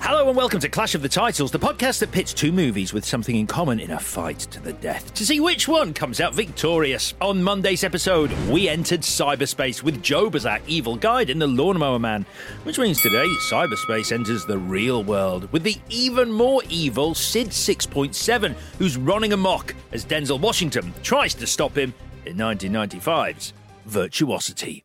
Hello 0.00 0.28
and 0.28 0.36
welcome 0.36 0.60
to 0.60 0.68
Clash 0.68 0.94
of 0.94 1.00
the 1.02 1.08
Titles, 1.08 1.50
the 1.50 1.58
podcast 1.58 2.00
that 2.00 2.12
pits 2.12 2.34
two 2.34 2.52
movies 2.52 2.92
with 2.92 3.06
something 3.06 3.36
in 3.36 3.46
common 3.46 3.80
in 3.80 3.90
a 3.92 3.98
fight 3.98 4.40
to 4.40 4.60
the 4.60 4.74
death 4.74 5.14
to 5.14 5.24
see 5.24 5.40
which 5.40 5.66
one 5.66 5.94
comes 5.94 6.20
out 6.20 6.34
victorious. 6.34 7.14
On 7.22 7.42
Monday's 7.42 7.84
episode, 7.84 8.30
we 8.50 8.68
entered 8.68 9.00
cyberspace 9.00 9.82
with 9.82 10.02
Jobe 10.02 10.34
as 10.34 10.44
our 10.44 10.60
evil 10.66 10.96
guide 10.96 11.30
in 11.30 11.38
The 11.38 11.46
Lawnmower 11.46 11.98
Man, 11.98 12.26
which 12.64 12.78
means 12.78 13.00
today 13.00 13.26
cyberspace 13.50 14.12
enters 14.12 14.44
the 14.44 14.58
real 14.58 15.02
world 15.02 15.50
with 15.52 15.62
the 15.62 15.78
even 15.88 16.30
more 16.30 16.62
evil 16.68 17.14
Sid 17.14 17.48
6.7, 17.48 18.52
who's 18.78 18.98
running 18.98 19.32
amok 19.32 19.74
as 19.92 20.04
Denzel 20.04 20.40
Washington 20.40 20.92
tries 21.02 21.32
to 21.34 21.46
stop 21.46 21.76
him 21.78 21.94
in 22.26 22.36
1995's 22.36 23.54
Virtuosity. 23.86 24.84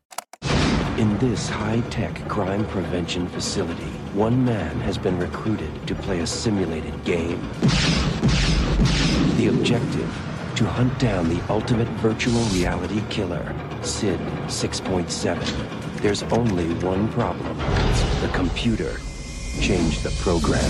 In 0.98 1.18
this 1.20 1.50
high-tech 1.50 2.28
crime 2.28 2.66
prevention 2.68 3.28
facility, 3.30 3.92
one 4.14 4.44
man 4.44 4.80
has 4.80 4.98
been 4.98 5.18
recruited 5.20 5.70
to 5.88 5.94
play 5.94 6.20
a 6.20 6.28
simulated 6.28 7.04
game. 7.04 7.42
The 9.38 9.48
objective, 9.50 10.54
to 10.56 10.66
hunt 10.66 10.97
down 11.00 11.30
the 11.30 11.42
ultimate 11.50 11.88
virtual 12.00 12.42
reality 12.46 13.03
killer, 13.09 13.56
Sid 13.81 14.19
6.7. 14.48 16.02
There's 16.02 16.24
only 16.24 16.74
one 16.86 17.12
problem. 17.12 17.58
The 18.22 18.30
computer 18.34 19.00
changed 19.62 20.03
the 20.03 20.12
program. 20.22 20.69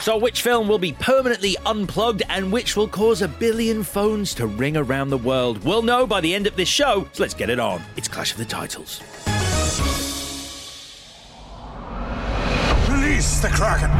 So, 0.00 0.16
which 0.16 0.40
film 0.42 0.66
will 0.68 0.78
be 0.78 0.92
permanently 0.92 1.56
unplugged 1.66 2.22
and 2.30 2.50
which 2.50 2.74
will 2.76 2.88
cause 2.88 3.20
a 3.20 3.28
billion 3.28 3.82
phones 3.82 4.32
to 4.34 4.46
ring 4.46 4.76
around 4.76 5.10
the 5.10 5.18
world? 5.18 5.62
We'll 5.62 5.82
know 5.82 6.06
by 6.06 6.22
the 6.22 6.34
end 6.34 6.46
of 6.46 6.56
this 6.56 6.68
show, 6.68 7.06
so 7.12 7.22
let's 7.22 7.34
get 7.34 7.50
it 7.50 7.60
on. 7.60 7.82
It's 7.96 8.08
Clash 8.08 8.32
of 8.32 8.38
the 8.38 8.46
Titles. 8.46 9.02
Release 13.20 13.40
the 13.40 13.48
Kraken! 13.48 13.90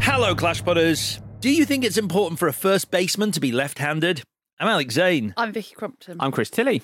Hello, 0.00 0.34
Clash 0.34 0.64
Putters. 0.64 1.20
Do 1.38 1.48
you 1.48 1.64
think 1.64 1.84
it's 1.84 1.96
important 1.96 2.40
for 2.40 2.48
a 2.48 2.52
first 2.52 2.90
baseman 2.90 3.30
to 3.30 3.38
be 3.38 3.52
left 3.52 3.78
handed? 3.78 4.24
I'm 4.58 4.66
Alex 4.66 4.94
Zane. 4.94 5.32
I'm 5.36 5.52
Vicky 5.52 5.76
Crumpton. 5.76 6.16
I'm 6.18 6.32
Chris 6.32 6.50
Tilly. 6.50 6.82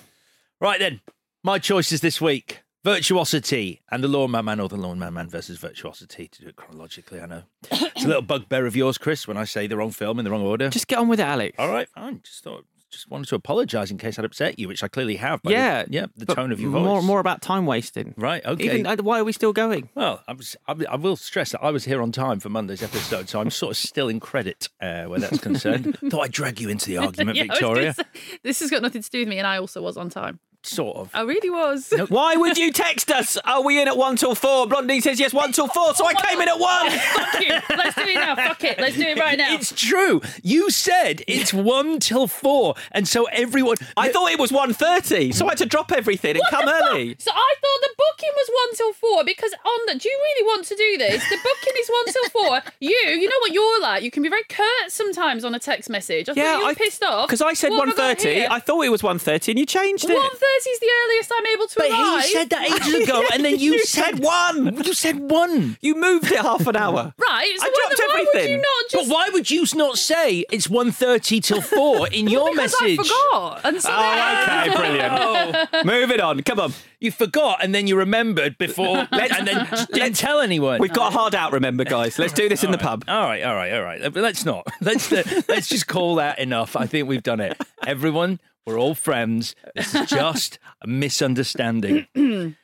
Right 0.61 0.79
then, 0.79 1.01
my 1.43 1.59
choices 1.59 1.99
this 1.99 2.21
week 2.21 2.63
Virtuosity 2.85 3.81
and 3.91 4.01
The 4.01 4.07
Lawnman 4.07 4.45
Man 4.45 4.61
or 4.61 4.69
The 4.69 4.77
Lawnman 4.77 5.13
Man 5.13 5.27
versus 5.27 5.57
Virtuosity 5.57 6.29
to 6.29 6.41
do 6.43 6.47
it 6.47 6.55
chronologically, 6.55 7.19
I 7.19 7.25
know. 7.25 7.43
It's 7.69 8.05
a 8.05 8.07
little 8.07 8.21
bugbear 8.21 8.67
of 8.67 8.75
yours, 8.77 8.97
Chris, 8.97 9.27
when 9.27 9.35
I 9.35 9.43
say 9.43 9.67
the 9.67 9.75
wrong 9.75 9.91
film 9.91 10.17
in 10.17 10.23
the 10.23 10.31
wrong 10.31 10.43
order. 10.43 10.69
Just 10.69 10.87
get 10.87 10.99
on 10.99 11.09
with 11.09 11.19
it, 11.19 11.23
Alex. 11.23 11.57
All 11.59 11.67
right, 11.67 11.89
fine. 11.89 12.21
Just 12.23 12.41
thought, 12.41 12.63
just 12.91 13.09
wanted 13.09 13.27
to 13.27 13.35
apologise 13.35 13.91
in 13.91 13.97
case 13.97 14.17
I'd 14.17 14.25
upset 14.25 14.57
you, 14.59 14.67
which 14.67 14.81
I 14.83 14.87
clearly 14.87 15.17
have. 15.17 15.41
by 15.41 15.49
the- 15.51 15.57
Yeah, 15.57 15.85
yeah, 15.89 16.05
the 16.15 16.25
tone 16.25 16.51
of 16.51 16.59
your 16.59 16.71
voice. 16.71 16.83
More, 16.83 17.01
more 17.01 17.19
about 17.19 17.41
time 17.41 17.65
wasting. 17.65 18.13
Right. 18.17 18.45
Okay. 18.45 18.63
Even, 18.79 18.85
uh, 18.87 18.95
why 19.03 19.19
are 19.19 19.23
we 19.23 19.31
still 19.33 19.51
going? 19.53 19.89
well, 19.95 20.23
I, 20.27 20.33
was, 20.33 20.55
I, 20.67 20.75
I 20.89 20.95
will 20.95 21.15
stress 21.17 21.51
that 21.51 21.61
I 21.63 21.71
was 21.71 21.83
here 21.85 22.01
on 22.01 22.11
time 22.11 22.39
for 22.39 22.49
Monday's 22.49 22.81
episode, 22.81 23.27
so 23.29 23.41
I'm 23.41 23.49
sort 23.49 23.71
of 23.71 23.77
still 23.77 24.07
in 24.07 24.19
credit 24.19 24.69
uh, 24.81 25.03
where 25.05 25.19
that's 25.19 25.39
concerned. 25.39 25.97
Thought 26.09 26.21
I'd 26.21 26.31
drag 26.31 26.61
you 26.61 26.69
into 26.69 26.85
the 26.87 26.97
argument, 27.05 27.37
Yeah, 27.37 27.43
I 27.43 27.47
was 27.47 27.59
gonna 27.59 27.75
Victoria. 27.75 27.95
this 28.43 28.59
has 28.61 28.69
got 28.69 28.81
nothing 28.81 29.01
to 29.01 29.09
do 29.09 29.19
with 29.19 29.27
me, 29.27 29.37
and 29.37 29.47
I 29.47 29.57
also 29.57 29.81
was 29.81 29.97
on 29.97 30.09
time. 30.09 30.39
Sort 30.67 30.97
of. 30.97 31.09
I 31.13 31.21
really 31.21 31.49
was. 31.49 31.93
Why 32.09 32.35
would 32.35 32.57
you 32.57 32.71
text 32.71 33.09
us? 33.11 33.37
Are 33.37 33.63
we 33.63 33.81
in 33.81 33.87
at 33.87 33.97
one 33.97 34.15
till 34.17 34.35
four? 34.35 34.67
Blondie 34.67 34.99
says 35.01 35.19
yes, 35.19 35.33
one 35.33 35.51
till 35.51 35.67
four, 35.67 35.93
so 35.95 36.03
oh 36.03 36.07
I 36.07 36.13
came 36.13 36.41
in 36.41 36.49
at 36.49 36.59
one. 36.59 36.89
Fuck 36.91 37.41
you. 37.41 37.53
Let's 37.77 37.95
do 37.95 38.01
it 38.01 38.15
now. 38.15 38.35
Fuck 38.35 38.63
it. 38.63 38.79
Let's 38.79 38.95
do 38.95 39.03
it 39.03 39.17
right 39.19 39.37
now. 39.37 39.53
It's 39.53 39.71
true. 39.71 40.21
You 40.43 40.69
said 40.69 41.23
it's 41.27 41.53
one 41.53 41.99
till 41.99 42.27
four, 42.27 42.75
and 42.91 43.07
so 43.07 43.25
everyone. 43.31 43.77
I 43.95 44.09
thought 44.09 44.31
it 44.31 44.39
was 44.39 44.51
1.30, 44.51 45.33
so 45.33 45.45
I 45.45 45.51
had 45.51 45.57
to 45.59 45.65
drop 45.65 45.91
everything 45.91 46.31
and 46.31 46.39
What 46.39 46.51
come 46.51 46.67
early. 46.67 47.15
So 47.19 47.31
I 47.33 47.55
thought 47.61 47.81
the 47.81 47.95
booking 47.97 48.31
was 48.35 48.49
one 48.53 48.75
till 48.75 48.93
four 48.93 49.23
because 49.23 49.53
on 49.53 49.79
the. 49.87 49.97
Do 49.97 50.09
you 50.09 50.17
really 50.21 50.45
want 50.45 50.65
to 50.65 50.75
do 50.75 50.97
this? 50.97 51.23
The 51.29 51.37
booking 51.37 51.73
is 51.79 51.87
one 51.89 52.05
till 52.13 52.29
four. 52.29 52.61
You, 52.79 52.89
you 52.91 53.29
know 53.29 53.39
what 53.41 53.53
you're 53.53 53.81
like. 53.81 54.03
You 54.03 54.11
can 54.11 54.21
be 54.23 54.29
very 54.29 54.43
curt 54.49 54.89
sometimes 54.89 55.43
on 55.43 55.55
a 55.55 55.59
text 55.59 55.89
message. 55.89 56.29
I 56.29 56.33
thought 56.33 56.59
you 56.59 56.63
were 56.65 56.71
I 56.71 56.73
pissed 56.73 57.03
off 57.03 57.27
because 57.27 57.41
I 57.41 57.53
said 57.53 57.71
What 57.71 57.87
have 57.87 57.99
I 57.99 58.15
1.30. 58.15 58.47
I 58.49 58.59
thought 58.59 58.81
it 58.83 58.89
was 58.89 59.01
1.30 59.01 59.49
and 59.49 59.59
you 59.59 59.65
changed 59.65 60.05
it. 60.09 60.15
One 60.15 60.29
thirty 60.29 60.56
is 60.65 60.79
the 60.79 60.89
earliest 61.03 61.31
I'm 61.35 61.45
able 61.45 61.67
to 61.67 61.75
But 61.77 61.89
arrive. 61.91 62.23
he 62.23 62.31
said 62.33 62.49
that 62.49 62.63
ages 62.87 63.03
ago, 63.03 63.23
and 63.33 63.43
then 63.45 63.59
you, 63.59 63.73
You 63.77 63.85
said 63.85 64.19
one. 64.19 64.81
You 64.83 64.93
said 64.93 65.19
one. 65.19 65.77
You 65.81 65.95
moved 65.95 66.31
it 66.31 66.39
half 66.39 66.65
an 66.67 66.75
hour. 66.75 67.13
Right. 67.27 67.53
So 67.59 67.65
I 67.65 67.69
why- 67.69 67.73
dropped 67.95 67.99
why 67.99 68.15
would 68.19 68.27
everything. 68.29 68.51
you 68.51 68.57
not 68.57 68.89
just? 68.89 69.09
But 69.09 69.13
why 69.13 69.29
would 69.33 69.51
you 69.51 69.65
not 69.75 69.97
say 69.97 70.45
it's 70.49 70.67
1.30 70.67 71.43
till 71.43 71.61
four 71.61 72.07
in 72.07 72.27
your 72.27 72.51
because 72.51 72.73
message? 72.81 72.99
I 72.99 73.03
forgot. 73.31 73.61
And 73.65 73.81
so 73.81 73.89
Oh, 73.91 74.65
okay, 74.67 74.75
brilliant. 74.75 75.85
Moving 75.85 76.21
on. 76.21 76.41
Come 76.43 76.59
on. 76.59 76.73
You 76.99 77.11
forgot, 77.11 77.59
and 77.63 77.75
then 77.75 77.85
you 77.85 77.95
remembered 77.97 78.57
before, 78.57 79.07
and 79.11 79.47
then 79.47 79.67
didn't 79.93 80.15
tell 80.15 80.39
anyone. 80.39 80.79
We've 80.81 80.91
got 80.93 81.13
a 81.13 81.15
hard 81.17 81.35
out, 81.35 81.51
remember, 81.51 81.83
guys. 81.83 82.17
Let's 82.17 82.33
do 82.33 82.49
this 82.49 82.63
in 82.63 82.71
the 82.71 82.77
pub. 82.79 83.03
All 83.07 83.21
right, 83.23 83.43
all 83.43 83.53
right, 83.55 83.71
all 83.73 83.83
right. 83.83 84.01
But 84.01 84.15
Let's 84.23 84.45
not. 84.45 84.65
Let's 84.81 85.11
uh, 85.11 85.23
let's 85.47 85.67
just 85.69 85.85
call 85.87 86.15
that 86.15 86.39
enough. 86.39 86.75
I 86.75 86.87
think 86.87 87.07
we've 87.07 87.21
done 87.23 87.39
it. 87.39 87.59
Everyone, 87.85 88.39
we're 88.67 88.77
all 88.77 88.93
friends. 88.93 89.55
This 89.75 89.95
is 89.95 90.09
just 90.09 90.59
a 90.81 90.87
misunderstanding. 90.87 92.05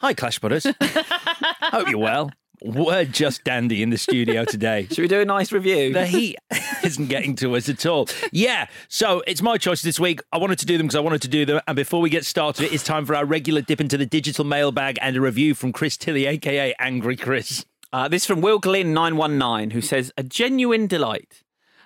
Hi, 0.00 0.12
Clash 0.12 0.38
Butters. 0.38 0.66
Hope 0.82 1.88
you're 1.88 1.98
well. 1.98 2.30
We're 2.62 3.06
just 3.06 3.44
dandy 3.44 3.82
in 3.82 3.88
the 3.88 3.96
studio 3.96 4.44
today. 4.44 4.88
Should 4.90 4.98
we 4.98 5.08
do 5.08 5.20
a 5.20 5.24
nice 5.24 5.50
review? 5.50 5.94
The 5.94 6.06
heat 6.06 6.36
isn't 6.84 7.08
getting 7.08 7.34
to 7.36 7.56
us 7.56 7.68
at 7.68 7.86
all. 7.86 8.08
Yeah, 8.30 8.66
so 8.88 9.22
it's 9.26 9.40
my 9.40 9.56
choice 9.56 9.80
this 9.80 9.98
week. 9.98 10.20
I 10.32 10.38
wanted 10.38 10.58
to 10.58 10.66
do 10.66 10.76
them 10.76 10.86
because 10.86 10.96
I 10.96 11.00
wanted 11.00 11.22
to 11.22 11.28
do 11.28 11.46
them. 11.46 11.62
And 11.66 11.76
before 11.76 12.02
we 12.02 12.10
get 12.10 12.26
started, 12.26 12.70
it's 12.70 12.84
time 12.84 13.06
for 13.06 13.14
our 13.14 13.24
regular 13.24 13.62
dip 13.62 13.80
into 13.80 13.96
the 13.96 14.06
digital 14.06 14.44
mailbag 14.44 14.98
and 15.00 15.16
a 15.16 15.20
review 15.20 15.54
from 15.54 15.72
Chris 15.72 15.96
Tilly, 15.96 16.26
aka 16.26 16.74
Angry 16.78 17.16
Chris. 17.16 17.64
Uh, 17.90 18.06
this 18.06 18.22
is 18.22 18.26
from 18.26 18.42
Will 18.42 18.58
Glynn 18.58 18.92
nine 18.92 19.16
one 19.16 19.38
nine, 19.38 19.70
who 19.70 19.80
says 19.80 20.12
a 20.18 20.22
genuine 20.22 20.86
delight. 20.86 21.42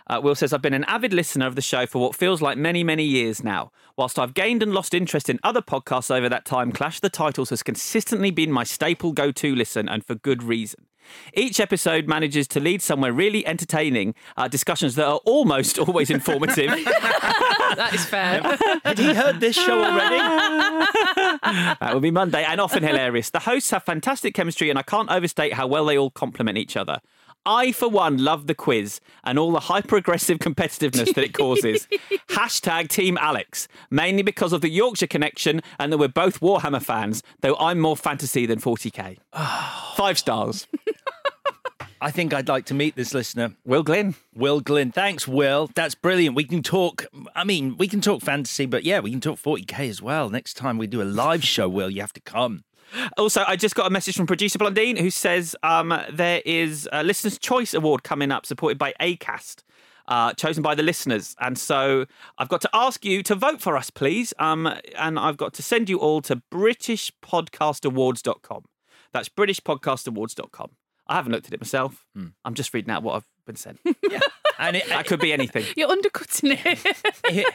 Uh, 0.07 0.21
Will 0.23 0.35
says 0.35 0.53
I've 0.53 0.63
been 0.63 0.75
an 0.75 0.85
avid 0.85 1.13
listener 1.13 1.47
of 1.47 1.55
the 1.55 1.63
show 1.63 1.87
for 1.87 2.01
what 2.01 2.15
feels 2.15 2.43
like 2.43 2.59
many 2.59 2.85
many 2.85 3.05
years 3.05 3.43
now. 3.43 3.71
Whilst 3.97 4.19
I've 4.19 4.35
gained 4.35 4.63
and 4.63 4.73
lost 4.73 4.95
interest 4.95 5.29
in 5.29 5.39
other 5.43 5.63
podcasts 5.63 6.15
over 6.15 6.29
that 6.29 6.45
time, 6.45 6.73
Clash 6.73 7.01
the 7.01 7.11
Titles 7.11 7.51
has 7.51 7.63
consistently 7.63 8.31
been 8.31 8.51
my 8.51 8.65
staple 8.65 9.13
go 9.13 9.33
to 9.33 9.55
listen, 9.55 9.89
and 9.89 10.05
for 10.05 10.15
good 10.15 10.43
reason. 10.43 10.87
Each 11.35 11.61
episode 11.61 12.07
manages 12.07 12.47
to 12.49 12.61
lead 12.61 12.83
somewhere 12.83 13.13
really 13.13 13.47
entertaining, 13.47 14.15
uh, 14.37 14.49
discussions 14.49 14.95
that 14.97 15.07
are 15.07 15.21
almost 15.25 15.79
always 15.79 16.11
informative. 16.11 16.71
that 16.85 17.91
is 17.93 18.05
fair. 18.05 18.41
Had 18.85 18.99
he 18.99 19.15
heard 19.15 19.41
this 19.41 19.57
show 19.57 19.83
already? 19.83 20.19
that 21.81 21.91
will 21.93 22.01
be 22.01 22.11
Monday 22.11 22.45
and 22.45 22.61
often 22.61 22.83
hilarious. 22.83 23.31
The 23.31 23.41
hosts 23.41 23.71
have 23.71 23.83
fantastic 23.83 24.35
chemistry, 24.35 24.71
and 24.71 24.79
I 24.79 24.83
can't 24.83 25.11
overstate 25.11 25.55
how 25.55 25.67
well 25.67 25.87
they 25.87 25.99
all 25.99 26.11
complement 26.11 26.59
each 26.59 26.77
other. 26.77 27.01
I, 27.44 27.73
for 27.73 27.89
one, 27.89 28.19
love 28.23 28.47
the 28.47 28.55
quiz 28.55 29.00
and 29.25 29.39
all 29.39 29.53
the 29.53 29.61
hyper 29.61 29.97
aggressive 29.97 30.39
competitiveness 30.39 31.15
that 31.15 31.25
it 31.25 31.35
causes. 31.35 31.89
Hashtag 32.31 32.89
Team 32.89 33.19
Alex, 33.21 33.69
mainly 33.91 34.23
because 34.23 34.53
of 34.53 34.61
the 34.61 34.71
Yorkshire 34.71 35.06
connection 35.09 35.61
and 35.79 35.93
that 35.93 35.99
we're 35.99 36.09
both 36.09 36.41
Warhammer 36.41 36.83
fans, 36.83 37.23
though 37.41 37.56
I'm 37.56 37.81
more 37.81 37.97
fantasy 37.97 38.47
than 38.47 38.61
40k. 38.61 39.19
Five 39.97 40.19
stars. 40.19 40.67
I 42.00 42.11
think 42.11 42.35
I'd 42.35 42.49
like 42.49 42.65
to 42.67 42.75
meet 42.75 42.97
this 42.97 43.15
listener. 43.15 43.55
Will 43.65 43.85
Glynn. 43.85 44.17
Will 44.35 44.61
Glynn. 44.61 44.91
Thanks, 44.91 45.29
Will. 45.29 45.71
That's 45.77 45.94
brilliant. 45.94 46.35
We 46.35 46.43
can 46.43 46.61
talk, 46.61 47.06
I 47.37 47.44
mean, 47.44 47.77
we 47.77 47.87
can 47.87 48.00
talk 48.00 48.23
fantasy, 48.23 48.67
but 48.67 48.83
yeah, 48.83 48.99
we 48.99 49.12
can 49.12 49.21
talk 49.21 49.39
40k 49.39 49.89
as 49.89 50.03
well. 50.03 50.29
Next 50.29 50.55
time 50.55 50.79
we 50.79 50.89
do 50.89 51.00
a 51.00 51.05
live 51.05 51.44
show, 51.44 51.69
Will, 51.69 51.89
you 51.89 52.00
have 52.00 52.12
to 52.15 52.21
come. 52.21 52.65
Also, 53.17 53.43
I 53.47 53.56
just 53.56 53.75
got 53.75 53.87
a 53.87 53.91
message 53.91 54.17
from 54.17 54.27
producer 54.27 54.59
Blondine 54.59 54.99
who 54.99 55.11
says 55.11 55.56
um, 55.62 55.99
there 56.11 56.43
is 56.44 56.89
a 56.93 57.03
Listener's 57.03 57.39
Choice 57.39 57.75
Award 57.75 58.03
coming 58.03 58.31
up, 58.31 58.47
supported 58.47 58.79
by 58.79 58.94
ACAST. 59.00 59.62
Uh, 60.09 60.33
chosen 60.35 60.65
by 60.65 60.75
the 60.75 60.83
listeners. 60.83 61.37
And 61.41 61.56
so 61.56 62.06
I've 62.37 62.49
got 62.49 62.61
to 62.62 62.71
ask 62.75 63.05
you 63.05 63.23
to 63.23 63.37
vote 63.37 63.61
for 63.61 63.77
us, 63.77 63.89
please. 63.89 64.35
Um, 64.41 64.67
and 64.99 65.17
I've 65.17 65.37
got 65.37 65.55
to 65.55 65.62
send 65.62 65.89
you 65.89 66.00
all 66.00 66.21
to 66.23 66.43
BritishPodcastAwards.com. 66.53 68.65
That's 69.12 69.29
BritishPodcastAwards.com. 69.29 70.71
I 71.06 71.15
haven't 71.15 71.31
looked 71.33 71.47
at 71.47 71.53
it 71.53 71.61
myself. 71.61 72.05
I'm 72.44 72.55
just 72.55 72.75
reading 72.75 72.91
out 72.91 73.05
what 73.05 73.15
I've 73.15 73.29
been 73.47 73.55
sent. 73.56 73.79
Yeah. 74.11 74.19
And 74.59 74.77
it, 74.77 74.87
that 74.89 75.06
could 75.06 75.21
be 75.21 75.33
anything. 75.33 75.65
You're 75.77 75.91
undercutting 75.91 76.59
it. 76.62 77.25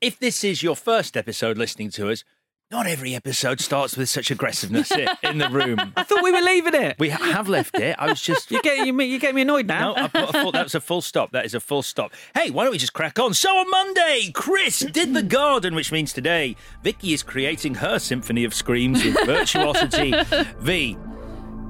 if 0.00 0.18
this 0.18 0.42
is 0.44 0.62
your 0.62 0.74
first 0.74 1.16
episode 1.16 1.58
listening 1.58 1.90
to 1.90 2.10
us, 2.10 2.24
not 2.72 2.86
every 2.86 3.14
episode 3.14 3.60
starts 3.60 3.98
with 3.98 4.08
such 4.08 4.30
aggressiveness 4.30 4.90
in 5.22 5.36
the 5.36 5.48
room. 5.50 5.78
I 5.94 6.02
thought 6.02 6.24
we 6.24 6.32
were 6.32 6.40
leaving 6.40 6.74
it. 6.74 6.96
We 6.98 7.10
have 7.10 7.46
left 7.46 7.78
it. 7.78 7.94
I 7.98 8.06
was 8.08 8.20
just. 8.20 8.42
You 8.52 8.60
get 8.60 8.86
you, 8.86 9.00
you 9.00 9.18
get 9.18 9.34
me 9.34 9.42
annoyed 9.42 9.66
now. 9.66 9.94
No, 9.94 10.04
I 10.04 10.08
put 10.08 10.28
a 10.28 10.32
full, 10.32 10.52
that's 10.52 10.74
a 10.74 10.80
full 10.80 11.00
stop. 11.00 11.32
That 11.32 11.46
is 11.46 11.54
a 11.54 11.60
full 11.60 11.82
stop. 11.82 12.12
Hey, 12.34 12.50
why 12.50 12.64
don't 12.64 12.72
we 12.72 12.78
just 12.78 12.92
crack 12.92 13.18
on? 13.18 13.34
So 13.34 13.48
on 13.48 13.70
Monday, 13.70 14.30
Chris 14.34 14.80
did 14.80 15.14
the 15.14 15.22
garden, 15.22 15.74
which 15.74 15.90
means 15.90 16.12
today, 16.12 16.56
Vicky 16.82 17.12
is 17.14 17.22
creating 17.22 17.76
her 17.76 17.98
symphony 17.98 18.44
of 18.44 18.52
screams 18.52 19.04
with 19.04 19.16
virtuosity. 19.24 20.12
v, 20.58 20.98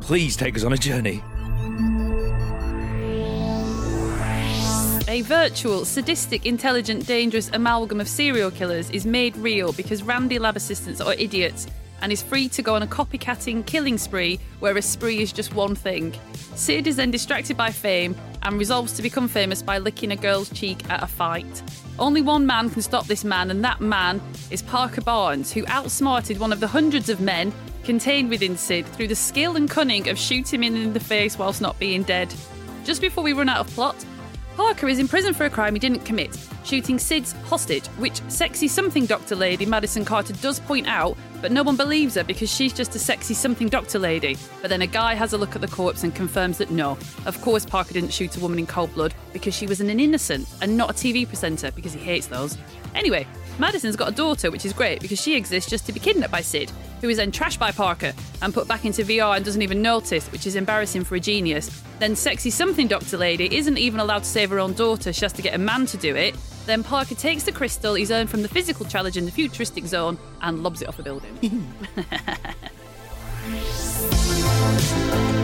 please 0.00 0.36
take 0.36 0.56
us 0.56 0.64
on 0.64 0.72
a 0.72 0.76
journey. 0.76 1.22
A 5.12 5.20
virtual, 5.20 5.84
sadistic, 5.84 6.46
intelligent, 6.46 7.06
dangerous 7.06 7.50
amalgam 7.52 8.00
of 8.00 8.08
serial 8.08 8.50
killers 8.50 8.88
is 8.92 9.04
made 9.04 9.36
real 9.36 9.74
because 9.74 10.02
Randy 10.02 10.38
lab 10.38 10.56
assistants 10.56 11.02
are 11.02 11.12
idiots 11.12 11.66
and 12.00 12.10
is 12.10 12.22
free 12.22 12.48
to 12.48 12.62
go 12.62 12.74
on 12.74 12.82
a 12.82 12.86
copycatting 12.86 13.66
killing 13.66 13.98
spree 13.98 14.40
where 14.60 14.74
a 14.74 14.80
spree 14.80 15.20
is 15.20 15.30
just 15.30 15.52
one 15.52 15.74
thing. 15.74 16.14
Sid 16.54 16.86
is 16.86 16.96
then 16.96 17.10
distracted 17.10 17.58
by 17.58 17.70
fame 17.70 18.16
and 18.42 18.58
resolves 18.58 18.94
to 18.94 19.02
become 19.02 19.28
famous 19.28 19.60
by 19.60 19.76
licking 19.76 20.12
a 20.12 20.16
girl's 20.16 20.48
cheek 20.48 20.82
at 20.88 21.02
a 21.02 21.06
fight. 21.06 21.62
Only 21.98 22.22
one 22.22 22.46
man 22.46 22.70
can 22.70 22.80
stop 22.80 23.06
this 23.06 23.22
man, 23.22 23.50
and 23.50 23.62
that 23.62 23.82
man 23.82 24.18
is 24.50 24.62
Parker 24.62 25.02
Barnes, 25.02 25.52
who 25.52 25.66
outsmarted 25.66 26.38
one 26.40 26.54
of 26.54 26.60
the 26.60 26.68
hundreds 26.68 27.10
of 27.10 27.20
men 27.20 27.52
contained 27.84 28.30
within 28.30 28.56
Sid 28.56 28.86
through 28.86 29.08
the 29.08 29.14
skill 29.14 29.56
and 29.56 29.68
cunning 29.68 30.08
of 30.08 30.18
shooting 30.18 30.62
him 30.62 30.74
in 30.74 30.94
the 30.94 31.00
face 31.00 31.38
whilst 31.38 31.60
not 31.60 31.78
being 31.78 32.02
dead. 32.02 32.32
Just 32.82 33.02
before 33.02 33.22
we 33.22 33.34
run 33.34 33.50
out 33.50 33.60
of 33.60 33.68
plot, 33.74 33.94
Parker 34.56 34.86
is 34.88 34.98
in 34.98 35.08
prison 35.08 35.32
for 35.32 35.46
a 35.46 35.50
crime 35.50 35.74
he 35.74 35.78
didn't 35.78 36.04
commit, 36.04 36.36
shooting 36.64 36.98
Sid's 36.98 37.32
hostage, 37.48 37.86
which 37.98 38.20
sexy 38.28 38.68
something 38.68 39.06
doctor 39.06 39.34
lady 39.34 39.64
Madison 39.64 40.04
Carter 40.04 40.34
does 40.34 40.60
point 40.60 40.86
out, 40.86 41.16
but 41.40 41.50
no 41.50 41.62
one 41.62 41.76
believes 41.76 42.16
her 42.16 42.24
because 42.24 42.52
she's 42.52 42.72
just 42.72 42.94
a 42.94 42.98
sexy 42.98 43.32
something 43.32 43.68
doctor 43.68 43.98
lady. 43.98 44.36
But 44.60 44.68
then 44.68 44.82
a 44.82 44.86
guy 44.86 45.14
has 45.14 45.32
a 45.32 45.38
look 45.38 45.54
at 45.54 45.62
the 45.62 45.68
corpse 45.68 46.04
and 46.04 46.14
confirms 46.14 46.58
that 46.58 46.70
no, 46.70 46.98
of 47.24 47.40
course 47.40 47.64
Parker 47.64 47.94
didn't 47.94 48.12
shoot 48.12 48.36
a 48.36 48.40
woman 48.40 48.58
in 48.58 48.66
cold 48.66 48.92
blood 48.94 49.14
because 49.32 49.54
she 49.54 49.66
was 49.66 49.80
an 49.80 49.88
innocent 49.88 50.46
and 50.60 50.76
not 50.76 50.90
a 50.90 50.94
TV 50.94 51.26
presenter 51.26 51.70
because 51.72 51.94
he 51.94 52.00
hates 52.00 52.26
those. 52.26 52.58
Anyway, 52.94 53.26
Madison's 53.62 53.94
got 53.94 54.08
a 54.08 54.12
daughter, 54.12 54.50
which 54.50 54.66
is 54.66 54.72
great 54.72 55.00
because 55.00 55.22
she 55.22 55.36
exists 55.36 55.70
just 55.70 55.86
to 55.86 55.92
be 55.92 56.00
kidnapped 56.00 56.32
by 56.32 56.40
Sid, 56.40 56.72
who 57.00 57.08
is 57.08 57.18
then 57.18 57.30
trashed 57.30 57.60
by 57.60 57.70
Parker 57.70 58.12
and 58.42 58.52
put 58.52 58.66
back 58.66 58.84
into 58.84 59.04
VR 59.04 59.36
and 59.36 59.44
doesn't 59.44 59.62
even 59.62 59.80
notice, 59.80 60.26
which 60.32 60.48
is 60.48 60.56
embarrassing 60.56 61.04
for 61.04 61.14
a 61.14 61.20
genius. 61.20 61.70
Then 62.00 62.16
sexy 62.16 62.50
something 62.50 62.88
Doctor 62.88 63.16
Lady 63.16 63.56
isn't 63.56 63.78
even 63.78 64.00
allowed 64.00 64.24
to 64.24 64.28
save 64.28 64.50
her 64.50 64.58
own 64.58 64.72
daughter, 64.72 65.12
she 65.12 65.24
has 65.24 65.32
to 65.34 65.42
get 65.42 65.54
a 65.54 65.58
man 65.58 65.86
to 65.86 65.96
do 65.96 66.16
it. 66.16 66.34
Then 66.66 66.82
Parker 66.82 67.14
takes 67.14 67.44
the 67.44 67.52
crystal 67.52 67.94
he's 67.94 68.10
earned 68.10 68.30
from 68.30 68.42
the 68.42 68.48
physical 68.48 68.84
challenge 68.84 69.16
in 69.16 69.26
the 69.26 69.30
futuristic 69.30 69.86
zone 69.86 70.18
and 70.40 70.64
lobs 70.64 70.82
it 70.82 70.88
off 70.88 70.98
a 70.98 71.04
building. 71.04 71.72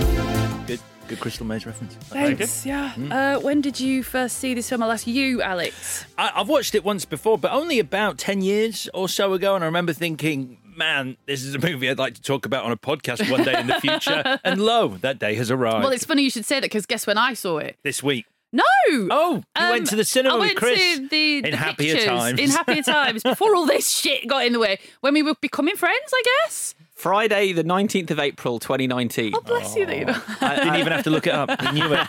Good, 1.08 1.20
Crystal 1.20 1.46
Maze 1.46 1.64
reference. 1.66 1.94
Thanks, 1.94 2.66
yeah. 2.66 2.92
Uh, 3.10 3.40
when 3.40 3.60
did 3.62 3.80
you 3.80 4.02
first 4.02 4.36
see 4.38 4.52
this 4.54 4.68
film? 4.68 4.82
I'll 4.82 4.92
ask 4.92 5.06
you, 5.06 5.40
Alex. 5.42 6.04
I, 6.18 6.30
I've 6.34 6.48
watched 6.48 6.74
it 6.74 6.84
once 6.84 7.04
before, 7.06 7.38
but 7.38 7.50
only 7.50 7.78
about 7.78 8.18
10 8.18 8.42
years 8.42 8.88
or 8.92 9.08
so 9.08 9.32
ago. 9.32 9.54
And 9.54 9.64
I 9.64 9.66
remember 9.66 9.92
thinking, 9.94 10.58
man, 10.76 11.16
this 11.26 11.42
is 11.44 11.54
a 11.54 11.58
movie 11.58 11.88
I'd 11.88 11.98
like 11.98 12.14
to 12.14 12.22
talk 12.22 12.44
about 12.44 12.64
on 12.64 12.72
a 12.72 12.76
podcast 12.76 13.30
one 13.30 13.42
day 13.42 13.58
in 13.58 13.66
the 13.68 13.80
future. 13.80 14.38
and 14.44 14.60
lo, 14.60 14.88
that 15.00 15.18
day 15.18 15.34
has 15.36 15.50
arrived. 15.50 15.82
Well, 15.82 15.92
it's 15.92 16.04
funny 16.04 16.22
you 16.22 16.30
should 16.30 16.44
say 16.44 16.56
that 16.56 16.66
because 16.66 16.84
guess 16.84 17.06
when 17.06 17.16
I 17.18 17.32
saw 17.34 17.56
it? 17.58 17.78
this 17.82 18.02
week. 18.02 18.26
No. 18.50 18.62
Oh, 18.88 19.42
you 19.58 19.64
Um, 19.64 19.70
went 19.70 19.86
to 19.88 19.96
the 19.96 20.04
cinema 20.06 20.36
I 20.36 20.38
with 20.38 20.46
went 20.48 20.56
Chris 20.58 20.96
to 20.96 21.08
the, 21.08 21.36
in 21.38 21.50
the 21.50 21.56
happier 21.56 21.94
pictures 21.94 22.08
times. 22.08 22.40
In 22.40 22.48
happier 22.50 22.82
times 22.82 23.22
before 23.22 23.54
all 23.54 23.66
this 23.66 23.88
shit 23.90 24.26
got 24.26 24.46
in 24.46 24.54
the 24.54 24.58
way. 24.58 24.78
When 25.00 25.12
we 25.12 25.22
were 25.22 25.34
becoming 25.40 25.76
friends, 25.76 26.10
I 26.14 26.22
guess. 26.44 26.74
Friday, 26.98 27.52
the 27.52 27.62
19th 27.62 28.10
of 28.10 28.18
April, 28.18 28.58
2019. 28.58 29.32
Oh, 29.32 29.40
bless 29.42 29.76
you. 29.76 29.86
That 29.86 29.98
you 29.98 30.04
know. 30.06 30.20
I 30.40 30.56
didn't 30.56 30.74
even 30.74 30.92
have 30.92 31.04
to 31.04 31.10
look 31.10 31.28
it 31.28 31.32
up. 31.32 31.48
I 31.60 31.70
knew 31.70 31.92
it. 31.92 32.06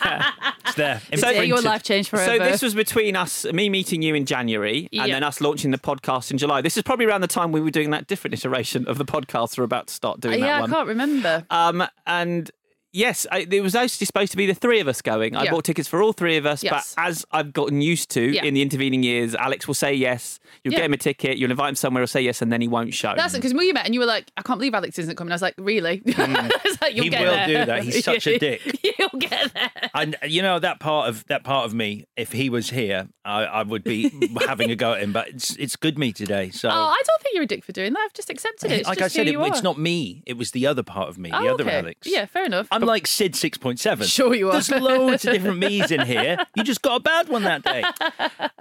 It's 0.65 0.75
there. 0.75 0.99
Yeah, 1.11 1.29
your 1.29 1.57
imprinted. 1.57 1.63
life 1.65 1.83
changed 1.83 2.09
forever. 2.09 2.43
So 2.43 2.49
this 2.51 2.63
was 2.63 2.73
between 2.73 3.15
us, 3.15 3.45
me 3.45 3.69
meeting 3.69 4.01
you 4.01 4.15
in 4.15 4.25
January, 4.25 4.89
and 4.91 5.07
Yeah. 5.07 5.13
then 5.13 5.23
us 5.23 5.41
launching 5.41 5.69
the 5.69 5.77
podcast 5.77 6.31
in 6.31 6.39
July. 6.39 6.61
This 6.61 6.75
is 6.75 6.81
probably 6.81 7.05
around 7.05 7.21
the 7.21 7.27
time 7.27 7.51
we 7.51 7.61
were 7.61 7.69
doing 7.69 7.91
that 7.91 8.07
different 8.07 8.33
iteration 8.33 8.87
of 8.87 8.97
the 8.97 9.05
podcast. 9.05 9.59
We're 9.59 9.63
about 9.63 9.87
to 9.87 9.93
start 9.93 10.21
doing 10.21 10.39
yeah, 10.39 10.45
that 10.45 10.61
one. 10.61 10.69
Yeah, 10.71 10.75
I 10.75 10.79
can't 10.79 10.87
remember. 10.87 11.45
Um, 11.51 11.83
and 12.07 12.49
yes, 12.91 13.25
I, 13.31 13.47
it 13.49 13.61
was 13.61 13.75
actually 13.75 14.05
supposed 14.05 14.31
to 14.31 14.37
be 14.37 14.45
the 14.45 14.53
three 14.53 14.79
of 14.79 14.87
us 14.87 15.01
going. 15.01 15.35
I 15.35 15.43
Yeah. 15.45 15.51
bought 15.51 15.63
tickets 15.65 15.87
for 15.87 16.01
all 16.01 16.13
three 16.13 16.37
of 16.37 16.45
us, 16.45 16.63
Yes. 16.63 16.93
but 16.95 17.03
as 17.03 17.25
I've 17.31 17.53
gotten 17.53 17.81
used 17.81 18.09
to 18.11 18.21
Yeah. 18.21 18.43
in 18.45 18.53
the 18.53 18.61
intervening 18.61 19.03
years, 19.03 19.35
Alex 19.35 19.67
will 19.67 19.73
say 19.75 19.93
yes. 19.93 20.39
You'll 20.63 20.73
Yeah. 20.73 20.79
get 20.79 20.85
him 20.85 20.93
a 20.93 20.97
ticket. 20.97 21.37
You'll 21.37 21.51
invite 21.51 21.69
him 21.69 21.75
somewhere. 21.75 22.01
He'll 22.01 22.07
say 22.07 22.21
yes, 22.21 22.41
and 22.41 22.51
then 22.51 22.61
he 22.61 22.67
won't 22.67 22.93
show. 22.93 23.13
That's 23.15 23.35
because 23.35 23.53
we 23.53 23.71
met 23.71 23.85
and 23.85 23.93
you 23.93 23.99
were 23.99 24.05
like, 24.05 24.31
I 24.37 24.41
can't 24.41 24.59
believe 24.59 24.73
Alex 24.73 24.97
isn't 24.99 25.15
coming. 25.15 25.31
I 25.31 25.35
was 25.35 25.41
like, 25.41 25.55
really? 25.57 26.01
Mm. 26.19 26.51
It's 26.65 26.81
like, 26.81 26.95
You'll 26.95 27.05
He 27.05 27.09
get 27.09 27.21
will 27.21 27.31
there. 27.31 27.47
do 27.47 27.65
that. 27.65 27.83
He's 27.83 28.03
such 28.03 28.27
a 28.27 28.37
dick. 28.47 28.61
You'll 28.99 29.19
get 29.19 29.53
there. 29.53 29.71
And 29.93 30.15
you 30.25 30.41
know 30.41 30.59
that 30.59 30.79
part 30.79 31.07
of 31.09 31.25
that 31.27 31.43
part 31.43 31.65
of 31.65 31.73
me. 31.73 32.05
If 32.17 32.31
he 32.33 32.49
was 32.49 32.69
here, 32.71 33.07
I, 33.23 33.43
I 33.45 33.63
would 33.63 33.83
be 33.83 34.11
having 34.47 34.69
a 34.71 34.75
go 34.75 34.93
at 34.93 35.01
him. 35.01 35.13
But 35.13 35.29
it's 35.29 35.55
it's 35.55 35.75
good 35.75 35.97
me 35.97 36.11
today. 36.11 36.49
So 36.49 36.69
Oh, 36.69 36.71
I 36.71 37.01
don't 37.07 37.21
think 37.21 37.35
you're 37.35 37.43
a 37.43 37.47
dick 37.47 37.63
for 37.63 37.71
doing 37.71 37.93
that. 37.93 37.99
I've 38.05 38.13
just 38.13 38.29
accepted 38.29 38.71
it. 38.71 38.79
It's 38.79 38.87
like 38.87 38.97
just 38.99 39.15
I 39.15 39.19
said, 39.19 39.27
who 39.27 39.31
it, 39.33 39.33
you 39.33 39.45
it's 39.45 39.59
are. 39.59 39.63
not 39.63 39.79
me. 39.79 40.23
It 40.25 40.37
was 40.37 40.51
the 40.51 40.67
other 40.67 40.83
part 40.83 41.09
of 41.09 41.17
me, 41.17 41.31
Oh, 41.33 41.41
the 41.41 41.53
other 41.53 41.63
okay. 41.63 41.77
Alex. 41.79 42.07
Yeah, 42.07 42.25
fair 42.25 42.45
enough. 42.45 42.67
I'm 42.81 42.87
like 42.87 43.07
Sid 43.07 43.35
six 43.35 43.57
point 43.57 43.79
seven. 43.79 44.07
Sure 44.07 44.33
you 44.33 44.49
are. 44.49 44.53
There's 44.53 44.71
loads 44.71 45.25
of 45.25 45.33
different 45.33 45.57
me's 45.57 45.91
in 45.91 46.05
here. 46.05 46.37
You 46.55 46.63
just 46.63 46.81
got 46.81 46.95
a 46.95 46.99
bad 46.99 47.29
one 47.29 47.43
that 47.43 47.63
day. 47.63 47.83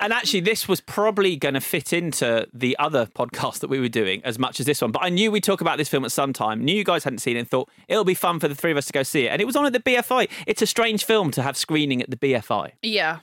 And 0.01 0.13
actually, 0.13 0.41
this 0.41 0.69
was 0.69 0.81
probably 0.81 1.37
going 1.37 1.55
to 1.55 1.61
fit 1.61 1.93
into 1.93 2.47
the 2.55 2.77
other 2.79 3.07
podcast 3.07 3.59
that 3.61 3.69
we 3.69 3.81
were 3.81 3.89
doing 3.89 4.23
as 4.25 4.39
much 4.39 4.61
as 4.61 4.67
this 4.67 4.81
one. 4.81 4.93
But 4.93 5.03
I 5.03 5.09
knew 5.09 5.33
we'd 5.33 5.43
talk 5.43 5.61
about 5.61 5.77
this 5.77 5.89
film 5.89 6.05
at 6.05 6.13
some 6.13 6.33
time. 6.33 6.65
Knew 6.65 6.75
you 6.75 6.85
guys 6.85 7.03
hadn't 7.03 7.19
seen 7.19 7.37
it 7.37 7.41
and 7.41 7.51
thought 7.51 7.69
it'll 7.89 8.05
be 8.05 8.15
fun 8.15 8.39
for 8.39 8.47
the 8.47 8.55
three 8.55 8.71
of 8.71 8.77
us 8.77 8.87
to 8.87 8.93
go 8.93 9.03
see 9.03 9.27
it. 9.27 9.31
And 9.31 9.43
it 9.43 9.45
was 9.45 9.57
on 9.57 9.67
at 9.67 9.73
the 9.73 9.81
BFI. 9.81 10.31
It's 10.47 10.63
a 10.63 10.67
strange 10.67 11.05
film 11.05 11.33
to 11.33 11.43
have 11.43 11.57
screening 11.57 12.01
at 12.01 12.11
the 12.11 12.17
BFI. 12.17 12.73
Yeah. 12.83 13.19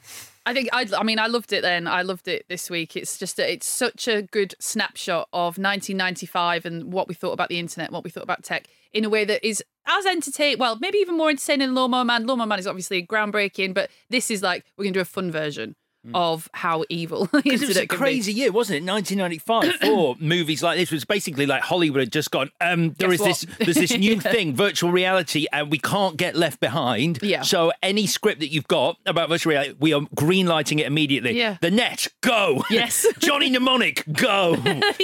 I 0.46 0.54
think 0.54 0.70
I 0.74 0.88
I 0.96 1.04
mean 1.04 1.18
I 1.18 1.26
loved 1.28 1.54
it 1.54 1.62
then. 1.62 1.88
I 1.88 2.04
loved 2.04 2.28
it 2.28 2.46
this 2.50 2.70
week. 2.70 2.96
It's 2.96 3.18
just 3.18 3.40
a, 3.40 3.52
it's 3.52 3.66
such 3.68 4.08
a 4.08 4.22
good 4.22 4.54
snapshot 4.60 5.28
of 5.34 5.58
1995 5.58 6.66
and 6.66 6.94
what 6.94 7.08
we 7.08 7.16
thought 7.16 7.32
about 7.32 7.50
the 7.50 7.58
internet, 7.58 7.92
what 7.92 8.04
we 8.04 8.12
thought 8.12 8.24
about 8.24 8.44
tech 8.44 8.68
in 8.96 9.06
a 9.06 9.10
way 9.10 9.26
that 9.26 9.46
is 9.48 9.64
as 9.86 10.06
entertaining, 10.08 10.58
well, 10.58 10.78
maybe 10.80 10.98
even 10.98 11.18
more 11.18 11.30
entertaining 11.30 11.68
than 11.68 11.76
Lawnmower 11.76 12.06
Man. 12.06 12.26
Lawnmower 12.26 12.48
Man 12.48 12.58
is 12.58 12.66
obviously 12.66 13.06
groundbreaking, 13.06 13.76
but 13.76 13.92
this 14.10 14.32
is 14.32 14.42
like 14.42 14.66
we're 14.78 14.86
going 14.86 14.94
to 14.94 14.98
do 14.98 15.02
a 15.02 15.06
fun 15.06 15.32
version 15.32 15.76
of 16.14 16.48
how 16.54 16.84
evil 16.88 17.26
Because 17.34 17.64
it 17.64 17.68
was 17.68 17.78
a 17.78 17.88
can 17.88 17.96
be. 17.96 17.98
crazy 17.98 18.32
year, 18.32 18.52
wasn't 18.52 18.78
it? 18.78 18.92
1995 18.92 19.74
for 19.82 20.16
movies 20.20 20.62
like 20.62 20.78
this 20.78 20.92
was 20.92 21.04
basically 21.04 21.48
like 21.48 21.64
Hollywood 21.64 22.00
had 22.00 22.12
just 22.12 22.30
gone. 22.30 22.52
Um, 22.62 22.94
there 23.00 23.10
Guess 23.10 23.22
is 23.22 23.26
this, 23.26 23.58
there's 23.58 23.90
this 23.90 23.98
new 23.98 24.20
thing, 24.22 24.56
virtual 24.56 24.92
reality, 24.92 25.48
and 25.52 25.72
we 25.72 25.80
can't 25.80 26.16
get 26.16 26.36
left 26.36 26.60
behind. 26.60 27.20
Yeah. 27.24 27.42
So 27.42 27.72
any 27.82 28.06
script 28.06 28.40
that 28.42 28.50
you've 28.50 28.68
got 28.68 28.98
about 29.08 29.30
virtual 29.30 29.52
reality, 29.52 29.76
we 29.80 29.94
are 29.94 30.02
greenlighting 30.16 30.80
it 30.80 30.86
immediately. 30.86 31.38
Yeah. 31.38 31.58
The 31.60 31.72
net, 31.72 32.08
go. 32.22 32.64
Yes. 32.70 33.06
Johnny 33.18 33.50
Mnemonic, 33.50 34.04
go. 34.14 34.56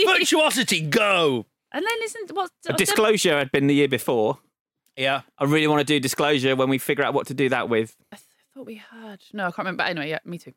Virtuosity, 0.05 0.81
go. 0.81 1.48
And 1.74 1.86
then 1.86 1.98
isn't 2.04 2.32
what 2.34 2.51
A 2.68 2.74
Disclosure 2.74 3.38
had 3.38 3.51
been 3.51 3.68
the 3.68 3.75
year 3.75 3.88
before. 3.88 4.40
Yeah. 4.98 5.22
I 5.38 5.46
really 5.46 5.68
want 5.68 5.80
to 5.80 5.86
do 5.86 6.00
disclosure 6.00 6.56
when 6.56 6.70
we 6.70 6.78
figure 6.78 7.04
out 7.04 7.13
what 7.13 7.28
to 7.28 7.34
do 7.34 7.50
that 7.50 7.70
with. 7.70 7.96
I 8.12 8.18
thought 8.54 8.66
we 8.66 8.75
had. 8.75 9.22
No, 9.34 9.44
I 9.44 9.48
can't 9.48 9.60
remember. 9.60 9.84
But 9.84 9.90
anyway, 9.90 10.10
yeah, 10.10 10.20
me 10.25 10.38
too. 10.38 10.54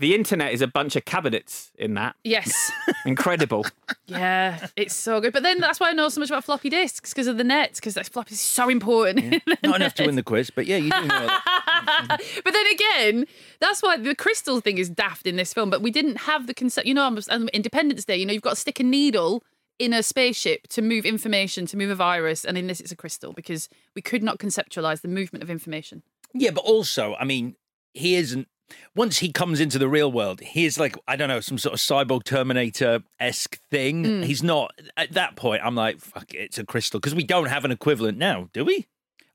The 0.00 0.14
internet 0.14 0.52
is 0.52 0.60
a 0.60 0.66
bunch 0.66 0.96
of 0.96 1.04
cabinets 1.04 1.70
in 1.78 1.94
that. 1.94 2.16
Yes. 2.24 2.72
Incredible. 3.06 3.64
yeah, 4.06 4.66
it's 4.76 4.94
so 4.94 5.20
good. 5.20 5.32
But 5.32 5.44
then 5.44 5.60
that's 5.60 5.78
why 5.78 5.90
I 5.90 5.92
know 5.92 6.08
so 6.08 6.20
much 6.20 6.30
about 6.30 6.42
floppy 6.42 6.68
disks 6.68 7.10
because 7.10 7.28
of 7.28 7.38
the 7.38 7.44
net, 7.44 7.74
because 7.76 7.94
that 7.94 8.08
floppy 8.08 8.34
is 8.34 8.40
so 8.40 8.68
important. 8.68 9.40
Not 9.62 9.76
enough 9.76 9.94
to 9.94 10.06
win 10.06 10.16
the 10.16 10.24
quiz, 10.24 10.50
but 10.50 10.66
yeah, 10.66 10.78
you 10.78 10.90
do 10.90 11.00
know 11.02 11.26
that. 11.26 12.20
but 12.44 12.52
then 12.52 12.66
again, 12.72 13.26
that's 13.60 13.82
why 13.82 13.96
the 13.96 14.16
crystal 14.16 14.60
thing 14.60 14.78
is 14.78 14.90
daft 14.90 15.28
in 15.28 15.36
this 15.36 15.54
film. 15.54 15.70
But 15.70 15.80
we 15.80 15.92
didn't 15.92 16.22
have 16.22 16.48
the 16.48 16.54
concept. 16.54 16.88
You 16.88 16.94
know, 16.94 17.04
on 17.04 17.16
on 17.30 17.48
Independence 17.50 18.04
Day, 18.04 18.16
you 18.16 18.26
know, 18.26 18.32
you've 18.32 18.42
got 18.42 18.50
to 18.50 18.60
stick 18.60 18.80
a 18.80 18.84
needle 18.84 19.44
in 19.78 19.92
a 19.92 20.02
spaceship 20.02 20.68
to 20.68 20.82
move 20.82 21.04
information, 21.04 21.66
to 21.66 21.76
move 21.76 21.90
a 21.90 21.94
virus, 21.94 22.44
and 22.44 22.56
in 22.56 22.66
this, 22.66 22.80
it's 22.80 22.92
a 22.92 22.96
crystal 22.96 23.32
because 23.32 23.68
we 23.94 24.02
could 24.02 24.22
not 24.22 24.38
conceptualize 24.38 25.00
the 25.00 25.08
movement 25.08 25.42
of 25.42 25.50
information. 25.50 26.02
Yeah, 26.32 26.50
but 26.50 26.64
also, 26.64 27.14
I 27.14 27.24
mean, 27.24 27.56
he 27.92 28.16
isn't. 28.16 28.48
Once 28.96 29.18
he 29.18 29.30
comes 29.30 29.60
into 29.60 29.78
the 29.78 29.88
real 29.88 30.10
world, 30.10 30.40
he 30.40 30.64
is 30.64 30.78
like 30.80 30.96
I 31.06 31.16
don't 31.16 31.28
know 31.28 31.40
some 31.40 31.58
sort 31.58 31.74
of 31.74 31.80
cyborg 31.80 32.24
Terminator 32.24 33.02
esque 33.20 33.60
thing. 33.70 34.04
Mm. 34.04 34.24
He's 34.24 34.42
not 34.42 34.72
at 34.96 35.12
that 35.12 35.36
point. 35.36 35.62
I'm 35.62 35.74
like, 35.74 36.00
fuck 36.00 36.32
it, 36.32 36.38
it's 36.38 36.58
a 36.58 36.64
crystal 36.64 36.98
because 36.98 37.14
we 37.14 37.24
don't 37.24 37.46
have 37.46 37.64
an 37.64 37.70
equivalent 37.70 38.16
now, 38.16 38.48
do 38.52 38.64
we? 38.64 38.86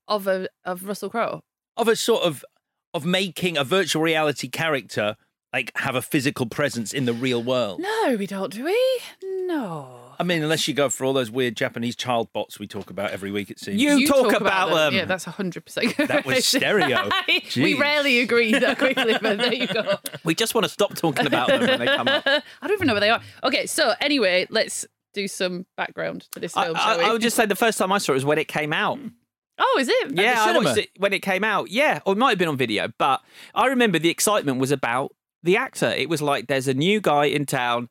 Of 0.08 0.26
a 0.26 0.48
of 0.66 0.84
Russell 0.84 1.12
Crowe. 1.12 1.42
Of 1.78 1.88
a 1.88 1.96
sort 1.96 2.24
of 2.24 2.44
of 2.94 3.06
making 3.06 3.56
a 3.56 3.64
virtual 3.64 4.02
reality 4.02 4.50
character 4.50 5.16
like 5.54 5.72
have 5.76 5.96
a 5.96 6.02
physical 6.02 6.48
presence 6.48 6.94
in 6.94 7.06
the 7.06 7.14
real 7.14 7.42
world. 7.42 7.80
No, 7.80 8.16
we 8.18 8.28
don't, 8.28 8.54
do 8.54 8.66
we? 8.66 9.00
No. 9.24 9.99
I 10.20 10.24
mean, 10.26 10.44
unless 10.44 10.68
you 10.68 10.74
go 10.74 10.90
for 10.90 11.06
all 11.06 11.14
those 11.14 11.32
weird 11.32 11.56
Japanese 11.56 11.96
child 11.96 12.34
bots 12.34 12.60
we 12.60 12.68
talk 12.68 12.90
about 12.90 13.12
every 13.12 13.32
week, 13.32 13.50
it 13.50 13.58
seems. 13.58 13.82
You, 13.82 14.06
talk, 14.06 14.34
about, 14.34 14.70
them. 14.70 14.94
Yeah, 14.94 15.06
that's 15.06 15.24
hundred 15.24 15.64
percent. 15.64 15.96
That 15.96 16.26
was 16.26 16.46
stereo. 16.46 17.06
we 17.28 17.42
Jeez. 17.42 17.80
rarely 17.80 18.20
agree 18.20 18.52
that 18.52 18.78
quickly, 18.78 19.18
but 19.22 19.38
there 19.38 19.54
you 19.54 19.68
go. 19.68 19.98
We 20.26 20.36
just 20.36 20.54
want 20.54 20.66
to 20.66 20.70
stop 20.70 20.96
talking 20.96 21.26
about 21.26 21.48
them 21.48 21.62
when 21.62 21.80
they 21.80 21.86
come 21.86 22.08
up. 22.08 22.24
I 22.28 22.42
don't 22.62 22.74
even 22.74 22.88
know 22.88 22.94
where 22.94 23.00
they 23.00 23.10
are. 23.10 23.22
Okay, 23.44 23.66
so 23.66 23.94
anyway, 24.02 24.46
let's 24.50 24.86
do 25.14 25.28
some 25.28 25.66
background 25.78 26.28
to 26.32 26.40
this 26.40 26.56
I, 26.56 26.66
film, 26.66 26.76
I, 26.76 26.80
shall 26.80 26.98
we? 26.98 27.04
I 27.06 27.12
would 27.14 27.22
just 27.22 27.38
say 27.38 27.46
the 27.46 27.56
first 27.56 27.78
time 27.78 27.92
I 27.92 27.98
saw 27.98 28.12
it 28.12 28.16
was 28.16 28.26
when 28.26 28.38
it 28.38 28.50
came 28.50 28.74
out. 28.74 29.00
Oh, 29.58 29.78
is 29.80 29.88
it? 29.88 30.12
yeah, 30.12 30.42
I 30.42 30.48
cinema? 30.48 30.66
watched 30.66 30.78
it 30.80 30.90
when 30.98 31.14
it 31.14 31.22
came 31.22 31.44
out. 31.44 31.72
Yeah, 31.72 32.02
or 32.06 32.14
it 32.14 32.18
might 32.18 32.32
have 32.32 32.38
been 32.38 32.50
on 32.50 32.58
video, 32.58 32.90
but 32.98 33.22
I 33.56 33.68
remember 33.68 33.98
the 33.98 34.10
excitement 34.10 34.60
was 34.60 34.72
about 34.72 35.16
the 35.42 35.58
actor. 35.58 35.90
It 35.90 36.10
was 36.10 36.22
like 36.22 36.48
there's 36.48 36.68
a 36.68 36.74
new 36.74 37.00
guy 37.00 37.26
in 37.26 37.46
town. 37.46 37.90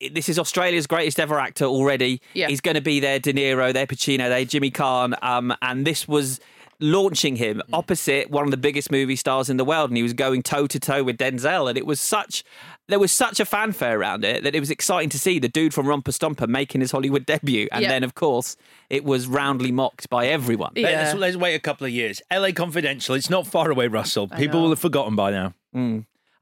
It- 0.00 0.14
This 0.14 0.28
is 0.28 0.38
Australia's 0.38 0.86
greatest 0.86 1.18
ever 1.20 1.38
actor 1.40 1.64
already. 1.64 2.20
Yeah. 2.34 2.48
He's 2.48 2.60
going 2.60 2.76
to 2.76 2.80
be 2.80 3.00
there, 3.00 3.18
De 3.18 3.32
Niro, 3.32 3.72
there, 3.72 3.86
Pacino, 3.86 4.28
there, 4.28 4.44
Jimmy 4.44 4.70
Caan, 4.70 5.14
um, 5.22 5.54
and 5.62 5.86
this 5.86 6.06
was 6.06 6.40
launching 6.80 7.34
him 7.34 7.60
opposite 7.72 8.30
one 8.30 8.44
of 8.44 8.52
the 8.52 8.56
biggest 8.56 8.92
movie 8.92 9.16
stars 9.16 9.50
in 9.50 9.56
the 9.56 9.64
world, 9.64 9.90
and 9.90 9.96
he 9.96 10.02
was 10.04 10.12
going 10.12 10.42
toe 10.44 10.66
to 10.68 10.78
toe 10.78 11.02
with 11.02 11.18
Denzel, 11.18 11.68
and 11.68 11.76
it 11.76 11.84
was 11.86 12.00
such. 12.00 12.44
There 12.86 13.00
was 13.00 13.10
such 13.12 13.38
a 13.40 13.44
fanfare 13.44 13.98
around 13.98 14.24
it 14.24 14.44
that 14.44 14.54
it 14.54 14.60
was 14.60 14.70
exciting 14.70 15.08
to 15.10 15.18
see 15.18 15.38
the 15.40 15.48
dude 15.48 15.74
from 15.74 15.86
Romper 15.86 16.12
Stomper 16.12 16.46
making 16.48 16.80
his 16.80 16.92
Hollywood 16.92 17.26
debut, 17.26 17.66
and 17.72 17.82
Yeah. 17.82 17.88
then 17.88 18.04
of 18.04 18.14
course 18.14 18.56
it 18.88 19.02
was 19.04 19.26
roundly 19.26 19.72
mocked 19.72 20.08
by 20.08 20.28
everyone. 20.28 20.72
Yeah. 20.76 20.88
Let's, 21.02 21.14
let's 21.18 21.36
wait 21.36 21.54
a 21.56 21.58
couple 21.60 21.86
of 21.86 21.92
years. 21.92 22.22
LA 22.32 22.52
Confidential. 22.52 23.14
It's 23.16 23.28
not 23.28 23.46
far 23.46 23.70
away, 23.70 23.88
Russell. 23.88 24.28
People 24.28 24.62
will 24.62 24.70
have 24.70 24.78
forgotten 24.78 25.16
by 25.16 25.32
now. 25.32 25.54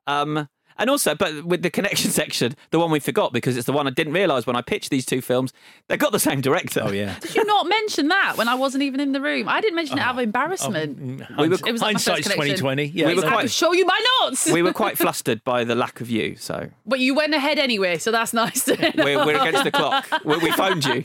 Um, 0.07 0.49
and 0.79 0.91
also, 0.91 1.15
but 1.15 1.45
with 1.45 1.63
the 1.63 1.71
connection 1.71 2.11
section, 2.23 2.55
the 2.71 2.79
one 2.79 2.91
we 2.91 3.01
forgot 3.01 3.33
because 3.33 3.57
it's 3.57 3.67
the 3.67 3.73
one 3.73 3.87
I 3.87 3.91
didn't 3.91 4.13
realise 4.13 4.47
when 4.47 4.57
I 4.57 4.63
pitched 4.63 4.91
these 4.91 5.07
two 5.07 5.21
films, 5.21 5.53
they've 5.89 5.99
got 5.99 6.13
the 6.13 6.19
same 6.21 6.41
director. 6.41 6.83
Oh 6.85 6.91
yeah. 6.93 7.19
Did 7.21 7.35
you 7.35 7.45
not 7.45 7.67
mention 7.69 8.09
that 8.09 8.37
when 8.37 8.49
I 8.49 8.55
wasn't 8.55 8.83
even 8.85 9.01
in 9.01 9.13
the 9.13 9.21
room? 9.21 9.49
I 9.49 9.61
didn't 9.61 9.77
mention 9.77 9.99
it 9.99 10.03
out 10.03 10.15
of 10.17 10.21
embarrassment. 10.21 10.99
We 11.39 11.49
were- 11.49 11.55
It 11.67 11.73
was 11.73 11.83
like 11.83 11.95
my 11.95 11.99
first 11.99 12.07
Hindsight's 12.09 12.23
connection. 12.29 12.35
twenty 12.37 12.55
twenty. 12.57 12.85
Yeah. 12.87 13.07
We 13.09 13.15
were 13.15 13.25
I 13.25 13.29
quite- 13.29 13.41
can 13.41 13.49
show 13.49 13.73
you 13.73 13.87
my 13.87 14.01
notes. 14.23 14.51
we 14.51 14.63
were 14.63 14.73
quite 14.73 14.99
flustered 15.05 15.43
by 15.45 15.65
the 15.65 15.75
lack 15.75 16.01
of 16.01 16.11
you, 16.11 16.37
so 16.37 16.69
but 16.87 17.01
you 17.01 17.15
went 17.15 17.35
ahead 17.35 17.59
anyway, 17.59 17.99
so 17.99 18.11
that's 18.11 18.33
nice. 18.33 18.67
we're, 18.67 19.25
we're 19.27 19.41
against 19.41 19.65
the 19.65 19.71
clock. 19.73 20.07
We, 20.25 20.37
we 20.39 20.51
phoned 20.53 20.85
you. 20.85 21.05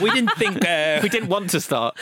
we 0.00 0.10
didn't 0.10 0.32
think. 0.32 0.64
Uh, 0.64 1.00
We 1.04 1.08
didn't 1.10 1.28
want 1.28 1.50
to 1.50 1.60
start. 1.60 1.96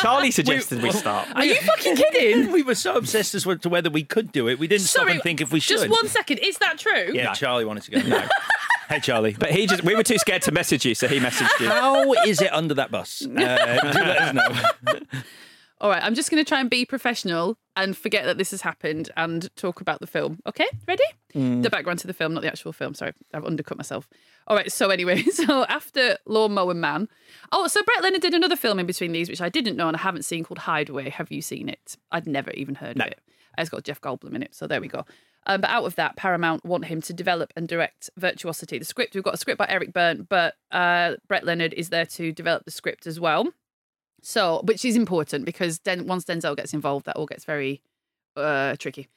Charlie 0.00 0.30
suggested 0.30 0.82
we 0.82 0.90
start. 0.92 1.28
Are 1.34 1.44
you 1.44 1.56
fucking 1.56 1.96
kidding? 1.96 2.52
we 2.52 2.62
were 2.62 2.74
so 2.74 2.96
obsessed 2.96 3.34
as 3.34 3.44
to 3.44 3.68
whether 3.68 3.90
we 3.90 4.02
could 4.04 4.32
do 4.32 4.48
it, 4.48 4.58
we 4.58 4.66
didn't 4.66 4.86
stop 4.86 5.08
and 5.08 5.22
think 5.22 5.40
if 5.44 5.52
we 5.52 5.60
should. 5.60 5.78
Just 5.78 5.88
one 5.88 6.08
second. 6.08 6.38
Is 6.38 6.58
that 6.58 6.78
true? 6.78 7.12
Yeah, 7.12 7.32
Charlie 7.32 7.64
wanted 7.64 7.84
to 7.84 7.90
go. 7.92 8.08
No. 8.08 8.28
hey, 8.88 9.00
Charlie. 9.00 9.36
But 9.38 9.50
he 9.50 9.66
just 9.66 9.84
we 9.84 9.94
were 9.94 10.02
too 10.02 10.18
scared 10.18 10.42
to 10.42 10.52
message 10.52 10.84
you, 10.84 10.94
so 10.94 11.06
he 11.08 11.20
messaged 11.20 11.60
you. 11.60 11.68
How 11.68 12.12
is 12.26 12.40
it 12.42 12.52
under 12.52 12.74
that 12.74 12.90
bus? 12.90 13.26
Uh, 13.34 13.92
do 13.92 13.98
let 14.00 14.18
us 14.22 14.34
know. 14.34 15.20
All 15.80 15.90
right, 15.90 16.02
I'm 16.02 16.14
just 16.14 16.30
going 16.30 16.42
to 16.42 16.48
try 16.48 16.60
and 16.60 16.70
be 16.70 16.86
professional 16.86 17.58
and 17.76 17.96
forget 17.96 18.24
that 18.24 18.38
this 18.38 18.52
has 18.52 18.62
happened 18.62 19.10
and 19.16 19.54
talk 19.56 19.80
about 19.82 20.00
the 20.00 20.06
film. 20.06 20.38
Okay, 20.46 20.66
ready? 20.88 21.02
The 21.34 21.68
background 21.68 21.98
to 21.98 22.06
the 22.06 22.14
film, 22.14 22.32
not 22.32 22.42
the 22.42 22.48
actual 22.48 22.72
film. 22.72 22.94
Sorry, 22.94 23.12
I've 23.34 23.44
undercut 23.44 23.76
myself. 23.76 24.08
All 24.46 24.56
right, 24.56 24.70
so 24.72 24.88
anyway, 24.88 25.22
so 25.24 25.64
after 25.64 26.16
Lawnmower 26.26 26.74
Man. 26.74 27.08
Oh, 27.52 27.66
so 27.66 27.82
Brett 27.82 28.02
Leonard 28.02 28.22
did 28.22 28.32
another 28.34 28.56
film 28.56 28.78
in 28.78 28.86
between 28.86 29.12
these, 29.12 29.28
which 29.28 29.42
I 29.42 29.48
didn't 29.50 29.76
know 29.76 29.88
and 29.88 29.96
I 29.96 30.00
haven't 30.00 30.24
seen 30.24 30.44
called 30.44 30.58
Hideaway. 30.58 31.10
Have 31.10 31.30
you 31.30 31.42
seen 31.42 31.68
it? 31.68 31.96
I'd 32.12 32.26
never 32.26 32.52
even 32.52 32.76
heard 32.76 32.98
of 32.98 33.06
it. 33.06 33.20
It's 33.58 33.68
got 33.68 33.84
Jeff 33.84 34.00
Goldblum 34.00 34.34
in 34.34 34.42
it, 34.42 34.54
so 34.54 34.66
there 34.66 34.80
we 34.80 34.88
go. 34.88 35.04
Um, 35.46 35.60
but 35.60 35.70
out 35.70 35.84
of 35.84 35.94
that, 35.96 36.16
Paramount 36.16 36.64
want 36.64 36.86
him 36.86 37.00
to 37.02 37.12
develop 37.12 37.52
and 37.56 37.68
direct 37.68 38.08
Virtuosity. 38.16 38.78
The 38.78 38.84
script, 38.84 39.14
we've 39.14 39.24
got 39.24 39.34
a 39.34 39.38
script 39.38 39.58
by 39.58 39.66
Eric 39.68 39.92
Bernt, 39.92 40.28
but 40.28 40.54
uh, 40.70 41.14
Brett 41.28 41.44
Leonard 41.44 41.74
is 41.74 41.90
there 41.90 42.06
to 42.06 42.32
develop 42.32 42.64
the 42.64 42.70
script 42.70 43.06
as 43.06 43.20
well. 43.20 43.48
So, 44.22 44.62
which 44.64 44.84
is 44.84 44.96
important 44.96 45.44
because 45.44 45.80
then 45.80 46.06
once 46.06 46.24
Denzel 46.24 46.56
gets 46.56 46.72
involved, 46.72 47.04
that 47.06 47.16
all 47.16 47.26
gets 47.26 47.44
very 47.44 47.82
uh, 48.36 48.76
tricky. 48.76 49.08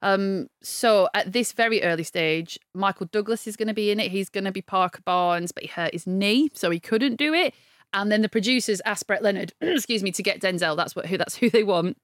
Um, 0.00 0.48
so 0.62 1.08
at 1.14 1.32
this 1.32 1.52
very 1.52 1.82
early 1.82 2.02
stage, 2.02 2.58
Michael 2.74 3.06
Douglas 3.06 3.46
is 3.46 3.56
going 3.56 3.68
to 3.68 3.74
be 3.74 3.90
in 3.90 4.00
it. 4.00 4.10
He's 4.10 4.28
going 4.28 4.44
to 4.44 4.52
be 4.52 4.62
Parker 4.62 5.02
Barnes, 5.04 5.52
but 5.52 5.62
he 5.64 5.68
hurt 5.68 5.92
his 5.92 6.06
knee, 6.06 6.50
so 6.54 6.70
he 6.70 6.80
couldn't 6.80 7.16
do 7.16 7.32
it. 7.32 7.54
And 7.94 8.10
then 8.10 8.22
the 8.22 8.28
producers 8.28 8.82
asked 8.84 9.06
Brett 9.06 9.22
Leonard, 9.22 9.54
excuse 9.60 10.02
me, 10.02 10.12
to 10.12 10.22
get 10.22 10.40
Denzel. 10.40 10.76
That's 10.76 10.96
what 10.96 11.06
who 11.06 11.16
that's 11.16 11.36
who 11.36 11.48
they 11.48 11.62
want. 11.62 11.96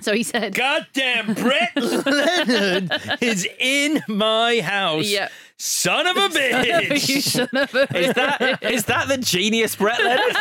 So 0.00 0.12
he 0.14 0.22
said, 0.22 0.54
Goddamn, 0.54 1.32
Brett 1.34 1.72
Leonard 1.76 2.92
is 3.22 3.48
in 3.58 4.02
my 4.08 4.60
house. 4.60 5.06
Yeah. 5.06 5.28
Son 5.58 6.06
of 6.06 6.18
a 6.18 6.28
bitch! 6.28 6.66
"You 6.82 6.90
bitch. 6.90 7.22
son 7.22 7.48
of 7.54 7.74
a 7.74 7.98
Is 7.98 8.14
that 8.14 8.62
is 8.62 8.84
that 8.84 9.08
the 9.08 9.16
genius 9.16 9.74
Brett 9.74 9.98
Leonard? 10.04 10.36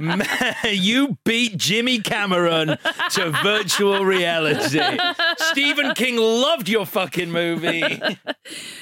Man, 0.00 0.26
you 0.64 1.16
beat 1.24 1.56
Jimmy 1.56 2.00
Cameron 2.00 2.76
to 3.12 3.30
virtual 3.44 4.04
reality. 4.04 4.80
Stephen 5.38 5.94
King 5.94 6.16
loved 6.16 6.68
your 6.68 6.86
fucking 6.86 7.30
movie. 7.30 8.00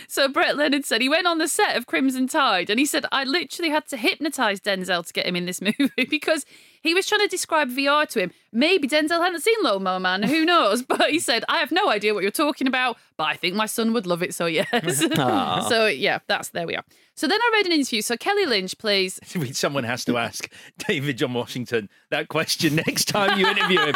So 0.09 0.29
Brett 0.29 0.57
Leonard 0.57 0.87
said 0.87 1.03
he 1.03 1.11
went 1.11 1.27
on 1.27 1.37
the 1.37 1.49
set 1.49 1.77
of 1.77 1.85
Crimson 1.85 2.27
Tide 2.27 2.71
and 2.71 2.79
he 2.81 2.87
said, 2.87 3.05
I 3.13 3.25
literally 3.25 3.71
had 3.71 3.87
to 3.89 3.99
hypnotize 3.99 4.61
Denzel 4.61 5.07
to 5.07 5.13
get 5.13 5.27
him 5.27 5.37
in 5.37 5.45
this 5.45 5.61
movie 5.61 6.07
because 6.09 6.47
he 6.87 6.95
was 6.95 7.07
trying 7.07 7.21
to 7.21 7.29
describe 7.29 7.71
VR 7.71 8.09
to 8.09 8.21
him. 8.21 8.33
Maybe 8.53 8.89
Denzel 8.89 9.23
hadn't 9.23 9.41
seen 9.41 9.57
Low 9.63 9.79
Mo 9.79 9.99
Man, 9.99 10.23
who 10.23 10.45
knows? 10.45 10.83
But 10.89 11.11
he 11.11 11.19
said, 11.19 11.45
I 11.49 11.59
have 11.59 11.73
no 11.73 11.91
idea 11.91 12.15
what 12.15 12.23
you're 12.23 12.31
talking 12.31 12.67
about, 12.67 12.97
but 13.17 13.25
I 13.25 13.35
think 13.35 13.55
my 13.55 13.67
son 13.67 13.93
would 13.93 14.07
love 14.07 14.23
it, 14.23 14.35
so 14.35 14.47
yes. 14.47 14.69
so 15.69 15.87
yeah, 15.87 16.21
that's 16.27 16.51
there 16.51 16.67
we 16.67 16.77
are. 16.77 16.85
So 17.15 17.27
then 17.27 17.41
I 17.41 17.51
read 17.55 17.67
an 17.67 17.73
interview. 17.73 18.03
So 18.03 18.17
Kelly 18.17 18.47
Lynch 18.47 18.77
plays 18.79 19.19
Someone 19.53 19.85
has 19.85 20.05
to 20.05 20.17
ask 20.17 20.51
David 20.79 21.19
John 21.19 21.35
Washington 21.35 21.89
that 22.11 22.29
question 22.29 22.77
next 22.77 23.07
time 23.07 23.39
you 23.39 23.47
interview 23.47 23.81
him. 23.81 23.95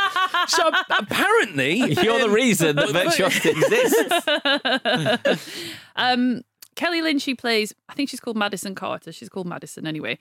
So 0.49 0.71
apparently, 0.91 1.95
You're 2.03 2.21
the 2.21 2.31
reason 2.31 2.77
that 2.77 2.91
virtuosity 2.91 3.51
exists. 3.51 5.49
um, 5.97 6.43
Kelly 6.77 7.03
Lynch, 7.03 7.23
she 7.23 7.35
plays, 7.35 7.75
I 7.89 7.95
think 7.95 8.09
she's 8.09 8.21
called 8.21 8.37
Madison 8.37 8.75
Carter. 8.75 9.13
She's 9.13 9.29
called 9.29 9.47
Madison 9.47 9.87
anyway. 9.87 10.19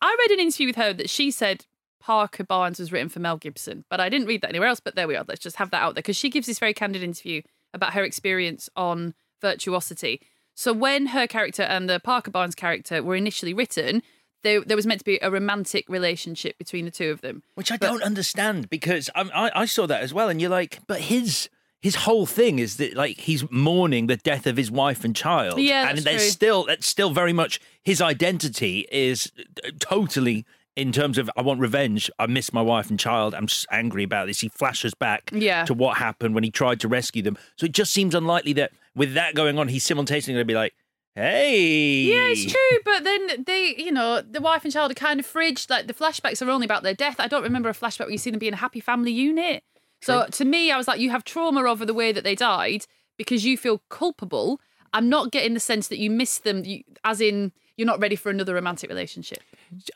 I 0.00 0.16
read 0.18 0.38
an 0.38 0.40
interview 0.40 0.68
with 0.68 0.76
her 0.76 0.92
that 0.94 1.10
she 1.10 1.30
said 1.30 1.66
Parker 2.00 2.42
Barnes 2.44 2.78
was 2.78 2.90
written 2.92 3.08
for 3.08 3.20
Mel 3.20 3.36
Gibson, 3.36 3.84
but 3.90 4.00
I 4.00 4.08
didn't 4.08 4.26
read 4.26 4.40
that 4.42 4.48
anywhere 4.48 4.68
else. 4.68 4.80
But 4.80 4.94
there 4.96 5.06
we 5.06 5.16
are. 5.16 5.24
Let's 5.28 5.40
just 5.40 5.56
have 5.56 5.70
that 5.70 5.82
out 5.82 5.94
there 5.94 6.02
because 6.02 6.16
she 6.16 6.30
gives 6.30 6.46
this 6.46 6.58
very 6.58 6.74
candid 6.74 7.02
interview 7.02 7.42
about 7.74 7.92
her 7.92 8.02
experience 8.02 8.68
on 8.76 9.14
Virtuosity. 9.40 10.20
So 10.54 10.72
when 10.72 11.06
her 11.08 11.26
character 11.26 11.62
and 11.62 11.88
the 11.88 12.00
Parker 12.00 12.30
Barnes 12.30 12.54
character 12.54 13.02
were 13.02 13.14
initially 13.16 13.54
written, 13.54 14.02
there, 14.42 14.60
there 14.62 14.76
was 14.76 14.86
meant 14.86 15.00
to 15.00 15.04
be 15.04 15.18
a 15.22 15.30
romantic 15.30 15.88
relationship 15.88 16.58
between 16.58 16.84
the 16.84 16.90
two 16.90 17.10
of 17.10 17.20
them. 17.20 17.42
which 17.54 17.70
I 17.72 17.76
don't 17.76 18.02
understand 18.02 18.68
because 18.70 19.08
I, 19.14 19.22
I 19.34 19.50
I 19.62 19.64
saw 19.66 19.86
that 19.86 20.02
as 20.02 20.12
well, 20.14 20.28
and 20.28 20.40
you're 20.40 20.50
like, 20.50 20.80
but 20.86 21.00
his 21.02 21.48
his 21.80 21.94
whole 21.94 22.26
thing 22.26 22.58
is 22.58 22.76
that 22.76 22.94
like 22.94 23.18
he's 23.20 23.50
mourning 23.50 24.06
the 24.06 24.16
death 24.16 24.46
of 24.46 24.56
his 24.56 24.70
wife 24.70 25.04
and 25.04 25.14
child, 25.16 25.58
Yeah, 25.60 25.88
and 25.88 25.98
there's 25.98 26.22
true. 26.22 26.30
still 26.30 26.64
that's 26.64 26.86
still 26.86 27.10
very 27.10 27.32
much 27.32 27.60
his 27.82 28.00
identity 28.02 28.86
is 28.90 29.30
uh, 29.64 29.70
totally. 29.78 30.44
In 30.80 30.92
terms 30.92 31.18
of, 31.18 31.30
I 31.36 31.42
want 31.42 31.60
revenge. 31.60 32.10
I 32.18 32.26
miss 32.26 32.52
my 32.52 32.62
wife 32.62 32.88
and 32.90 32.98
child. 32.98 33.34
I'm 33.34 33.44
s- 33.44 33.66
angry 33.70 34.02
about 34.04 34.26
this. 34.26 34.40
He 34.40 34.48
flashes 34.48 34.94
back 34.94 35.30
Yeah. 35.32 35.64
to 35.66 35.74
what 35.74 35.98
happened 35.98 36.34
when 36.34 36.42
he 36.44 36.50
tried 36.50 36.80
to 36.80 36.88
rescue 36.88 37.22
them. 37.22 37.36
So 37.56 37.66
it 37.66 37.72
just 37.72 37.92
seems 37.92 38.14
unlikely 38.14 38.54
that 38.54 38.72
with 38.94 39.14
that 39.14 39.34
going 39.34 39.58
on, 39.58 39.68
he's 39.68 39.84
simultaneously 39.84 40.32
going 40.34 40.42
to 40.42 40.44
be 40.46 40.54
like, 40.54 40.74
Hey. 41.14 42.02
Yeah, 42.02 42.28
it's 42.28 42.44
true. 42.50 42.78
But 42.84 43.04
then 43.04 43.44
they, 43.44 43.74
you 43.76 43.92
know, 43.92 44.20
the 44.22 44.40
wife 44.40 44.64
and 44.64 44.72
child 44.72 44.90
are 44.92 44.94
kind 44.94 45.20
of 45.20 45.26
fridged. 45.26 45.68
Like 45.68 45.86
the 45.86 45.94
flashbacks 45.94 46.40
are 46.44 46.50
only 46.50 46.64
about 46.64 46.82
their 46.82 46.94
death. 46.94 47.16
I 47.18 47.26
don't 47.28 47.42
remember 47.42 47.68
a 47.68 47.72
flashback 47.74 48.00
where 48.06 48.10
you 48.10 48.18
see 48.18 48.30
them 48.30 48.38
being 48.38 48.52
a 48.54 48.56
happy 48.56 48.80
family 48.80 49.12
unit. 49.12 49.62
So 50.02 50.26
to 50.30 50.44
me, 50.46 50.70
I 50.70 50.78
was 50.78 50.88
like, 50.88 50.98
you 51.00 51.10
have 51.10 51.24
trauma 51.24 51.64
over 51.64 51.84
the 51.84 51.92
way 51.92 52.10
that 52.12 52.24
they 52.24 52.34
died 52.34 52.86
because 53.18 53.44
you 53.44 53.58
feel 53.58 53.82
culpable. 53.90 54.60
I'm 54.94 55.08
not 55.10 55.30
getting 55.30 55.52
the 55.52 55.60
sense 55.60 55.88
that 55.88 55.98
you 55.98 56.10
miss 56.10 56.38
them, 56.38 56.64
you, 56.64 56.84
as 57.04 57.20
in 57.20 57.52
you're 57.80 57.86
not 57.86 57.98
ready 58.00 58.14
for 58.16 58.28
another 58.30 58.52
romantic 58.54 58.90
relationship. 58.90 59.38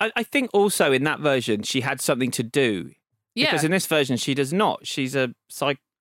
I, 0.01 0.11
I 0.17 0.23
think 0.23 0.49
also 0.55 0.91
in 0.91 1.05
that 1.05 1.21
version 1.21 1.63
she 1.63 1.83
had 1.83 2.01
something 2.01 2.31
to 2.33 2.43
do. 2.43 2.93
Yeah. 3.35 3.47
Because 3.51 3.65
in 3.65 3.71
this 3.73 3.87
version 3.87 4.17
she 4.17 4.33
does 4.35 4.53
not. 4.53 4.87
She's 4.87 5.15
a 5.15 5.35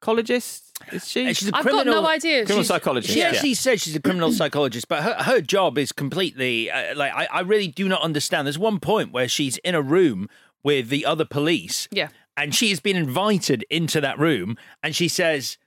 psychologist. 0.01 0.71
Is 0.91 1.07
she? 1.07 1.25
And 1.27 1.35
she's 1.37 1.49
a 1.49 1.55
I've 1.55 1.63
got 1.65 1.71
criminal, 1.71 2.01
no 2.03 2.07
idea. 2.07 2.45
criminal 2.45 2.57
She's- 2.63 2.67
psychologist. 2.67 3.13
She 3.13 3.19
yeah. 3.19 3.27
actually 3.29 3.53
said 3.53 3.79
she's 3.81 3.95
a 3.95 4.01
criminal 4.01 4.31
psychologist, 4.31 4.87
but 4.87 5.03
her, 5.03 5.15
her 5.23 5.41
job 5.41 5.77
is 5.77 5.91
completely 5.91 6.69
uh, 6.71 6.95
like 6.95 7.11
I, 7.13 7.27
I 7.31 7.41
really 7.41 7.67
do 7.67 7.87
not 7.87 8.01
understand. 8.01 8.47
There's 8.47 8.59
one 8.59 8.79
point 8.79 9.11
where 9.11 9.27
she's 9.27 9.57
in 9.59 9.75
a 9.75 9.81
room 9.81 10.29
with 10.63 10.89
the 10.89 11.05
other 11.05 11.25
police, 11.25 11.87
Yeah. 11.91 12.09
and 12.37 12.55
she 12.55 12.69
has 12.69 12.79
been 12.79 12.95
invited 12.95 13.65
into 13.69 13.99
that 14.01 14.17
room, 14.19 14.57
and 14.81 14.95
she 14.95 15.07
says, 15.07 15.57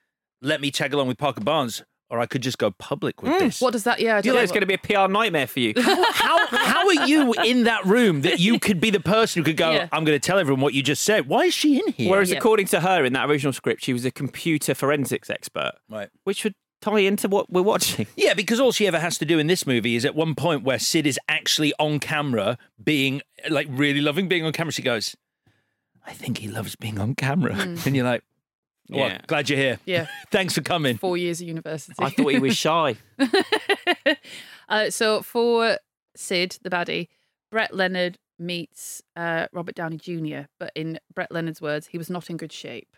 "Let 0.42 0.60
me 0.60 0.70
tag 0.70 0.92
along 0.94 1.08
with 1.08 1.18
Parker 1.18 1.42
Barnes, 1.42 1.82
or 2.10 2.20
I 2.20 2.26
could 2.26 2.42
just 2.42 2.58
go 2.58 2.70
public 2.72 3.22
with 3.22 3.32
mm, 3.32 3.38
this." 3.40 3.60
What 3.60 3.72
does 3.72 3.84
that? 3.84 4.00
Yeah, 4.00 4.16
I 4.16 4.20
don't 4.20 4.26
Yeah, 4.26 4.32
know 4.38 4.42
it's 4.42 4.50
what- 4.52 4.60
going 4.60 4.68
to 4.68 4.78
be 4.78 4.94
a 4.94 5.06
PR 5.06 5.10
nightmare 5.10 5.46
for 5.46 5.60
you. 5.60 5.74
how 5.80 6.46
how 6.46 6.86
are 6.86 7.06
you 7.06 7.32
in 7.44 7.64
that 7.64 7.84
room 7.84 8.22
that 8.22 8.40
you 8.40 8.58
could 8.58 8.80
be 8.80 8.90
the 8.90 9.00
person 9.00 9.40
who 9.40 9.44
could 9.44 9.56
go? 9.56 9.70
Yeah. 9.70 9.88
I'm 9.92 10.04
going 10.04 10.18
to 10.18 10.24
tell 10.26 10.38
everyone 10.38 10.60
what 10.60 10.74
you 10.74 10.82
just 10.82 11.02
said. 11.02 11.28
Why 11.28 11.44
is 11.44 11.54
she 11.54 11.78
in 11.78 11.92
here? 11.92 12.10
Whereas 12.10 12.30
Yeah. 12.30 12.38
according 12.38 12.66
to 12.68 12.80
her 12.80 13.04
in 13.04 13.12
that 13.14 13.28
original 13.28 13.52
script, 13.52 13.82
she 13.84 13.92
was 13.92 14.04
a 14.04 14.10
computer 14.10 14.74
forensics 14.74 15.30
expert, 15.30 15.72
right. 15.88 16.08
which 16.24 16.44
would 16.44 16.54
tie 16.82 17.00
into 17.00 17.28
what 17.28 17.50
we're 17.50 17.62
watching. 17.62 18.06
Yeah, 18.16 18.34
because 18.34 18.60
all 18.60 18.70
she 18.72 18.86
ever 18.86 18.98
has 18.98 19.18
to 19.18 19.24
do 19.24 19.38
in 19.38 19.46
this 19.46 19.66
movie 19.66 19.96
is 19.96 20.04
at 20.04 20.14
one 20.14 20.34
point 20.34 20.62
where 20.62 20.78
Sid 20.78 21.06
is 21.06 21.18
actually 21.28 21.72
on 21.78 21.98
camera, 22.00 22.58
being 22.82 23.22
like 23.48 23.66
really 23.70 24.00
loving 24.00 24.28
being 24.28 24.44
on 24.44 24.52
camera. 24.52 24.72
She 24.72 24.82
goes, 24.82 25.16
"I 26.06 26.12
think 26.12 26.38
he 26.38 26.48
loves 26.48 26.76
being 26.76 26.98
on 26.98 27.14
camera," 27.14 27.54
hmm. 27.54 27.76
and 27.84 27.96
you're 27.96 28.04
like, 28.04 28.22
"Well, 28.88 29.08
Yeah. 29.08 29.20
glad 29.26 29.48
you're 29.50 29.58
here. 29.58 29.78
Yeah. 29.84 30.06
Thanks 30.30 30.54
for 30.54 30.60
coming." 30.62 30.96
Four 30.98 31.16
years 31.16 31.40
of 31.40 31.48
university. 31.48 31.94
I 31.98 32.10
thought 32.10 32.28
he 32.32 32.38
was 32.38 32.56
shy. 32.56 32.96
Uh, 34.68 34.90
so 34.90 35.22
for 35.22 35.78
Sid, 36.16 36.58
the 36.62 36.70
baddie, 36.70 37.06
Brett 37.52 37.72
Leonard 37.72 38.18
meets 38.36 39.00
uh, 39.14 39.46
Robert 39.52 39.76
Downey 39.76 39.96
Jr., 39.96 40.46
but 40.58 40.72
in 40.74 40.98
Brett 41.14 41.30
Leonard's 41.30 41.60
words, 41.62 41.86
he 41.86 41.98
was 41.98 42.10
not 42.10 42.28
in 42.28 42.36
good 42.36 42.50
shape. 42.52 42.96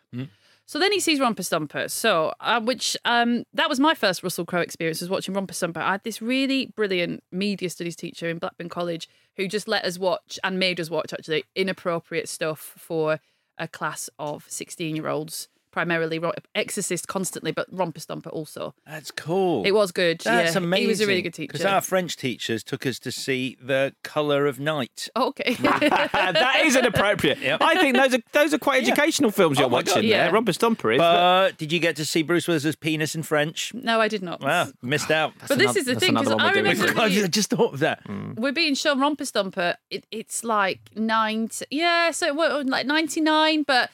So 0.65 0.79
then 0.79 0.93
he 0.93 1.01
sees 1.01 1.21
Romper 1.21 1.43
Stomper. 1.43 1.91
So, 1.91 2.33
uh, 2.41 2.61
which 2.63 2.97
um, 3.05 3.45
that 3.53 3.69
was 3.69 3.79
my 3.79 3.95
first 3.95 4.23
Russell 4.23 4.47
Crowe 4.47 4.61
experience 4.63 5.01
was 5.03 5.11
watching 5.11 5.35
Romper 5.35 5.53
Stomper. 5.53 5.79
I 5.79 5.93
had 5.93 6.05
this 6.05 6.23
really 6.23 6.73
brilliant 6.75 7.23
media 7.31 7.69
studies 7.69 7.97
teacher 7.97 8.29
in 8.31 8.39
Blackburn 8.39 8.71
College 8.71 9.07
who 9.37 9.47
just 9.47 9.69
let 9.69 9.85
us 9.85 9.99
watch 9.99 10.39
and 10.43 10.59
made 10.59 10.81
us 10.81 10.89
watch 10.89 11.13
actually 11.13 11.45
inappropriate 11.55 12.29
stuff 12.31 12.75
for 12.79 13.21
a 13.59 13.69
class 13.69 14.09
of 14.19 14.45
sixteen-year-olds, 14.49 15.49
primarily 15.79 16.21
Exorcist 16.57 17.07
constantly, 17.07 17.53
but 17.53 17.69
Romper 17.71 18.01
Stomper 18.01 18.33
also. 18.33 18.75
That's 18.85 19.13
cool. 19.13 19.65
It 19.65 19.71
was 19.71 19.93
good. 19.93 20.19
That's 20.23 20.55
yeah. 20.55 20.59
amazing. 20.59 20.83
He 20.83 20.89
was 20.89 21.01
a 21.01 21.07
really 21.07 21.23
good 21.23 21.35
teacher. 21.35 21.53
Because 21.53 21.65
our 21.65 21.81
French 21.81 22.17
teachers 22.17 22.65
took 22.65 22.85
us 22.85 22.99
to 22.99 23.13
see 23.13 23.57
The 23.63 23.95
Colour 24.03 24.47
of 24.47 24.59
Night. 24.59 25.09
Oh, 25.15 25.29
okay. 25.29 25.55
that 25.61 26.63
is 26.65 26.75
inappropriate. 26.75 27.39
I 27.61 27.77
think 27.77 27.97
those 27.97 28.13
are 28.15 28.19
those 28.33 28.53
are 28.53 28.59
quite 28.59 28.83
educational 28.83 29.31
films 29.31 29.57
you're 29.59 29.67
Oh 29.67 29.71
my 29.71 29.83
God, 29.83 29.95
watching. 29.97 30.11
yeah. 30.11 30.25
there. 30.25 30.33
Romper 30.33 30.51
Stomper 30.51 30.95
is. 30.95 30.99
but- 30.99 31.29
But 31.49 31.59
did 31.59 31.71
you 31.71 31.79
get 31.79 31.95
to 31.97 32.05
see 32.05 32.23
Bruce 32.23 32.49
Willis's 32.49 32.75
penis 32.75 33.15
in 33.15 33.23
French? 33.23 33.73
no, 33.73 34.01
I 34.01 34.09
did 34.09 34.23
not. 34.23 34.41
Wow, 34.41 34.69
missed 34.83 35.13
out. 35.13 35.33
but 35.47 35.59
this 35.59 35.77
is 35.77 35.85
the 35.85 35.95
thing 35.95 36.15
because 36.15 36.33
I 36.33 36.53
we're 36.53 36.75
doing. 36.75 36.99
I 36.99 37.09
just 37.29 37.51
thought 37.51 37.75
of 37.75 37.81
that. 37.81 38.05
Mm. 38.09 38.37
we're 38.37 38.51
being 38.53 38.75
shown 38.75 38.99
Romper 38.99 39.25
Stomper. 39.25 39.77
It, 39.91 40.05
it's 40.11 40.43
like 40.43 40.81
nine, 40.97 41.51
yeah, 41.71 42.11
so 42.11 42.35
well, 42.35 42.65
like 42.65 42.87
ninety 42.87 43.21
nine, 43.21 43.63
but. 43.63 43.91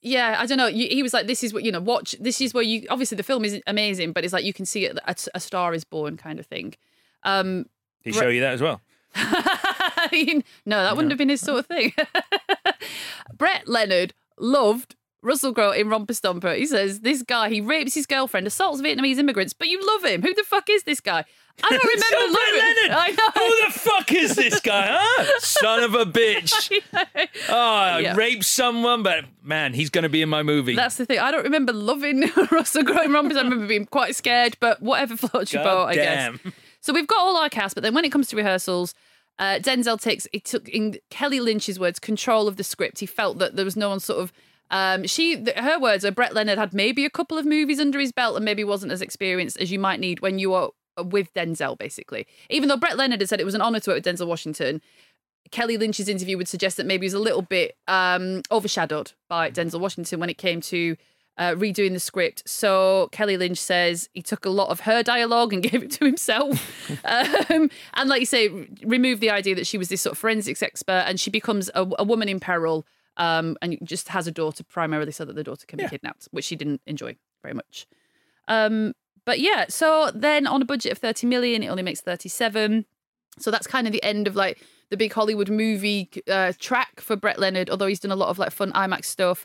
Yeah, 0.00 0.36
I 0.38 0.46
don't 0.46 0.58
know. 0.58 0.68
He 0.68 1.02
was 1.02 1.12
like, 1.12 1.26
"This 1.26 1.42
is 1.42 1.52
what 1.52 1.64
you 1.64 1.72
know. 1.72 1.80
Watch. 1.80 2.14
This 2.20 2.40
is 2.40 2.54
where 2.54 2.62
you. 2.62 2.86
Obviously, 2.88 3.16
the 3.16 3.22
film 3.22 3.44
is 3.44 3.60
amazing, 3.66 4.12
but 4.12 4.24
it's 4.24 4.32
like 4.32 4.44
you 4.44 4.52
can 4.52 4.64
see 4.64 4.84
it. 4.84 4.96
A, 5.04 5.16
a 5.34 5.40
star 5.40 5.74
is 5.74 5.84
born, 5.84 6.16
kind 6.16 6.38
of 6.38 6.46
thing. 6.46 6.74
Um, 7.24 7.66
Did 8.04 8.12
he 8.14 8.20
show 8.20 8.28
you 8.28 8.40
that 8.40 8.54
as 8.54 8.62
well? 8.62 8.80
no, 9.16 10.82
that 10.82 10.96
wouldn't 10.96 11.10
have 11.10 11.18
been 11.18 11.28
his 11.28 11.40
sort 11.40 11.60
of 11.60 11.66
thing. 11.66 11.92
Brett 13.36 13.66
Leonard 13.66 14.14
loved 14.38 14.94
Russell 15.22 15.52
Crowe 15.52 15.72
in 15.72 15.88
Romper 15.88 16.12
Stomper. 16.12 16.56
He 16.56 16.66
says 16.66 17.00
this 17.00 17.22
guy 17.22 17.48
he 17.50 17.60
rapes 17.60 17.94
his 17.94 18.06
girlfriend, 18.06 18.46
assaults 18.46 18.80
Vietnamese 18.80 19.18
immigrants, 19.18 19.52
but 19.52 19.68
you 19.68 19.84
love 19.84 20.04
him. 20.04 20.22
Who 20.22 20.32
the 20.34 20.44
fuck 20.44 20.70
is 20.70 20.84
this 20.84 21.00
guy? 21.00 21.24
I 21.62 21.70
don't 21.70 21.84
remember 21.84 22.38
loving. 22.38 22.58
Leonard. 22.60 22.90
I 22.96 23.08
know. 23.10 23.46
Who 23.46 23.66
the 23.66 23.78
fuck 23.78 24.12
is 24.12 24.36
this 24.36 24.60
guy, 24.60 24.86
huh? 24.96 25.24
Son 25.40 25.82
of 25.82 25.94
a 25.94 26.04
bitch. 26.06 26.70
Oh, 27.48 27.58
I 27.58 27.98
Yeah. 28.00 28.14
raped 28.14 28.44
someone, 28.44 29.02
but 29.02 29.24
man, 29.42 29.74
he's 29.74 29.90
going 29.90 30.04
to 30.04 30.08
be 30.08 30.22
in 30.22 30.28
my 30.28 30.44
movie. 30.44 30.76
That's 30.76 30.96
the 30.96 31.04
thing. 31.06 31.18
I 31.18 31.32
don't 31.32 31.42
remember 31.44 31.72
loving 31.72 32.30
Russell 32.52 32.84
Crowe 32.84 33.02
in 33.02 33.12
Romper. 33.12 33.36
I 33.36 33.42
remember 33.42 33.66
being 33.66 33.86
quite 33.86 34.14
scared, 34.14 34.56
but 34.60 34.80
whatever 34.80 35.16
floats 35.16 35.52
your 35.52 35.64
boat, 35.64 35.86
I 35.86 35.94
guess. 35.96 36.38
So 36.80 36.92
we've 36.92 37.08
got 37.08 37.18
all 37.18 37.36
our 37.36 37.48
cast, 37.48 37.74
but 37.74 37.82
then 37.82 37.92
when 37.92 38.04
it 38.04 38.12
comes 38.12 38.28
to 38.28 38.36
rehearsals, 38.36 38.94
uh, 39.40 39.58
Denzel 39.60 40.00
takes 40.00 40.28
he 40.32 40.38
took 40.38 40.68
in 40.68 40.96
Kelly 41.10 41.40
Lynch's 41.40 41.78
words 41.78 41.98
control 41.98 42.46
of 42.46 42.56
the 42.56 42.62
script. 42.64 43.00
He 43.00 43.06
felt 43.06 43.38
that 43.38 43.56
there 43.56 43.64
was 43.64 43.76
no 43.76 43.88
one 43.88 43.98
sort 44.00 44.20
of. 44.20 44.32
Um, 44.70 45.06
she 45.06 45.36
th- 45.36 45.56
her 45.56 45.78
words 45.78 46.04
are 46.04 46.10
Brett 46.10 46.34
Leonard 46.34 46.58
had 46.58 46.74
maybe 46.74 47.04
a 47.04 47.10
couple 47.10 47.38
of 47.38 47.46
movies 47.46 47.80
under 47.80 47.98
his 47.98 48.12
belt 48.12 48.36
and 48.36 48.44
maybe 48.44 48.64
wasn't 48.64 48.92
as 48.92 49.02
experienced 49.02 49.58
as 49.58 49.70
you 49.70 49.78
might 49.78 50.00
need 50.00 50.20
when 50.20 50.38
you 50.38 50.52
are 50.54 50.70
with 51.04 51.32
Denzel. 51.34 51.78
Basically, 51.78 52.26
even 52.50 52.68
though 52.68 52.76
Brett 52.76 52.96
Leonard 52.96 53.20
had 53.20 53.28
said 53.28 53.40
it 53.40 53.46
was 53.46 53.54
an 53.54 53.62
honor 53.62 53.80
to 53.80 53.90
work 53.90 54.04
with 54.04 54.04
Denzel 54.04 54.26
Washington, 54.26 54.82
Kelly 55.50 55.76
Lynch's 55.76 56.08
interview 56.08 56.36
would 56.36 56.48
suggest 56.48 56.76
that 56.76 56.86
maybe 56.86 57.04
he 57.04 57.06
was 57.06 57.14
a 57.14 57.18
little 57.18 57.42
bit 57.42 57.76
um, 57.86 58.42
overshadowed 58.50 59.12
by 59.28 59.50
Denzel 59.50 59.80
Washington 59.80 60.20
when 60.20 60.30
it 60.30 60.38
came 60.38 60.60
to 60.62 60.96
uh, 61.38 61.54
redoing 61.54 61.92
the 61.92 62.00
script. 62.00 62.42
So 62.46 63.08
Kelly 63.12 63.36
Lynch 63.36 63.58
says 63.58 64.08
he 64.12 64.22
took 64.22 64.44
a 64.44 64.50
lot 64.50 64.68
of 64.68 64.80
her 64.80 65.02
dialogue 65.02 65.52
and 65.52 65.62
gave 65.70 65.82
it 65.82 65.92
to 65.92 66.04
himself. 66.04 66.90
um, 67.04 67.70
and 67.94 68.08
like 68.08 68.20
you 68.20 68.26
say, 68.26 68.48
remove 68.84 69.20
the 69.20 69.30
idea 69.30 69.54
that 69.54 69.66
she 69.66 69.78
was 69.78 69.88
this 69.88 70.02
sort 70.02 70.12
of 70.12 70.18
forensics 70.18 70.62
expert 70.62 71.04
and 71.06 71.18
she 71.18 71.30
becomes 71.30 71.70
a, 71.74 71.88
a 71.98 72.04
woman 72.04 72.28
in 72.28 72.40
peril 72.40 72.84
um, 73.18 73.56
and 73.60 73.78
just 73.82 74.08
has 74.08 74.26
a 74.26 74.30
daughter 74.30 74.64
primarily 74.64 75.12
so 75.12 75.24
that 75.24 75.34
the 75.34 75.44
daughter 75.44 75.66
can 75.66 75.78
be 75.78 75.88
kidnapped, 75.88 76.28
which 76.30 76.44
she 76.44 76.56
didn't 76.56 76.80
enjoy 76.86 77.16
very 77.42 77.54
much. 77.54 77.86
Um, 78.46 78.94
but 79.24 79.40
yeah, 79.40 79.66
so 79.68 80.10
then 80.14 80.46
on 80.46 80.62
a 80.62 80.64
budget 80.64 80.92
of 80.92 80.98
30 80.98 81.26
million, 81.26 81.62
it 81.62 81.68
only 81.68 81.82
makes 81.82 82.00
37. 82.00 82.86
So 83.38 83.50
that's 83.50 83.66
kind 83.66 83.86
of 83.86 83.92
the 83.92 84.02
end 84.02 84.26
of 84.26 84.36
like 84.36 84.62
the 84.90 84.96
big 84.96 85.12
Hollywood 85.12 85.50
movie 85.50 86.08
uh, 86.30 86.52
track 86.58 87.00
for 87.00 87.16
Brett 87.16 87.38
Leonard, 87.38 87.68
although 87.68 87.86
he's 87.86 88.00
done 88.00 88.10
a 88.10 88.16
lot 88.16 88.30
of 88.30 88.38
like 88.38 88.52
fun 88.52 88.72
IMAX 88.72 89.04
stuff. 89.04 89.44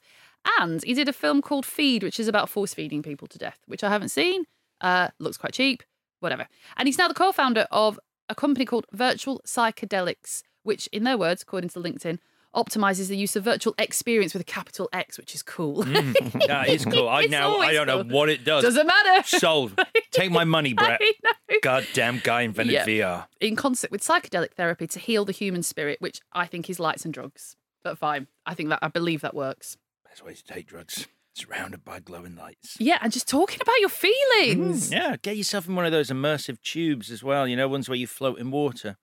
And 0.59 0.83
he 0.83 0.93
did 0.93 1.09
a 1.09 1.13
film 1.13 1.41
called 1.41 1.65
Feed, 1.65 2.03
which 2.03 2.19
is 2.19 2.27
about 2.27 2.49
force 2.49 2.73
feeding 2.73 3.01
people 3.01 3.27
to 3.27 3.38
death, 3.38 3.59
which 3.65 3.83
I 3.83 3.89
haven't 3.89 4.09
seen. 4.09 4.45
Uh, 4.81 5.09
looks 5.19 5.38
quite 5.38 5.53
cheap, 5.53 5.83
whatever. 6.19 6.47
And 6.77 6.88
he's 6.88 6.97
now 6.97 7.07
the 7.07 7.13
co 7.13 7.31
founder 7.31 7.67
of 7.71 7.99
a 8.29 8.36
company 8.36 8.65
called 8.65 8.86
Virtual 8.91 9.41
Psychedelics, 9.45 10.43
which, 10.63 10.88
in 10.88 11.03
their 11.03 11.17
words, 11.17 11.41
according 11.41 11.69
to 11.71 11.79
LinkedIn, 11.79 12.19
optimizes 12.55 13.07
the 13.07 13.17
use 13.17 13.35
of 13.35 13.43
virtual 13.43 13.73
experience 13.77 14.33
with 14.33 14.41
a 14.41 14.45
capital 14.45 14.89
X, 14.93 15.17
which 15.17 15.33
is 15.35 15.43
cool. 15.43 15.83
Mm, 15.83 16.47
that 16.47 16.69
is 16.69 16.85
cool. 16.85 17.09
I 17.09 17.21
It's 17.23 17.31
now 17.31 17.57
I 17.57 17.73
don't 17.73 17.87
know 17.87 18.03
what 18.03 18.29
it 18.29 18.43
does. 18.43 18.63
Doesn't 18.63 18.87
matter. 18.87 19.23
Sold. 19.27 19.79
Take 20.11 20.31
my 20.31 20.43
money, 20.43 20.73
Brett. 20.73 20.99
I 21.01 21.13
know. 21.23 21.57
Goddamn 21.61 22.21
guy 22.23 22.41
invented 22.41 22.73
Yeah. 22.73 22.85
VR. 22.85 23.25
in 23.39 23.55
concert 23.55 23.91
with 23.91 24.01
psychedelic 24.01 24.53
therapy 24.53 24.87
to 24.87 24.99
heal 24.99 25.25
the 25.25 25.31
human 25.31 25.63
spirit, 25.63 25.99
which 26.01 26.19
I 26.33 26.45
think 26.45 26.69
is 26.69 26.79
lights 26.79 27.05
and 27.05 27.13
drugs. 27.13 27.55
But 27.83 27.97
fine, 27.97 28.27
I 28.45 28.53
think 28.53 28.69
that 28.69 28.79
I 28.81 28.87
believe 28.87 29.21
that 29.21 29.33
works. 29.33 29.77
Best 30.07 30.23
way 30.23 30.33
to 30.33 30.43
take 30.43 30.67
drugs. 30.67 31.07
Surrounded 31.35 31.83
by 31.83 31.99
glowing 31.99 32.35
lights. 32.35 32.77
Yeah, 32.79 32.99
and 33.01 33.11
just 33.11 33.27
talking 33.27 33.57
about 33.59 33.79
your 33.79 33.89
mm, 33.89 33.91
feelings. 33.91 34.91
Yeah, 34.91 35.15
get 35.19 35.35
yourself 35.35 35.67
in 35.67 35.75
one 35.75 35.83
of 35.85 35.91
those 35.91 36.11
immersive 36.11 36.61
tubes 36.61 37.09
as 37.09 37.23
well. 37.23 37.47
You 37.47 37.55
know, 37.55 37.67
ones 37.67 37.89
where 37.89 37.97
you 37.97 38.05
float 38.05 38.37
in 38.37 38.51
water 38.51 38.97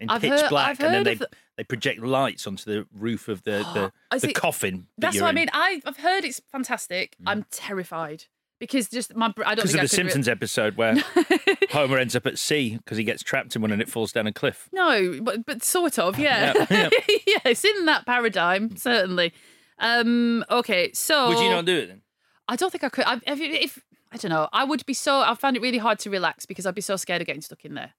in 0.00 0.10
I've 0.10 0.20
pitch 0.20 0.30
heard- 0.30 0.48
black, 0.50 0.68
I've 0.70 0.80
and 0.80 0.94
then 0.94 1.04
they 1.04 1.14
the- 1.14 1.28
they 1.56 1.64
project 1.64 2.00
lights 2.02 2.46
onto 2.46 2.64
the 2.70 2.86
roof 2.92 3.28
of 3.28 3.42
the 3.44 3.58
the, 3.74 3.92
the 4.18 4.26
see. 4.28 4.32
coffin. 4.32 4.86
that 4.98 5.12
That's 5.12 5.20
what 5.20 5.28
I 5.28 5.32
mean. 5.32 5.48
I, 5.52 5.80
I've 5.86 5.96
heard 5.98 6.24
it's 6.24 6.40
fantastic. 6.52 7.16
I'm 7.26 7.46
terrified 7.50 8.24
because 8.58 8.88
just 8.88 9.14
my 9.16 9.26
I 9.44 9.54
don't 9.54 9.56
Because 9.56 9.72
think 9.72 9.84
of 9.84 9.90
the 9.90 9.96
could 9.96 10.04
re- 10.04 10.10
Simpsons 10.10 10.28
episode 10.28 10.76
where 10.76 10.96
Homer 11.70 11.98
ends 11.98 12.14
up 12.16 12.26
at 12.26 12.38
sea 12.38 12.76
because 12.76 12.98
he 12.98 13.04
gets 13.04 13.22
trapped 13.22 13.56
in 13.56 13.62
one 13.62 13.70
and 13.72 13.80
it 13.82 13.88
falls 13.88 14.12
down 14.12 14.26
a 14.26 14.32
cliff. 14.32 14.68
No, 14.72 15.18
but 15.22 15.44
but 15.46 15.64
sort 15.64 15.98
of, 15.98 16.18
yeah. 16.18 16.52
Yeah, 16.70 16.88
Yeah, 17.26 17.38
it's 17.46 17.64
in 17.64 17.86
that 17.86 18.04
paradigm 18.06 18.76
certainly. 18.76 19.32
Um, 19.78 20.44
okay, 20.50 20.90
so 20.92 21.28
Would 21.28 21.38
you 21.38 21.50
not 21.50 21.64
do 21.66 21.76
it 21.78 21.86
then? 21.88 22.02
I 22.48 22.56
don't 22.56 22.70
think 22.70 22.84
I 22.84 22.88
could. 22.88 23.04
I, 23.06 23.14
if, 23.26 23.40
if 23.40 23.84
I 24.12 24.16
don't 24.16 24.30
know, 24.30 24.48
I 24.52 24.64
would 24.64 24.86
be 24.86 24.94
so. 24.94 25.20
I 25.20 25.34
find 25.34 25.56
it 25.56 25.60
really 25.62 25.78
hard 25.78 25.98
to 26.00 26.10
relax 26.10 26.46
because 26.46 26.64
I'd 26.64 26.74
be 26.74 26.80
so 26.80 26.96
scared 26.96 27.20
of 27.20 27.26
getting 27.26 27.42
stuck 27.42 27.64
in 27.64 27.74
there. 27.74 27.92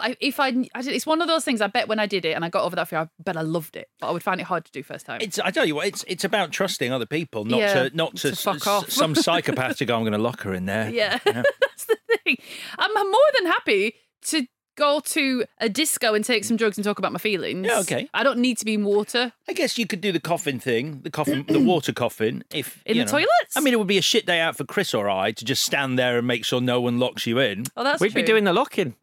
But 0.00 0.10
I, 0.10 0.16
if 0.20 0.38
I, 0.40 0.48
I, 0.74 0.82
did- 0.82 0.94
it's 0.94 1.06
one 1.06 1.20
of 1.20 1.28
those 1.28 1.44
things. 1.44 1.60
I 1.60 1.66
bet 1.66 1.88
when 1.88 1.98
I 1.98 2.06
did 2.06 2.24
it 2.24 2.32
and 2.32 2.44
I 2.44 2.48
got 2.48 2.64
over 2.64 2.76
that 2.76 2.88
fear, 2.88 3.00
I 3.00 3.08
bet 3.22 3.36
I 3.36 3.42
loved 3.42 3.76
it. 3.76 3.88
But 4.00 4.08
I 4.08 4.10
would 4.12 4.22
find 4.22 4.40
it 4.40 4.44
hard 4.44 4.64
to 4.64 4.72
do 4.72 4.82
first 4.82 5.06
time. 5.06 5.20
It's 5.20 5.38
I 5.38 5.50
tell 5.50 5.64
you 5.66 5.74
what, 5.74 5.86
it's 5.88 6.04
it's 6.06 6.24
about 6.24 6.52
trusting 6.52 6.92
other 6.92 7.06
people, 7.06 7.44
not 7.44 7.58
Yeah, 7.60 7.88
to 7.88 7.96
not 7.96 8.16
to, 8.16 8.30
to 8.30 8.36
fuck 8.36 8.56
s- 8.56 8.66
off. 8.66 8.90
some 8.90 9.14
psychopath 9.26 9.78
to 9.78 9.84
go. 9.84 9.96
I'm 9.96 10.02
going 10.02 10.12
to 10.12 10.18
lock 10.18 10.42
her 10.42 10.54
in 10.54 10.66
there. 10.66 10.88
yeah, 11.02 11.18
that's 11.24 11.86
the 11.86 11.96
thing. 12.24 12.36
I'm, 12.78 12.96
I'm 12.96 13.10
more 13.10 13.20
than 13.38 13.46
happy 13.46 13.94
to 14.26 14.46
go 14.76 15.00
to 15.00 15.44
a 15.60 15.68
disco 15.68 16.14
and 16.14 16.24
take 16.24 16.44
some 16.44 16.56
drugs 16.56 16.78
and 16.78 16.84
talk 16.84 17.00
about 17.00 17.12
my 17.12 17.18
feelings. 17.18 17.66
Yeah, 17.66 17.80
okay. 17.80 18.08
I 18.14 18.22
don't 18.22 18.38
need 18.38 18.58
to 18.58 18.64
be 18.64 18.74
in 18.74 18.84
water. 18.84 19.32
I 19.48 19.52
guess 19.52 19.76
you 19.76 19.88
could 19.88 20.00
do 20.00 20.12
the 20.12 20.20
coffin 20.20 20.60
thing, 20.60 21.00
the 21.02 21.10
coffin, 21.10 21.44
the 21.48 21.58
water 21.72 21.92
coffin. 21.92 22.44
If 22.52 22.80
In 22.86 22.94
you 22.96 23.02
the 23.02 23.06
know. 23.06 23.18
toilets? 23.18 23.56
I 23.56 23.60
mean, 23.60 23.74
it 23.74 23.78
would 23.78 23.88
be 23.88 23.98
a 23.98 24.02
shit 24.02 24.24
day 24.24 24.38
out 24.38 24.56
for 24.56 24.64
Chris 24.64 24.94
or 24.94 25.10
I 25.10 25.32
to 25.32 25.44
just 25.44 25.64
stand 25.64 25.98
there 25.98 26.16
and 26.18 26.26
make 26.28 26.44
sure 26.44 26.60
no 26.60 26.80
one 26.80 27.00
locks 27.00 27.26
you 27.26 27.40
in. 27.40 27.64
Oh, 27.76 27.82
that's 27.82 28.00
We'd 28.00 28.12
true. 28.12 28.22
be 28.22 28.26
doing 28.26 28.44
the 28.44 28.52
lock-in. 28.52 28.94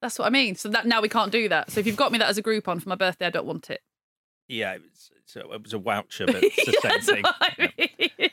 That's 0.00 0.18
what 0.18 0.26
I 0.26 0.30
mean. 0.30 0.54
So 0.56 0.68
that 0.70 0.86
now 0.86 1.00
we 1.00 1.08
can't 1.08 1.32
do 1.32 1.48
that. 1.48 1.70
So 1.70 1.80
if 1.80 1.86
you've 1.86 1.96
got 1.96 2.12
me 2.12 2.18
that 2.18 2.28
as 2.28 2.38
a 2.38 2.42
Groupon 2.42 2.82
for 2.82 2.88
my 2.88 2.94
birthday, 2.94 3.26
I 3.26 3.30
don't 3.30 3.46
want 3.46 3.70
it. 3.70 3.80
Yeah, 4.48 4.74
it 4.74 4.82
was, 4.82 5.10
a, 5.36 5.52
it 5.52 5.62
was 5.62 5.72
a 5.72 5.78
voucher, 5.78 6.26
but 6.26 6.42
it's 6.42 6.56
the 6.56 6.78
same 6.82 7.00
thing. 7.00 7.24
I 7.24 7.72
mean. 7.78 8.30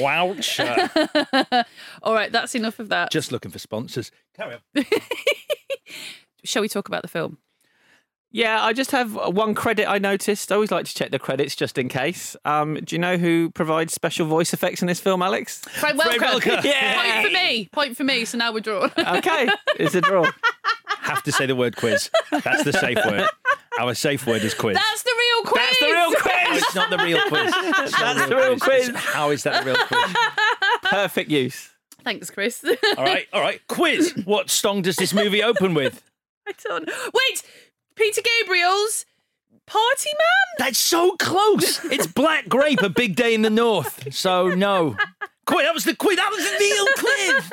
Voucher. 0.00 1.64
All 2.02 2.14
right, 2.14 2.32
that's 2.32 2.54
enough 2.54 2.78
of 2.78 2.88
that. 2.88 3.10
Just 3.10 3.32
looking 3.32 3.50
for 3.50 3.58
sponsors. 3.58 4.10
Carry 4.34 4.54
on. 4.54 4.84
Shall 6.44 6.62
we 6.62 6.68
talk 6.68 6.88
about 6.88 7.02
the 7.02 7.08
film? 7.08 7.38
Yeah, 8.34 8.64
I 8.64 8.72
just 8.72 8.90
have 8.90 9.14
one 9.14 9.54
credit 9.54 9.88
I 9.88 9.98
noticed. 9.98 10.50
I 10.50 10.56
always 10.56 10.72
like 10.72 10.86
to 10.86 10.92
check 10.92 11.12
the 11.12 11.20
credits 11.20 11.54
just 11.54 11.78
in 11.78 11.88
case. 11.88 12.34
Um, 12.44 12.74
do 12.82 12.96
you 12.96 12.98
know 12.98 13.16
who 13.16 13.50
provides 13.50 13.94
special 13.94 14.26
voice 14.26 14.52
effects 14.52 14.82
in 14.82 14.88
this 14.88 14.98
film, 14.98 15.22
Alex? 15.22 15.60
Frank 15.60 16.00
Welker. 16.00 16.40
Welker. 16.40 16.64
Yeah. 16.64 17.22
Point 17.22 17.26
for 17.28 17.32
me. 17.32 17.68
Point 17.70 17.96
for 17.96 18.02
me. 18.02 18.24
So 18.24 18.36
now 18.36 18.52
we're 18.52 18.58
drawn. 18.58 18.90
Okay, 18.98 19.48
it's 19.78 19.94
a 19.94 20.00
draw. 20.00 20.28
Have 21.02 21.22
to 21.22 21.30
say 21.30 21.46
the 21.46 21.54
word 21.54 21.76
quiz. 21.76 22.10
That's 22.32 22.64
the 22.64 22.72
safe 22.72 22.98
word. 23.06 23.28
Our 23.78 23.94
safe 23.94 24.26
word 24.26 24.42
is 24.42 24.52
quiz. 24.52 24.74
That's 24.78 25.02
the 25.04 25.14
real 25.16 25.44
quiz. 25.52 25.62
That's 25.64 25.78
the 25.78 25.86
real 25.86 26.10
No, 26.10 26.16
quiz. 26.18 26.62
it's 26.64 26.74
not 26.74 26.90
the 26.90 26.98
real 26.98 27.20
quiz. 27.28 27.52
It's 27.54 28.00
not 28.00 28.16
That's 28.16 28.28
the 28.28 28.36
real 28.36 28.58
quiz. 28.58 28.88
How 28.96 29.30
is 29.30 29.44
that 29.44 29.62
the 29.64 29.70
real 29.70 29.86
quiz? 29.86 30.14
Perfect 30.82 31.30
use. 31.30 31.70
Thanks, 32.02 32.30
Chris. 32.30 32.64
All 32.98 33.04
right, 33.04 33.28
all 33.32 33.40
right. 33.40 33.60
Quiz. 33.68 34.12
What 34.24 34.50
song 34.50 34.82
does 34.82 34.96
this 34.96 35.14
movie 35.14 35.40
open 35.42 35.72
with? 35.72 36.02
I 36.46 36.52
don't. 36.68 36.86
Wait, 36.86 37.42
Peter 37.96 38.22
Gabriel's 38.40 39.06
Party 39.66 40.10
Man. 40.10 40.66
That's 40.66 40.78
so 40.78 41.16
close. 41.16 41.84
It's 41.84 42.06
Black 42.06 42.48
Grape, 42.48 42.82
a 42.82 42.88
big 42.88 43.16
day 43.16 43.34
in 43.34 43.42
the 43.42 43.50
north. 43.50 44.12
So 44.12 44.48
no. 44.48 44.96
Quiz. 45.46 45.64
That 45.64 45.74
was 45.74 45.84
the 45.84 45.94
quiz. 45.96 46.16
That 46.16 46.30
was 46.30 46.44
the 46.44 46.56
real 46.58 46.86
quiz. 46.96 47.50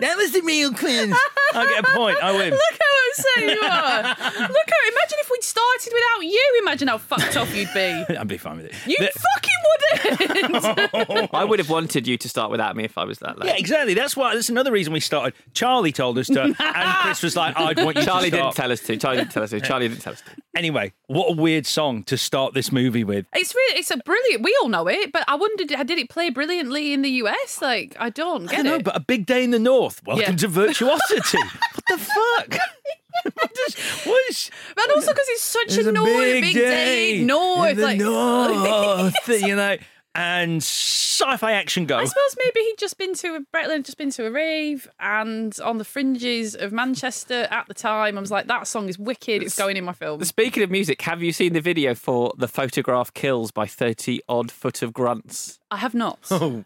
That 0.00 0.16
was 0.16 0.32
the 0.32 0.40
real 0.42 0.72
quiz. 0.72 1.12
I 1.54 1.66
get 1.68 1.80
a 1.84 1.96
point. 1.96 2.16
I 2.22 2.32
win. 2.32 2.50
Look 2.50 2.60
how 2.60 3.10
upset 3.10 3.42
you 3.42 3.60
are. 3.62 4.02
Look 4.48 4.68
how. 4.70 4.88
Imagine 4.92 5.18
if 5.20 5.30
we'd 5.30 5.42
started 5.42 5.92
without 5.92 6.20
you. 6.24 6.58
Imagine 6.62 6.88
how 6.88 6.98
fucked 6.98 7.36
off 7.36 7.54
you'd 7.54 7.68
be. 7.74 7.80
I'd 8.16 8.28
be 8.28 8.36
fine 8.38 8.56
with 8.58 8.66
it. 8.66 8.74
You 8.86 8.96
The- 8.98 9.12
fucking 9.12 10.50
wouldn't. 10.52 11.30
I 11.34 11.44
would 11.44 11.58
have 11.58 11.70
wanted 11.70 12.06
you 12.06 12.16
to 12.18 12.28
start 12.28 12.50
without 12.50 12.76
me 12.76 12.84
if 12.84 12.96
I 12.98 13.04
was 13.04 13.18
that 13.20 13.38
late. 13.38 13.48
yeah, 13.48 13.56
exactly. 13.56 13.94
That's 13.94 14.16
why. 14.16 14.34
That's 14.34 14.48
another 14.48 14.72
reason 14.72 14.92
we 14.92 15.00
started. 15.00 15.34
Charlie 15.54 15.92
told 15.92 16.18
us 16.18 16.26
to, 16.28 16.42
and 16.42 16.56
Chris 16.56 17.22
was 17.22 17.36
like, 17.36 17.56
"I'd 17.58 17.78
want 17.82 17.96
you 17.96 18.04
Charlie 18.04 18.30
to 18.30 18.36
start." 18.36 18.54
didn't 18.54 18.62
tell 18.62 18.72
us 18.72 18.80
to. 18.80 18.96
Charlie 18.96 19.18
didn't 19.18 19.32
tell 19.32 19.42
us 19.42 19.50
to. 19.50 19.60
Charlie 19.60 19.88
didn't 19.88 20.00
tell 20.02 20.12
us 20.14 20.22
to. 20.22 20.41
Anyway, 20.54 20.92
what 21.06 21.30
a 21.30 21.32
weird 21.32 21.64
song 21.66 22.02
to 22.04 22.16
start 22.18 22.52
this 22.52 22.70
movie 22.70 23.04
with. 23.04 23.24
It's 23.34 23.54
really, 23.54 23.78
it's 23.78 23.90
a 23.90 23.96
brilliant. 23.96 24.42
We 24.42 24.54
all 24.62 24.68
know 24.68 24.86
it, 24.86 25.10
but 25.10 25.24
I 25.26 25.34
wondered, 25.34 25.68
did 25.68 25.90
it 25.98 26.10
play 26.10 26.28
brilliantly 26.28 26.92
in 26.92 27.00
the 27.00 27.08
US? 27.24 27.62
Like, 27.62 27.96
I 27.98 28.10
don't 28.10 28.48
I 28.48 28.50
get 28.50 28.56
don't 28.58 28.64
know, 28.66 28.74
it. 28.76 28.84
but 28.84 28.94
a 28.96 29.00
big 29.00 29.24
day 29.24 29.44
in 29.44 29.50
the 29.50 29.58
north. 29.58 30.02
Welcome 30.04 30.22
Yeah. 30.32 30.36
to 30.36 30.48
virtuosity. 30.48 31.38
what 31.74 31.84
the 31.88 31.98
fuck? 31.98 32.58
what, 33.34 33.50
is, 33.68 33.74
what 34.04 34.22
is? 34.30 34.50
But 34.76 34.90
also 34.94 35.12
because 35.12 35.26
it's 35.30 35.42
such 35.42 35.68
There's 35.68 35.86
a, 35.86 35.92
north, 35.92 36.06
big, 36.08 36.54
day, 36.54 37.24
north, 37.24 37.70
in 37.70 37.76
the 37.76 37.82
like 37.82 37.98
north, 37.98 39.28
you 39.42 39.56
know, 39.56 39.76
and 40.14 40.62
sci-fi 40.62 41.52
action 41.52 41.86
go. 41.86 41.96
I 41.98 42.04
suppose 42.04 42.36
maybe 42.38 42.60
he'd 42.60 42.78
just 42.78 42.98
been 42.98 43.14
to 43.14 43.34
a 43.36 43.40
Brett 43.52 43.70
had 43.70 43.84
just 43.84 43.98
been 43.98 44.10
to 44.10 44.26
a 44.26 44.30
rave 44.30 44.88
and 45.00 45.56
on 45.64 45.78
the 45.78 45.84
fringes 45.84 46.54
of 46.54 46.72
Manchester 46.72 47.46
at 47.50 47.66
the 47.68 47.74
time. 47.74 48.18
I 48.18 48.20
was 48.20 48.30
like, 48.30 48.46
that 48.48 48.66
song 48.66 48.88
is 48.88 48.98
wicked. 48.98 49.42
It's 49.42 49.56
going 49.56 49.76
in 49.76 49.84
my 49.84 49.92
film. 49.92 50.22
Speaking 50.24 50.62
of 50.62 50.70
music, 50.70 51.00
have 51.02 51.22
you 51.22 51.32
seen 51.32 51.52
the 51.54 51.60
video 51.60 51.94
for 51.94 52.32
The 52.36 52.48
Photograph 52.48 53.14
Kills 53.14 53.50
by 53.50 53.66
30 53.66 54.20
Odd 54.28 54.50
Foot 54.50 54.82
of 54.82 54.92
Grunts? 54.92 55.58
I 55.70 55.76
have 55.78 55.94
not. 55.94 56.18
Oh, 56.30 56.64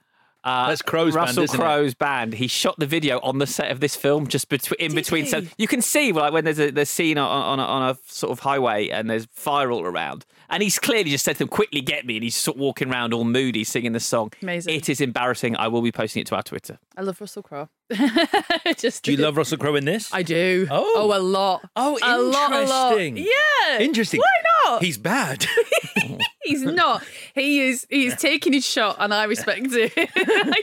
Uh, 0.53 0.69
That's 0.69 0.81
Crowe's 0.83 1.13
band, 1.13 1.27
Russell 1.27 1.43
isn't? 1.45 1.59
Crowe's 1.59 1.95
band. 1.95 2.35
He 2.35 2.47
shot 2.47 2.79
the 2.79 2.87
video 2.87 3.19
on 3.21 3.39
the 3.39 3.49
set 3.49 3.73
of 3.73 3.81
this 3.81 3.97
film, 3.97 4.29
just 4.29 4.49
between 4.49 4.79
in 4.79 4.91
Did 4.91 4.95
between. 4.95 5.25
he? 5.25 5.31
So 5.31 5.43
you 5.59 5.67
can 5.67 5.83
see 5.83 6.13
like 6.13 6.33
when 6.33 6.45
there's 6.45 6.61
a 6.61 6.71
there's 6.71 6.89
scene 6.89 7.19
on, 7.19 7.29
on, 7.29 7.59
a, 7.59 7.63
on 7.65 7.91
a 7.91 7.99
sort 8.07 8.31
of 8.31 8.39
highway 8.39 8.89
and 8.91 9.11
there's 9.11 9.27
fire 9.33 9.73
all 9.73 9.83
around, 9.85 10.25
and 10.49 10.63
he's 10.63 10.79
clearly 10.79 11.11
just 11.11 11.25
said 11.25 11.35
to 11.35 11.39
them, 11.41 11.49
"Quickly 11.49 11.81
get 11.81 12.07
me!" 12.07 12.17
And 12.17 12.25
he's 12.25 12.37
sort 12.37 12.57
of 12.57 12.61
walking 12.61 12.91
around 12.91 13.13
all 13.15 13.25
moody, 13.25 13.65
singing 13.65 13.93
the 13.93 14.01
song. 14.01 14.33
Amazing. 14.43 14.75
It 14.75 14.89
is 14.89 15.01
embarrassing. 15.01 15.57
I 15.57 15.69
will 15.69 15.83
be 15.83 15.93
posting 15.93 16.21
it 16.23 16.27
to 16.29 16.37
our 16.37 16.43
Twitter. 16.43 16.79
I 16.97 17.03
love 17.03 17.21
Russell 17.21 17.43
Crowe. 17.43 17.69
just 18.77 19.05
Do 19.05 19.13
you 19.13 19.19
love 19.19 19.37
Russell 19.37 19.59
Crowe 19.59 19.77
in 19.77 19.85
this? 19.85 20.13
I 20.13 20.23
do. 20.23 20.67
Oh. 20.71 20.95
oh, 20.97 21.17
a 21.17 21.21
lot. 21.21 21.69
Oh, 21.77 21.99
a 22.03 22.19
lot, 22.19 22.53
a 22.53 22.65
lot. 22.67 22.93
interesting. 22.99 23.17
Yeah, 23.19 23.79
Interesting. 23.79 24.21
Why 24.21 24.71
not? 24.73 24.83
He's 24.83 24.99
bad. 24.99 25.47
He's 26.45 26.63
not. 26.63 27.03
He 27.35 27.61
is. 27.61 27.87
He 27.91 28.07
is 28.07 28.17
taking 28.17 28.53
his 28.53 28.67
shot, 28.67 28.97
and 28.99 29.13
I 29.15 29.25
respect 29.25 29.67
it. 29.71 29.93
I 29.97 30.63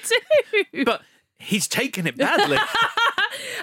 do. 0.74 0.86
but 0.86 1.02
he's 1.39 1.67
taken 1.67 2.08
it 2.08 2.17
badly. 2.17 2.58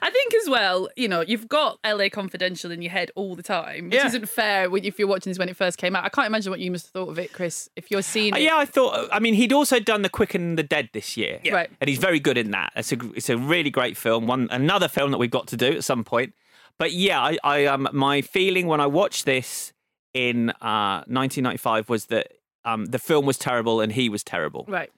I 0.03 0.11
think 0.11 0.35
as 0.35 0.49
well, 0.49 0.89
you 0.97 1.09
know, 1.09 1.21
you've 1.21 1.49
got 1.49 1.79
LA 1.85 2.09
Confidential 2.11 2.71
in 2.71 2.83
your 2.83 2.91
head 2.93 3.11
all 3.15 3.35
the 3.37 3.43
time, 3.43 3.87
which 3.87 3.95
Yeah. 3.95 4.07
isn't 4.07 4.29
fair 4.29 4.69
when, 4.71 4.85
if 4.85 4.99
you're 4.99 5.09
watching 5.09 5.31
this 5.31 5.39
when 5.39 5.49
it 5.49 5.57
first 5.57 5.79
came 5.79 5.95
out. 5.97 6.05
I 6.05 6.09
can't 6.09 6.27
imagine 6.27 6.51
what 6.51 6.61
you 6.61 6.71
must 6.71 6.87
have 6.87 6.93
thought 6.93 7.09
of 7.11 7.19
it, 7.19 7.33
Chris, 7.33 7.69
if 7.77 7.91
you're 7.91 8.03
seeing 8.03 8.35
Uh, 8.35 8.39
it. 8.39 8.43
yeah, 8.43 8.57
I 8.57 8.65
thought. 8.67 9.09
I 9.13 9.19
mean, 9.19 9.35
he'd 9.35 9.53
also 9.53 9.81
done 9.81 10.03
The 10.03 10.09
Quick 10.09 10.35
and 10.35 10.59
the 10.59 10.63
Dead 10.63 10.89
this 10.93 11.17
year, 11.17 11.41
Yeah. 11.43 11.55
Right. 11.55 11.71
and 11.81 11.89
he's 11.89 11.99
very 11.99 12.21
good 12.21 12.39
in 12.39 12.51
that. 12.53 12.73
It's 12.77 12.93
a 12.93 12.99
it's 13.15 13.29
a 13.31 13.37
really 13.37 13.71
great 13.71 13.97
film. 13.97 14.27
One 14.27 14.49
another 14.51 14.89
film 14.89 15.11
that 15.13 15.19
we've 15.19 15.31
got 15.31 15.47
to 15.49 15.57
do 15.57 15.67
at 15.73 15.85
some 15.85 16.05
point. 16.05 16.35
But 16.79 16.93
yeah, 16.93 17.21
I, 17.21 17.37
I 17.45 17.65
um 17.67 17.89
my 17.93 18.23
feeling 18.23 18.67
when 18.67 18.81
I 18.81 18.87
watched 18.87 19.27
this 19.27 19.73
in 20.15 20.51
uh 20.61 21.05
1995 21.07 21.89
was 21.89 22.07
that 22.07 22.33
um 22.65 22.87
the 22.87 22.99
film 22.99 23.27
was 23.27 23.39
terrible 23.39 23.81
and 23.81 23.93
he 23.93 24.09
was 24.09 24.23
terrible. 24.23 24.65
Right. 24.69 24.91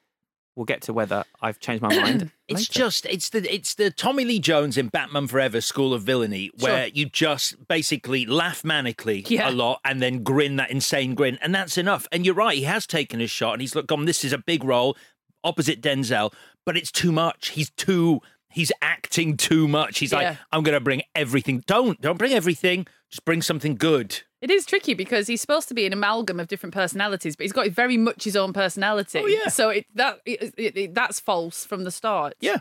We'll 0.54 0.66
get 0.66 0.82
to 0.82 0.92
whether 0.92 1.24
I've 1.40 1.58
changed 1.60 1.82
my 1.82 1.88
mind. 1.94 2.30
It's 2.52 2.68
later. 2.68 2.72
just 2.80 3.06
it's 3.06 3.30
the 3.30 3.54
it's 3.54 3.74
the 3.74 3.90
Tommy 3.90 4.26
Lee 4.26 4.38
Jones 4.38 4.76
in 4.76 4.88
Batman 4.88 5.26
Forever 5.26 5.62
School 5.62 5.94
of 5.94 6.02
Villainy 6.02 6.50
where 6.60 6.88
you 6.88 7.06
just 7.06 7.66
basically 7.66 8.26
laugh 8.26 8.62
manically 8.62 9.26
Yeah. 9.30 9.48
a 9.48 9.52
lot 9.52 9.80
and 9.86 10.02
then 10.02 10.22
grin 10.22 10.56
that 10.56 10.70
insane 10.70 11.14
grin 11.14 11.38
and 11.40 11.54
that's 11.54 11.78
enough. 11.78 12.06
And 12.12 12.26
you're 12.26 12.34
right, 12.34 12.58
he 12.58 12.64
has 12.64 12.86
taken 12.86 13.20
his 13.20 13.30
shot 13.30 13.54
and 13.54 13.62
he's 13.62 13.74
look 13.74 13.86
gone. 13.86 14.04
This 14.04 14.22
is 14.22 14.34
a 14.34 14.38
big 14.38 14.64
role 14.64 14.98
opposite 15.42 15.80
Denzel, 15.80 16.34
but 16.66 16.76
it's 16.76 16.92
too 16.92 17.10
much. 17.10 17.50
He's 17.50 17.70
too 17.70 18.20
he's 18.50 18.70
acting 18.82 19.38
too 19.38 19.66
much. 19.66 19.98
He's 20.00 20.12
Yeah. 20.12 20.18
like, 20.18 20.38
I'm 20.52 20.62
gonna 20.62 20.80
bring 20.80 21.00
everything. 21.14 21.62
Don't 21.66 21.98
don't 22.02 22.18
bring 22.18 22.32
everything. 22.34 22.86
Just 23.10 23.24
bring 23.24 23.40
something 23.40 23.76
good. 23.76 24.20
It 24.42 24.50
is 24.50 24.66
tricky 24.66 24.94
because 24.94 25.28
he's 25.28 25.40
supposed 25.40 25.68
to 25.68 25.74
be 25.74 25.86
an 25.86 25.92
amalgam 25.92 26.40
of 26.40 26.48
different 26.48 26.74
personalities, 26.74 27.36
but 27.36 27.44
he's 27.44 27.52
got 27.52 27.68
very 27.68 27.96
much 27.96 28.24
his 28.24 28.34
own 28.34 28.52
personality. 28.52 29.20
Oh, 29.20 29.26
yeah. 29.26 29.46
So 29.46 29.70
it, 29.70 29.86
that 29.94 30.20
it, 30.26 30.52
it, 30.56 30.94
that's 30.94 31.20
false 31.20 31.64
from 31.64 31.84
the 31.84 31.92
start. 31.92 32.34
Yeah. 32.40 32.58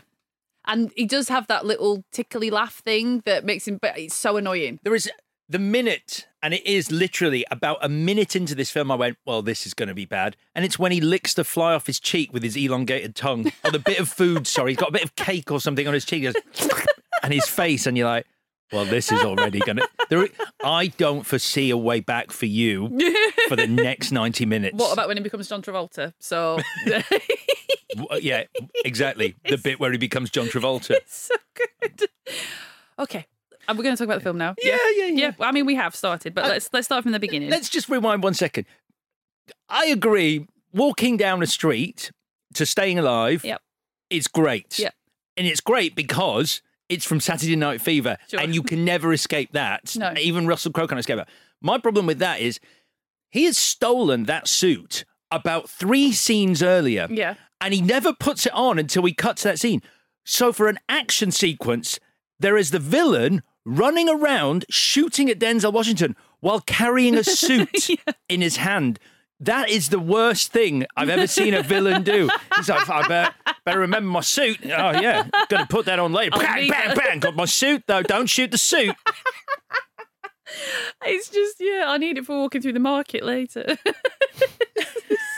And 0.64 0.92
he 0.96 1.06
does 1.06 1.28
have 1.28 1.48
that 1.48 1.66
little 1.66 2.04
tickly 2.12 2.50
laugh 2.50 2.74
thing 2.74 3.24
that 3.26 3.44
makes 3.44 3.66
him, 3.66 3.78
but 3.82 3.98
it's 3.98 4.14
so 4.14 4.36
annoying. 4.36 4.78
There 4.84 4.94
is 4.94 5.10
the 5.48 5.58
minute, 5.58 6.28
and 6.40 6.54
it 6.54 6.64
is 6.64 6.92
literally 6.92 7.44
about 7.50 7.78
a 7.82 7.88
minute 7.88 8.36
into 8.36 8.54
this 8.54 8.70
film. 8.70 8.92
I 8.92 8.94
went, 8.94 9.18
"Well, 9.26 9.42
this 9.42 9.66
is 9.66 9.74
going 9.74 9.88
to 9.88 9.94
be 9.94 10.04
bad," 10.04 10.36
and 10.54 10.64
it's 10.64 10.78
when 10.78 10.92
he 10.92 11.00
licks 11.00 11.34
the 11.34 11.42
fly 11.42 11.74
off 11.74 11.88
his 11.88 11.98
cheek 11.98 12.32
with 12.32 12.44
his 12.44 12.56
elongated 12.56 13.16
tongue, 13.16 13.50
or 13.64 13.72
the 13.72 13.80
bit 13.80 13.98
of 13.98 14.08
food. 14.08 14.46
Sorry, 14.46 14.70
he's 14.70 14.78
got 14.78 14.90
a 14.90 14.92
bit 14.92 15.02
of 15.02 15.16
cake 15.16 15.50
or 15.50 15.60
something 15.60 15.88
on 15.88 15.94
his 15.94 16.04
cheek, 16.04 16.22
he 16.22 16.30
goes, 16.30 16.76
and 17.24 17.32
his 17.32 17.48
face, 17.48 17.86
and 17.88 17.98
you're 17.98 18.06
like, 18.06 18.26
"Well, 18.72 18.84
this 18.84 19.12
is 19.12 19.22
already 19.22 19.60
going 19.60 19.78
to." 20.10 20.28
I 20.64 20.88
don't 20.98 21.24
foresee 21.24 21.70
a 21.70 21.76
way 21.76 22.00
back 22.00 22.30
for 22.30 22.46
you 22.46 22.88
for 23.48 23.56
the 23.56 23.66
next 23.66 24.12
ninety 24.12 24.46
minutes. 24.46 24.76
What 24.78 24.92
about 24.92 25.08
when 25.08 25.16
he 25.16 25.22
becomes 25.22 25.48
John 25.48 25.62
Travolta? 25.62 26.12
So 26.20 26.58
Yeah, 28.20 28.44
exactly. 28.84 29.34
The 29.48 29.58
bit 29.58 29.78
where 29.78 29.92
he 29.92 29.98
becomes 29.98 30.30
John 30.30 30.46
Travolta. 30.46 30.96
so 31.06 31.34
good. 31.80 32.08
Okay. 32.98 33.26
Are 33.68 33.74
we 33.74 33.82
going 33.84 33.94
to 33.94 33.98
talk 33.98 34.06
about 34.06 34.18
the 34.18 34.24
film 34.24 34.38
now? 34.38 34.54
Yeah, 34.62 34.76
yeah, 34.96 35.04
yeah. 35.06 35.12
Yeah. 35.14 35.32
well, 35.38 35.48
I 35.48 35.52
mean, 35.52 35.66
we 35.66 35.74
have 35.76 35.94
started, 35.94 36.34
but 36.34 36.44
Uh, 36.44 36.48
let's 36.48 36.68
let's 36.72 36.86
start 36.86 37.02
from 37.02 37.12
the 37.12 37.20
beginning. 37.20 37.50
Let's 37.50 37.68
just 37.68 37.88
rewind 37.88 38.22
one 38.22 38.34
second. 38.34 38.66
I 39.68 39.86
agree. 39.86 40.46
Walking 40.72 41.16
down 41.16 41.42
a 41.42 41.46
street 41.46 42.10
to 42.54 42.64
staying 42.66 42.98
alive 42.98 43.44
Yep. 43.44 43.60
is 44.10 44.26
great. 44.26 44.78
Yep. 44.78 44.94
And 45.36 45.46
it's 45.46 45.60
great 45.60 45.94
because 45.94 46.60
it's 46.92 47.04
from 47.04 47.20
Saturday 47.20 47.56
Night 47.56 47.80
Fever 47.80 48.16
Sure. 48.28 48.40
and 48.40 48.54
you 48.54 48.62
can 48.62 48.84
never 48.84 49.12
escape 49.12 49.52
that. 49.52 49.94
No. 49.96 50.12
Even 50.18 50.46
Russell 50.46 50.72
Crowe 50.72 50.86
can't 50.86 50.98
escape 50.98 51.16
that. 51.16 51.28
My 51.60 51.78
problem 51.78 52.06
with 52.06 52.18
that 52.18 52.40
is 52.40 52.60
he 53.30 53.44
has 53.44 53.56
stolen 53.56 54.24
that 54.24 54.46
suit 54.48 55.04
about 55.30 55.68
three 55.70 56.12
scenes 56.12 56.62
earlier. 56.62 57.06
Yeah. 57.10 57.34
And 57.60 57.72
he 57.72 57.80
never 57.80 58.12
puts 58.12 58.44
it 58.46 58.52
on 58.54 58.78
until 58.78 59.02
we 59.02 59.14
cut 59.14 59.36
to 59.38 59.44
that 59.44 59.58
scene. 59.58 59.80
So 60.24 60.52
for 60.52 60.68
an 60.68 60.78
action 60.88 61.30
sequence, 61.30 61.98
there 62.38 62.56
is 62.56 62.70
the 62.72 62.78
villain 62.78 63.42
running 63.64 64.08
around 64.08 64.64
shooting 64.68 65.30
at 65.30 65.38
Denzel 65.38 65.72
Washington 65.72 66.16
while 66.40 66.60
carrying 66.60 67.14
a 67.14 67.24
suit 67.42 67.88
in 68.28 68.40
his 68.40 68.56
hand. 68.56 68.98
That 69.42 69.68
is 69.68 69.88
the 69.88 69.98
worst 69.98 70.52
thing 70.52 70.86
I've 70.96 71.08
ever 71.08 71.26
seen 71.26 71.52
a 71.54 71.62
villain 71.62 72.02
do. 72.04 72.28
He's 72.56 72.68
like, 72.68 72.88
I 72.88 73.06
better, 73.08 73.34
better 73.64 73.78
remember 73.80 74.08
my 74.08 74.20
suit. 74.20 74.58
Oh, 74.64 74.68
yeah. 75.00 75.24
To 75.50 75.66
put 75.68 75.86
that 75.86 75.98
on 75.98 76.12
later. 76.12 76.38
Bang, 76.38 76.68
bang, 76.68 76.96
bang. 76.96 77.18
Got 77.18 77.34
my 77.36 77.44
suit, 77.44 77.82
though. 77.86 78.02
Don't 78.02 78.26
shoot 78.26 78.50
the 78.50 78.58
suit. 78.58 78.94
It's 81.04 81.30
just 81.30 81.56
yeah, 81.60 81.86
I 81.88 81.96
need 81.96 82.18
it 82.18 82.26
for 82.26 82.36
walking 82.36 82.60
through 82.60 82.74
the 82.74 82.78
market 82.80 83.22
later. 83.24 83.76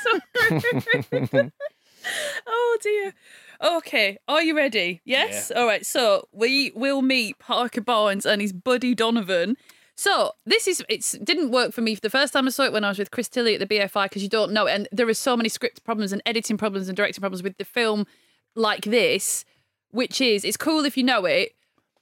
So- 0.04 0.20
oh 2.46 2.78
dear. 2.82 3.14
Okay, 3.62 4.18
are 4.28 4.42
you 4.42 4.56
ready? 4.56 5.00
Yes. 5.04 5.50
All 5.50 5.66
right. 5.66 5.86
So 5.86 6.28
we 6.32 6.72
will 6.74 7.00
meet 7.00 7.38
Parker 7.38 7.80
Barnes 7.80 8.26
and 8.26 8.42
his 8.42 8.52
buddy 8.52 8.94
Donovan. 8.94 9.56
So 9.96 10.33
this 10.44 10.66
is 10.66 10.83
it's 10.88 11.12
didn't 11.12 11.50
work 11.50 11.72
for 11.72 11.80
me 11.80 11.94
the 11.94 12.11
first 12.11 12.33
time 12.33 12.46
I 12.46 12.50
saw 12.50 12.64
it 12.64 12.72
when 12.72 12.85
I 12.85 12.88
was 12.88 12.98
with 12.98 13.11
Chris 13.11 13.28
Tilly 13.28 13.54
at 13.54 13.61
the 13.61 13.66
BFI 13.66 14.04
because 14.07 14.22
you 14.22 14.28
don't 14.28 14.52
know 14.52 14.66
it, 14.66 14.72
and 14.72 14.88
there 14.90 15.09
are 15.09 15.14
so 15.14 15.37
many 15.37 15.48
script 15.48 15.85
problems 15.85 16.12
and 16.12 16.20
editing 16.26 16.57
problems 16.57 16.88
and 16.88 16.96
directing 16.96 17.20
problems 17.20 17.42
with 17.42 17.57
the 17.59 17.64
film 17.64 18.07
like 18.57 18.85
this, 18.85 19.44
which 19.90 20.20
is 20.20 20.44
it's 20.44 20.57
cool 20.57 20.85
if 20.85 20.96
you 20.96 21.04
know 21.04 21.24
it, 21.24 21.52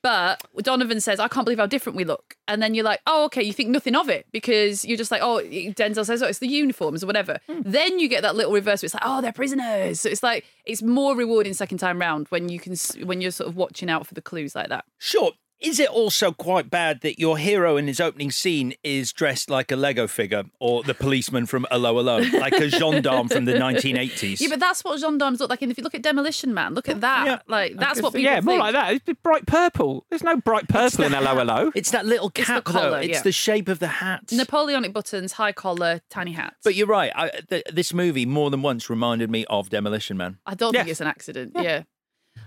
but 0.02 0.42
Donovan 0.58 1.00
says, 1.00 1.20
I 1.20 1.28
can't 1.28 1.46
believe 1.46 1.60
how 1.60 1.66
different 1.66 1.96
we 1.96 2.04
look. 2.04 2.36
And 2.48 2.60
then 2.60 2.74
you're 2.74 2.84
like, 2.84 3.00
oh, 3.06 3.24
okay, 3.26 3.42
you 3.42 3.52
think 3.52 3.70
nothing 3.70 3.94
of 3.94 4.08
it 4.08 4.26
because 4.32 4.84
you're 4.84 4.96
just 4.96 5.12
like, 5.12 5.22
oh, 5.22 5.40
Denzel 5.44 6.04
says, 6.04 6.22
oh, 6.22 6.26
it's 6.26 6.40
the 6.40 6.48
uniforms 6.48 7.04
or 7.04 7.06
whatever. 7.06 7.38
Hmm. 7.46 7.60
Then 7.64 8.00
you 8.00 8.08
get 8.08 8.22
that 8.22 8.34
little 8.34 8.52
reverse 8.52 8.82
where 8.82 8.86
it's 8.86 8.94
like, 8.94 9.04
oh, 9.06 9.20
they're 9.20 9.32
prisoners. 9.32 10.00
So 10.00 10.08
it's 10.08 10.22
like, 10.22 10.44
it's 10.66 10.82
more 10.82 11.14
rewarding 11.14 11.54
second 11.54 11.78
time 11.78 12.00
round 12.00 12.26
when 12.28 12.48
you 12.48 12.58
can, 12.58 12.74
when 13.04 13.20
you're 13.20 13.30
sort 13.30 13.48
of 13.48 13.56
watching 13.56 13.88
out 13.88 14.06
for 14.06 14.14
the 14.14 14.22
clues 14.22 14.56
like 14.56 14.70
that. 14.70 14.84
Sure. 14.98 15.30
Is 15.62 15.78
it 15.78 15.88
also 15.88 16.32
quite 16.32 16.70
bad 16.70 17.00
that 17.02 17.18
your 17.18 17.38
hero 17.38 17.76
in 17.76 17.86
his 17.86 18.00
opening 18.00 18.30
scene 18.30 18.74
is 18.82 19.12
dressed 19.12 19.48
like 19.48 19.70
a 19.70 19.76
Lego 19.76 20.06
figure 20.06 20.44
or 20.58 20.82
the 20.82 20.94
policeman 20.94 21.46
from 21.46 21.66
Allo 21.70 21.98
Alone, 21.98 22.30
like 22.32 22.54
a 22.54 22.68
gendarme 22.68 23.28
from 23.28 23.44
the 23.44 23.52
1980s? 23.54 24.40
Yeah, 24.40 24.48
but 24.48 24.60
that's 24.60 24.82
what 24.84 24.98
gendarmes 25.00 25.40
look 25.40 25.50
like. 25.50 25.62
And 25.62 25.70
if 25.70 25.78
you 25.78 25.84
look 25.84 25.94
at 25.94 26.02
Demolition 26.02 26.52
Man, 26.52 26.74
look 26.74 26.88
at 26.88 27.00
that. 27.00 27.42
Like, 27.48 27.76
that's 27.76 28.02
what 28.02 28.12
people 28.12 28.24
yeah, 28.32 28.40
more 28.40 28.54
think. 28.54 28.62
like 28.62 28.72
that. 28.72 28.94
It's 29.06 29.20
bright 29.22 29.46
purple. 29.46 30.04
There's 30.10 30.24
no 30.24 30.36
bright 30.36 30.68
purple 30.68 31.04
in 31.04 31.12
hello, 31.12 31.34
hello. 31.36 31.70
It's 31.74 31.90
that 31.92 32.06
little 32.06 32.28
It's 32.34 32.40
the 32.40 32.44
cap, 32.54 32.64
though. 32.64 32.72
collar, 32.72 33.00
It's 33.00 33.08
yeah. 33.08 33.22
the 33.22 33.32
shape 33.32 33.68
of 33.68 33.78
the 33.78 33.86
hat. 33.88 34.30
Napoleonic 34.32 34.92
buttons, 34.92 35.32
high 35.32 35.52
collar, 35.52 36.00
tiny 36.10 36.32
hats. 36.32 36.56
But 36.64 36.74
you're 36.74 36.86
right. 36.86 37.12
I, 37.14 37.30
th- 37.48 37.64
this 37.72 37.94
movie 37.94 38.26
more 38.26 38.50
than 38.50 38.62
once 38.62 38.90
reminded 38.90 39.30
me 39.30 39.44
of 39.48 39.70
Demolition 39.70 40.16
Man. 40.16 40.38
I 40.46 40.54
don't 40.54 40.72
think 40.72 40.88
it's 40.88 41.00
an 41.00 41.06
accident. 41.06 41.52
Yeah. 41.54 41.82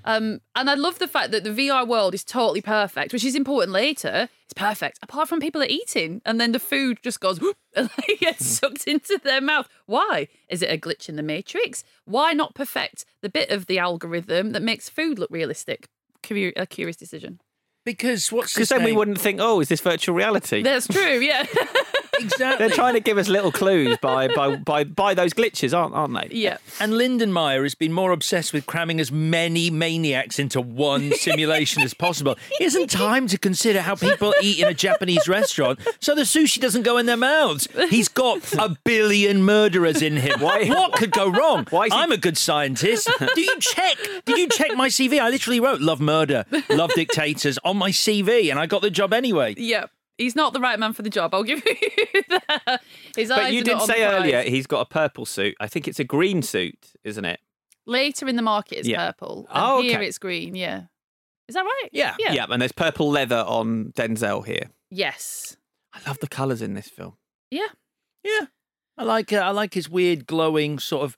Um, 0.05 0.39
and 0.55 0.69
I 0.69 0.75
love 0.75 0.99
the 0.99 1.07
fact 1.07 1.31
that 1.31 1.43
the 1.43 1.49
VR 1.49 1.85
world 1.85 2.13
is 2.13 2.23
totally 2.23 2.61
perfect, 2.61 3.11
which 3.11 3.25
is 3.25 3.35
important 3.35 3.73
later. 3.73 4.29
It's 4.43 4.53
perfect, 4.53 4.99
apart 5.01 5.27
from 5.27 5.39
people 5.39 5.61
are 5.61 5.67
eating, 5.67 6.21
and 6.25 6.39
then 6.39 6.51
the 6.51 6.59
food 6.59 6.99
just 7.01 7.19
goes 7.19 7.41
whoop, 7.41 7.57
and 7.75 7.89
like 7.97 8.19
gets 8.19 8.45
sucked 8.45 8.87
into 8.87 9.19
their 9.23 9.41
mouth. 9.41 9.67
Why? 9.87 10.27
Is 10.47 10.61
it 10.61 10.71
a 10.71 10.77
glitch 10.77 11.09
in 11.09 11.15
the 11.15 11.23
matrix? 11.23 11.83
Why 12.05 12.33
not 12.33 12.53
perfect 12.53 13.05
the 13.21 13.29
bit 13.29 13.49
of 13.49 13.65
the 13.65 13.79
algorithm 13.79 14.51
that 14.51 14.61
makes 14.61 14.89
food 14.89 15.17
look 15.17 15.31
realistic? 15.31 15.87
Curi- 16.21 16.53
a 16.55 16.67
curious 16.67 16.95
decision. 16.95 17.41
Because 17.83 18.31
what's 18.31 18.53
Because 18.53 18.69
then 18.69 18.83
we 18.83 18.93
wouldn't 18.93 19.19
think, 19.19 19.39
oh, 19.41 19.59
is 19.59 19.69
this 19.69 19.81
virtual 19.81 20.15
reality? 20.15 20.63
That's 20.63 20.87
true. 20.87 21.19
Yeah. 21.19 21.45
exactly. 22.19 22.67
They're 22.67 22.75
trying 22.75 22.93
to 22.95 22.99
give 22.99 23.17
us 23.17 23.27
little 23.27 23.51
clues 23.51 23.97
by 24.01 24.27
by 24.27 24.55
by, 24.55 24.83
by 24.83 25.13
those 25.13 25.33
glitches, 25.33 25.77
aren't 25.77 25.93
aren't 25.95 26.13
they? 26.13 26.35
Yeah. 26.35 26.57
And 26.79 26.93
Lindenmeyer 26.93 27.63
has 27.63 27.75
been 27.75 27.91
more 27.93 28.11
obsessed 28.11 28.53
with 28.53 28.65
cramming 28.65 28.99
as 28.99 29.11
many 29.11 29.69
maniacs 29.69 30.39
into 30.39 30.61
one 30.61 31.11
simulation 31.15 31.81
as 31.83 31.93
possible. 31.93 32.35
He 32.57 32.63
hasn't 32.63 32.89
time 32.89 33.27
to 33.27 33.37
consider 33.37 33.81
how 33.81 33.95
people 33.95 34.33
eat 34.41 34.59
in 34.59 34.67
a 34.67 34.73
Japanese 34.73 35.27
restaurant, 35.27 35.79
so 35.99 36.15
the 36.15 36.21
sushi 36.23 36.59
doesn't 36.59 36.83
go 36.83 36.97
in 36.97 37.05
their 37.05 37.17
mouths. 37.17 37.67
He's 37.89 38.07
got 38.07 38.53
a 38.53 38.77
billion 38.83 39.43
murderers 39.43 40.01
in 40.01 40.17
him. 40.17 40.39
Why- 40.39 40.65
What 40.67 40.93
could 40.93 41.11
go 41.11 41.27
wrong? 41.29 41.65
Why 41.69 41.87
he- 41.87 41.91
I'm 41.93 42.11
a 42.11 42.17
good 42.17 42.37
scientist. 42.37 43.09
Do 43.35 43.41
you 43.41 43.59
check? 43.59 43.97
Did 44.25 44.37
you 44.37 44.47
check 44.49 44.75
my 44.75 44.87
CV? 44.89 45.19
I 45.19 45.29
literally 45.29 45.59
wrote 45.59 45.81
"love 45.81 45.99
murder, 46.01 46.45
love 46.69 46.91
dictators" 46.93 47.57
on 47.63 47.77
my 47.77 47.91
CV, 47.91 48.49
and 48.49 48.59
I 48.59 48.65
got 48.65 48.81
the 48.81 48.89
job 48.89 49.13
anyway. 49.13 49.53
Yeah. 49.57 49.85
He's 50.17 50.35
not 50.35 50.53
the 50.53 50.59
right 50.61 50.79
man 50.79 50.93
for 50.93 51.01
the 51.01 51.09
job. 51.09 51.33
I'll 51.33 51.43
give 51.43 51.61
you 51.65 52.23
that. 52.29 52.81
His 53.17 53.29
But 53.29 53.39
eyes 53.39 53.53
you 53.53 53.63
did 53.63 53.73
not 53.77 53.87
say 53.87 54.03
earlier 54.05 54.41
he's 54.43 54.65
got 54.67 54.81
a 54.81 54.85
purple 54.85 55.25
suit. 55.25 55.55
I 55.59 55.67
think 55.67 55.87
it's 55.87 55.99
a 55.99 56.03
green 56.05 56.41
suit, 56.41 56.93
isn't 57.03 57.25
it? 57.25 57.39
Later 57.85 58.27
in 58.27 58.35
the 58.35 58.41
market, 58.41 58.79
it's 58.79 58.87
Yeah. 58.87 59.07
purple. 59.11 59.47
And 59.49 59.63
Oh, 59.63 59.81
here 59.81 60.01
it's 60.01 60.17
green. 60.17 60.55
Yeah. 60.55 60.83
Is 61.47 61.55
that 61.55 61.63
right? 61.63 61.89
Yeah. 61.91 62.15
Yeah. 62.17 62.31
Yeah, 62.33 62.45
and 62.49 62.61
there's 62.61 62.71
purple 62.71 63.09
leather 63.11 63.43
on 63.47 63.91
Denzel 63.95 64.45
here. 64.45 64.69
Yes. 64.89 65.57
I 65.93 65.99
love 66.07 66.19
the 66.19 66.27
colours 66.27 66.61
in 66.61 66.73
this 66.73 66.89
film. 66.89 67.17
Yeah. 67.51 67.67
Yeah, 68.23 68.47
I 68.97 69.03
like 69.03 69.31
uh, 69.31 69.35
I 69.37 69.51
like 69.51 69.75
his 69.75 69.87
weird 69.87 70.25
glowing 70.25 70.79
sort 70.79 71.03
of 71.03 71.15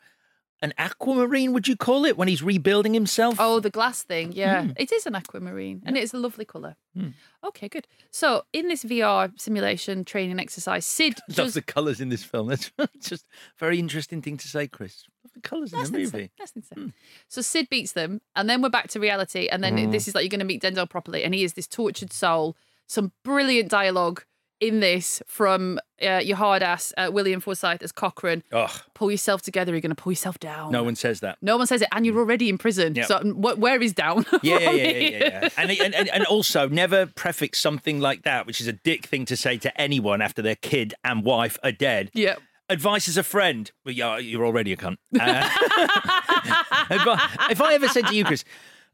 an 0.61 0.73
aquamarine. 0.77 1.53
Would 1.53 1.67
you 1.67 1.75
call 1.75 2.05
it 2.05 2.17
when 2.17 2.27
he's 2.27 2.41
rebuilding 2.41 2.93
himself? 2.93 3.35
Oh, 3.39 3.59
the 3.59 3.69
glass 3.69 4.03
thing. 4.03 4.31
Yeah. 4.31 4.63
Hmm. 4.63 4.71
It 4.77 4.91
is 4.91 5.05
an 5.05 5.15
aquamarine 5.15 5.83
and 5.85 5.95
it 5.97 6.03
is 6.03 6.13
a 6.13 6.17
lovely 6.17 6.45
colour. 6.45 6.75
Hmm. 6.95 7.09
Okay, 7.43 7.67
good. 7.69 7.87
So, 8.11 8.43
in 8.53 8.67
this 8.67 8.83
VR 8.83 9.31
simulation 9.39 10.03
training 10.03 10.39
exercise, 10.39 10.85
Sid 10.85 11.15
Love 11.29 11.35
does. 11.35 11.53
the 11.53 11.61
colours 11.61 12.01
in 12.01 12.09
this 12.09 12.23
film. 12.23 12.47
That's 12.47 12.71
just 13.01 13.25
a 13.25 13.59
very 13.59 13.77
interesting 13.79 14.21
thing 14.21 14.37
to 14.37 14.47
say, 14.47 14.67
Chris. 14.67 15.03
Love 15.23 15.33
the 15.33 15.41
colours 15.41 15.73
in 15.73 15.83
the 15.83 15.91
movie. 15.91 16.31
so. 16.37 16.41
Less 16.41 16.51
than 16.51 16.63
so. 16.63 16.91
So 17.27 17.41
Sid 17.41 17.69
beats 17.69 17.91
them, 17.91 18.21
and 18.35 18.49
then 18.49 18.61
we're 18.61 18.69
back 18.69 18.87
to 18.89 18.99
reality. 18.99 19.47
And 19.47 19.63
then 19.63 19.91
this 19.91 20.07
is 20.07 20.15
like 20.15 20.23
you're 20.23 20.29
going 20.29 20.39
to 20.39 20.45
meet 20.45 20.63
Denzel 20.63 20.89
properly, 20.89 21.23
and 21.23 21.33
he 21.35 21.43
is 21.43 21.53
this 21.53 21.67
tortured 21.67 22.11
soul. 22.11 22.55
Some 22.87 23.11
brilliant 23.23 23.69
dialogue 23.69 24.23
in 24.59 24.79
this 24.79 25.21
from 25.27 25.79
uh, 26.01 26.21
your 26.23 26.37
hard 26.37 26.63
ass 26.63 26.93
uh, 26.97 27.09
William 27.11 27.39
Forsythe 27.39 27.83
as 27.83 27.91
Cochran. 27.91 28.43
Ugh, 28.51 28.71
Pull 28.93 29.11
yourself 29.11 29.41
together. 29.41 29.71
You're 29.71 29.81
going 29.81 29.95
to 29.95 30.01
pull 30.01 30.11
yourself 30.11 30.39
down. 30.39 30.71
no 30.71 30.83
one 30.83 30.95
says 30.95 31.19
that. 31.19 31.37
No 31.41 31.57
one 31.57 31.67
says 31.67 31.81
it, 31.81 31.89
and 31.91 32.05
you're 32.05 32.17
already 32.17 32.49
in 32.49 32.57
prison. 32.57 32.95
Yeah. 32.95 33.05
So, 33.05 33.19
wh- 33.19 33.59
where 33.59 33.81
is 33.81 33.93
down? 33.93 34.25
Yeah, 34.43 34.59
yeah, 34.59 34.71
yeah, 34.71 34.83
yeah, 34.83 34.99
yeah, 34.99 35.17
yeah. 35.19 35.49
And, 35.57 35.71
and, 35.71 35.95
and, 35.95 36.09
and 36.09 36.25
also, 36.25 36.67
never 36.69 37.05
prefix 37.07 37.59
something 37.59 37.99
like 37.99 38.23
that, 38.23 38.47
which 38.47 38.61
is 38.61 38.67
a 38.67 38.73
dick 38.73 39.05
thing 39.05 39.25
to 39.25 39.35
say 39.37 39.57
to 39.57 39.81
anyone 39.81 40.21
after 40.21 40.41
their 40.41 40.55
kid 40.55 40.93
and 41.03 41.23
wife 41.23 41.57
are 41.63 41.71
dead. 41.71 42.11
Yeah. 42.13 42.35
Advice 42.69 43.07
as 43.07 43.17
a 43.17 43.23
friend. 43.23 43.71
Well, 43.85 43.93
yeah, 43.93 44.17
you're 44.17 44.45
already 44.45 44.73
a 44.73 44.77
cunt. 44.77 44.97
Uh, 45.19 45.49
if 47.49 47.61
I 47.61 47.73
ever 47.73 47.87
said 47.87 48.07
to 48.07 48.15
you, 48.15 48.25
Chris, 48.25 48.43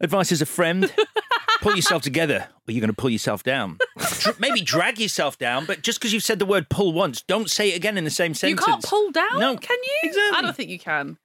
advice 0.04 0.32
as 0.32 0.42
a 0.42 0.46
friend, 0.46 0.94
pull 1.62 1.76
yourself 1.76 2.02
together 2.04 2.48
or 2.68 2.72
you're 2.72 2.82
going 2.82 2.90
to 2.90 2.96
pull 3.02 3.10
yourself 3.10 3.44
down. 3.44 3.78
Dr- 4.20 4.40
maybe 4.40 4.62
drag 4.62 5.00
yourself 5.00 5.38
down, 5.38 5.66
but 5.66 5.82
just 5.82 6.00
because 6.00 6.14
you've 6.14 6.24
said 6.24 6.40
the 6.40 6.46
word 6.46 6.70
pull 6.70 6.94
once, 6.94 7.22
don't 7.24 7.50
say 7.50 7.72
it 7.72 7.76
again 7.76 7.98
in 7.98 8.04
the 8.04 8.10
same 8.10 8.34
sentence. 8.34 8.60
You 8.62 8.66
can't 8.74 8.84
pull 8.84 9.12
down, 9.12 9.40
No, 9.40 9.58
can 9.58 9.78
you? 9.84 10.00
exactly. 10.10 10.38
I 10.38 10.42
don't 10.42 10.56
think 10.56 10.70
you 10.70 10.80
can. 10.80 11.18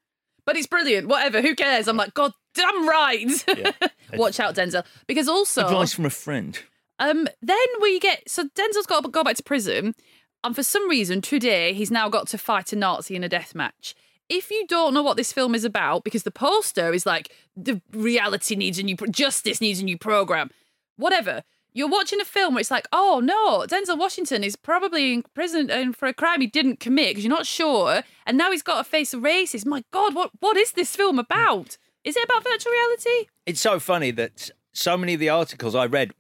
But 0.47 0.57
it's 0.57 0.67
brilliant. 0.67 1.09
Whatever. 1.09 1.43
Who 1.43 1.55
cares? 1.55 1.89
I'm 1.89 1.97
like, 1.99 2.15
God 2.15 2.33
damn 2.55 2.89
right. 2.89 3.45
Watch 4.15 4.41
out, 4.41 4.55
Denzel. 4.55 4.85
Because 5.07 5.29
also, 5.29 5.67
Advice 5.67 5.93
from 5.93 6.07
a 6.07 6.11
friend. 6.11 6.59
um, 6.99 7.29
then 7.43 7.59
we 7.83 8.01
get 8.01 8.23
so 8.31 8.45
Denzel's 8.45 8.87
got 8.87 9.05
to 9.05 9.11
go 9.11 9.23
back 9.23 9.37
to 9.37 9.43
prison, 9.43 9.95
and 10.43 10.57
for 10.57 10.63
some 10.63 10.89
reason 10.89 11.21
today 11.21 11.75
he's 11.75 11.91
now 11.91 12.09
got 12.09 12.29
to 12.29 12.39
fight 12.39 12.73
a 12.73 12.77
Nazi 12.77 13.15
in 13.15 13.23
a 13.25 13.29
death 13.29 13.55
match. 13.55 13.95
If 14.29 14.51
you 14.51 14.67
don't 14.67 14.95
know 14.95 15.03
what 15.03 15.17
this 15.17 15.33
film 15.33 15.55
is 15.55 15.65
about, 15.65 16.05
because 16.05 16.23
the 16.23 16.31
poster 16.31 16.93
is 16.93 17.07
like 17.07 17.35
the 17.57 17.81
reality 17.93 18.57
needs 18.57 18.79
a 18.79 18.83
new, 18.83 18.97
pro- 18.97 19.09
justice 19.09 19.61
needs 19.61 19.81
a 19.81 19.85
new 19.85 19.97
program, 19.99 20.51
whatever. 20.97 21.43
You're 21.73 21.89
watching 21.89 22.21
a 22.21 22.25
film 22.25 22.55
where 22.55 22.61
it's 22.61 22.71
like, 22.71 22.89
oh 22.93 23.21
no, 23.23 23.65
Denzel 23.67 23.99
Washington 23.99 24.43
is 24.43 24.57
probably 24.57 25.13
in 25.13 25.23
prison 25.35 25.71
and 25.71 25.97
for 25.97 26.09
a 26.09 26.15
crime 26.15 26.41
he 26.41 26.47
didn't 26.47 26.81
commit 26.81 27.11
because 27.11 27.25
you're 27.25 27.31
not 27.31 27.47
sure, 27.47 28.03
and 28.27 28.37
now 28.37 28.51
he's 28.51 28.63
got 28.63 28.79
to 28.79 28.85
face 28.85 29.15
a 29.15 29.19
racist. 29.19 29.65
My 29.67 29.85
God, 29.93 30.15
what 30.15 30.31
what 30.41 30.57
is 30.57 30.73
this 30.73 30.97
film 30.97 31.19
about? 31.19 31.79
Is 32.05 32.17
it 32.17 32.25
about 32.25 32.45
virtual 32.45 32.73
reality? 32.73 33.29
It's 33.47 33.61
so 33.61 33.79
funny 33.79 34.11
that 34.13 34.51
so 34.73 34.97
many 34.97 35.15
of 35.15 35.21
the 35.21 35.29
articles 35.29 35.75
I 35.75 35.87
read 35.87 36.15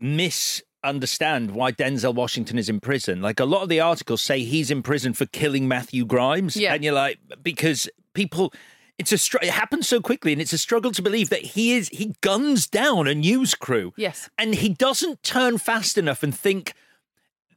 misunderstand 0.93 1.51
why 1.53 1.73
Denzel 1.73 2.15
Washington 2.15 2.59
is 2.59 2.69
in 2.69 2.81
prison. 2.81 3.21
Like 3.21 3.41
a 3.41 3.45
lot 3.45 3.63
of 3.63 3.69
the 3.69 3.81
articles 3.81 4.23
say 4.23 4.41
he's 4.45 4.71
in 4.71 4.83
prison 4.83 5.13
for 5.13 5.27
killing 5.27 5.69
Matthew 5.69 6.05
Grimes, 6.05 6.57
Yeah. 6.57 6.75
and 6.75 6.83
you're 6.85 6.93
like, 6.95 7.19
because 7.43 7.89
people. 8.15 8.53
It's 8.99 9.13
a 9.13 9.19
str- 9.19 9.39
it 9.43 9.51
happens 9.51 9.87
so 9.87 10.01
quickly, 10.01 10.33
and 10.33 10.43
it's 10.43 10.53
a 10.53 10.59
struggle 10.59 10.91
to 10.91 11.03
believe 11.03 11.29
that 11.31 11.43
he 11.55 11.73
is 11.75 11.89
he 11.91 12.17
guns 12.21 12.67
down 12.67 13.07
a 13.07 13.15
news 13.15 13.55
crew. 13.55 13.93
Yes. 13.97 14.29
and 14.37 14.57
he 14.57 14.71
doesn't 14.71 15.23
turn 15.23 15.59
fast 15.59 15.97
enough 15.97 16.25
and 16.25 16.37
think 16.37 16.73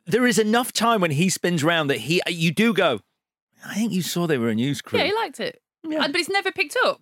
there 0.05 0.27
is 0.27 0.37
enough 0.37 0.71
time 0.71 1.01
when 1.01 1.09
he 1.11 1.29
spins 1.29 1.63
round 1.63 1.89
that 1.89 1.97
he 2.01 2.21
you 2.27 2.51
do 2.51 2.73
go. 2.75 2.99
I 3.65 3.73
think 3.73 3.91
you 3.91 4.03
saw 4.03 4.27
they 4.27 4.37
were 4.37 4.49
a 4.49 4.55
news 4.55 4.81
crew. 4.83 4.99
Yeah, 4.99 5.05
he 5.05 5.13
liked 5.15 5.39
it. 5.39 5.59
Yeah. 5.83 6.03
Uh, 6.03 6.07
but 6.09 6.17
it's 6.21 6.29
never 6.29 6.51
picked 6.51 6.77
up. 6.85 7.01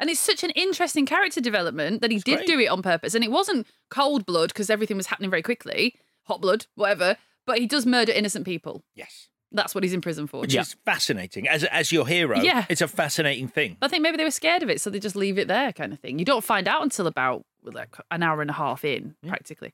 And 0.00 0.08
it's 0.10 0.20
such 0.20 0.44
an 0.44 0.50
interesting 0.50 1.06
character 1.06 1.40
development 1.40 2.02
that 2.02 2.10
he 2.10 2.18
did 2.18 2.36
great. 2.38 2.46
do 2.46 2.58
it 2.60 2.68
on 2.68 2.82
purpose. 2.82 3.14
And 3.14 3.24
it 3.24 3.30
wasn't 3.30 3.66
cold 3.90 4.24
blood 4.26 4.48
because 4.50 4.70
everything 4.70 4.96
was 4.96 5.06
happening 5.08 5.30
very 5.30 5.42
quickly, 5.42 5.96
hot 6.24 6.40
blood, 6.40 6.66
whatever. 6.76 7.16
But 7.46 7.58
he 7.58 7.66
does 7.66 7.84
murder 7.86 8.12
innocent 8.12 8.44
people. 8.44 8.84
yes, 8.94 9.28
That's 9.50 9.74
what 9.74 9.82
he's 9.82 9.94
in 9.94 10.00
prison 10.00 10.26
for. 10.26 10.40
which 10.40 10.54
is 10.54 10.76
fascinating 10.84 11.48
as 11.48 11.64
as 11.64 11.90
your 11.90 12.06
hero. 12.06 12.38
Yeah. 12.40 12.66
it's 12.68 12.80
a 12.82 12.88
fascinating 12.88 13.48
thing. 13.48 13.76
I 13.82 13.88
think 13.88 14.02
maybe 14.02 14.18
they 14.18 14.24
were 14.24 14.30
scared 14.30 14.62
of 14.62 14.68
it, 14.70 14.80
so 14.80 14.90
they 14.90 15.00
just 15.00 15.16
leave 15.16 15.38
it 15.38 15.48
there, 15.48 15.72
kind 15.72 15.92
of 15.92 15.98
thing. 15.98 16.18
You 16.18 16.24
don't 16.24 16.44
find 16.44 16.68
out 16.68 16.82
until 16.82 17.06
about 17.06 17.44
like 17.64 17.96
an 18.10 18.22
hour 18.22 18.40
and 18.42 18.50
a 18.50 18.54
half 18.54 18.84
in, 18.84 19.14
practically. 19.26 19.72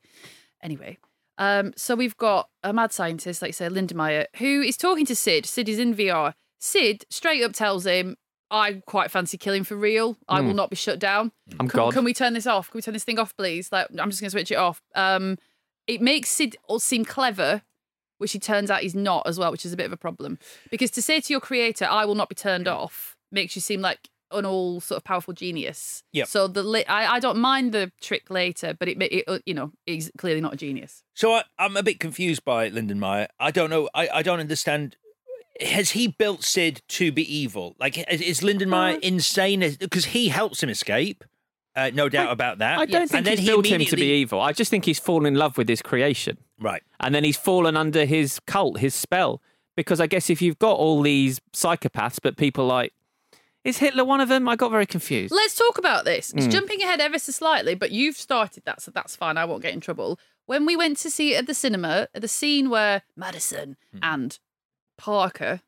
Anyway, 0.62 0.96
um, 1.36 1.72
so 1.76 1.94
we've 1.94 2.16
got 2.16 2.48
a 2.62 2.72
mad 2.72 2.92
scientist, 2.92 3.42
like 3.42 3.50
you 3.50 3.52
say, 3.52 3.68
Lindenmeyer, 3.68 4.26
who 4.36 4.62
is 4.62 4.76
talking 4.76 5.04
to 5.06 5.14
Sid. 5.16 5.44
Sid 5.44 5.68
is 5.68 5.78
in 5.78 5.94
VR. 5.94 6.34
Sid 6.58 7.04
straight 7.10 7.42
up 7.42 7.52
tells 7.52 7.84
him, 7.84 8.16
I 8.54 8.82
quite 8.86 9.10
fancy 9.10 9.36
killing 9.36 9.64
for 9.64 9.76
real. 9.76 10.16
I 10.28 10.40
will 10.40 10.50
Hmm. 10.50 10.56
not 10.56 10.70
be 10.70 10.76
shut 10.76 10.98
down. 10.98 11.32
I'm 11.58 11.68
can, 11.68 11.76
God. 11.78 11.92
can 11.92 12.04
we 12.04 12.14
turn 12.14 12.32
this 12.34 12.46
off? 12.46 12.70
Can 12.70 12.78
we 12.78 12.82
turn 12.82 12.94
this 12.94 13.04
thing 13.04 13.18
off, 13.18 13.36
please? 13.36 13.70
Like, 13.72 13.88
I'm 13.98 14.10
just 14.10 14.20
going 14.20 14.28
to 14.28 14.30
switch 14.30 14.50
it 14.52 14.56
off. 14.56 14.80
Um, 14.94 15.38
it 15.86 16.00
makes 16.00 16.30
Sid 16.30 16.56
all 16.68 16.78
seem 16.78 17.04
clever, 17.04 17.62
which 18.18 18.32
he 18.32 18.38
turns 18.38 18.70
out 18.70 18.82
he's 18.82 18.94
not 18.94 19.26
as 19.26 19.38
well, 19.38 19.50
which 19.50 19.66
is 19.66 19.72
a 19.72 19.76
bit 19.76 19.86
of 19.86 19.92
a 19.92 19.96
problem. 19.96 20.38
Because 20.70 20.90
to 20.92 21.02
say 21.02 21.20
to 21.20 21.32
your 21.32 21.40
creator, 21.40 21.84
I 21.84 22.04
will 22.04 22.14
not 22.14 22.28
be 22.28 22.34
turned 22.34 22.68
off, 22.68 23.16
makes 23.32 23.56
you 23.56 23.60
seem 23.60 23.80
like 23.80 24.08
an 24.30 24.46
all 24.46 24.80
sort 24.80 24.96
of 24.96 25.04
powerful 25.04 25.32
genius. 25.34 26.02
Yep. 26.12 26.26
So 26.28 26.46
the 26.48 26.62
li- 26.62 26.86
I, 26.86 27.16
I 27.16 27.20
don't 27.20 27.38
mind 27.38 27.72
the 27.72 27.92
trick 28.00 28.30
later, 28.30 28.74
but 28.76 28.88
it, 28.88 29.00
it 29.02 29.24
uh, 29.28 29.38
you 29.46 29.54
know 29.54 29.72
he's 29.86 30.10
clearly 30.18 30.40
not 30.40 30.54
a 30.54 30.56
genius. 30.56 31.02
So 31.14 31.32
I, 31.34 31.42
I'm 31.58 31.76
a 31.76 31.82
bit 31.82 32.00
confused 32.00 32.44
by 32.44 32.70
Lindenmeyer. 32.70 33.28
I 33.38 33.50
don't 33.50 33.70
know. 33.70 33.88
I, 33.94 34.08
I 34.08 34.22
don't 34.22 34.40
understand. 34.40 34.96
Has 35.60 35.90
he 35.92 36.08
built 36.08 36.42
Sid 36.44 36.82
to 36.88 37.12
be 37.12 37.22
evil? 37.22 37.76
Like, 37.78 37.96
is- 38.10 38.20
is 38.20 38.40
Lindenmeyer 38.40 38.98
insane? 39.00 39.60
Because 39.78 40.06
he 40.06 40.28
helps 40.28 40.62
him 40.62 40.68
escape. 40.68 41.24
Uh, 41.76 41.90
no 41.92 42.08
doubt 42.08 42.30
about 42.30 42.58
that. 42.58 42.78
I 42.78 42.86
don't 42.86 43.08
think 43.08 43.18
and 43.18 43.26
then 43.26 43.32
he's 43.38 43.40
he 43.40 43.46
built 43.52 43.66
him 43.66 43.84
to 43.84 43.96
be 43.96 44.12
evil. 44.20 44.40
I 44.40 44.52
just 44.52 44.70
think 44.70 44.84
he's 44.84 45.00
fallen 45.00 45.26
in 45.26 45.34
love 45.34 45.58
with 45.58 45.68
his 45.68 45.82
creation. 45.82 46.38
Right. 46.60 46.82
And 47.00 47.12
then 47.14 47.24
he's 47.24 47.36
fallen 47.36 47.76
under 47.76 48.04
his 48.04 48.38
cult, 48.46 48.78
his 48.78 48.94
spell. 48.94 49.42
Because 49.76 50.00
I 50.00 50.06
guess 50.06 50.30
if 50.30 50.40
you've 50.40 50.58
got 50.60 50.76
all 50.78 51.02
these 51.02 51.40
psychopaths, 51.52 52.20
but 52.22 52.36
people 52.36 52.64
like, 52.66 52.92
is 53.64 53.78
Hitler 53.78 54.04
one 54.04 54.20
of 54.20 54.28
them? 54.28 54.48
I 54.48 54.54
got 54.54 54.70
very 54.70 54.86
confused. 54.86 55.34
Let's 55.34 55.56
talk 55.56 55.76
about 55.78 56.04
this. 56.04 56.32
It's 56.36 56.46
Mm. 56.46 56.52
jumping 56.52 56.82
ahead 56.82 57.00
ever 57.00 57.18
so 57.18 57.32
slightly, 57.32 57.74
but 57.74 57.90
you've 57.90 58.16
started 58.16 58.62
that, 58.66 58.80
so 58.82 58.92
that's 58.92 59.16
fine. 59.16 59.36
I 59.36 59.44
won't 59.44 59.62
get 59.62 59.72
in 59.74 59.80
trouble. 59.80 60.20
When 60.46 60.66
we 60.66 60.76
went 60.76 60.98
to 60.98 61.10
see 61.10 61.34
it 61.34 61.38
at 61.38 61.46
the 61.46 61.54
cinema, 61.54 62.06
the 62.12 62.28
scene 62.28 62.70
where 62.70 63.02
Madison 63.16 63.76
and 64.02 64.38
Parker 64.96 65.60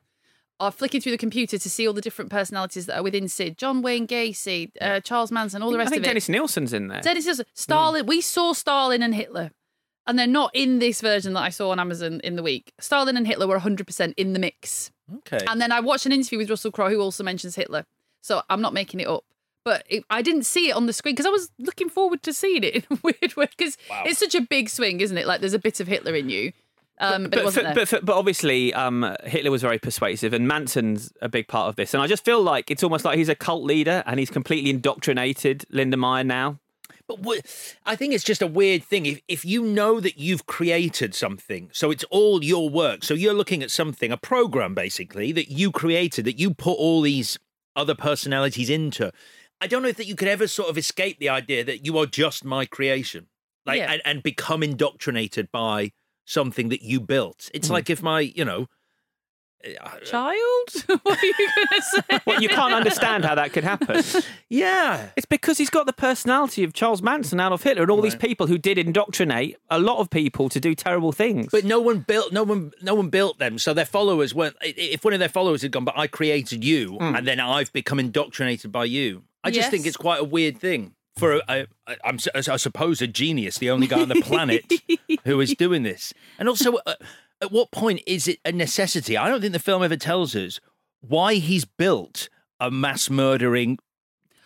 are 0.58 0.70
flicking 0.70 1.00
through 1.00 1.12
the 1.12 1.18
computer 1.18 1.58
to 1.58 1.70
see 1.70 1.86
all 1.86 1.92
the 1.92 2.00
different 2.00 2.30
personalities 2.30 2.86
that 2.86 2.98
are 2.98 3.02
within 3.02 3.28
Sid, 3.28 3.58
John 3.58 3.82
Wayne 3.82 4.06
Gacy, 4.06 4.70
uh, 4.80 5.00
Charles 5.00 5.30
Manson, 5.30 5.62
all 5.62 5.70
the 5.70 5.76
I 5.76 5.80
rest 5.80 5.90
think 5.90 6.00
of 6.00 6.04
it. 6.04 6.08
Dennis 6.08 6.28
Nilsen's 6.28 6.72
in 6.72 6.88
there. 6.88 7.02
Dennis 7.02 7.26
Nilsen, 7.26 7.44
Stalin. 7.52 8.06
We 8.06 8.20
saw 8.22 8.54
Stalin 8.54 9.02
and 9.02 9.14
Hitler, 9.14 9.50
and 10.06 10.18
they're 10.18 10.26
not 10.26 10.50
in 10.54 10.78
this 10.78 11.00
version 11.02 11.34
that 11.34 11.40
I 11.40 11.50
saw 11.50 11.70
on 11.70 11.78
Amazon 11.80 12.20
in 12.24 12.36
the 12.36 12.42
week. 12.42 12.72
Stalin 12.80 13.16
and 13.16 13.26
Hitler 13.26 13.46
were 13.46 13.58
100% 13.58 14.14
in 14.16 14.32
the 14.32 14.38
mix. 14.38 14.90
Okay. 15.18 15.44
And 15.46 15.60
then 15.60 15.72
I 15.72 15.80
watched 15.80 16.06
an 16.06 16.12
interview 16.12 16.38
with 16.38 16.48
Russell 16.48 16.72
Crowe 16.72 16.88
who 16.88 17.00
also 17.00 17.22
mentions 17.22 17.54
Hitler. 17.54 17.84
So 18.22 18.42
I'm 18.48 18.60
not 18.60 18.72
making 18.72 19.00
it 19.00 19.06
up. 19.08 19.24
But 19.64 19.84
it, 19.88 20.04
I 20.08 20.22
didn't 20.22 20.44
see 20.44 20.68
it 20.68 20.76
on 20.76 20.86
the 20.86 20.92
screen 20.92 21.14
because 21.14 21.26
I 21.26 21.30
was 21.30 21.50
looking 21.58 21.88
forward 21.88 22.22
to 22.22 22.32
seeing 22.32 22.62
it 22.62 22.76
in 22.76 22.82
a 22.90 22.98
weird 23.02 23.36
way 23.36 23.48
because 23.56 23.76
it's 24.04 24.20
such 24.20 24.36
a 24.36 24.40
big 24.40 24.68
swing, 24.68 25.00
isn't 25.00 25.18
it? 25.18 25.26
Like 25.26 25.40
there's 25.40 25.54
a 25.54 25.58
bit 25.58 25.80
of 25.80 25.88
Hitler 25.88 26.14
in 26.14 26.30
you. 26.30 26.52
Um, 26.98 27.24
but, 27.24 27.34
it 27.34 27.36
but, 27.36 27.44
wasn't 27.44 27.54
for- 27.54 27.62
there. 27.62 27.74
but, 27.74 27.88
for- 27.88 28.00
but 28.04 28.16
obviously, 28.16 28.72
um, 28.74 29.14
Hitler 29.24 29.50
was 29.50 29.62
very 29.62 29.78
persuasive, 29.78 30.32
and 30.32 30.48
Manson's 30.48 31.12
a 31.20 31.28
big 31.28 31.46
part 31.48 31.68
of 31.68 31.76
this. 31.76 31.92
And 31.94 32.02
I 32.02 32.06
just 32.06 32.24
feel 32.24 32.42
like 32.42 32.70
it's 32.70 32.82
almost 32.82 33.04
like 33.04 33.18
he's 33.18 33.28
a 33.28 33.34
cult 33.34 33.64
leader, 33.64 34.02
and 34.06 34.18
he's 34.18 34.30
completely 34.30 34.70
indoctrinated 34.70 35.64
Lindenmeyer 35.72 36.24
now. 36.24 36.58
But 37.08 37.20
what, 37.20 37.40
I 37.84 37.94
think 37.94 38.14
it's 38.14 38.24
just 38.24 38.42
a 38.42 38.46
weird 38.48 38.82
thing. 38.82 39.06
If 39.06 39.20
if 39.28 39.44
you 39.44 39.62
know 39.62 40.00
that 40.00 40.18
you've 40.18 40.46
created 40.46 41.14
something, 41.14 41.70
so 41.72 41.90
it's 41.90 42.02
all 42.04 42.42
your 42.42 42.68
work. 42.68 43.04
So 43.04 43.14
you're 43.14 43.34
looking 43.34 43.62
at 43.62 43.70
something, 43.70 44.10
a 44.10 44.16
program 44.16 44.74
basically 44.74 45.30
that 45.32 45.48
you 45.48 45.70
created, 45.70 46.24
that 46.24 46.38
you 46.38 46.52
put 46.54 46.72
all 46.78 47.02
these 47.02 47.38
other 47.76 47.94
personalities 47.94 48.70
into. 48.70 49.12
I 49.60 49.66
don't 49.68 49.82
know 49.82 49.88
if 49.88 49.96
that 49.98 50.06
you 50.06 50.16
could 50.16 50.28
ever 50.28 50.48
sort 50.48 50.68
of 50.68 50.76
escape 50.76 51.18
the 51.20 51.28
idea 51.28 51.62
that 51.64 51.84
you 51.84 51.96
are 51.98 52.06
just 52.06 52.44
my 52.44 52.66
creation, 52.66 53.26
like 53.64 53.78
Yeah. 53.78 53.92
and, 53.92 54.02
and 54.04 54.22
become 54.22 54.62
indoctrinated 54.64 55.52
by 55.52 55.92
something 56.26 56.68
that 56.68 56.82
you 56.82 57.00
built. 57.00 57.48
It's 57.54 57.68
mm-hmm. 57.68 57.74
like 57.74 57.90
if 57.90 58.02
my, 58.02 58.20
you 58.20 58.44
know, 58.44 58.66
eh, 59.64 59.74
eh, 59.80 60.04
Child? 60.04 60.68
what 61.02 61.22
are 61.22 61.26
you 61.26 61.34
going 61.34 61.66
to 61.72 61.82
say? 61.82 62.20
Well, 62.26 62.42
you 62.42 62.48
can't 62.48 62.74
understand 62.74 63.24
how 63.24 63.36
that 63.36 63.52
could 63.52 63.64
happen. 63.64 64.02
yeah, 64.50 65.08
It's 65.16 65.24
because 65.24 65.56
he's 65.56 65.70
got 65.70 65.86
the 65.86 65.92
personality 65.92 66.64
of 66.64 66.74
Charles 66.74 67.00
Manson, 67.00 67.40
Adolf 67.40 67.62
Hitler, 67.62 67.82
and 67.82 67.90
all 67.90 68.02
these 68.02 68.16
people 68.16 68.48
who 68.48 68.58
did 68.58 68.76
indoctrinate 68.76 69.56
a 69.70 69.78
lot 69.78 69.98
of 69.98 70.10
people 70.10 70.48
to 70.50 70.60
do 70.60 70.74
terrible 70.74 71.12
things. 71.12 71.48
But 71.50 71.64
no 71.64 71.80
one 71.80 72.00
built, 72.00 72.32
no 72.32 72.42
one, 72.42 72.72
no 72.82 72.94
one 72.94 73.08
built 73.08 73.38
them. 73.38 73.58
So 73.58 73.72
their 73.72 73.86
followers 73.86 74.34
weren't. 74.34 74.56
If 74.60 75.04
one 75.04 75.14
of 75.14 75.20
their 75.20 75.28
followers 75.28 75.62
had 75.62 75.70
gone, 75.70 75.84
but 75.84 75.96
I 75.96 76.08
created 76.08 76.64
you, 76.64 76.92
mm. 76.92 77.16
and 77.16 77.26
then 77.26 77.40
I've 77.40 77.72
become 77.72 77.98
indoctrinated 78.00 78.72
by 78.72 78.84
you. 78.84 79.22
I 79.44 79.52
just 79.52 79.70
think 79.70 79.86
it's 79.86 79.96
quite 79.96 80.20
a 80.20 80.24
weird 80.24 80.58
thing 80.58 80.95
for 81.16 81.40
a, 81.48 81.66
a, 81.86 81.96
I'm, 82.04 82.18
I 82.34 82.56
suppose 82.56 83.00
a 83.00 83.06
genius, 83.06 83.58
the 83.58 83.70
only 83.70 83.86
guy 83.86 84.02
on 84.02 84.08
the 84.08 84.20
planet 84.22 84.70
who 85.24 85.40
is 85.40 85.54
doing 85.54 85.82
this. 85.82 86.12
And 86.38 86.48
also, 86.48 86.76
uh, 86.86 86.94
at 87.40 87.50
what 87.50 87.70
point 87.70 88.00
is 88.06 88.28
it 88.28 88.38
a 88.44 88.52
necessity? 88.52 89.16
I 89.16 89.28
don't 89.28 89.40
think 89.40 89.52
the 89.52 89.58
film 89.58 89.82
ever 89.82 89.96
tells 89.96 90.34
us 90.36 90.60
why 91.00 91.34
he's 91.34 91.64
built 91.64 92.28
a 92.60 92.70
mass 92.70 93.10
murdering 93.10 93.78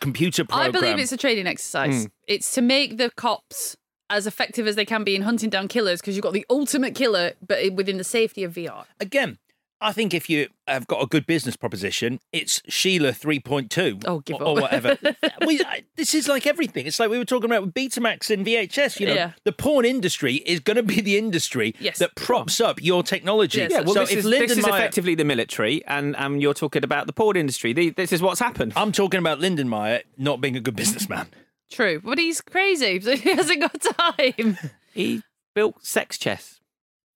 computer 0.00 0.44
program. 0.44 0.68
I 0.68 0.70
believe 0.70 0.98
it's 0.98 1.12
a 1.12 1.16
training 1.16 1.46
exercise. 1.46 2.08
It's 2.26 2.52
to 2.54 2.62
make 2.62 2.96
the 2.96 3.10
cops 3.10 3.76
as 4.08 4.26
effective 4.26 4.66
as 4.66 4.74
they 4.74 4.84
can 4.84 5.04
be 5.04 5.14
in 5.14 5.22
hunting 5.22 5.50
down 5.50 5.68
killers 5.68 6.00
because 6.00 6.16
you've 6.16 6.24
got 6.24 6.32
the 6.32 6.44
ultimate 6.50 6.94
killer, 6.94 7.32
but 7.46 7.72
within 7.74 7.96
the 7.96 8.04
safety 8.04 8.42
of 8.42 8.54
VR. 8.54 8.84
again, 8.98 9.38
I 9.82 9.92
think 9.92 10.12
if 10.12 10.28
you 10.28 10.48
have 10.66 10.86
got 10.86 11.02
a 11.02 11.06
good 11.06 11.26
business 11.26 11.56
proposition, 11.56 12.20
it's 12.32 12.60
Sheila 12.68 13.12
3.2 13.12 14.04
Oh, 14.06 14.20
give 14.20 14.36
or, 14.36 14.42
or 14.42 14.54
whatever. 14.56 14.98
we, 15.46 15.60
I- 15.62 15.84
this 15.96 16.14
is 16.14 16.28
like 16.28 16.46
everything. 16.46 16.86
It's 16.86 17.00
like 17.00 17.08
we 17.10 17.16
were 17.18 17.24
talking 17.24 17.50
about 17.50 17.62
with 17.64 17.72
Betamax 17.74 18.30
and 18.30 18.44
VHS. 18.46 19.00
You 19.00 19.06
know, 19.06 19.14
Yeah. 19.14 19.32
the 19.44 19.52
porn 19.52 19.84
industry 19.84 20.36
is 20.36 20.60
going 20.60 20.76
to 20.76 20.82
be 20.82 21.00
the 21.00 21.16
industry 21.16 21.74
Yes. 21.80 21.98
that 21.98 22.14
props 22.14 22.60
up 22.60 22.82
your 22.82 23.02
technology. 23.02 23.58
Yes. 23.60 23.70
yeah, 23.72 23.80
well, 23.80 23.94
so 23.94 24.00
this, 24.00 24.12
if 24.12 24.18
is, 24.18 24.24
Lyndon 24.26 24.48
this 24.48 24.58
is 24.58 24.66
Meyer- 24.66 24.76
effectively 24.80 25.14
the 25.14 25.24
military, 25.24 25.84
and 25.86 26.14
um, 26.16 26.36
you're 26.40 26.54
talking 26.54 26.84
about 26.84 27.06
the 27.06 27.12
porn 27.12 27.36
industry. 27.36 27.72
The- 27.72 27.90
This 27.90 28.12
is 28.12 28.20
what's 28.20 28.40
happened. 28.40 28.74
I'm 28.76 28.92
talking 28.92 29.18
about 29.18 29.38
Lindenmeyer 29.40 30.02
not 30.18 30.40
being 30.40 30.56
a 30.56 30.60
good 30.60 30.76
businessman. 30.76 31.26
True, 31.70 32.00
but 32.04 32.18
he's 32.18 32.40
crazy, 32.40 33.00
so 33.00 33.16
he 33.16 33.30
hasn't 33.34 33.60
got 33.60 33.80
time. 33.80 34.58
He 34.92 35.22
built 35.54 35.84
sex 35.86 36.18
chess. 36.18 36.59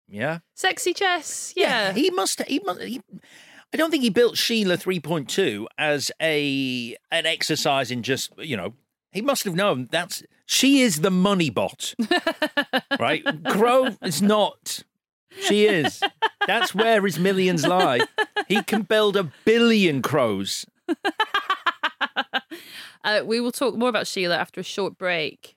Yeah. 0.09 0.41
Sexy 0.55 0.95
chess, 0.95 1.53
yeah. 1.57 1.93
he 1.93 2.11
must. 2.11 2.43
He 2.45 2.61
must. 2.65 2.81
He, 2.81 3.01
I 3.73 3.77
don't 3.77 3.91
think 3.91 4.05
he 4.05 4.11
built 4.11 4.37
Sheila 4.37 4.77
3.2 4.77 5.67
as 5.79 6.13
a 6.21 6.97
an 7.11 7.27
exercise 7.27 7.91
in 7.91 8.03
just 8.03 8.33
you 8.39 8.57
know. 8.57 8.75
He 9.11 9.23
must 9.23 9.45
have 9.45 9.55
known 9.55 9.89
that's 9.93 10.25
she 10.47 10.81
is 10.81 11.01
the 11.01 11.11
money 11.11 11.49
bot, 11.51 11.95
right? 12.99 13.25
Crow 13.45 13.89
is 14.03 14.21
not. 14.21 14.83
She 15.41 15.67
is. 15.67 16.01
That's 16.47 16.75
where 16.75 17.05
his 17.05 17.19
millions 17.19 17.67
lie. 17.67 18.01
He 18.49 18.63
can 18.63 18.83
build 18.83 19.17
a 19.17 19.33
billion 19.45 20.03
crows. 20.03 20.67
Uh, 23.05 23.23
we 23.23 23.39
will 23.39 23.53
talk 23.53 23.75
more 23.77 23.91
about 23.91 24.07
Sheila 24.07 24.35
after 24.35 24.63
a 24.63 24.65
short 24.65 24.97
break. 24.97 25.57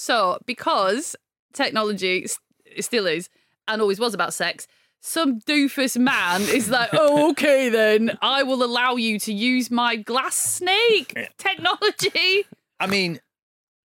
So, 0.00 0.38
because 0.46 1.16
technology 1.52 2.22
s- 2.22 2.38
still 2.78 3.06
is 3.08 3.28
and 3.66 3.82
always 3.82 3.98
was 3.98 4.14
about 4.14 4.32
sex, 4.32 4.68
some 5.00 5.40
doofus 5.40 5.96
man 5.98 6.42
is 6.42 6.70
like, 6.70 6.90
oh, 6.92 7.30
okay, 7.30 7.68
then 7.68 8.16
I 8.22 8.44
will 8.44 8.62
allow 8.62 8.94
you 8.94 9.18
to 9.18 9.32
use 9.32 9.72
my 9.72 9.96
glass 9.96 10.36
snake 10.36 11.16
technology. 11.36 12.44
I 12.78 12.86
mean, 12.86 13.18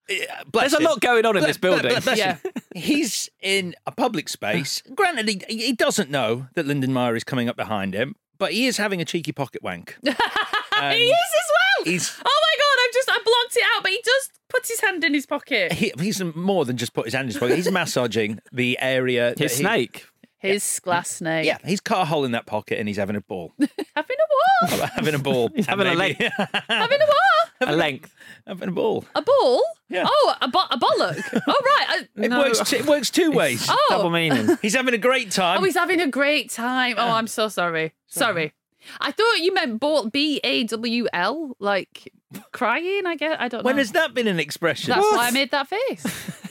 eh, 0.07 0.25
bless 0.51 0.71
There's 0.71 0.81
a 0.85 0.87
lot 0.87 1.01
going 1.01 1.25
on 1.25 1.35
in 1.35 1.41
Ble- 1.41 1.47
this 1.47 1.57
ble- 1.57 1.71
ble- 1.73 1.81
building. 1.81 2.01
bless 2.03 2.17
Yeah. 2.17 2.37
He's 2.75 3.27
in 3.41 3.73
a 3.87 3.91
public 3.91 4.29
space. 4.29 4.83
Granted, 4.95 5.27
he, 5.27 5.41
he 5.49 5.73
doesn't 5.73 6.11
know 6.11 6.45
that 6.53 6.67
Lindenmeyer 6.67 7.17
is 7.17 7.23
coming 7.23 7.49
up 7.49 7.55
behind 7.55 7.95
him, 7.95 8.15
but 8.37 8.51
he 8.53 8.67
is 8.67 8.77
having 8.77 9.01
a 9.01 9.05
cheeky 9.05 9.31
pocket 9.31 9.63
wank. 9.63 9.97
he 10.03 10.09
is 10.11 10.15
as 10.15 11.49
well. 11.49 11.85
he's- 11.85 12.21
oh 12.23 12.39
my 12.45 12.55
god! 12.59 12.83
I've 12.85 12.93
just 12.93 13.09
I 13.09 13.13
blocked 13.25 13.55
it 13.57 13.63
out, 13.75 13.81
but 13.83 13.91
he 13.91 14.01
just 14.05 14.31
puts 14.53 14.69
his 14.69 14.79
hand 14.79 15.03
in 15.03 15.13
his 15.13 15.25
pocket. 15.25 15.73
He, 15.73 15.91
he's 15.99 16.23
more 16.35 16.63
than 16.65 16.77
just 16.77 16.93
put 16.93 17.05
his 17.05 17.13
hand 17.13 17.25
in 17.25 17.27
his 17.31 17.37
pocket. 17.37 17.55
He's 17.55 17.69
massaging 17.71 18.39
the 18.51 18.77
area. 18.79 19.33
His 19.37 19.57
he- 19.57 19.63
snake. 19.63 20.05
His 20.37 20.79
glass 20.83 21.09
snake. 21.09 21.45
Yeah, 21.45 21.57
he's 21.63 21.79
cut 21.79 22.01
a 22.01 22.05
hole 22.05 22.25
in 22.25 22.33
that 22.33 22.45
pocket 22.45 22.77
and 22.77 22.85
he's 22.85 22.97
having 22.97 23.15
a 23.15 23.21
ball. 23.21 23.53
having 23.95 24.17
a 24.19 24.67
what? 24.75 24.89
having 24.91 25.15
a 25.15 25.19
ball. 25.19 25.47
He's 25.55 25.67
And 25.69 25.79
having 25.79 25.93
a 25.93 25.95
maybe- 25.97 26.15
having 26.67 27.01
a 27.01 27.05
what? 27.05 27.69
A 27.69 27.75
length. 27.77 28.13
having 28.45 28.67
a 28.67 28.71
ball. 28.73 29.05
A 29.15 29.21
ball? 29.21 29.63
Yeah. 29.87 30.03
Oh, 30.05 30.35
a, 30.41 30.47
bo- 30.49 30.67
a 30.69 30.77
bollock. 30.77 31.41
oh 31.47 31.61
right. 31.65 31.85
I- 32.17 32.23
It 32.25 32.31
works. 32.31 32.69
T- 32.69 32.75
it 32.75 32.85
works 32.85 33.09
two 33.09 33.31
ways. 33.31 33.65
Oh. 33.69 33.77
Double 33.89 34.09
meaning. 34.09 34.57
He's 34.61 34.75
having 34.75 34.93
a 34.93 34.97
great 34.97 35.31
time. 35.31 35.61
Oh, 35.61 35.63
he's 35.63 35.75
having 35.75 36.01
a 36.01 36.07
great 36.07 36.49
time. 36.49 36.95
Oh, 36.97 37.11
I'm 37.11 37.27
so 37.27 37.47
sorry. 37.47 37.93
Sorry. 38.07 38.53
I 38.99 39.11
thought 39.11 39.39
you 39.39 39.53
meant 39.53 39.79
ball, 39.79 40.09
B 40.09 40.39
A 40.43 40.63
W 40.65 41.07
L, 41.13 41.55
like 41.59 42.11
crying. 42.51 43.05
I 43.05 43.15
guess 43.15 43.37
I 43.39 43.47
don't 43.47 43.59
know. 43.63 43.65
when 43.65 43.77
has 43.77 43.91
that 43.93 44.13
been 44.13 44.27
an 44.27 44.39
expression? 44.39 44.89
That's 44.89 45.05
why 45.11 45.27
I 45.27 45.31
made 45.31 45.51
that 45.51 45.67
face. 45.67 46.05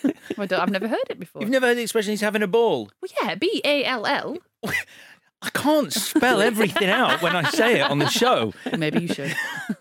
I 0.39 0.47
don't, 0.47 0.61
I've 0.61 0.71
never 0.71 0.89
heard 0.89 1.05
it 1.11 1.19
before. 1.19 1.43
You've 1.43 1.51
never 1.51 1.67
heard 1.67 1.77
the 1.77 1.83
expression 1.83 2.11
he's 2.13 2.21
having 2.21 2.43
a 2.43 2.47
ball. 2.49 2.91
well, 3.01 3.11
yeah, 3.23 3.35
B 3.35 3.61
A 3.65 3.85
L 3.85 4.07
L. 4.07 4.39
I 5.43 5.51
can't 5.51 5.93
spell 5.93 6.41
everything 6.41 6.89
out 6.89 7.21
when 7.21 7.35
I 7.35 7.43
say 7.51 7.81
it 7.81 7.91
on 7.91 7.99
the 7.99 8.09
show. 8.09 8.55
Maybe 8.79 9.03
you 9.03 9.09
should. 9.09 9.35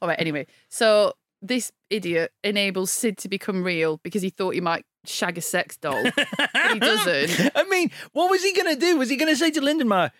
All 0.00 0.08
right. 0.08 0.18
Anyway, 0.20 0.46
so 0.68 1.14
this 1.42 1.72
idiot 1.90 2.30
enables 2.44 2.92
Sid 2.92 3.18
to 3.18 3.28
become 3.28 3.64
real 3.64 3.98
because 4.04 4.22
he 4.22 4.30
thought 4.30 4.54
he 4.54 4.60
might 4.60 4.84
shag 5.04 5.36
a 5.38 5.40
sex 5.40 5.76
doll. 5.76 6.00
but 6.14 6.72
he 6.72 6.78
doesn't. 6.78 7.50
I 7.56 7.64
mean, 7.64 7.90
what 8.12 8.30
was 8.30 8.44
he 8.44 8.52
going 8.52 8.72
to 8.72 8.80
do? 8.80 8.96
Was 8.96 9.08
he 9.10 9.16
going 9.16 9.32
to 9.32 9.36
say 9.36 9.50
to 9.50 9.60
Lindenmeyer, 9.60 10.12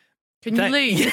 Can 0.42 0.54
you 0.54 0.60
Thank- 0.62 0.72
leave? 0.72 1.10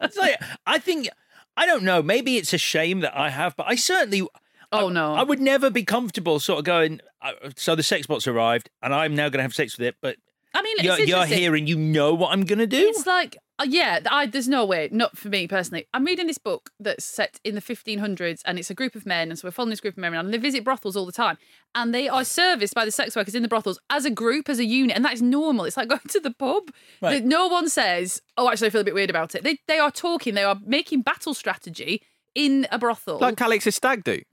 it's 0.00 0.16
like, 0.16 0.40
I 0.66 0.78
think, 0.78 1.08
I 1.56 1.66
don't 1.66 1.82
know, 1.82 2.02
maybe 2.02 2.36
it's 2.36 2.52
a 2.52 2.58
shame 2.58 3.00
that 3.00 3.16
I 3.16 3.30
have, 3.30 3.56
but 3.56 3.66
I 3.68 3.74
certainly. 3.74 4.26
Oh 4.70 4.90
no! 4.90 5.14
I 5.14 5.22
would 5.22 5.40
never 5.40 5.70
be 5.70 5.82
comfortable 5.82 6.38
sort 6.40 6.58
of 6.58 6.66
going, 6.66 7.00
uh, 7.22 7.32
so 7.56 7.74
the 7.74 7.82
sex 7.82 8.06
bot's 8.06 8.28
arrived 8.28 8.68
and 8.82 8.94
I'm 8.94 9.14
now 9.14 9.30
going 9.30 9.38
to 9.38 9.42
have 9.42 9.54
sex 9.54 9.78
with 9.78 9.86
it, 9.86 9.96
but 10.02 10.16
I 10.52 10.60
mean, 10.60 10.76
you're, 10.80 10.98
it's 10.98 11.08
you're 11.08 11.24
here 11.24 11.54
and 11.54 11.66
you 11.66 11.78
know 11.78 12.12
what 12.12 12.32
I'm 12.32 12.44
going 12.44 12.58
to 12.58 12.66
do? 12.66 12.76
It's 12.88 13.06
like, 13.06 13.38
uh, 13.58 13.66
yeah, 13.68 14.00
I, 14.08 14.26
there's 14.26 14.48
no 14.48 14.64
way, 14.64 14.88
not 14.92 15.18
for 15.18 15.28
me 15.28 15.48
personally. 15.48 15.86
I'm 15.92 16.04
reading 16.04 16.28
this 16.28 16.38
book 16.38 16.70
that's 16.78 17.04
set 17.04 17.40
in 17.42 17.56
the 17.56 17.60
1500s 17.60 18.40
and 18.44 18.58
it's 18.58 18.70
a 18.70 18.74
group 18.74 18.94
of 18.94 19.04
men. 19.04 19.30
And 19.30 19.38
so 19.38 19.48
we're 19.48 19.52
following 19.52 19.70
this 19.70 19.80
group 19.80 19.94
of 19.94 19.98
men 19.98 20.14
around 20.14 20.26
and 20.26 20.34
they 20.34 20.38
visit 20.38 20.62
brothels 20.62 20.96
all 20.96 21.06
the 21.06 21.12
time. 21.12 21.38
And 21.74 21.92
they 21.92 22.08
are 22.08 22.24
serviced 22.24 22.74
by 22.74 22.84
the 22.84 22.92
sex 22.92 23.16
workers 23.16 23.34
in 23.34 23.42
the 23.42 23.48
brothels 23.48 23.80
as 23.90 24.04
a 24.04 24.10
group, 24.10 24.48
as 24.48 24.60
a 24.60 24.64
unit. 24.64 24.94
And 24.94 25.04
that 25.04 25.12
is 25.12 25.22
normal. 25.22 25.64
It's 25.64 25.76
like 25.76 25.88
going 25.88 26.00
to 26.08 26.20
the 26.20 26.32
pub. 26.32 26.70
Right. 27.02 27.24
No 27.24 27.48
one 27.48 27.68
says, 27.68 28.22
oh, 28.36 28.48
actually, 28.48 28.68
I 28.68 28.70
feel 28.70 28.80
a 28.80 28.84
bit 28.84 28.94
weird 28.94 29.10
about 29.10 29.34
it. 29.34 29.42
They, 29.42 29.58
they 29.66 29.78
are 29.78 29.90
talking, 29.90 30.34
they 30.34 30.44
are 30.44 30.58
making 30.64 31.02
battle 31.02 31.34
strategy 31.34 32.02
in 32.34 32.68
a 32.70 32.78
brothel. 32.78 33.18
Like 33.18 33.40
Alex's 33.40 33.74
stag 33.74 34.04
do. 34.04 34.22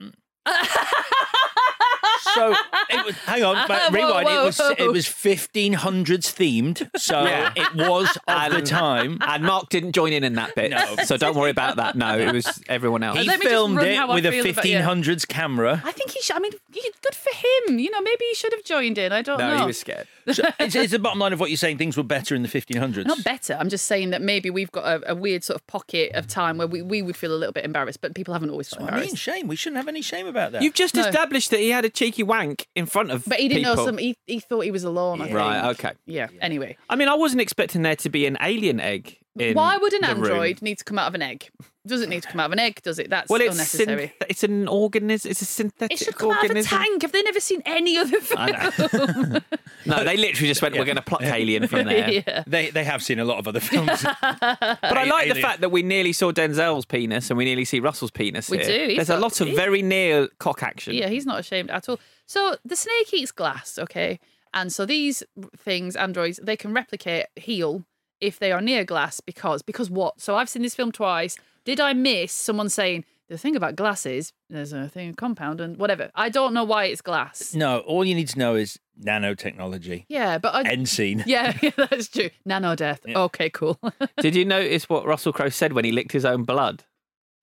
So 2.34 2.54
it 2.90 3.04
was, 3.06 3.14
hang 3.18 3.44
on, 3.44 3.66
but 3.68 3.92
rewind. 3.92 4.26
whoa, 4.26 4.42
it 4.42 4.44
was 4.46 4.58
whoa. 4.58 4.74
it 4.78 4.90
was 4.92 5.06
1500s 5.06 6.32
themed, 6.34 6.90
so 6.98 7.24
Yeah. 7.24 7.52
it 7.56 7.74
was 7.74 8.16
of 8.26 8.52
the 8.52 8.62
time. 8.62 9.18
And 9.20 9.44
Mark 9.44 9.68
didn't 9.68 9.92
join 9.92 10.12
in 10.12 10.24
in 10.24 10.34
that 10.34 10.54
bit. 10.54 10.70
No. 10.70 10.96
So 11.04 11.16
don't 11.16 11.36
worry 11.36 11.50
about 11.50 11.76
that. 11.76 11.94
No, 11.96 12.18
it 12.18 12.32
was 12.32 12.62
everyone 12.68 13.02
else. 13.02 13.18
He 13.18 13.24
Let 13.24 13.38
me 13.38 13.44
just 13.44 13.48
filmed 13.52 13.76
run 13.78 13.86
it 13.86 13.96
how 13.96 14.08
I 14.10 14.14
with 14.16 14.26
a 14.26 14.30
feel 14.32 14.46
about- 14.50 14.64
yeah. 14.64 14.86
1500s 14.86 15.26
camera. 15.28 15.82
I 15.84 15.92
think 15.92 16.10
he 16.10 16.20
should, 16.20 16.36
I 16.36 16.38
mean, 16.40 16.52
he- 16.72 16.92
good 17.02 17.14
for 17.14 17.32
him. 17.68 17.78
You 17.78 17.90
know, 17.90 18.00
maybe 18.00 18.24
he 18.28 18.34
should 18.34 18.52
have 18.52 18.64
joined 18.64 18.98
in. 18.98 19.12
I 19.12 19.22
don't 19.22 19.38
no, 19.38 19.54
know. 19.54 19.60
he 19.60 19.66
was 19.66 19.78
scared. 19.78 20.06
So 20.32 20.42
it's, 20.58 20.74
it's 20.74 20.90
the 20.90 20.98
bottom 20.98 21.20
line 21.20 21.32
of 21.32 21.38
what 21.38 21.50
you're 21.50 21.56
saying. 21.56 21.78
Things 21.78 21.96
were 21.96 22.02
better 22.02 22.34
in 22.34 22.42
the 22.42 22.48
1500s. 22.48 23.06
Not 23.06 23.22
better. 23.22 23.56
I'm 23.60 23.68
just 23.68 23.84
saying 23.84 24.10
that 24.10 24.20
maybe 24.22 24.50
we've 24.50 24.72
got 24.72 24.84
a, 24.84 25.12
a 25.12 25.14
weird 25.14 25.44
sort 25.44 25.54
of 25.60 25.64
pocket 25.68 26.10
of 26.14 26.26
time 26.26 26.58
where 26.58 26.66
we, 26.66 26.82
we 26.82 27.00
would 27.00 27.14
feel 27.16 27.32
a 27.32 27.38
little 27.38 27.52
bit 27.52 27.64
embarrassed, 27.64 28.00
but 28.00 28.12
people 28.16 28.34
haven't 28.34 28.50
always 28.50 28.68
felt 28.68 28.82
I 28.82 28.84
mean, 28.86 28.94
embarrassed. 28.94 29.18
shame. 29.18 29.46
We 29.46 29.54
shouldn't 29.54 29.76
have 29.76 29.86
any 29.86 30.02
shame 30.02 30.26
about 30.26 30.50
that. 30.50 30.62
You've 30.62 30.74
just 30.74 30.96
No. 30.96 31.02
established 31.02 31.50
that 31.52 31.60
he 31.60 31.68
had 31.70 31.84
a 31.84 31.90
cheeky 31.90 32.15
wank 32.22 32.66
in 32.74 32.86
front 32.86 33.10
of 33.10 33.24
But 33.26 33.38
he 33.38 33.48
didn't 33.48 33.64
people. 33.64 33.76
know 33.76 33.84
some. 33.86 33.98
He, 33.98 34.16
he 34.26 34.40
thought 34.40 34.60
he 34.64 34.70
was 34.70 34.84
alone. 34.84 35.20
I 35.20 35.30
Right, 35.32 35.62
think. 35.62 35.78
okay. 35.80 35.92
Yeah. 36.06 36.28
Anyway, 36.40 36.76
I 36.88 36.96
mean, 36.96 37.08
I 37.08 37.14
wasn't 37.14 37.40
expecting 37.42 37.82
there 37.82 37.96
to 37.96 38.08
be 38.08 38.26
an 38.26 38.36
alien 38.40 38.80
egg. 38.80 39.18
In 39.38 39.54
why 39.54 39.76
would 39.76 39.92
an 39.92 40.00
the 40.02 40.14
room. 40.14 40.24
android 40.24 40.62
need 40.62 40.78
to 40.78 40.84
come 40.84 40.98
out 40.98 41.08
of 41.08 41.14
an 41.14 41.22
egg? 41.22 41.48
Doesn't 41.86 42.08
need 42.10 42.22
to 42.22 42.28
come 42.28 42.40
out 42.40 42.46
of 42.46 42.52
an 42.52 42.58
egg, 42.58 42.82
does 42.82 42.98
it? 42.98 43.10
That's 43.10 43.28
Well, 43.30 43.40
it's 43.40 43.52
unnecessary. 43.52 44.12
synth- 44.20 44.26
it's 44.28 44.42
an 44.44 44.66
organism. 44.68 45.30
It's 45.30 45.42
a 45.42 45.44
synthetic 45.44 46.00
it 46.00 46.04
should 46.04 46.16
come 46.16 46.32
out 46.32 46.44
of 46.50 46.56
a 46.56 46.62
tank. 46.62 47.02
Have 47.02 47.12
they 47.12 47.22
never 47.22 47.40
seen 47.40 47.62
any 47.66 47.96
other 47.96 48.20
film? 48.20 49.42
No, 49.86 50.02
they 50.02 50.16
literally 50.16 50.48
just 50.48 50.60
went, 50.62 50.74
"We're 50.76 50.84
going 50.84 50.96
to 50.96 51.02
pluck 51.02 51.22
alien 51.22 51.68
from 51.68 51.84
there." 51.86 52.10
yeah. 52.26 52.42
They 52.44 52.70
they 52.70 52.82
have 52.82 53.04
seen 53.04 53.20
a 53.20 53.24
lot 53.24 53.38
of 53.38 53.46
other 53.46 53.60
films. 53.60 54.04
But 54.20 54.98
I 54.98 55.04
like 55.04 55.32
the 55.32 55.40
fact 55.40 55.60
that 55.60 55.68
we 55.70 55.82
nearly 55.84 56.12
saw 56.12 56.32
Denzel's 56.32 56.84
penis 56.84 57.30
and 57.30 57.38
we 57.38 57.44
nearly 57.44 57.64
see 57.64 57.78
Russell's 57.78 58.10
penis. 58.10 58.50
We 58.50 58.58
here. 58.58 58.66
do, 58.66 58.86
he's 58.88 58.96
There's 58.96 59.10
a 59.10 59.12
got- 59.12 59.22
lot 59.22 59.40
of 59.40 59.48
very 59.54 59.82
near 59.82 60.28
cock 60.38 60.62
action. 60.64 60.94
Yeah, 60.94 61.08
he's 61.08 61.24
not 61.24 61.38
ashamed 61.38 61.70
at 61.70 61.88
all. 61.88 62.00
So 62.26 62.56
the 62.64 62.74
snake 62.74 63.12
eats 63.14 63.30
glass, 63.30 63.78
okay? 63.78 64.18
And 64.52 64.72
so 64.72 64.86
these 64.86 65.22
things, 65.56 65.94
androids, 65.94 66.40
they 66.42 66.56
can 66.56 66.72
replicate, 66.72 67.26
heal 67.36 67.84
if 68.20 68.38
they 68.40 68.50
are 68.50 68.60
near 68.60 68.84
glass 68.84 69.20
because 69.20 69.62
because 69.62 69.88
what? 69.88 70.20
So 70.20 70.34
I've 70.36 70.48
seen 70.48 70.62
this 70.62 70.74
film 70.74 70.90
twice. 70.90 71.36
Did 71.66 71.80
I 71.80 71.92
miss 71.92 72.32
someone 72.32 72.68
saying 72.70 73.04
the 73.28 73.36
thing 73.36 73.56
about 73.56 73.74
glass 73.76 74.06
is 74.06 74.32
there's 74.48 74.72
a 74.72 74.88
thing 74.88 75.10
a 75.10 75.12
compound 75.12 75.60
and 75.60 75.76
whatever? 75.76 76.10
I 76.14 76.28
don't 76.30 76.54
know 76.54 76.64
why 76.64 76.84
it's 76.86 77.02
glass. 77.02 77.54
No, 77.54 77.80
all 77.80 78.04
you 78.04 78.14
need 78.14 78.28
to 78.28 78.38
know 78.38 78.54
is 78.54 78.78
nanotechnology. 79.04 80.06
Yeah, 80.08 80.38
but 80.38 80.54
I 80.54 80.62
End 80.62 80.88
scene. 80.88 81.24
Yeah, 81.26 81.56
yeah, 81.60 81.70
that's 81.76 82.08
true. 82.08 82.30
Nano 82.44 82.74
death. 82.76 83.00
Okay, 83.06 83.50
cool. 83.50 83.78
Did 84.20 84.34
you 84.36 84.44
notice 84.44 84.88
what 84.88 85.04
Russell 85.04 85.32
Crowe 85.32 85.48
said 85.48 85.72
when 85.72 85.84
he 85.84 85.92
licked 85.92 86.12
his 86.12 86.24
own 86.24 86.44
blood? 86.44 86.84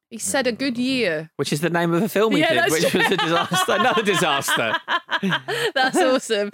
he 0.09 0.19
said 0.19 0.45
a 0.45 0.51
good 0.51 0.77
year. 0.77 1.31
Which 1.37 1.51
is 1.51 1.61
the 1.61 1.71
name 1.71 1.91
of 1.91 1.99
the 1.99 2.07
film 2.07 2.33
he 2.33 2.41
Yeah, 2.41 2.65
did, 2.65 2.71
which 2.71 2.85
true. 2.87 3.01
was 3.01 3.11
a 3.11 3.17
disaster. 3.17 3.71
Another 3.73 4.03
disaster. 4.03 4.75
That's 5.73 5.97
awesome. 5.97 6.51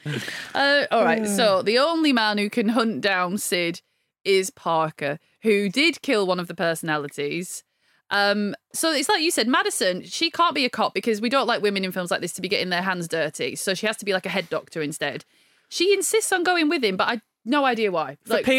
Uh, 0.56 0.86
all 0.92 1.04
right. 1.04 1.28
So 1.28 1.62
the 1.70 1.78
only 1.78 2.14
man 2.14 2.38
who 2.38 2.50
can 2.50 2.70
hunt 2.70 3.02
down 3.02 3.38
Sid 3.38 3.82
is 4.24 4.50
Parker, 4.50 5.20
who 5.42 5.70
did 5.70 6.02
kill 6.02 6.26
one 6.28 6.40
of 6.40 6.48
the 6.48 6.56
personalities. 6.56 7.64
Um, 8.12 8.56
so 8.74 8.92
it's 8.92 9.08
like 9.08 9.22
you 9.22 9.30
said, 9.32 9.48
Madison, 9.48 10.04
she 10.04 10.32
can't 10.32 10.56
be 10.56 10.66
a 10.66 10.70
cop 10.70 10.94
because 10.94 11.22
we 11.22 11.30
don't 11.30 11.46
like 11.48 11.62
women 11.62 11.86
in 11.86 11.92
films 11.92 12.10
like 12.12 12.22
this 12.22 12.34
to 12.34 12.42
be 12.42 12.48
getting 12.50 12.70
their 12.70 12.82
hands 12.82 13.08
dirty. 13.08 13.56
So 13.56 13.74
she 13.76 13.86
has 13.86 13.98
to 13.98 14.06
be 14.06 14.14
like 14.14 14.26
a 14.26 14.30
head 14.30 14.50
doctor 14.50 14.82
instead. 14.82 15.26
She 15.70 15.94
insists 15.94 16.32
on 16.34 16.44
going 16.44 16.70
with 16.70 16.84
him, 16.84 16.98
but 16.98 17.08
I 17.08 17.22
no 17.46 17.66
idea 17.66 17.92
why. 17.92 18.18
For 18.26 18.34
Like, 18.36 18.46
PR. 18.46 18.52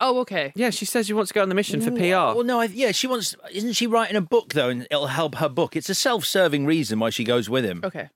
oh, 0.00 0.18
okay. 0.20 0.52
Yeah, 0.54 0.70
she 0.70 0.84
says 0.84 1.06
she 1.06 1.14
wants 1.14 1.28
to 1.30 1.34
go 1.34 1.42
on 1.42 1.48
the 1.48 1.54
mission 1.54 1.80
for 1.80 1.90
PR. 1.90 2.36
Well, 2.36 2.44
no, 2.44 2.60
I, 2.60 2.64
yeah, 2.66 2.92
she 2.92 3.06
wants. 3.06 3.34
Isn't 3.50 3.72
she 3.72 3.86
writing 3.86 4.16
a 4.16 4.20
book 4.20 4.52
though, 4.52 4.68
and 4.68 4.82
it'll 4.90 5.06
help 5.06 5.36
her 5.36 5.48
book? 5.48 5.74
It's 5.74 5.88
a 5.88 5.94
self-serving 5.94 6.66
reason 6.66 6.98
why 6.98 7.08
she 7.10 7.24
goes 7.24 7.48
with 7.48 7.64
him. 7.64 7.80
Okay. 7.82 8.10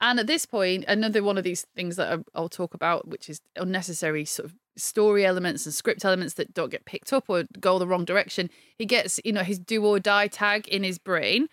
And 0.00 0.18
at 0.20 0.26
this 0.26 0.44
point, 0.44 0.84
another 0.88 1.22
one 1.22 1.38
of 1.38 1.44
these 1.44 1.62
things 1.74 1.96
that 1.96 2.12
I- 2.18 2.24
I'll 2.34 2.48
talk 2.50 2.74
about, 2.74 3.06
which 3.08 3.30
is 3.30 3.40
unnecessary 3.56 4.24
sort 4.24 4.46
of 4.50 4.54
story 4.76 5.24
elements 5.24 5.66
and 5.66 5.74
script 5.74 6.04
elements 6.04 6.34
that 6.34 6.54
don't 6.54 6.70
get 6.70 6.84
picked 6.84 7.12
up 7.12 7.24
or 7.28 7.44
go 7.60 7.78
the 7.78 7.86
wrong 7.86 8.04
direction. 8.04 8.50
He 8.76 8.86
gets, 8.86 9.20
you 9.24 9.32
know, 9.32 9.42
his 9.42 9.58
do 9.58 9.84
or 9.84 9.98
die 9.98 10.28
tag 10.28 10.68
in 10.68 10.82
his 10.82 10.98
brain, 10.98 11.48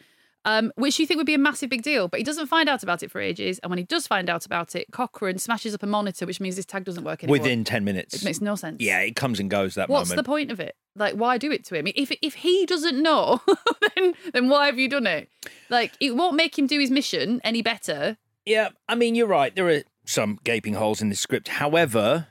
um, 0.45 0.73
which 0.75 0.99
you 0.99 1.07
think 1.07 1.17
would 1.17 1.25
be 1.25 1.33
a 1.33 1.39
massive 1.39 1.69
big 1.69 1.83
deal, 1.83 2.09
but 2.09 2.19
he 2.19 2.23
doesn't 2.23 2.47
find 2.47 2.67
out 2.67 2.83
about 2.83 3.01
it 3.01 3.09
for 3.09 3.21
ages. 3.21 3.59
And 3.59 3.69
when 3.69 3.77
he 3.77 3.85
does 3.85 4.07
find 4.07 4.29
out 4.29 4.45
about 4.45 4.75
it, 4.75 4.87
Cochran 4.91 5.37
smashes 5.37 5.73
up 5.73 5.83
a 5.83 5.87
monitor, 5.87 6.25
which 6.25 6.41
means 6.41 6.57
his 6.57 6.65
tag 6.65 6.83
doesn't 6.83 7.03
work 7.05 7.23
anymore. 7.23 7.39
Within 7.39 7.63
ten 7.63 7.85
minutes. 7.85 8.15
It 8.15 8.25
makes 8.25 8.41
no 8.41 8.55
sense. 8.55 8.81
Yeah, 8.81 8.99
it 8.99 9.15
comes 9.15 9.39
and 9.39 9.49
goes 9.49 9.75
that 9.75 9.87
What's 9.87 10.09
the 10.09 10.17
moment. 10.17 10.27
point 10.27 10.51
of 10.51 10.59
it? 10.59 10.75
Like, 10.95 11.13
why 11.13 11.37
do 11.37 11.51
it 11.51 11.63
to 11.65 11.75
him? 11.75 11.87
If 11.87 12.11
if 12.21 12.33
he 12.33 12.65
doesn't 12.65 13.01
know, 13.01 13.41
then 13.95 14.13
then 14.33 14.49
why 14.49 14.65
have 14.65 14.77
you 14.77 14.89
done 14.89 15.07
it? 15.07 15.29
Like, 15.69 15.93
it 16.01 16.15
won't 16.15 16.35
make 16.35 16.59
him 16.59 16.67
do 16.67 16.77
his 16.77 16.91
mission 16.91 17.39
any 17.43 17.61
better. 17.61 18.17
Yeah, 18.45 18.69
I 18.89 18.95
mean, 18.95 19.15
you're 19.15 19.27
right. 19.27 19.55
There 19.55 19.69
are 19.69 19.83
some 20.05 20.37
gaping 20.43 20.73
holes 20.73 21.01
in 21.01 21.07
the 21.07 21.15
script. 21.15 21.47
However, 21.47 22.27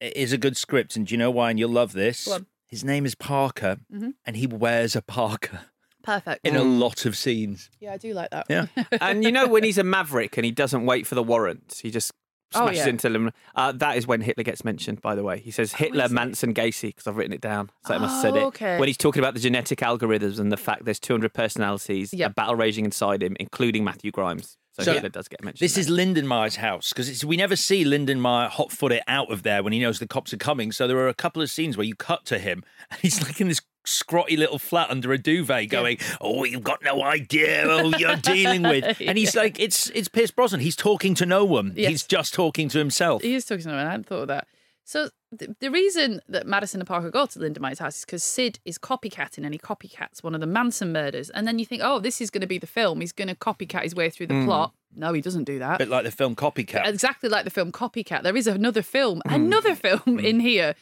is 0.00 0.32
a 0.32 0.38
good 0.38 0.56
script, 0.56 0.96
and 0.96 1.06
do 1.06 1.14
you 1.14 1.18
know 1.18 1.30
why? 1.30 1.50
And 1.50 1.58
you'll 1.58 1.70
love 1.70 1.92
this. 1.92 2.28
His 2.66 2.84
name 2.84 3.06
is 3.06 3.14
Parker, 3.14 3.78
Mhm. 3.92 4.14
and 4.26 4.36
he 4.36 4.46
wears 4.46 4.94
a 4.96 5.02
Parker. 5.02 5.60
Perfect. 6.04 6.46
in 6.46 6.56
a 6.56 6.62
lot 6.62 7.04
of 7.04 7.16
scenes. 7.18 7.68
Yeah, 7.80 7.92
I 7.92 7.98
do 7.98 8.14
like 8.14 8.30
that. 8.30 8.46
Yeah. 8.48 8.66
and 9.00 9.22
you 9.24 9.30
know 9.30 9.46
when 9.46 9.62
he's 9.62 9.76
a 9.76 9.84
maverick 9.84 10.38
and 10.38 10.44
he 10.46 10.50
doesn't 10.50 10.86
wait 10.86 11.06
for 11.06 11.14
the 11.14 11.22
warrant, 11.22 11.80
he 11.82 11.90
just 11.90 12.12
Oh, 12.54 12.62
smashes 12.64 12.78
yeah. 12.78 12.88
into 12.88 13.10
them. 13.10 13.30
Uh, 13.54 13.72
that 13.72 13.98
is 13.98 14.06
when 14.06 14.22
Hitler 14.22 14.42
gets 14.44 14.64
mentioned. 14.64 15.02
By 15.02 15.14
the 15.14 15.22
way, 15.22 15.38
he 15.38 15.50
says 15.50 15.74
Hitler, 15.74 16.04
is 16.06 16.12
it? 16.12 16.14
Manson, 16.14 16.54
Gacy 16.54 16.82
because 16.94 17.06
I've 17.06 17.18
written 17.18 17.34
it 17.34 17.42
down, 17.42 17.68
so 17.84 17.92
I 17.94 17.98
must 17.98 18.14
have 18.14 18.22
said 18.22 18.34
Oh, 18.40 18.44
it. 18.46 18.48
okay. 18.54 18.78
When 18.78 18.86
he's 18.88 18.96
talking 18.96 19.20
about 19.22 19.34
the 19.34 19.40
genetic 19.40 19.80
algorithms 19.80 20.38
and 20.38 20.50
the 20.50 20.56
fact 20.56 20.86
there's 20.86 20.98
200 21.00 21.34
personalities, 21.34 22.14
Yep. 22.14 22.30
a 22.30 22.34
battle 22.34 22.54
raging 22.54 22.86
inside 22.86 23.22
him, 23.22 23.36
including 23.38 23.84
Matthew 23.84 24.10
Grimes. 24.10 24.56
So, 24.78 24.84
So- 24.84 24.92
Hitler 24.94 25.08
does 25.08 25.28
get 25.28 25.42
mentioned. 25.44 25.64
This 25.64 25.74
there. 25.74 25.80
is 25.82 25.90
Lindenmeyer's 25.90 26.56
house 26.56 26.92
because 26.92 27.24
we 27.24 27.36
never 27.36 27.56
see 27.56 27.84
Lindenmeyer 27.84 28.48
hot 28.48 28.70
foot 28.72 28.92
it 28.92 29.02
out 29.08 29.30
of 29.30 29.42
there 29.42 29.62
when 29.62 29.72
he 29.72 29.80
knows 29.80 29.98
the 29.98 30.06
cops 30.06 30.32
are 30.32 30.36
coming. 30.38 30.70
So 30.72 30.86
there 30.86 30.98
are 30.98 31.08
a 31.08 31.14
couple 31.14 31.42
of 31.42 31.50
scenes 31.50 31.76
where 31.76 31.84
you 31.86 31.94
cut 31.94 32.24
to 32.26 32.38
him 32.38 32.62
and 32.90 33.00
he's 33.00 33.22
like 33.22 33.40
in 33.40 33.48
this 33.48 33.60
scrotty 33.84 34.36
little 34.36 34.58
flat 34.58 34.90
under 34.90 35.12
a 35.12 35.18
duvet 35.18 35.68
going, 35.70 35.98
Oh, 36.20 36.44
you've 36.44 36.62
got 36.62 36.82
no 36.84 37.02
idea 37.02 37.62
who 37.62 37.96
you're 37.98 38.16
dealing 38.16 38.62
with. 38.62 39.00
And 39.08 39.16
he's 39.18 39.34
like, 39.34 39.58
It's 39.58 39.88
it's 39.90 40.08
Pierce 40.08 40.30
Brosnan. 40.30 40.60
He's 40.60 40.76
talking 40.76 41.14
to 41.16 41.26
no 41.26 41.44
one. 41.44 41.72
Yes. 41.74 41.90
He's 41.90 42.02
just 42.04 42.34
talking 42.34 42.68
to 42.68 42.78
himself. 42.78 43.22
He 43.22 43.34
is 43.34 43.44
talking 43.46 43.62
to 43.64 43.68
no 43.70 43.76
one. 43.76 43.86
I 43.86 43.90
hadn't 43.90 44.06
thought 44.06 44.22
of 44.22 44.28
that. 44.28 44.46
So 44.84 45.10
the, 45.30 45.54
the 45.60 45.70
reason 45.70 46.20
that 46.28 46.46
Madison 46.46 46.80
and 46.80 46.88
Parker 46.88 47.10
go 47.10 47.26
to 47.26 47.38
Lindenmeyer's 47.38 47.78
house 47.80 47.98
is 47.98 48.04
because 48.04 48.22
Sid 48.24 48.58
is 48.64 48.78
copycatting 48.78 49.44
and 49.44 49.52
he 49.52 49.58
copycats 49.58 50.22
one 50.22 50.34
of 50.34 50.40
the 50.40 50.46
Manson 50.46 50.92
murders. 50.92 51.28
And 51.30 51.46
then 51.46 51.58
you 51.58 51.66
think, 51.66 51.82
oh, 51.84 51.98
this 51.98 52.20
is 52.20 52.30
going 52.30 52.40
to 52.40 52.46
be 52.46 52.58
the 52.58 52.66
film. 52.66 53.00
He's 53.02 53.12
going 53.12 53.28
to 53.28 53.34
copycat 53.34 53.82
his 53.82 53.94
way 53.94 54.08
through 54.10 54.28
the 54.28 54.34
Mm. 54.34 54.46
plot. 54.46 54.72
No, 54.96 55.12
he 55.12 55.20
doesn't 55.20 55.44
do 55.44 55.58
that. 55.58 55.74
A 55.74 55.78
bit 55.78 55.88
like 55.90 56.04
the 56.04 56.10
film 56.10 56.34
Copycat. 56.34 56.86
Exactly 56.86 57.28
like 57.28 57.44
the 57.44 57.50
film 57.50 57.72
Copycat. 57.72 58.22
There 58.22 58.36
is 58.36 58.46
another 58.46 58.80
film, 58.82 59.20
another 59.26 59.74
film 59.74 60.18
in 60.18 60.40
here, 60.40 60.74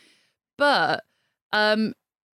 but 0.56 1.02
um, 1.52 1.92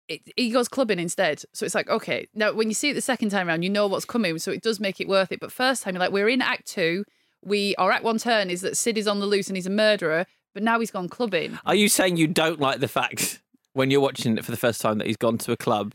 it, 0.07 0.21
he 0.37 0.49
goes 0.49 0.67
clubbing 0.69 0.99
instead. 0.99 1.43
So 1.53 1.65
it's 1.65 1.75
like, 1.75 1.89
okay, 1.89 2.27
now 2.33 2.53
when 2.53 2.69
you 2.69 2.73
see 2.73 2.89
it 2.91 2.93
the 2.93 3.01
second 3.01 3.29
time 3.29 3.47
around, 3.49 3.63
you 3.63 3.69
know 3.69 3.87
what's 3.87 4.05
coming, 4.05 4.39
so 4.39 4.51
it 4.51 4.61
does 4.61 4.79
make 4.79 5.01
it 5.01 5.07
worth 5.07 5.31
it. 5.31 5.39
But 5.41 5.51
first 5.51 5.83
time, 5.83 5.95
you're 5.95 5.99
like, 5.99 6.11
we're 6.13 6.29
in 6.29 6.41
Act 6.41 6.67
Two. 6.67 7.03
We 7.43 7.75
our 7.75 7.91
Act 7.91 8.03
One 8.03 8.17
turn 8.17 8.49
is 8.49 8.61
that 8.61 8.77
Sid 8.77 8.97
is 8.97 9.07
on 9.07 9.19
the 9.19 9.25
loose 9.25 9.47
and 9.47 9.57
he's 9.57 9.67
a 9.67 9.71
murderer, 9.71 10.25
but 10.53 10.63
now 10.63 10.79
he's 10.79 10.91
gone 10.91 11.09
clubbing. 11.09 11.57
Are 11.65 11.75
you 11.75 11.89
saying 11.89 12.17
you 12.17 12.27
don't 12.27 12.59
like 12.59 12.79
the 12.79 12.87
fact 12.87 13.41
when 13.73 13.91
you're 13.91 14.01
watching 14.01 14.37
it 14.37 14.45
for 14.45 14.51
the 14.51 14.57
first 14.57 14.81
time 14.81 14.97
that 14.97 15.07
he's 15.07 15.17
gone 15.17 15.37
to 15.39 15.51
a 15.51 15.57
club 15.57 15.93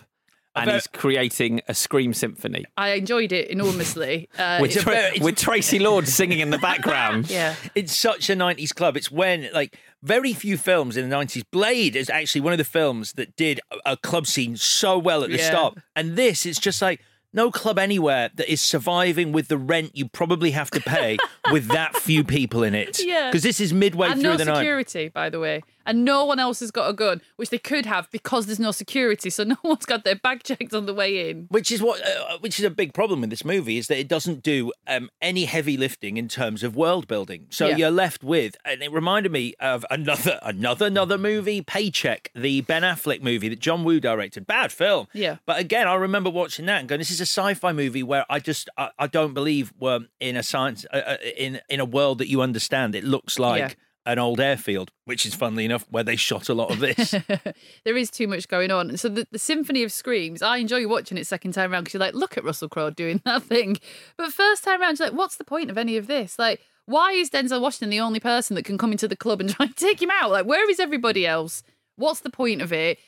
and 0.54 0.66
bet- 0.66 0.74
he's 0.74 0.86
creating 0.86 1.60
a 1.66 1.74
scream 1.74 2.12
symphony 2.12 2.64
I 2.76 2.90
enjoyed 2.90 3.32
it 3.32 3.48
enormously. 3.48 4.28
Uh, 4.38 4.58
with, 4.60 4.76
it- 4.76 4.80
Tra- 4.80 5.24
with 5.24 5.36
Traci 5.36 5.80
Lord 5.80 6.06
singing 6.06 6.40
in 6.40 6.50
the 6.50 6.58
background? 6.70 7.30
yeah. 7.30 7.54
It's 7.74 7.96
such 7.96 8.28
a 8.30 8.34
90s 8.34 8.74
club. 8.74 8.96
It's 8.96 9.10
when, 9.10 9.48
like, 9.52 9.78
very 10.02 10.32
few 10.32 10.56
films 10.56 10.96
in 10.96 11.08
the 11.08 11.16
90s. 11.16 11.44
Blade 11.50 11.96
is 11.96 12.08
actually 12.10 12.40
one 12.42 12.52
of 12.52 12.58
the 12.58 12.64
films 12.64 13.12
that 13.14 13.34
did 13.36 13.60
a, 13.86 13.92
a 13.92 13.96
club 13.96 14.26
scene 14.26 14.56
so 14.56 14.98
well 14.98 15.22
at 15.24 15.30
the 15.30 15.38
Yeah. 15.38 15.48
start. 15.50 15.78
And 15.96 16.16
this, 16.16 16.44
it's 16.46 16.60
just 16.60 16.80
like, 16.82 17.00
no 17.32 17.50
club 17.50 17.78
anywhere 17.78 18.30
that 18.34 18.50
is 18.50 18.60
surviving 18.60 19.32
with 19.32 19.48
the 19.48 19.58
rent 19.58 19.96
you 19.96 20.08
probably 20.08 20.50
have 20.52 20.70
to 20.72 20.80
pay 20.80 21.16
with 21.52 21.68
that 21.68 21.96
few 21.96 22.24
people 22.24 22.62
in 22.62 22.74
it. 22.74 23.00
Yeah. 23.02 23.28
Because 23.28 23.42
this 23.42 23.60
is 23.60 23.72
midway 23.72 24.08
and 24.08 24.20
through 24.20 24.30
no 24.32 24.36
the 24.36 24.44
night. 24.44 24.56
security, 24.56 25.08
by 25.08 25.30
the 25.30 25.40
way. 25.40 25.62
And 25.84 26.04
no 26.04 26.24
one 26.24 26.38
else 26.38 26.60
has 26.60 26.70
got 26.70 26.88
a 26.88 26.92
gun, 26.92 27.20
which 27.36 27.50
they 27.50 27.58
could 27.58 27.86
have 27.86 28.10
because 28.10 28.46
there's 28.46 28.60
no 28.60 28.70
security. 28.72 29.30
So 29.30 29.44
no 29.54 29.56
one's 29.62 29.84
got 29.86 30.04
their 30.04 30.16
bag 30.16 30.42
checked 30.42 30.72
on 30.74 30.86
the 30.86 30.94
way 30.94 31.30
in. 31.30 31.46
Which 31.50 31.70
is 31.72 31.82
what, 31.82 32.00
uh, 32.06 32.38
which 32.40 32.58
is 32.58 32.64
a 32.64 32.70
big 32.70 32.94
problem 32.94 33.20
with 33.20 33.30
this 33.30 33.44
movie, 33.44 33.78
is 33.78 33.86
that 33.88 33.98
it 33.98 34.08
doesn't 34.08 34.42
do 34.42 34.72
um, 34.86 35.10
any 35.20 35.44
heavy 35.44 35.76
lifting 35.76 36.16
in 36.16 36.28
terms 36.28 36.62
of 36.62 36.76
world 36.76 37.06
building. 37.08 37.46
So 37.50 37.68
Yeah. 37.68 37.76
you're 37.76 37.90
left 37.90 38.22
with, 38.24 38.56
and 38.64 38.82
it 38.82 38.92
reminded 38.92 39.32
me 39.32 39.54
of 39.60 39.84
another, 39.90 40.38
another, 40.42 40.86
another 40.86 41.18
movie, 41.18 41.62
Paycheck, 41.62 42.30
the 42.34 42.60
Ben 42.62 42.82
Affleck 42.82 43.22
movie 43.22 43.48
that 43.48 43.58
John 43.60 43.84
Woo 43.84 44.00
directed. 44.00 44.46
Bad 44.46 44.72
film. 44.72 45.06
Yeah. 45.12 45.36
But 45.46 45.58
again, 45.58 45.88
I 45.88 45.94
remember 45.94 46.30
watching 46.30 46.66
that 46.66 46.80
and 46.80 46.88
going, 46.88 46.98
"This 46.98 47.10
is 47.10 47.20
a 47.20 47.26
sci-fi 47.26 47.72
movie 47.72 48.02
where 48.02 48.24
I 48.30 48.38
just, 48.38 48.68
I, 48.76 48.90
I 48.98 49.06
don't 49.06 49.34
believe 49.34 49.72
we're 49.78 50.00
in 50.20 50.36
a 50.36 50.42
science, 50.42 50.84
uh, 50.92 50.96
uh, 50.96 51.16
in 51.36 51.60
in 51.68 51.80
a 51.80 51.84
world 51.84 52.18
that 52.18 52.28
you 52.28 52.40
understand. 52.42 52.94
It 52.94 53.04
looks 53.04 53.38
like." 53.38 53.60
Yeah. 53.60 53.74
An 54.04 54.18
old 54.18 54.40
airfield, 54.40 54.90
which 55.04 55.24
is 55.24 55.34
funnily 55.34 55.64
enough 55.64 55.86
where 55.88 56.02
they 56.02 56.16
shot 56.16 56.48
a 56.48 56.54
lot 56.54 56.72
of 56.72 56.80
this. 56.80 57.14
there 57.84 57.96
is 57.96 58.10
too 58.10 58.26
much 58.26 58.48
going 58.48 58.72
on. 58.72 58.96
So 58.96 59.08
the, 59.08 59.28
the 59.30 59.38
Symphony 59.38 59.84
of 59.84 59.92
Screams, 59.92 60.42
I 60.42 60.56
enjoy 60.56 60.88
watching 60.88 61.16
it 61.18 61.26
second 61.26 61.52
time 61.52 61.72
around 61.72 61.84
because 61.84 61.94
you're 61.94 62.00
like, 62.00 62.14
look 62.14 62.36
at 62.36 62.44
Russell 62.44 62.68
Crowe 62.68 62.90
doing 62.90 63.22
that 63.24 63.44
thing. 63.44 63.78
But 64.16 64.32
first 64.32 64.64
time 64.64 64.80
around, 64.82 64.98
you're 64.98 65.08
like, 65.08 65.16
what's 65.16 65.36
the 65.36 65.44
point 65.44 65.70
of 65.70 65.78
any 65.78 65.96
of 65.96 66.08
this? 66.08 66.36
Like, 66.36 66.60
why 66.86 67.12
is 67.12 67.30
Denzel 67.30 67.60
Washington 67.60 67.90
the 67.90 68.00
only 68.00 68.20
person 68.20 68.56
that 68.56 68.64
can 68.64 68.76
come 68.76 68.92
into 68.92 69.06
the 69.06 69.16
club 69.16 69.40
and 69.40 69.50
try 69.54 69.66
and 69.66 69.76
take 69.76 70.02
him 70.02 70.10
out? 70.10 70.30
Like, 70.30 70.46
where 70.46 70.68
is 70.68 70.80
everybody 70.80 71.26
else? 71.26 71.62
What's 71.96 72.20
the 72.20 72.30
point 72.30 72.60
of 72.60 72.72
it? 72.72 72.98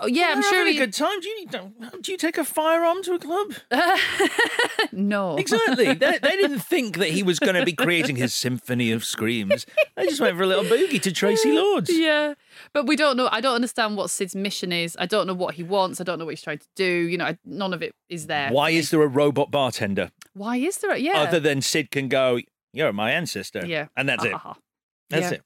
Oh, 0.00 0.06
yeah, 0.06 0.28
I'm 0.30 0.42
sure 0.42 0.58
having 0.58 0.74
a 0.74 0.78
good 0.78 0.92
time. 0.92 1.20
Do 1.20 1.28
you 1.28 1.46
do 2.00 2.12
you 2.12 2.18
take 2.18 2.38
a 2.38 2.44
firearm 2.44 3.02
to 3.04 3.12
a 3.14 3.18
club? 3.18 3.52
no. 4.92 5.36
Exactly. 5.36 5.94
they, 5.94 6.18
they 6.22 6.36
didn't 6.36 6.60
think 6.60 6.98
that 6.98 7.08
he 7.10 7.22
was 7.22 7.38
going 7.38 7.54
to 7.54 7.64
be 7.64 7.72
creating 7.72 8.16
his 8.16 8.34
symphony 8.34 8.92
of 8.92 9.04
screams. 9.04 9.66
They 9.96 10.06
just 10.06 10.20
went 10.20 10.36
for 10.36 10.42
a 10.42 10.46
little 10.46 10.64
boogie 10.64 11.00
to 11.02 11.10
Traci 11.10 11.54
Lords. 11.54 11.90
Yeah. 11.92 12.34
But 12.72 12.86
we 12.86 12.96
don't 12.96 13.16
know. 13.16 13.28
I 13.30 13.40
don't 13.40 13.54
understand 13.54 13.96
what 13.96 14.10
Sid's 14.10 14.34
mission 14.34 14.72
is. 14.72 14.96
I 14.98 15.06
don't 15.06 15.26
know 15.26 15.34
what 15.34 15.54
he 15.54 15.62
wants. 15.62 16.00
I 16.00 16.04
don't 16.04 16.18
know 16.18 16.24
what 16.24 16.32
he's 16.32 16.42
trying 16.42 16.58
to 16.58 16.68
do. 16.76 16.84
You 16.84 17.18
know, 17.18 17.26
I, 17.26 17.38
none 17.44 17.72
of 17.72 17.82
it 17.82 17.94
is 18.08 18.26
there. 18.26 18.50
Why 18.50 18.70
is 18.70 18.90
there 18.90 19.02
a 19.02 19.06
robot 19.08 19.50
bartender 19.50 20.10
Why 20.34 20.56
is 20.56 20.78
there? 20.78 20.92
A, 20.92 20.98
yeah. 20.98 21.20
other 21.20 21.40
than 21.40 21.60
Sid 21.62 21.90
can 21.90 22.08
go, 22.08 22.38
"You're 22.72 22.92
my 22.92 23.12
ancestor," 23.12 23.64
Yeah. 23.66 23.86
and 23.96 24.08
that's 24.08 24.24
it. 24.24 24.32
Ah. 24.34 24.56
That's 25.10 25.30
Yeah. 25.30 25.36
it. 25.38 25.42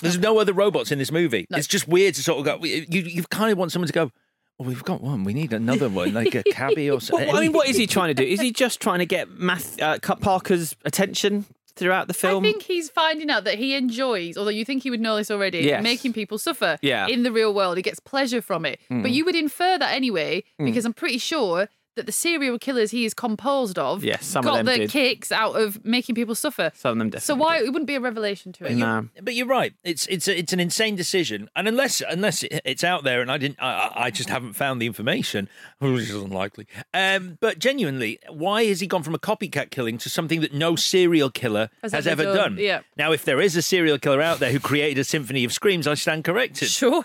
There's 0.00 0.18
no 0.18 0.38
other 0.38 0.52
robots 0.52 0.90
in 0.92 0.98
this 0.98 1.10
movie. 1.12 1.46
No. 1.50 1.58
It's 1.58 1.66
just 1.66 1.86
weird 1.88 2.14
to 2.14 2.22
sort 2.22 2.38
of 2.38 2.44
go. 2.44 2.64
You 2.64 2.84
you 3.02 3.22
kind 3.24 3.50
of 3.52 3.58
want 3.58 3.72
someone 3.72 3.86
to 3.86 3.92
go. 3.92 4.10
Oh, 4.58 4.64
we've 4.64 4.84
got 4.84 5.00
one. 5.00 5.24
We 5.24 5.32
need 5.32 5.52
another 5.54 5.88
one, 5.88 6.12
like 6.12 6.34
a 6.34 6.42
cabbie 6.42 6.90
or 6.90 7.00
something. 7.00 7.28
Well, 7.28 7.36
I 7.38 7.40
mean, 7.40 7.52
what 7.52 7.66
is 7.68 7.76
he 7.76 7.86
trying 7.86 8.08
to 8.08 8.14
do? 8.14 8.22
Is 8.22 8.40
he 8.40 8.52
just 8.52 8.78
trying 8.80 8.98
to 8.98 9.06
get 9.06 9.30
Math, 9.30 9.80
uh, 9.80 9.98
Parker's 9.98 10.76
attention 10.84 11.46
throughout 11.76 12.08
the 12.08 12.14
film? 12.14 12.44
I 12.44 12.48
think 12.50 12.62
he's 12.64 12.90
finding 12.90 13.30
out 13.30 13.44
that 13.44 13.54
he 13.54 13.74
enjoys, 13.74 14.36
although 14.36 14.50
you 14.50 14.66
think 14.66 14.82
he 14.82 14.90
would 14.90 15.00
know 15.00 15.16
this 15.16 15.30
already, 15.30 15.60
Yes. 15.60 15.82
making 15.82 16.12
people 16.12 16.36
suffer 16.36 16.78
Yeah. 16.82 17.06
in 17.06 17.22
the 17.22 17.32
real 17.32 17.54
world. 17.54 17.78
He 17.78 17.82
gets 17.82 18.00
pleasure 18.00 18.42
from 18.42 18.66
it. 18.66 18.80
Mm. 18.90 19.00
But 19.00 19.12
you 19.12 19.24
would 19.24 19.34
infer 19.34 19.78
that 19.78 19.94
anyway, 19.94 20.44
Mm. 20.60 20.66
because 20.66 20.84
I'm 20.84 20.92
pretty 20.92 21.16
sure 21.18 21.68
that 21.96 22.06
the 22.06 22.12
serial 22.12 22.58
killers 22.58 22.90
he 22.92 23.04
is 23.04 23.14
composed 23.14 23.78
of 23.78 24.04
Yes, 24.04 24.24
some 24.24 24.44
of 24.44 24.50
got 24.50 24.56
them 24.58 24.66
their 24.66 24.76
did. 24.78 24.90
kicks 24.90 25.32
out 25.32 25.52
of 25.60 25.84
making 25.84 26.14
people 26.14 26.34
suffer. 26.34 26.70
Some 26.74 26.92
of 26.92 26.98
them 26.98 27.10
definitely. 27.10 27.26
So 27.26 27.34
why 27.34 27.58
it 27.58 27.66
wouldn't 27.66 27.86
be 27.86 27.96
a 27.96 28.00
revelation 28.00 28.52
to 28.54 28.64
it? 28.66 28.74
No. 28.76 29.08
But 29.22 29.34
you're 29.34 29.46
right. 29.46 29.74
It's 29.84 30.06
it's 30.06 30.28
a, 30.28 30.38
it's 30.38 30.52
an 30.52 30.60
insane 30.60 30.94
decision, 30.96 31.50
and 31.56 31.66
unless 31.68 32.00
unless 32.08 32.42
it- 32.44 32.62
it's 32.64 32.84
out 32.84 33.04
there, 33.04 33.20
and 33.22 33.30
I 33.30 33.38
didn't, 33.38 33.60
I, 33.60 33.72
I- 33.72 34.04
I 34.06 34.10
just 34.10 34.28
haven't 34.28 34.52
found 34.54 34.80
the 34.80 34.86
information, 34.86 35.48
which 35.78 36.02
is 36.08 36.14
unlikely. 36.14 36.66
Um, 36.94 37.38
but 37.40 37.58
genuinely, 37.58 38.18
why 38.28 38.64
has 38.66 38.80
he 38.80 38.86
gone 38.86 39.02
from 39.02 39.14
a 39.14 39.18
copycat 39.18 39.70
killing 39.70 39.98
to 39.98 40.08
something 40.10 40.40
that 40.40 40.54
no 40.54 40.76
serial 40.76 41.30
killer 41.30 41.70
Has 41.82 41.92
has, 41.92 42.06
ever 42.06 42.22
ever 42.22 42.32
done, 42.36 42.54
done? 42.54 42.58
yeah. 42.64 42.80
Now, 42.96 43.12
if 43.12 43.24
there 43.24 43.40
is 43.40 43.56
a 43.56 43.62
serial 43.62 43.98
killer 43.98 44.22
out 44.22 44.38
there 44.38 44.52
who 44.52 44.60
created 44.60 44.98
a 45.00 45.04
symphony 45.04 45.44
of 45.44 45.52
screams, 45.52 45.86
I 45.86 45.94
stand 45.94 46.24
corrected. 46.24 46.68
Sure. 46.68 47.04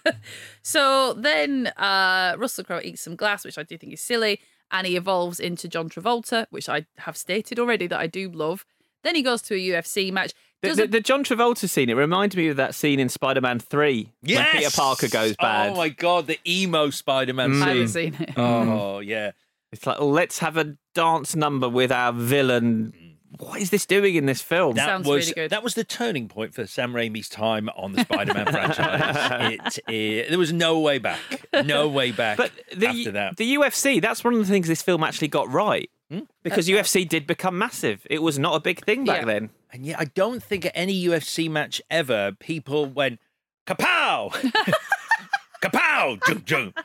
so 0.62 1.14
then 1.14 1.68
uh, 1.76 2.34
Russell 2.38 2.64
Crowe 2.64 2.80
eats 2.82 3.02
some 3.02 3.16
glass, 3.16 3.44
which 3.44 3.58
I 3.58 3.62
do 3.62 3.76
think 3.76 3.92
is 3.92 4.00
silly, 4.00 4.21
and 4.70 4.86
he 4.86 4.96
evolves 4.96 5.38
into 5.40 5.68
John 5.68 5.88
Travolta, 5.90 6.46
which 6.50 6.68
I 6.68 6.86
have 6.98 7.16
stated 7.16 7.58
already 7.58 7.86
that 7.88 8.00
I 8.00 8.06
do 8.06 8.30
love. 8.30 8.64
Then 9.04 9.14
he 9.14 9.22
goes 9.22 9.42
to 9.42 9.54
a 9.54 9.58
UFC 9.58 10.12
match. 10.12 10.32
The, 10.62 10.74
the, 10.74 10.86
the 10.86 11.00
John 11.00 11.24
Travolta 11.24 11.68
scene, 11.68 11.90
it 11.90 11.94
reminds 11.94 12.36
me 12.36 12.46
of 12.48 12.56
that 12.56 12.74
scene 12.76 13.00
in 13.00 13.08
Spider 13.08 13.40
Man 13.40 13.58
3 13.58 14.12
when 14.22 14.46
Peter 14.52 14.70
Parker 14.70 15.08
goes 15.08 15.34
bad. 15.36 15.70
Oh 15.72 15.76
my 15.76 15.88
god, 15.88 16.28
the 16.28 16.38
emo 16.46 16.88
Spider-Man 16.90 17.50
Mm. 17.50 17.54
scene. 17.54 17.62
I 17.62 17.68
haven't 17.68 17.88
seen 17.88 18.16
it. 18.20 18.32
Oh 18.38 19.00
yeah. 19.00 19.32
It's 19.72 19.86
like, 19.86 19.96
oh, 19.98 20.08
let's 20.08 20.38
have 20.38 20.56
a 20.56 20.76
dance 20.94 21.34
number 21.34 21.68
with 21.68 21.90
our 21.90 22.12
villain. 22.12 23.11
What 23.42 23.60
is 23.60 23.70
this 23.70 23.86
doing 23.86 24.14
in 24.14 24.26
this 24.26 24.40
film? 24.40 24.76
That 24.76 24.86
Sounds 24.86 25.06
was 25.06 25.26
really 25.26 25.34
good. 25.34 25.50
that 25.50 25.62
was 25.64 25.74
the 25.74 25.84
turning 25.84 26.28
point 26.28 26.54
for 26.54 26.66
Sam 26.66 26.92
Raimi's 26.92 27.28
time 27.28 27.68
on 27.76 27.92
the 27.92 28.02
Spider-Man 28.02 28.46
franchise. 28.46 29.78
It, 29.88 29.92
it, 29.92 30.28
there 30.30 30.38
was 30.38 30.52
no 30.52 30.78
way 30.80 30.98
back, 30.98 31.18
no 31.64 31.88
way 31.88 32.12
back 32.12 32.36
But 32.36 32.52
the, 32.76 32.86
after 32.88 33.10
that. 33.12 33.36
the 33.36 33.54
UFC, 33.56 34.00
that's 34.00 34.22
one 34.22 34.32
of 34.34 34.38
the 34.40 34.46
things 34.46 34.68
this 34.68 34.82
film 34.82 35.02
actually 35.02 35.28
got 35.28 35.50
right. 35.50 35.90
Hmm? 36.10 36.20
Because 36.42 36.68
UFC 36.68 37.08
did 37.08 37.26
become 37.26 37.58
massive. 37.58 38.06
It 38.08 38.22
was 38.22 38.38
not 38.38 38.54
a 38.54 38.60
big 38.60 38.84
thing 38.84 39.04
back 39.04 39.20
Yeah. 39.22 39.26
then. 39.26 39.50
And 39.72 39.84
yet, 39.86 39.98
I 39.98 40.04
don't 40.04 40.42
think 40.42 40.66
at 40.66 40.72
any 40.74 41.04
UFC 41.06 41.50
match 41.50 41.80
ever 41.90 42.32
people 42.38 42.86
went 42.86 43.18
kapow, 43.66 44.30
kapow, 45.62 46.20
junk 46.26 46.44
junk. 46.44 46.76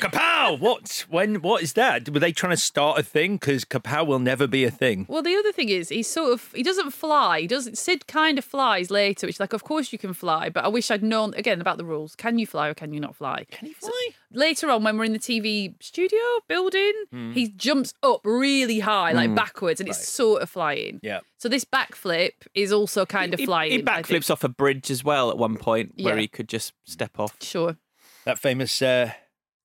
Kapow! 0.00 0.58
What? 0.58 1.04
When? 1.08 1.36
What 1.36 1.62
is 1.62 1.72
that? 1.74 2.08
Were 2.08 2.20
they 2.20 2.32
trying 2.32 2.52
to 2.52 2.56
start 2.56 2.98
a 2.98 3.02
thing? 3.02 3.36
Because 3.36 3.64
kapow 3.64 4.06
will 4.06 4.18
never 4.18 4.46
be 4.46 4.64
a 4.64 4.70
thing. 4.70 5.06
Well, 5.08 5.22
the 5.22 5.34
other 5.36 5.52
thing 5.52 5.68
is, 5.68 5.88
he 5.88 6.02
sort 6.02 6.32
of 6.32 6.52
he 6.52 6.62
doesn't 6.62 6.90
fly. 6.92 7.40
He 7.42 7.46
doesn't. 7.46 7.78
Sid 7.78 8.06
kind 8.06 8.38
of 8.38 8.44
flies 8.44 8.90
later, 8.90 9.26
which 9.26 9.40
like, 9.40 9.52
of 9.52 9.64
course 9.64 9.92
you 9.92 9.98
can 9.98 10.12
fly, 10.12 10.48
but 10.48 10.64
I 10.64 10.68
wish 10.68 10.90
I'd 10.90 11.02
known 11.02 11.34
again 11.34 11.60
about 11.60 11.78
the 11.78 11.84
rules. 11.84 12.14
Can 12.16 12.38
you 12.38 12.46
fly 12.46 12.68
or 12.68 12.74
can 12.74 12.92
you 12.92 13.00
not 13.00 13.16
fly? 13.16 13.46
Can 13.50 13.68
he 13.68 13.74
fly? 13.74 14.08
Later 14.32 14.68
on, 14.70 14.84
when 14.84 14.98
we're 14.98 15.04
in 15.04 15.12
the 15.14 15.18
TV 15.18 15.74
studio 15.82 16.20
building, 16.48 16.92
he 17.32 17.48
jumps 17.48 17.94
up 18.02 18.20
really 18.24 18.80
high, 18.80 19.12
like 19.12 19.34
backwards, 19.34 19.80
and 19.80 19.88
it's 19.88 20.06
sort 20.06 20.42
of 20.42 20.50
flying. 20.50 21.00
Yeah. 21.02 21.20
So 21.38 21.48
this 21.48 21.64
backflip 21.64 22.32
is 22.54 22.72
also 22.72 23.06
kind 23.06 23.32
of 23.32 23.40
flying. 23.40 23.70
He, 23.70 23.82
backflips 23.82 24.30
off 24.30 24.42
a 24.44 24.48
bridge 24.48 24.90
as 24.90 25.02
well 25.04 25.30
at 25.30 25.38
one 25.38 25.56
point 25.56 25.94
where 25.96 26.14
Yeah. 26.14 26.20
he 26.22 26.28
could 26.28 26.48
just 26.48 26.72
step 26.84 27.18
off. 27.18 27.36
Sure. 27.40 27.76
That 28.24 28.38
famous 28.38 28.82
uh, 28.82 29.12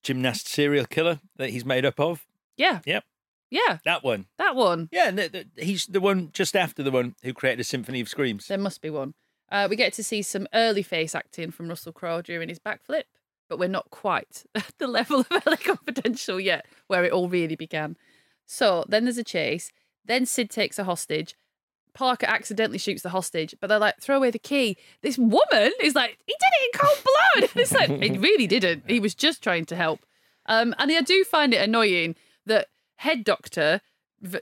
gymnast 0.03 0.47
serial 0.47 0.85
killer 0.85 1.19
that 1.37 1.49
he's 1.49 1.65
made 1.65 1.85
up 1.85 1.99
of. 1.99 2.25
Yeah. 2.57 2.79
Yep. 2.85 3.03
Yeah. 3.49 3.77
That 3.85 4.03
one. 4.03 4.27
That 4.37 4.55
one. 4.55 4.89
Yeah, 4.91 5.09
and 5.09 5.17
the, 5.17 5.45
the, 5.55 5.63
he's 5.63 5.85
the 5.85 6.01
one 6.01 6.29
just 6.33 6.55
after 6.55 6.83
the 6.83 6.91
one 6.91 7.15
who 7.23 7.33
created 7.33 7.61
a 7.61 7.63
symphony 7.63 8.01
of 8.01 8.09
screams. 8.09 8.47
There 8.47 8.57
must 8.57 8.81
be 8.81 8.89
one. 8.89 9.13
Uh, 9.51 9.67
we 9.69 9.75
get 9.75 9.93
to 9.93 10.03
see 10.03 10.21
some 10.21 10.47
early 10.53 10.81
face 10.81 11.13
acting 11.13 11.51
from 11.51 11.69
Russell 11.69 11.93
Crowe 11.93 12.21
during 12.21 12.49
his 12.49 12.59
backflip, 12.59 13.03
but 13.47 13.59
we're 13.59 13.67
not 13.69 13.91
quite 13.91 14.43
at 14.55 14.73
the 14.79 14.87
level 14.87 15.19
of 15.19 15.45
LA 15.45 15.55
Confidential 15.55 16.39
yet, 16.39 16.65
where 16.87 17.03
it 17.05 17.11
all 17.11 17.29
really 17.29 17.55
began. 17.55 17.95
So 18.45 18.85
then 18.87 19.05
there's 19.05 19.17
a 19.17 19.23
chase. 19.23 19.71
Then 20.05 20.25
Sid 20.25 20.49
takes 20.49 20.79
a 20.79 20.83
hostage. 20.83 21.35
Parker 21.93 22.25
accidentally 22.25 22.77
shoots 22.77 23.01
the 23.01 23.09
hostage, 23.09 23.55
but 23.59 23.67
they're 23.67 23.79
like, 23.79 23.99
throw 23.99 24.17
away 24.17 24.31
the 24.31 24.39
key. 24.39 24.77
This 25.01 25.17
woman 25.17 25.71
is 25.81 25.95
like, 25.95 26.17
he 26.25 26.33
did 26.33 26.49
it 26.53 26.73
in 26.73 26.79
cold 26.79 26.97
blood. 27.03 27.49
it's 27.61 27.71
like, 27.71 27.89
he 28.01 28.17
really 28.17 28.47
didn't. 28.47 28.83
He 28.87 28.99
was 28.99 29.13
just 29.15 29.43
trying 29.43 29.65
to 29.65 29.75
help. 29.75 29.99
Um, 30.47 30.73
and 30.77 30.91
I 30.91 31.01
do 31.01 31.23
find 31.23 31.53
it 31.53 31.61
annoying 31.61 32.15
that 32.45 32.67
head 32.97 33.23
doctor, 33.23 33.81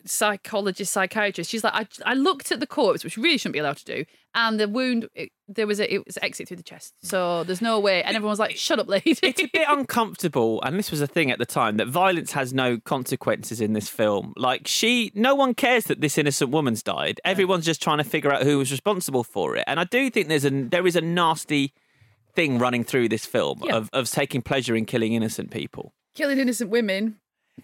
psychologist, 0.06 0.92
psychiatrist, 0.94 1.50
she's 1.50 1.64
like, 1.64 1.74
I, 1.74 2.12
I 2.12 2.14
looked 2.14 2.52
at 2.52 2.60
the 2.60 2.68
corpse, 2.68 3.04
which 3.04 3.18
really 3.18 3.38
shouldn't 3.38 3.54
be 3.54 3.60
allowed 3.60 3.78
to 3.78 3.86
do, 3.86 4.06
and 4.36 4.60
the 4.60 4.68
wound, 4.68 5.08
it, 5.16 5.30
there 5.48 5.68
was 5.68 5.80
a, 5.80 5.94
it 5.94 6.06
was 6.06 6.18
exit 6.22 6.48
through 6.48 6.58
the 6.58 6.64
chest. 6.64 6.94
So 7.04 7.44
there's 7.44 7.62
no 7.62 7.80
way. 7.80 8.02
And 8.04 8.16
everyone 8.16 8.32
was 8.32 8.40
like, 8.40 8.56
shut 8.56 8.80
up, 8.80 8.88
lady. 8.88 9.18
it's 9.22 9.42
a 9.42 9.48
bit 9.52 9.68
uncomfortable, 9.68 10.62
and 10.64 10.78
this 10.78 10.92
was 10.92 11.02
a 11.02 11.08
thing 11.08 11.32
at 11.32 11.40
the 11.40 11.46
time 11.46 11.78
that 11.78 11.88
violence 11.88 12.32
has 12.34 12.54
no 12.54 12.78
consequences 12.80 13.60
in 13.62 13.74
this 13.74 13.90
film. 13.90 14.34
Like 14.38 14.68
she, 14.68 15.12
no 15.16 15.36
one 15.36 15.54
cares 15.54 15.86
that 15.86 16.02
this 16.02 16.18
innocent 16.18 16.52
woman's 16.52 16.84
died. 16.84 17.20
Everyone's 17.26 17.66
just 17.66 17.82
trying 17.82 17.98
to 17.98 18.04
figure 18.04 18.32
out 18.32 18.44
who 18.44 18.58
was 18.58 18.72
responsible 18.72 19.24
for 19.24 19.56
it. 19.56 19.64
And 19.68 19.80
I 19.80 19.84
do 19.86 20.10
think 20.10 20.28
there's 20.28 20.46
a 20.46 20.50
there 20.50 20.86
is 20.88 20.96
a 20.96 21.02
nasty 21.02 21.74
thing 22.34 22.60
running 22.60 22.84
through 22.84 23.10
this 23.10 23.26
film 23.26 23.62
Yeah. 23.64 23.76
of 23.76 23.90
of 23.94 24.10
taking 24.10 24.42
pleasure 24.42 24.76
in 24.76 24.86
killing 24.86 25.14
innocent 25.14 25.52
people. 25.52 25.94
killing 26.16 26.40
innocent 26.40 26.70
women. 26.70 27.18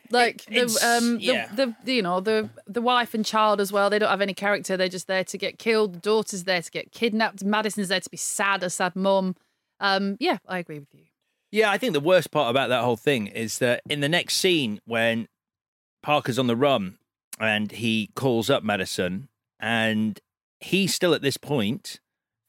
Like 0.10 0.46
the 0.46 0.62
um 0.86 1.18
the, 1.18 1.24
yeah. 1.24 1.48
the, 1.54 1.76
the 1.84 1.94
you 1.96 2.02
know 2.02 2.20
the 2.20 2.50
the 2.66 2.82
wife 2.82 3.14
and 3.14 3.26
child 3.26 3.60
as 3.60 3.72
well. 3.72 3.90
They 3.90 4.00
don't 4.00 4.10
have 4.10 4.22
any 4.22 4.34
character. 4.34 4.78
They're 4.78 4.88
just 4.90 5.08
there 5.08 5.24
to 5.26 5.38
get 5.38 5.60
killed. 5.60 5.94
The 5.94 6.00
daughter's 6.00 6.44
there 6.46 6.62
to 6.62 6.72
get 6.72 6.92
kidnapped. 6.92 7.44
Madison's 7.44 7.90
there 7.90 8.00
to 8.00 8.10
be 8.10 8.18
sad, 8.18 8.64
a 8.64 8.70
sad 8.70 8.96
mum. 8.96 9.36
Um, 9.80 10.18
yeah, 10.20 10.38
I 10.48 10.60
agree 10.60 10.80
with 10.80 10.94
you. 10.94 11.04
Yeah, 11.52 11.72
I 11.72 11.78
think 11.78 11.94
the 11.94 12.00
worst 12.00 12.32
part 12.32 12.50
about 12.50 12.70
that 12.70 12.84
whole 12.84 12.98
thing 12.98 13.28
is 13.28 13.60
that 13.60 13.82
in 13.90 14.00
the 14.02 14.10
next 14.10 14.36
scene 14.36 14.80
when 14.86 15.28
Parker's 16.04 16.40
on 16.40 16.48
the 16.48 16.56
run 16.56 16.98
and 17.40 17.72
he 17.72 18.10
calls 18.16 18.50
up 18.50 18.64
Madison 18.64 19.30
and 19.60 20.20
he 20.60 20.88
still 20.88 21.14
at 21.14 21.22
this 21.22 21.38
point 21.38 22.00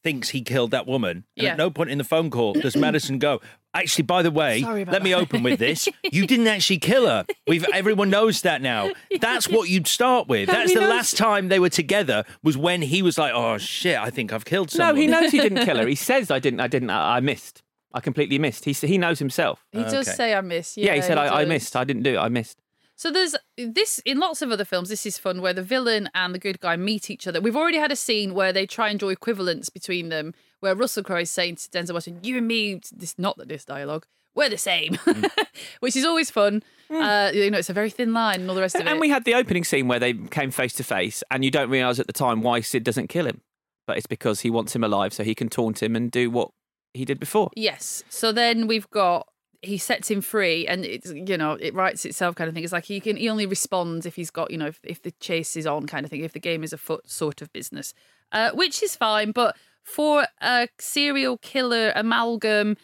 thinks 0.02 0.30
he 0.30 0.42
killed 0.42 0.70
that 0.70 0.86
woman. 0.86 1.24
And 1.36 1.44
Yeah. 1.44 1.50
at 1.52 1.58
no 1.58 1.70
point 1.70 1.90
in 1.90 1.98
the 1.98 2.04
phone 2.04 2.30
call 2.30 2.54
does 2.54 2.76
Madison 2.76 3.18
go, 3.18 3.40
Actually, 3.74 4.04
by 4.04 4.22
the 4.22 4.30
way, 4.30 4.62
Sorry 4.62 4.82
about 4.82 4.92
let 4.94 5.02
me 5.02 5.14
open 5.14 5.42
with 5.42 5.58
this. 5.58 5.88
You 6.10 6.26
didn't 6.26 6.46
actually 6.48 6.78
kill 6.78 7.06
her. 7.06 7.26
We've 7.46 7.66
everyone 7.74 8.08
knows 8.10 8.40
that 8.42 8.62
now. 8.62 8.90
That's 9.20 9.46
what 9.48 9.68
you'd 9.68 9.86
start 9.86 10.26
with. 10.26 10.48
That's 10.48 10.72
the 10.72 10.80
knows- 10.80 10.88
last 10.88 11.16
time 11.18 11.48
they 11.48 11.60
were 11.60 11.68
together 11.68 12.24
was 12.42 12.56
when 12.56 12.80
he 12.82 13.02
was 13.02 13.18
like, 13.18 13.32
"Oh 13.34 13.58
shit, 13.58 13.98
I 13.98 14.08
think 14.10 14.32
I've 14.32 14.44
killed 14.46 14.70
someone." 14.70 14.94
No, 14.94 15.00
he 15.00 15.06
knows 15.06 15.30
he 15.30 15.38
didn't 15.40 15.64
kill 15.66 15.76
her. 15.76 15.86
He 15.86 15.94
says 16.10 16.30
I 16.30 16.38
didn't. 16.38 16.60
I 16.60 16.66
didn't. 16.66 16.90
I, 16.90 17.16
I 17.16 17.20
missed. 17.20 17.62
I 17.92 18.00
completely 18.00 18.38
missed. 18.38 18.64
He 18.64 18.70
s- 18.72 18.80
he 18.80 18.96
knows 18.98 19.18
himself. 19.18 19.64
He 19.72 19.82
does 19.84 20.14
say 20.14 20.34
I 20.34 20.40
miss. 20.40 20.76
Yeah, 20.76 20.94
he 20.94 21.02
said 21.02 21.18
I, 21.18 21.36
I 21.36 21.40
does. 21.40 21.48
missed. 21.48 21.76
I 21.76 21.84
didn't 21.84 22.02
do 22.04 22.14
it. 22.14 22.18
I 22.18 22.28
missed. 22.30 22.60
So 22.96 23.12
there's 23.12 23.36
this 23.56 24.00
in 24.04 24.18
lots 24.18 24.42
of 24.42 24.50
other 24.50 24.64
films. 24.64 24.88
This 24.88 25.06
is 25.06 25.18
fun 25.18 25.40
where 25.40 25.52
the 25.54 25.62
villain 25.62 26.08
and 26.14 26.34
the 26.34 26.38
good 26.38 26.58
guy 26.58 26.74
meet 26.76 27.10
each 27.10 27.26
other. 27.28 27.40
We've 27.40 27.54
already 27.56 27.78
had 27.78 27.92
a 27.92 27.96
scene 27.96 28.34
where 28.34 28.52
they 28.52 28.66
try 28.66 28.88
and 28.88 28.98
draw 28.98 29.10
equivalents 29.10 29.68
between 29.68 30.08
them, 30.08 30.34
where 30.60 30.74
Russell 30.74 31.02
Crowe 31.02 31.20
is 31.20 31.30
saying 31.30 31.56
to 31.56 31.68
Denzel 31.70 31.94
Washington, 31.94 32.24
"You 32.24 32.38
and 32.38 32.46
me, 32.46 32.80
this 32.92 33.18
not 33.18 33.36
that 33.38 33.48
this 33.48 33.64
dialogue, 33.64 34.06
we're 34.34 34.48
the 34.48 34.58
same," 34.58 34.98
which 35.80 35.96
is 35.96 36.04
always 36.04 36.30
fun. 36.30 36.62
Uh, 36.90 37.30
you 37.34 37.50
know, 37.50 37.58
it's 37.58 37.70
a 37.70 37.74
very 37.74 37.90
thin 37.90 38.12
line 38.12 38.40
and 38.40 38.48
all 38.48 38.54
the 38.54 38.62
rest 38.62 38.74
of 38.74 38.80
it. 38.80 38.86
And 38.86 38.98
we 38.98 39.10
had 39.10 39.24
the 39.24 39.34
opening 39.34 39.64
scene 39.64 39.88
where 39.88 39.98
they 39.98 40.14
came 40.14 40.50
face 40.50 40.72
to 40.74 40.84
face, 40.84 41.22
and 41.30 41.44
you 41.44 41.50
don't 41.50 41.70
realise 41.70 41.98
at 41.98 42.06
the 42.06 42.12
time 42.12 42.40
why 42.42 42.60
Sid 42.60 42.82
doesn't 42.84 43.08
kill 43.08 43.26
him, 43.26 43.42
but 43.86 43.96
it's 43.98 44.06
because 44.06 44.40
he 44.40 44.50
wants 44.50 44.74
him 44.74 44.82
alive 44.82 45.12
so 45.12 45.22
he 45.22 45.34
can 45.34 45.48
taunt 45.48 45.82
him 45.82 45.94
and 45.94 46.10
do 46.10 46.30
what 46.30 46.50
he 46.94 47.04
did 47.04 47.20
before. 47.20 47.50
Yes. 47.54 48.04
So 48.08 48.32
then 48.32 48.66
we've 48.66 48.88
got 48.90 49.28
he 49.60 49.76
sets 49.76 50.10
him 50.10 50.20
free, 50.20 50.66
and 50.66 50.84
it's 50.84 51.12
you 51.12 51.36
know 51.36 51.52
it 51.52 51.74
writes 51.74 52.04
itself 52.04 52.36
kind 52.36 52.48
of 52.48 52.54
thing. 52.54 52.64
It's 52.64 52.72
like 52.72 52.84
he 52.84 53.00
can 53.00 53.16
he 53.16 53.28
only 53.28 53.46
responds 53.46 54.06
if 54.06 54.16
he's 54.16 54.30
got 54.30 54.50
you 54.50 54.58
know 54.58 54.66
if, 54.66 54.80
if 54.84 55.02
the 55.02 55.10
chase 55.12 55.56
is 55.56 55.66
on 55.66 55.86
kind 55.86 56.04
of 56.04 56.10
thing. 56.10 56.22
If 56.22 56.32
the 56.32 56.40
game 56.40 56.62
is 56.62 56.72
afoot, 56.72 57.10
sort 57.10 57.42
of 57.42 57.52
business, 57.52 57.92
uh, 58.32 58.50
which 58.52 58.82
is 58.82 58.94
fine. 58.94 59.32
But 59.32 59.56
for 59.94 60.26
a 60.40 60.68
serial 60.78 61.38
killer 61.38 61.92
amalgam. 61.94 62.76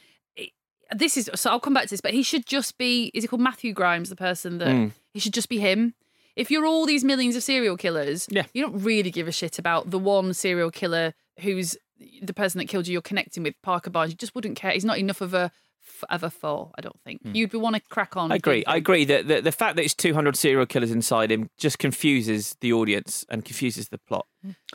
This 0.95 1.17
is 1.17 1.31
so. 1.35 1.51
I'll 1.51 1.61
come 1.61 1.75
back 1.75 1.85
to 1.85 1.91
this, 1.91 2.01
but 2.01 2.13
he 2.15 2.23
should 2.23 2.47
just 2.47 2.77
be. 2.79 3.11
Is 3.15 3.25
he 3.25 3.29
called 3.29 3.41
Matthew 3.43 3.73
Grimes? 3.73 4.11
The 4.11 4.17
person 4.17 4.59
that 4.59 4.69
Mm. 4.69 4.93
he 5.13 5.19
should 5.19 5.33
just 5.35 5.49
be 5.49 5.59
him. 5.59 5.95
If 6.37 6.51
you're 6.51 6.67
all 6.67 6.85
these 6.87 7.03
millions 7.05 7.37
of 7.37 7.43
serial 7.43 7.77
killers, 7.77 8.27
Yeah. 8.31 8.45
you 8.53 8.63
don't 8.63 8.81
really 8.83 9.11
give 9.11 9.27
a 9.27 9.33
shit 9.33 9.59
about 9.59 9.91
the 9.91 9.99
one 9.99 10.35
serial 10.35 10.71
killer 10.71 11.15
who's 11.41 11.77
the 12.21 12.35
person 12.35 12.59
that 12.59 12.67
killed 12.69 12.87
you. 12.87 12.93
You're 12.93 13.03
connecting 13.03 13.43
with 13.43 13.55
Parker 13.63 13.91
Barnes. 13.91 14.13
You 14.13 14.17
just 14.17 14.35
wouldn't 14.35 14.57
care. 14.57 14.73
He's 14.73 14.85
not 14.85 14.99
enough 14.99 15.21
of 15.21 15.33
a 15.33 15.51
f- 15.87 16.05
of 16.11 16.23
a 16.23 16.31
foe. 16.31 16.73
I 16.77 16.81
don't 16.81 16.99
think 17.05 17.21
you'd 17.25 17.53
want 17.55 17.77
to 17.77 17.83
crack 17.89 18.17
on. 18.17 18.29
Hmm. 18.29 18.33
I 18.33 18.37
agree. 18.37 18.65
I 18.67 18.77
agree 18.77 19.05
that 19.05 19.29
the, 19.29 19.41
the 19.41 19.53
fact 19.53 19.77
that 19.77 19.85
it's 19.85 19.95
200 19.95 20.37
serial 20.37 20.67
killers 20.67 20.91
inside 20.91 21.31
him 21.31 21.51
just 21.59 21.79
confuses 21.79 22.57
the 22.61 22.73
audience 22.73 23.25
and 23.29 23.45
confuses 23.45 23.89
the 23.89 23.99
plot. 23.99 24.27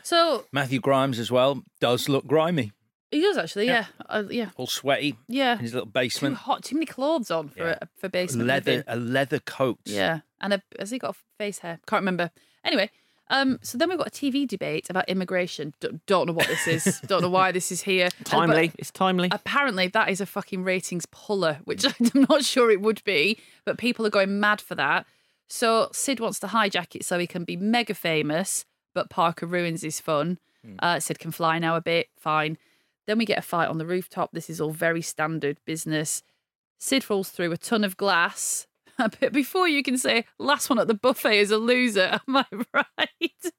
So 0.04 0.46
Matthew 0.52 0.80
Grimes 0.80 1.20
as 1.20 1.32
well 1.32 1.64
does 1.80 2.10
look 2.10 2.26
grimy, 2.28 2.72
he 3.12 3.22
does 3.22 3.38
actually. 3.38 3.66
Yeah, 3.68 3.86
uh, 4.08 4.24
yeah, 4.30 4.50
all 4.56 4.68
sweaty 4.68 5.16
yeah. 5.28 5.54
in 5.54 5.60
his 5.60 5.74
little 5.74 5.88
Too 5.88 5.92
basement. 5.94 6.36
hot. 6.38 6.64
Too 6.64 6.76
many 6.76 6.86
clothes 6.86 7.32
on 7.32 7.50
for 7.50 7.70
Yeah. 7.70 7.80
for 7.98 8.08
basement 8.10 8.48
leather 8.48 8.72
living. 8.72 8.84
a 8.88 8.96
leather 8.96 9.40
coat. 9.40 9.80
Yeah, 9.86 10.20
and 10.40 10.54
a, 10.54 10.62
has 10.78 10.92
he 10.92 11.00
got 11.00 11.16
face 11.38 11.60
hair? 11.60 11.80
Can't 11.88 12.02
remember. 12.02 12.32
Anyway, 12.64 12.90
um, 13.30 13.60
so 13.62 13.78
then 13.78 13.90
we've 13.90 13.98
got 13.98 14.08
a 14.08 14.12
TV 14.12 14.48
debate 14.48 14.90
about 14.90 15.08
immigration. 15.10 15.74
D- 15.80 16.00
don't 16.08 16.28
know 16.28 16.34
what 16.34 16.48
this 16.48 16.68
is. 16.68 17.00
don't 17.08 17.22
know 17.22 17.30
why 17.30 17.52
this 17.52 17.72
is 17.72 17.82
here. 17.82 18.10
And- 18.18 18.26
Timely. 18.26 18.72
it's 18.78 18.92
timely. 18.92 19.30
Apparently, 19.32 19.88
that 19.88 20.10
is 20.10 20.20
a 20.22 20.26
fucking 20.26 20.64
ratings 20.64 21.06
puller, 21.08 21.60
which 21.66 21.86
I'm 22.16 22.26
not 22.30 22.44
sure 22.44 22.72
it 22.72 22.82
would 22.82 23.04
be, 23.04 23.40
but 23.66 23.78
people 23.78 24.06
are 24.06 24.10
going 24.12 24.40
mad 24.40 24.62
for 24.62 24.76
that. 24.76 25.06
So 25.48 25.90
Sid 25.94 26.20
wants 26.20 26.40
to 26.40 26.48
hijack 26.48 26.96
it 26.96 27.04
so 27.06 27.18
he 27.18 27.28
can 27.28 27.44
be 27.44 27.56
mega 27.56 27.94
famous, 27.94 28.66
but 28.94 29.10
Parker 29.10 29.46
ruins 29.46 29.82
his 29.82 30.00
fun. 30.00 30.38
Uh, 30.80 31.00
Sid 31.00 31.20
can 31.20 31.32
fly 31.32 31.58
now 31.58 31.76
a 31.76 31.82
bit, 31.82 32.08
fine. 32.18 32.58
Then 33.08 33.18
we 33.18 33.26
get 33.26 33.40
a 33.40 33.42
fight 33.42 33.70
on 33.70 33.78
the 33.80 33.86
rooftop. 33.86 34.32
This 34.34 34.50
is 34.50 34.60
all 34.62 34.72
very 34.72 35.02
standard 35.02 35.58
business. 35.66 36.22
Sid 36.78 37.04
falls 37.04 37.30
through 37.30 37.52
a 37.52 37.58
ton 37.58 37.84
of 37.84 37.98
glass. 37.98 38.68
But 39.20 39.32
before 39.34 39.68
you 39.68 39.82
can 39.84 39.98
say 39.98 40.26
last 40.38 40.70
one 40.70 40.80
at 40.80 40.88
the 40.88 40.94
buffet 40.94 41.40
is 41.40 41.52
a 41.52 41.58
loser, 41.58 42.20
am 42.28 42.36
I 42.38 42.46
right? 42.74 43.54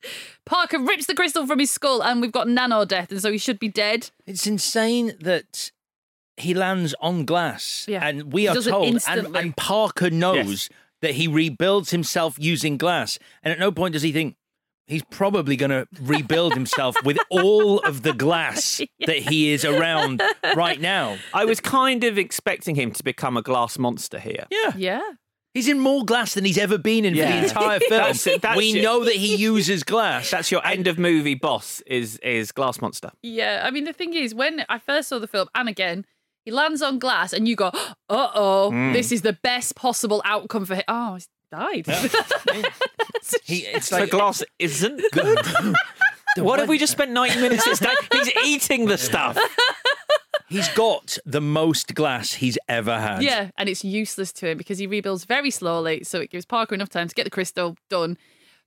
Parker 0.46 0.78
rips 0.78 1.06
the 1.06 1.14
crystal 1.14 1.46
from 1.46 1.58
his 1.58 1.70
skull, 1.70 2.02
and 2.02 2.20
we've 2.20 2.32
got 2.32 2.48
nano 2.48 2.84
death, 2.84 3.10
and 3.10 3.20
so 3.20 3.30
he 3.32 3.38
should 3.38 3.58
be 3.58 3.68
dead. 3.68 4.10
It's 4.26 4.46
insane 4.46 5.12
that 5.20 5.70
he 6.36 6.54
lands 6.54 6.94
on 7.00 7.24
glass, 7.24 7.84
Yeah. 7.88 8.06
and 8.06 8.32
we 8.32 8.42
He 8.42 8.48
are 8.48 8.54
does 8.54 8.66
it 8.66 8.70
told, 8.70 8.86
and, 8.86 8.94
instantly. 8.94 9.40
and 9.40 9.56
Parker 9.56 10.10
knows 10.10 10.68
that 11.02 11.12
he 11.12 11.26
rebuilds 11.28 11.90
himself 11.90 12.36
using 12.38 12.76
glass, 12.76 13.18
and 13.42 13.52
at 13.52 13.58
no 13.58 13.70
point 13.72 13.92
does 13.94 14.02
he 14.02 14.12
think 14.12 14.36
he's 14.86 15.04
probably 15.10 15.54
going 15.54 15.70
to 15.70 15.86
rebuild 16.00 16.52
himself 16.54 16.96
with 17.04 17.16
all 17.30 17.78
of 17.80 18.02
the 18.02 18.12
glass 18.12 18.80
that 19.06 19.18
he 19.18 19.52
is 19.52 19.64
around 19.64 20.20
right 20.56 20.80
now. 20.80 21.16
I 21.32 21.44
was 21.44 21.60
kind 21.60 22.02
of 22.02 22.18
expecting 22.18 22.74
him 22.74 22.90
to 22.92 23.04
become 23.04 23.36
a 23.36 23.42
glass 23.42 23.78
monster 23.78 24.18
here. 24.18 24.46
Yeah, 24.50 24.72
Yeah. 24.76 25.00
He's 25.54 25.68
in 25.68 25.78
more 25.78 26.04
glass 26.04 26.34
than 26.34 26.44
he's 26.44 26.58
ever 26.58 26.78
been 26.78 27.04
in 27.04 27.14
for 27.14 27.20
the 27.22 27.44
entire 27.44 27.78
film. 27.88 27.90
That's 28.02 28.24
that's 28.40 28.56
we 28.56 28.78
it. 28.78 28.82
know 28.82 29.04
that 29.04 29.14
he 29.16 29.36
uses 29.36 29.82
glass. 29.82 30.30
That's 30.30 30.50
your 30.50 30.64
end 30.66 30.86
of 30.86 30.98
movie 30.98 31.34
boss 31.34 31.80
is 31.86 32.18
is 32.18 32.52
glass 32.52 32.80
monster. 32.80 33.10
Yeah, 33.22 33.62
I 33.64 33.70
mean 33.70 33.84
the 33.84 33.92
thing 33.92 34.14
is, 34.14 34.34
when 34.34 34.64
I 34.68 34.78
first 34.78 35.08
saw 35.08 35.18
the 35.18 35.26
film, 35.28 35.48
and 35.54 35.68
again, 35.68 36.04
he 36.44 36.50
lands 36.50 36.82
on 36.82 36.98
glass, 36.98 37.32
and 37.32 37.46
you 37.48 37.56
go, 37.56 37.66
"Uh 38.08 38.28
oh, 38.34 38.70
Mm. 38.72 38.92
this 38.92 39.12
is 39.12 39.22
the 39.22 39.34
best 39.34 39.74
possible 39.76 40.22
outcome 40.24 40.64
for 40.64 40.74
him." 40.76 40.84
Oh, 40.88 41.14
he's 41.14 41.28
died. 41.50 41.86
He, 43.44 43.58
it's 43.66 43.86
So 43.88 43.98
like 43.98 44.10
glass 44.10 44.42
isn't 44.58 45.02
good. 45.12 45.38
what 46.38 46.58
have 46.58 46.68
we 46.68 46.78
just 46.78 46.92
spent 46.92 47.10
90 47.10 47.40
minutes 47.40 47.64
this 47.64 47.78
day? 47.78 47.92
He's 48.12 48.30
eating 48.44 48.86
the 48.86 48.96
stuff. 48.98 49.36
He's 50.50 50.68
got 50.70 51.16
the 51.24 51.40
most 51.40 51.94
glass 51.94 52.34
he's 52.34 52.58
ever 52.68 52.98
had. 52.98 53.22
yeah, 53.22 53.50
and 53.56 53.68
it's 53.68 53.84
useless 53.84 54.32
to 54.34 54.48
him 54.48 54.58
because 54.58 54.78
he 54.78 54.86
rebuilds 54.86 55.24
very 55.24 55.50
slowly, 55.50 56.02
so 56.04 56.20
it 56.20 56.30
gives 56.30 56.44
Parker 56.44 56.74
enough 56.74 56.88
time 56.88 57.08
to 57.08 57.14
get 57.14 57.24
the 57.24 57.30
crystal 57.30 57.76
done. 57.88 58.18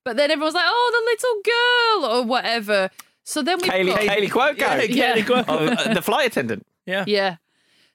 But 0.06 0.18
then 0.18 0.32
everyone's 0.32 0.56
like, 0.56 0.66
"Oh, 0.66 1.96
the 2.02 2.06
little 2.06 2.12
girl," 2.12 2.18
or 2.18 2.26
whatever. 2.26 2.90
So 3.24 3.42
then 3.42 3.60
we 3.62 3.68
Kaylee, 3.68 3.96
Kaley 3.96 4.30
Cuoco. 4.30 4.90
Yeah, 4.90 5.16
Kaley 5.16 5.24
Cuoco. 5.24 5.46
Oh, 5.48 5.68
uh, 5.68 5.94
the 5.94 6.02
flight 6.02 6.28
attendant. 6.28 6.66
Yeah. 6.86 7.06
Yeah. 7.08 7.38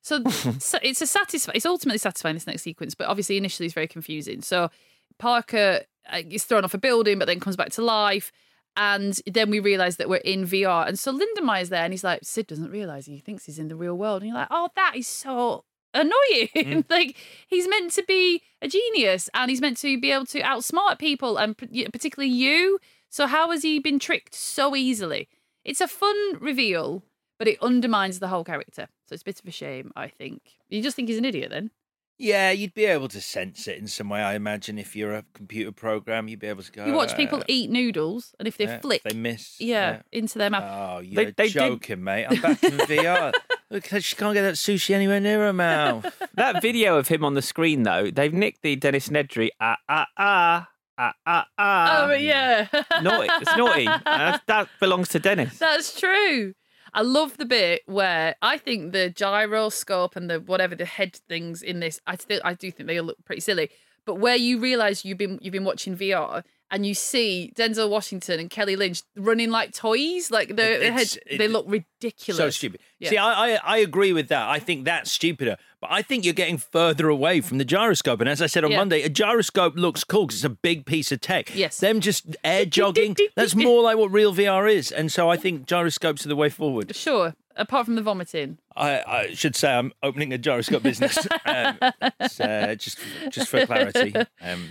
So, 0.03 0.22
so 0.59 0.78
it's 0.82 1.03
a 1.03 1.07
satisfying. 1.07 1.57
It's 1.57 1.66
ultimately 1.66 1.99
satisfying 1.99 2.34
this 2.34 2.47
next 2.47 2.62
sequence, 2.62 2.95
but 2.95 3.09
obviously 3.09 3.36
initially 3.36 3.66
it's 3.66 3.74
very 3.74 3.89
confusing. 3.89 4.43
So 4.43 4.70
Parker 5.18 5.82
uh, 6.11 6.22
is 6.30 6.45
thrown 6.45 6.64
off 6.64 6.74
a 6.74 6.78
building, 6.78 7.18
but 7.18 7.26
then 7.26 7.41
comes 7.41 7.57
back 7.57 7.70
to 7.72 7.82
life, 7.82 8.32
and 8.79 9.20
then 9.26 9.51
we 9.51 9.59
realise 9.59 9.97
that 9.97 10.09
we're 10.09 10.16
in 10.18 10.47
VR. 10.47 10.87
And 10.87 10.97
so 10.99 11.12
Lindenmeyer's 11.12 11.68
there, 11.68 11.83
and 11.83 11.93
he's 11.93 12.05
like, 12.05 12.20
Sid 12.22 12.47
doesn't 12.47 12.70
realise 12.70 13.07
he 13.07 13.18
thinks 13.18 13.45
he's 13.45 13.59
in 13.59 13.68
the 13.68 13.76
real 13.76 13.99
world, 13.99 14.22
and 14.22 14.29
you're 14.29 14.39
like, 14.39 14.49
oh, 14.51 14.70
that 14.76 14.93
is 14.97 15.09
so 15.09 15.64
annoying. 15.93 16.49
Mm. 16.55 16.85
like 16.91 17.16
he's 17.49 17.68
meant 17.68 17.93
to 17.93 18.05
be 18.05 18.43
a 18.62 18.68
genius 18.68 19.29
and 19.35 19.51
he's 19.51 19.61
meant 19.61 19.79
to 19.79 19.99
be 20.01 20.12
able 20.12 20.26
to 20.26 20.41
outsmart 20.41 20.99
people 20.99 21.37
and 21.39 21.57
particularly 21.57 22.33
you. 22.33 22.79
So 23.09 23.26
how 23.26 23.51
has 23.51 23.62
he 23.62 23.79
been 23.79 23.99
tricked 23.99 24.35
so 24.35 24.76
easily? 24.76 25.29
It's 25.64 25.81
a 25.81 25.89
fun 25.89 26.39
reveal, 26.41 27.03
but 27.39 27.49
it 27.49 27.59
undermines 27.62 28.18
the 28.18 28.29
whole 28.29 28.45
character. 28.45 28.89
So 29.07 29.14
it's 29.14 29.22
a 29.22 29.24
bit 29.24 29.41
of 29.41 29.47
a 29.49 29.51
shame, 29.51 29.93
I 29.97 30.09
think. 30.09 30.43
You 30.68 30.83
just 30.83 30.95
think 30.95 31.09
he's 31.09 31.18
an 31.18 31.24
idiot 31.24 31.51
then? 31.51 31.70
Yeah, 32.19 32.51
you'd 32.51 32.75
be 32.75 32.85
able 32.85 33.07
to 33.09 33.21
sense 33.21 33.69
it 33.69 33.79
in 33.79 33.87
some 33.87 34.09
way. 34.09 34.21
I 34.21 34.35
imagine 34.35 34.77
if 34.77 34.97
you're 34.97 35.14
a 35.14 35.25
computer 35.35 35.71
program, 35.71 36.27
you'd 36.27 36.41
be 36.41 36.49
able 36.49 36.64
to 36.64 36.73
go. 36.73 36.85
You 36.85 36.93
watch 36.93 37.16
people 37.16 37.39
"Uh, 37.41 37.45
eat 37.47 37.71
noodles, 37.71 38.35
and 38.41 38.49
if 38.49 38.57
they 38.57 38.64
yeah, 38.64 38.81
flick, 38.81 39.05
they 39.05 39.14
miss. 39.14 39.61
yeah, 39.61 40.03
into 40.11 40.37
their 40.37 40.51
mouth. 40.51 40.64
Oh, 40.64 40.99
you're 40.99 41.27
they 41.27 41.31
did- 41.45 41.53
joking, 41.53 42.03
mate. 42.03 42.27
I'm 42.29 42.41
back 42.41 42.62
in 42.64 42.73
VR. 42.73 43.33
Look, 43.71 43.85
she 43.87 44.16
can't 44.16 44.35
get 44.35 44.43
that 44.43 44.55
sushi 44.55 44.95
anywhere 44.95 45.21
near 45.21 45.41
her 45.41 45.53
mouth. 45.53 46.07
that 46.35 46.61
video 46.61 46.97
of 46.97 47.07
him 47.09 47.25
on 47.25 47.35
the 47.35 47.43
screen, 47.43 47.85
though, 47.85 48.11
they've 48.11 48.33
nicked 48.35 48.62
the 48.62 48.75
Dennis 48.75 49.11
Nedry 49.11 49.51
ah 49.61 49.77
ah 49.89 50.07
ah 50.16 50.69
ah 50.99 51.12
ah 51.25 51.47
ah. 51.57 52.07
oh 52.09 52.14
yeah, 52.14 52.66
naughty. 53.01 53.29
It's 53.41 53.57
naughty. 53.57 53.85
That 54.47 54.69
belongs 54.81 55.09
to 55.11 55.21
Dennis. 55.21 55.59
That's 55.59 55.99
true. 56.01 56.55
I 56.99 57.03
love 57.03 57.36
the 57.36 57.44
bit 57.44 57.82
where 57.86 58.34
I 58.42 58.59
think 58.59 58.90
the 58.90 59.09
gyroscope 59.09 60.16
and 60.16 60.28
the 60.28 60.40
whatever 60.40 60.74
the 60.74 60.84
head 60.84 61.14
things 61.28 61.62
in 61.62 61.78
this. 61.78 62.01
I 62.09 62.16
still 62.16 62.40
I 62.42 62.55
do 62.55 62.72
think 62.72 62.88
they 62.88 63.01
look 63.01 63.24
pretty 63.24 63.40
silly. 63.40 63.70
But 64.05 64.16
where 64.16 64.34
you 64.34 64.59
realise 64.59 65.05
you've 65.05 65.16
been 65.16 65.38
you've 65.40 65.53
been 65.53 65.64
watching 65.64 65.96
VR 65.96 66.42
and 66.71 66.85
you 66.85 66.95
see 66.95 67.53
Denzel 67.57 67.89
Washington 67.89 68.39
and 68.41 68.51
Kelly 68.51 68.77
Lynch 68.77 69.03
running 69.16 69.51
like 69.51 69.73
toys, 69.73 70.31
like 70.31 70.49
the, 70.57 70.87
It- 70.87 70.95
the 70.95 71.19
it- 71.33 71.39
they 71.39 71.49
look 71.49 71.64
ridiculous. 71.69 72.37
So 72.39 72.51
stupid. 72.51 72.81
Yeah. 72.99 73.11
See, 73.11 73.16
I, 73.19 73.55
I 73.55 73.61
I 73.64 73.77
agree 73.79 74.12
with 74.12 74.29
that. 74.29 74.49
I 74.49 74.59
think 74.59 74.85
that's 74.85 75.11
stupider. 75.11 75.57
But 75.81 75.91
I 75.93 76.03
think 76.03 76.25
you're 76.25 76.35
getting 76.35 76.59
further 76.59 77.09
away 77.09 77.41
from 77.41 77.59
the 77.59 77.64
gyroscope. 77.64 78.21
And 78.21 78.29
as 78.29 78.43
I 78.43 78.47
said 78.47 78.64
on 78.64 78.73
Yeah. 78.73 78.79
Monday, 78.79 79.03
a 79.03 79.09
gyroscope 79.09 79.77
looks 79.77 80.03
cool 80.03 80.27
because 80.27 80.39
it's 80.41 80.45
a 80.45 80.49
big 80.51 80.85
piece 80.87 81.12
of 81.12 81.21
tech. 81.21 81.55
Yes. 81.55 81.79
Them 81.79 82.01
just 82.01 82.37
air 82.43 82.64
jogging, 82.79 83.16
that's 83.37 83.55
more 83.55 83.83
like 83.83 83.97
what 83.97 84.11
real 84.11 84.35
VR 84.35 84.71
is. 84.73 84.91
And 84.91 85.12
so 85.12 85.31
I 85.31 85.37
think 85.37 85.66
gyroscopes 85.66 86.27
are 86.27 86.29
the 86.29 86.35
way 86.37 86.49
forward. 86.51 86.97
Sure, 86.97 87.35
apart 87.55 87.85
from 87.87 87.95
the 87.95 88.03
vomiting. 88.03 88.59
I, 88.77 89.03
I 89.07 89.35
should 89.35 89.55
say 89.55 89.73
I'm 89.73 89.93
opening 90.03 90.33
a 90.33 90.39
gyroscope 90.39 90.83
business. 90.83 91.16
um, 91.47 91.79
uh, 91.81 92.75
just, 92.75 92.99
just 93.31 93.49
for 93.49 93.64
clarity. 93.64 94.14
Um, 94.43 94.69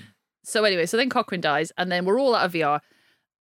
So 0.48 0.64
anyway, 0.64 0.86
so 0.86 0.96
then 0.98 1.10
Cochran 1.10 1.42
dies, 1.42 1.72
and 1.78 1.92
then 1.92 2.06
we're 2.06 2.20
all 2.20 2.34
out 2.34 2.46
of 2.46 2.54
VR. 2.54 2.80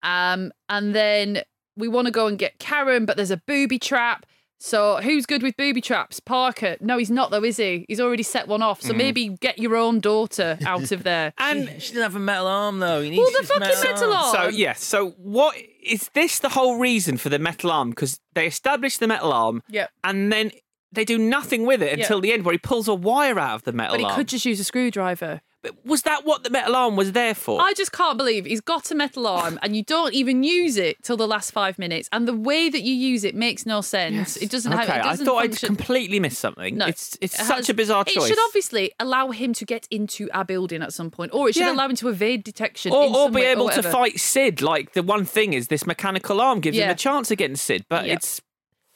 Um, 0.03 0.51
and 0.69 0.93
then 0.95 1.41
we 1.77 1.87
want 1.87 2.07
to 2.07 2.11
go 2.11 2.27
and 2.27 2.37
get 2.37 2.57
Karen, 2.59 3.05
but 3.05 3.15
there's 3.15 3.31
a 3.31 3.37
booby 3.37 3.77
trap. 3.79 4.25
So 4.57 4.97
who's 4.97 5.25
good 5.25 5.43
with 5.43 5.57
booby 5.57 5.81
traps? 5.81 6.19
Parker. 6.19 6.77
No, 6.79 6.97
he's 6.97 7.11
not 7.11 7.29
though, 7.29 7.43
is 7.43 7.57
he? 7.57 7.85
He's 7.89 7.99
already 7.99 8.23
set 8.23 8.47
one 8.47 8.61
off. 8.61 8.81
So 8.81 8.93
Mm. 8.93 8.97
maybe 8.97 9.27
get 9.29 9.59
your 9.59 9.75
own 9.75 9.99
daughter 9.99 10.57
out 10.65 10.91
of 10.91 11.03
there. 11.03 11.33
and 11.37 11.69
she 11.81 11.89
doesn't 11.89 12.01
have 12.01 12.15
a 12.15 12.19
metal 12.19 12.47
arm, 12.47 12.79
though. 12.79 13.01
He 13.01 13.09
needs 13.11 13.19
Well, 13.19 13.41
the 13.41 13.47
fucking 13.47 13.83
metal 13.83 14.13
arm. 14.13 14.35
So 14.35 14.47
yes. 14.47 14.81
So 14.83 15.09
what 15.17 15.55
is 15.83 16.09
this? 16.13 16.39
The 16.39 16.49
whole 16.49 16.79
reason 16.79 17.17
for 17.17 17.29
the 17.29 17.37
metal 17.37 17.69
arm? 17.69 17.89
Because 17.89 18.19
they 18.33 18.47
establish 18.47 18.97
the 18.97 19.07
metal 19.07 19.33
arm, 19.33 19.61
Yep. 19.69 19.91
and 20.05 20.31
then 20.31 20.51
they 20.91 21.03
do 21.03 21.17
nothing 21.17 21.65
with 21.65 21.83
it 21.83 21.97
Yeah. 21.97 22.03
until 22.05 22.21
the 22.21 22.31
end, 22.31 22.45
where 22.45 22.53
he 22.53 22.57
pulls 22.57 22.87
a 22.87 22.95
wire 22.95 23.37
out 23.37 23.55
of 23.55 23.63
the 23.63 23.73
metal 23.73 23.93
But 23.93 23.99
he 23.99 24.05
arm. 24.05 24.15
could 24.15 24.27
just 24.29 24.45
use 24.45 24.59
a 24.61 24.63
screwdriver. 24.63 25.41
Was 25.83 26.03
that 26.03 26.25
what 26.25 26.43
the 26.43 26.49
metal 26.49 26.75
arm 26.75 26.95
was 26.95 27.11
there 27.13 27.33
for? 27.33 27.61
I 27.61 27.73
just 27.73 27.91
can't 27.91 28.17
believe 28.17 28.45
he's 28.45 28.61
got 28.61 28.91
a 28.91 28.95
metal 28.95 29.27
arm 29.27 29.59
and 29.61 29.75
you 29.75 29.83
don't 29.83 30.13
even 30.13 30.43
use 30.43 30.77
it 30.77 31.01
till 31.03 31.17
the 31.17 31.27
last 31.27 31.51
five 31.51 31.79
minutes. 31.79 32.07
And 32.11 32.27
the 32.27 32.35
way 32.35 32.69
that 32.69 32.81
you 32.81 32.93
use 32.93 33.23
it 33.23 33.35
makes 33.35 33.65
no 33.65 33.81
sense. 33.81 34.37
It 34.37 34.49
doesn't 34.49 34.73
okay, 34.73 34.85
have. 34.85 34.97
It 34.97 35.05
I 35.05 35.15
thought 35.15 35.41
function. 35.41 35.65
I'd 35.71 35.77
completely 35.77 36.19
missed 36.19 36.39
something. 36.39 36.77
No, 36.77 36.85
it's 36.87 37.17
it's 37.21 37.33
It 37.39 37.45
such 37.45 37.57
has- 37.57 37.69
a 37.69 37.73
bizarre 37.73 38.03
choice. 38.05 38.25
It 38.25 38.27
should 38.27 38.39
obviously 38.45 38.91
allow 38.99 39.31
him 39.31 39.53
to 39.53 39.65
get 39.65 39.87
into 39.91 40.29
our 40.33 40.45
building 40.45 40.81
at 40.81 40.93
some 40.93 41.09
point, 41.11 41.33
or 41.33 41.49
it 41.49 41.53
should 41.53 41.61
Yeah. 41.61 41.73
allow 41.73 41.87
him 41.89 41.95
to 41.97 42.09
evade 42.09 42.43
detection, 42.43 42.91
or, 42.91 43.03
or 43.15 43.29
be 43.29 43.35
way, 43.41 43.47
or 43.47 43.51
able 43.51 43.69
to 43.69 43.83
fight 43.83 44.19
Sid. 44.19 44.61
Like 44.61 44.93
the 44.93 45.03
one 45.03 45.25
thing 45.25 45.53
is, 45.53 45.67
this 45.67 45.85
mechanical 45.87 46.41
arm 46.41 46.59
gives 46.59 46.77
him 46.77 46.89
a 46.89 46.95
chance 46.95 47.31
against 47.31 47.63
Sid, 47.63 47.85
but 47.89 48.05
Yeah. 48.05 48.13
it's 48.15 48.41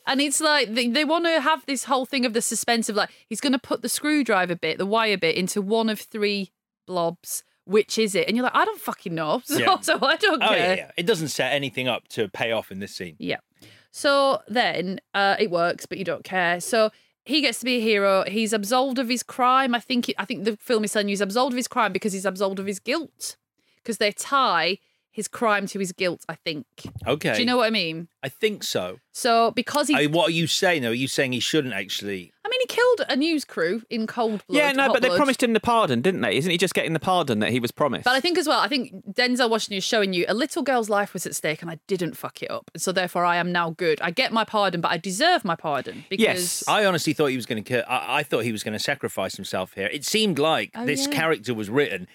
And 0.07 0.21
it's 0.21 0.41
like 0.41 0.73
they, 0.73 0.87
they 0.87 1.05
want 1.05 1.25
to 1.25 1.39
have 1.39 1.63
this 1.67 1.83
whole 1.83 2.05
thing 2.05 2.25
of 2.25 2.33
the 2.33 2.41
suspense 2.41 2.89
of 2.89 2.95
like 2.95 3.11
he's 3.27 3.39
going 3.41 3.53
to 3.53 3.59
put 3.59 3.81
the 3.83 3.89
screwdriver 3.89 4.55
bit, 4.55 4.77
the 4.79 4.85
wire 4.85 5.17
bit, 5.17 5.35
into 5.35 5.61
one 5.61 5.87
of 5.87 5.99
three 5.99 6.51
blobs. 6.89 7.43
Which 7.65 7.99
is 7.99 8.15
it? 8.15 8.27
And 8.27 8.35
you're 8.35 8.43
like, 8.43 8.55
I 8.55 8.65
don't 8.65 8.81
fucking 8.81 9.13
know, 9.13 9.41
so, 9.45 9.59
Yeah. 9.59 9.79
so 9.81 9.99
I 10.01 10.15
don't 10.15 10.41
oh, 10.41 10.47
care. 10.47 10.57
yeah, 10.57 10.73
yeah. 10.73 10.91
It 10.97 11.05
doesn't 11.05 11.27
set 11.27 11.53
anything 11.53 11.87
up 11.87 12.07
to 12.09 12.27
pay 12.27 12.51
off 12.51 12.71
in 12.71 12.79
this 12.79 12.95
scene. 12.95 13.15
Yeah. 13.19 13.37
So 13.91 14.39
then 14.47 14.99
uh, 15.13 15.35
it 15.39 15.51
works, 15.51 15.85
but 15.85 15.99
you 15.99 16.03
don't 16.03 16.23
care. 16.23 16.59
So 16.61 16.89
he 17.25 17.41
gets 17.41 17.59
to 17.59 17.65
be 17.65 17.77
a 17.77 17.81
hero. 17.81 18.23
He's 18.27 18.53
absolved 18.53 18.97
of 18.97 19.07
his 19.07 19.21
crime. 19.21 19.75
I 19.75 19.79
think. 19.79 20.11
I 20.17 20.25
think 20.25 20.45
the 20.45 20.57
film 20.57 20.83
is 20.83 20.93
telling 20.93 21.09
you 21.09 21.13
he's 21.13 21.21
absolved 21.21 21.53
of 21.53 21.57
his 21.57 21.67
crime 21.67 21.93
because 21.93 22.11
he's 22.13 22.25
absolved 22.25 22.57
of 22.59 22.65
his 22.65 22.79
guilt. 22.79 23.37
Because 23.77 23.97
they 23.99 24.11
tie 24.11 24.79
his 25.11 25.27
crime 25.27 25.65
to 25.67 25.79
his 25.79 25.91
guilt. 25.91 26.23
I 26.29 26.35
think. 26.35 26.65
Okay. 27.07 27.33
Do 27.33 27.39
you 27.39 27.45
know 27.45 27.57
what 27.57 27.67
I 27.67 27.69
mean? 27.71 28.07
I 28.23 28.29
think 28.29 28.63
so. 28.63 28.97
So 29.13 29.51
because 29.51 29.87
he, 29.87 29.95
I, 29.95 30.05
what 30.07 30.29
are 30.29 30.31
you 30.33 30.47
saying, 30.47 30.81
though? 30.83 30.89
Are 30.91 30.93
you 30.93 31.07
saying 31.07 31.31
he 31.33 31.39
shouldn't 31.39 31.73
actually? 31.73 32.31
I 32.45 32.49
mean, 32.49 32.59
he 32.61 32.67
killed 32.67 33.01
a 33.09 33.15
news 33.15 33.45
crew 33.45 33.83
in 33.91 34.07
cold 34.07 34.43
blood. 34.47 34.57
yeah, 34.57 34.71
no, 34.71 34.83
hot 34.83 34.93
but 34.93 35.01
they 35.03 35.07
blood. 35.09 35.17
promised 35.17 35.43
him 35.43 35.53
the 35.53 35.59
pardon, 35.59 36.01
didn't 36.01 36.21
they? 36.21 36.35
Isn't 36.35 36.49
he 36.49 36.57
just 36.57 36.73
getting 36.73 36.93
the 36.93 36.99
pardon 36.99 37.39
that 37.39 37.51
he 37.51 37.59
was 37.59 37.69
promised? 37.71 38.05
But 38.05 38.15
I 38.15 38.19
think 38.19 38.37
as 38.39 38.47
well, 38.47 38.59
I 38.59 38.67
think 38.67 38.91
Denzel 39.13 39.49
Washington 39.49 39.77
is 39.77 39.83
showing 39.83 40.13
you 40.13 40.25
a 40.27 40.33
little 40.33 40.63
girl's 40.63 40.89
life 40.89 41.13
was 41.13 41.25
at 41.27 41.35
stake 41.35 41.61
and 41.61 41.69
I 41.69 41.79
didn't 41.87 42.17
fuck 42.17 42.41
it 42.41 42.49
up. 42.49 42.71
So 42.75 42.91
therefore 42.91 43.23
I 43.23 43.35
am 43.37 43.51
now 43.51 43.69
good. 43.71 44.01
I 44.01 44.09
get 44.11 44.31
my 44.31 44.45
pardon, 44.45 44.81
but 44.81 44.89
I 44.91 44.97
deserve 44.97 45.45
my 45.45 45.55
pardon 45.55 46.05
because 46.09 46.63
I 46.67 46.85
honestly 46.85 47.13
thought 47.13 47.27
he 47.27 47.35
was 47.35 47.45
going 47.45 47.63
to 47.63 47.67
kill. 47.67 47.83
I, 47.87 48.19
I 48.19 48.23
thought 48.23 48.43
he 48.45 48.51
was 48.51 48.63
going 48.63 48.73
to 48.73 48.79
sacrifice 48.83 49.35
himself 49.35 49.73
here. 49.73 49.87
It 49.91 50.03
seemed 50.05 50.39
like 50.39 50.71
Oh, 50.75 50.85
this 50.85 51.07
yeah. 51.07 51.13
character 51.13 51.53
was 51.53 51.69
written 51.69 52.07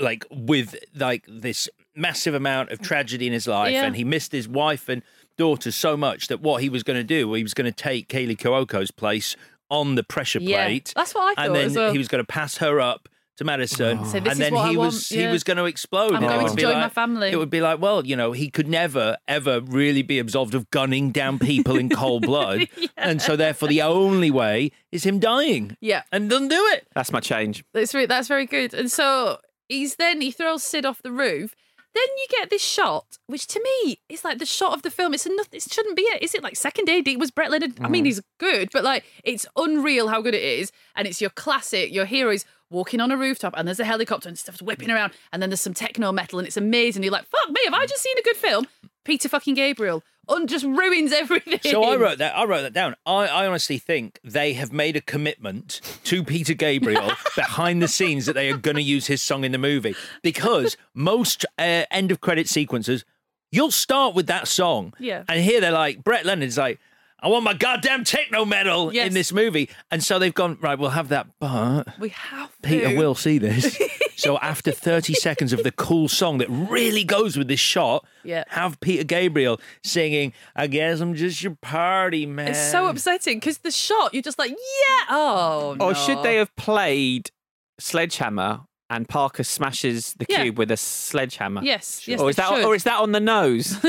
like 0.00 0.24
with 0.30 0.74
like 0.96 1.24
this 1.28 1.68
massive 1.96 2.34
amount 2.34 2.70
of 2.70 2.80
tragedy 2.80 3.26
in 3.26 3.32
his 3.32 3.46
life, 3.46 3.72
Yeah. 3.72 3.84
and 3.84 3.96
he 3.96 4.04
missed 4.04 4.32
his 4.32 4.48
wife 4.48 4.88
and 4.88 5.02
daughter 5.36 5.70
so 5.72 5.96
much 5.96 6.28
that 6.28 6.40
what 6.40 6.62
he 6.62 6.68
was 6.68 6.82
going 6.82 6.98
to 6.98 7.04
do, 7.04 7.32
he 7.34 7.42
was 7.42 7.54
going 7.54 7.64
to 7.70 7.72
take 7.72 8.08
Kaley 8.08 8.36
Cuoco's 8.36 8.90
place 8.90 9.36
on 9.70 9.94
the 9.94 10.02
pressure 10.04 10.38
Yeah, 10.40 10.64
plate. 10.66 10.92
that's 10.94 11.14
what 11.14 11.22
I 11.22 11.34
thought. 11.34 11.46
And 11.46 11.54
then 11.56 11.66
as 11.66 11.76
well. 11.76 11.92
he 11.92 11.98
was 11.98 12.08
going 12.08 12.22
to 12.22 12.26
pass 12.26 12.58
her 12.58 12.80
up 12.80 13.08
to 13.36 13.44
Madison, 13.44 14.04
Say, 14.04 14.20
"This 14.20 14.30
and 14.30 14.32
is 14.34 14.38
then 14.38 14.54
what 14.54 14.68
he 14.70 14.76
I 14.76 14.78
was 14.78 15.10
want," 15.10 15.20
he 15.20 15.26
was 15.26 15.42
going 15.42 15.56
to 15.56 15.64
explode. 15.64 16.12
I'm 16.14 16.22
going 16.22 16.40
would 16.42 16.50
to 16.50 16.54
be 16.54 16.62
join 16.62 16.74
my 16.78 16.88
family. 16.88 17.30
It 17.32 17.36
would 17.36 17.50
be 17.50 17.60
like, 17.60 17.80
well, 17.80 18.06
you 18.06 18.14
know, 18.14 18.30
he 18.30 18.48
could 18.48 18.68
never 18.68 19.16
ever 19.26 19.60
really 19.60 20.02
be 20.02 20.20
absolved 20.20 20.54
of 20.54 20.70
gunning 20.70 21.10
down 21.10 21.40
people 21.40 21.76
in 21.76 21.88
cold 21.88 22.22
blood, 22.26 22.68
and 22.96 23.20
so 23.20 23.34
therefore 23.34 23.68
the 23.68 23.82
only 23.82 24.30
way 24.30 24.70
is 24.92 25.04
him 25.04 25.18
dying. 25.18 25.76
Yeah. 25.80 26.02
and 26.12 26.30
doesn't 26.30 26.46
do 26.46 26.64
it. 26.74 26.86
That's 26.94 27.10
my 27.10 27.18
change. 27.18 27.64
That's 27.72 27.92
re- 27.92 28.06
that's 28.06 28.28
very 28.28 28.46
good. 28.46 28.72
And 28.72 28.88
so 28.88 29.38
he's 29.68 29.96
then 29.96 30.20
he 30.20 30.30
throws 30.30 30.62
Sid 30.62 30.86
off 30.86 31.02
the 31.02 31.10
roof. 31.10 31.56
Then 31.94 32.04
you 32.16 32.26
get 32.30 32.50
this 32.50 32.62
shot, 32.62 33.18
which 33.26 33.46
to 33.48 33.60
me 33.62 34.00
is 34.08 34.24
like 34.24 34.38
the 34.38 34.46
shot 34.46 34.72
of 34.72 34.82
the 34.82 34.90
film. 34.90 35.14
It's 35.14 35.26
nothing. 35.26 35.58
It 35.58 35.62
shouldn't 35.62 35.96
be 35.96 36.02
it. 36.02 36.22
Is 36.22 36.34
it 36.34 36.42
like 36.42 36.56
second 36.56 36.88
AD 36.88 37.08
was 37.18 37.30
Brett 37.30 37.50
Leonard? 37.50 37.80
I 37.80 37.88
mean, 37.88 38.04
mm. 38.04 38.08
he's 38.08 38.20
good, 38.38 38.68
but 38.72 38.82
like 38.82 39.04
it's 39.22 39.46
unreal 39.56 40.08
how 40.08 40.20
good 40.20 40.34
it 40.34 40.42
is. 40.42 40.72
And 40.96 41.06
it's 41.06 41.20
your 41.20 41.30
classic. 41.30 41.92
Your 41.92 42.04
heroes 42.04 42.44
walking 42.70 43.00
on 43.00 43.10
a 43.10 43.16
rooftop, 43.16 43.54
and 43.56 43.68
there's 43.68 43.80
a 43.80 43.84
helicopter 43.84 44.28
and 44.28 44.38
stuff's 44.38 44.60
whipping 44.60 44.90
around, 44.90 45.12
and 45.32 45.40
then 45.40 45.50
there's 45.50 45.60
some 45.60 45.74
techno 45.74 46.12
metal, 46.12 46.38
and 46.38 46.46
it's 46.46 46.56
amazing. 46.56 47.02
You're 47.02 47.12
like, 47.12 47.26
fuck 47.26 47.48
me, 47.48 47.60
have 47.64 47.74
I 47.74 47.86
just 47.86 48.02
seen 48.02 48.18
a 48.18 48.22
good 48.22 48.36
film? 48.36 48.66
Peter 49.04 49.28
fucking 49.28 49.54
Gabriel 49.54 50.02
un- 50.28 50.46
just 50.46 50.64
ruins 50.64 51.12
everything. 51.12 51.60
So 51.70 51.82
I 51.84 51.96
wrote 51.96 52.18
that. 52.18 52.36
I 52.36 52.44
wrote 52.44 52.62
that 52.62 52.72
down. 52.72 52.96
I, 53.06 53.26
I 53.26 53.46
honestly 53.46 53.78
think 53.78 54.18
they 54.24 54.54
have 54.54 54.72
made 54.72 54.96
a 54.96 55.00
commitment 55.00 55.80
to 56.04 56.24
Peter 56.24 56.54
Gabriel 56.54 57.12
behind 57.36 57.82
the 57.82 57.88
scenes 57.88 58.26
that 58.26 58.32
they 58.32 58.50
are 58.50 58.56
going 58.56 58.76
to 58.76 58.82
use 58.82 59.06
his 59.06 59.20
song 59.22 59.44
in 59.44 59.52
the 59.52 59.58
movie 59.58 59.94
because 60.22 60.76
most 60.94 61.44
uh, 61.58 61.84
end 61.90 62.10
of 62.10 62.20
credit 62.20 62.48
sequences, 62.48 63.04
you'll 63.52 63.70
start 63.70 64.14
with 64.14 64.26
that 64.26 64.48
song, 64.48 64.94
Yeah. 64.98 65.24
and 65.28 65.40
here 65.44 65.60
they're 65.60 65.70
like 65.72 66.02
Brett 66.02 66.24
Leonard's 66.26 66.58
like. 66.58 66.78
I 67.20 67.28
want 67.28 67.42
my 67.42 67.54
goddamn 67.54 68.04
techno 68.04 68.44
metal 68.44 68.92
Yes. 68.92 69.06
in 69.06 69.14
this 69.14 69.32
movie. 69.32 69.70
And 69.90 70.04
so 70.04 70.18
they've 70.18 70.34
gone, 70.34 70.58
right, 70.60 70.78
we'll 70.78 70.90
have 70.90 71.08
that, 71.08 71.26
but 71.40 71.98
We 71.98 72.10
have 72.10 72.50
Peter 72.60 72.90
to. 72.90 72.96
will 72.98 73.14
see 73.14 73.38
this. 73.38 73.80
so 74.16 74.38
after 74.38 74.70
30 74.72 75.14
seconds 75.14 75.52
of 75.52 75.62
the 75.62 75.70
cool 75.72 76.08
song 76.08 76.38
that 76.38 76.48
really 76.50 77.04
goes 77.04 77.36
with 77.36 77.48
this 77.48 77.60
shot, 77.60 78.06
Yeah. 78.22 78.44
have 78.48 78.80
Peter 78.80 79.04
Gabriel 79.04 79.60
singing, 79.82 80.32
I 80.56 80.66
guess 80.66 81.00
I'm 81.00 81.14
just 81.14 81.42
your 81.42 81.56
party 81.60 82.26
man. 82.26 82.48
It's 82.48 82.70
so 82.70 82.86
upsetting 82.88 83.38
because 83.38 83.58
the 83.58 83.70
shot, 83.70 84.14
you're 84.14 84.22
just 84.22 84.38
like, 84.38 84.50
yeah. 84.50 85.04
Oh, 85.10 85.76
Or 85.80 85.92
no. 85.92 85.94
should 85.94 86.22
they 86.22 86.36
have 86.36 86.54
played 86.56 87.30
Sledgehammer 87.78 88.60
and 88.90 89.08
Parker 89.08 89.42
smashes 89.42 90.12
the 90.14 90.26
Yeah. 90.28 90.42
cube 90.42 90.58
with 90.58 90.70
a 90.70 90.76
sledgehammer? 90.76 91.62
Yes, 91.64 92.06
yes, 92.06 92.20
or 92.20 92.30
is 92.30 92.36
that 92.36 92.48
should. 92.50 92.64
or 92.64 92.74
is 92.74 92.84
that 92.84 93.00
on 93.00 93.12
the 93.12 93.20
nose? 93.20 93.76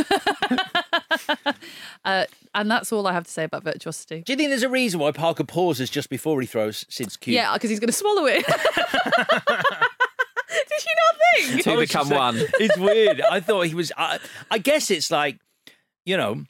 Uh, 2.04 2.26
and 2.54 2.70
that's 2.70 2.92
all 2.94 3.08
I 3.08 3.14
have 3.14 3.24
to 3.24 3.32
say 3.32 3.44
about 3.46 3.64
virtuosity. 3.64 4.22
Do 4.22 4.32
you 4.34 4.38
think 4.38 4.50
there's 4.50 4.62
a 4.64 4.70
reason 4.70 5.00
why 5.00 5.12
Parker 5.12 5.44
pauses 5.44 5.90
just 5.90 6.08
before 6.10 6.40
he 6.40 6.46
throws 6.46 6.86
Sid's 6.88 7.18
cube? 7.18 7.34
Yeah, 7.34 7.54
because 7.54 7.72
he's 7.72 7.80
going 7.80 7.88
to 7.88 7.94
swallow 7.94 8.26
it. 8.28 8.46
Did 10.70 10.86
you 10.86 10.96
not 10.96 11.16
think? 11.52 11.64
Two 11.64 11.72
I 11.72 11.76
was 11.76 11.90
become 11.90 12.10
just 12.10 12.20
one. 12.20 12.36
It's 12.60 12.78
weird. 12.78 13.22
I 13.22 13.40
thought 13.40 13.68
he 13.68 13.76
was. 13.76 13.92
I, 13.98 14.20
I 14.52 14.58
guess 14.58 14.90
it's 14.92 15.12
like, 15.12 15.40
you 16.06 16.18
know, 16.18 16.44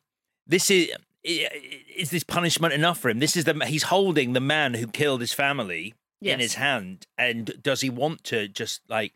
this 0.47 0.70
is 0.72 0.89
is 1.24 2.12
this 2.12 2.24
punishment 2.24 2.74
enough 2.74 2.99
for 2.99 3.10
him? 3.10 3.20
This 3.20 3.36
is 3.36 3.45
the 3.45 3.53
he's 3.66 3.84
holding 3.84 4.34
the 4.34 4.39
man 4.39 4.76
who 4.76 4.88
killed 4.88 5.22
his 5.22 5.34
family 5.34 5.95
in 6.22 6.39
his 6.39 6.56
hand, 6.56 7.06
and 7.18 7.62
does 7.62 7.82
he 7.82 7.89
want 7.89 8.24
to 8.26 8.47
just 8.47 8.82
like? 8.89 9.14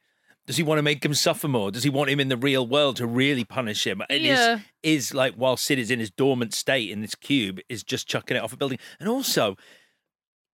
Does 0.48 0.58
he 0.58 0.64
want 0.64 0.80
to 0.80 0.84
make 0.84 1.06
him 1.06 1.14
suffer 1.14 1.48
more? 1.48 1.70
Does 1.70 1.84
he 1.84 1.92
want 1.92 2.10
him 2.10 2.20
in 2.20 2.28
the 2.30 2.38
real 2.38 2.66
world 2.66 2.96
to 2.96 3.06
really 3.06 3.44
punish 3.44 3.86
him? 3.86 4.02
And 4.10 4.24
Yeah. 4.24 4.60
is 4.82 5.10
is 5.10 5.14
like 5.14 5.36
while 5.36 5.58
Sid 5.58 5.78
is 5.78 5.92
in 5.92 6.00
his 6.00 6.10
dormant 6.10 6.56
state 6.56 6.90
in 6.90 7.02
this 7.02 7.14
cube, 7.14 7.60
is 7.70 7.84
just 7.84 8.08
chucking 8.08 8.36
it 8.36 8.42
off 8.42 8.52
a 8.54 8.58
building. 8.58 8.80
And 9.00 9.08
also, 9.08 9.58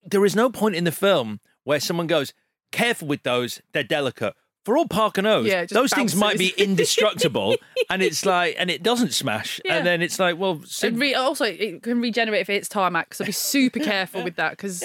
there 0.02 0.24
is 0.24 0.34
no 0.34 0.50
point 0.50 0.74
in 0.74 0.82
the 0.82 0.90
film 0.90 1.38
where 1.62 1.78
someone 1.78 2.08
goes, 2.08 2.34
"Careful 2.74 3.08
with 3.08 3.22
those; 3.22 3.60
they're 3.72 3.82
delicate." 3.84 4.34
For 4.64 4.78
all 4.78 4.88
Parker 4.88 5.20
knows, 5.20 5.46
Yeah, 5.46 5.66
those 5.66 5.92
things 5.92 6.16
might 6.16 6.38
be 6.38 6.54
indestructible, 6.56 7.56
and 7.90 8.02
it's 8.02 8.24
like, 8.24 8.56
and 8.58 8.70
it 8.70 8.82
doesn't 8.82 9.12
smash, 9.12 9.60
Yeah. 9.62 9.76
and 9.76 9.86
then 9.86 10.00
it's 10.00 10.18
like, 10.18 10.38
well, 10.38 10.62
re- 10.82 11.12
also, 11.14 11.44
it 11.44 11.82
can 11.82 12.00
regenerate 12.00 12.40
if 12.40 12.48
it 12.48 12.54
hits 12.54 12.68
tarmac. 12.70 13.12
So 13.12 13.26
be 13.26 13.32
super 13.32 13.78
careful 13.92 14.24
with 14.24 14.36
that 14.36 14.52
because 14.52 14.82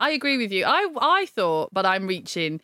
I 0.00 0.10
agree 0.10 0.36
with 0.36 0.50
you. 0.50 0.64
I 0.66 0.88
I 1.00 1.26
thought, 1.26 1.70
but 1.72 1.86
I'm 1.86 2.08
reaching 2.08 2.60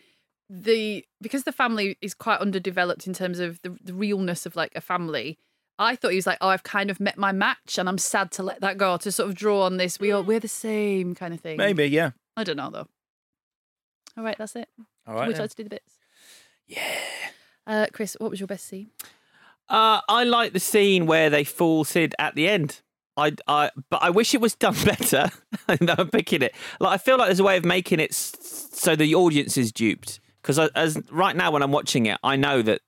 the 0.50 1.04
because 1.22 1.44
the 1.44 1.52
family 1.52 1.96
is 2.02 2.14
quite 2.14 2.40
underdeveloped 2.40 3.06
in 3.06 3.14
terms 3.14 3.38
of 3.38 3.60
the, 3.62 3.76
the 3.82 3.94
realness 3.94 4.44
of 4.44 4.56
like 4.56 4.72
a 4.74 4.80
family. 4.80 5.38
I 5.78 5.96
thought 5.96 6.10
he 6.10 6.16
was 6.16 6.26
like, 6.26 6.38
oh, 6.40 6.48
I've 6.48 6.62
kind 6.64 6.90
of 6.90 6.98
met 7.00 7.16
my 7.16 7.30
match, 7.32 7.78
and 7.78 7.88
I'm 7.88 7.98
sad 7.98 8.30
to 8.32 8.42
let 8.42 8.60
that 8.60 8.76
go. 8.76 8.96
To 8.96 9.10
sort 9.12 9.28
of 9.28 9.34
draw 9.36 9.62
on 9.62 9.76
this, 9.76 9.98
we 10.00 10.10
all 10.12 10.22
we're 10.24 10.40
the 10.40 10.48
same 10.48 11.14
kind 11.14 11.32
of 11.32 11.40
thing. 11.40 11.58
maybe, 11.58 11.86
yeah. 11.86 12.10
I 12.36 12.42
don't 12.42 12.56
know 12.56 12.70
though. 12.70 12.88
All 14.16 14.24
right, 14.24 14.36
that's 14.38 14.56
it. 14.56 14.68
All 15.06 15.14
right 15.14 15.26
Would 15.28 15.36
you 15.36 15.42
like 15.42 15.50
to 15.50 15.56
do 15.56 15.64
the 15.64 15.70
bits? 15.70 15.98
Yeah. 16.66 16.80
Uh, 17.66 17.86
Chris, 17.92 18.16
what 18.20 18.30
was 18.30 18.40
your 18.40 18.46
best 18.46 18.66
scene? 18.66 18.90
Uh, 19.68 20.00
I 20.08 20.24
like 20.24 20.52
the 20.52 20.60
scene 20.60 21.06
where 21.06 21.30
they 21.30 21.44
fool 21.44 21.84
Sid 21.84 22.14
at 22.18 22.34
the 22.34 22.48
end. 22.48 22.80
I, 23.16 23.32
I, 23.46 23.70
but 23.90 24.02
I 24.02 24.10
wish 24.10 24.34
it 24.34 24.40
was 24.40 24.54
done 24.54 24.74
better. 24.84 25.30
I'm 25.68 26.10
picking 26.10 26.42
it. 26.42 26.54
Like 26.80 26.92
I 26.94 26.98
feel 26.98 27.16
like 27.16 27.28
there's 27.28 27.40
a 27.40 27.44
way 27.44 27.56
of 27.56 27.64
making 27.64 28.00
it 28.00 28.12
so 28.14 28.96
the 28.96 29.14
audience 29.14 29.56
is 29.56 29.72
duped. 29.72 30.20
Because 30.42 30.58
as 30.74 30.98
right 31.10 31.34
now 31.34 31.50
when 31.50 31.62
I'm 31.62 31.72
watching 31.72 32.06
it, 32.06 32.18
I 32.22 32.36
know 32.36 32.60
that 32.62 32.80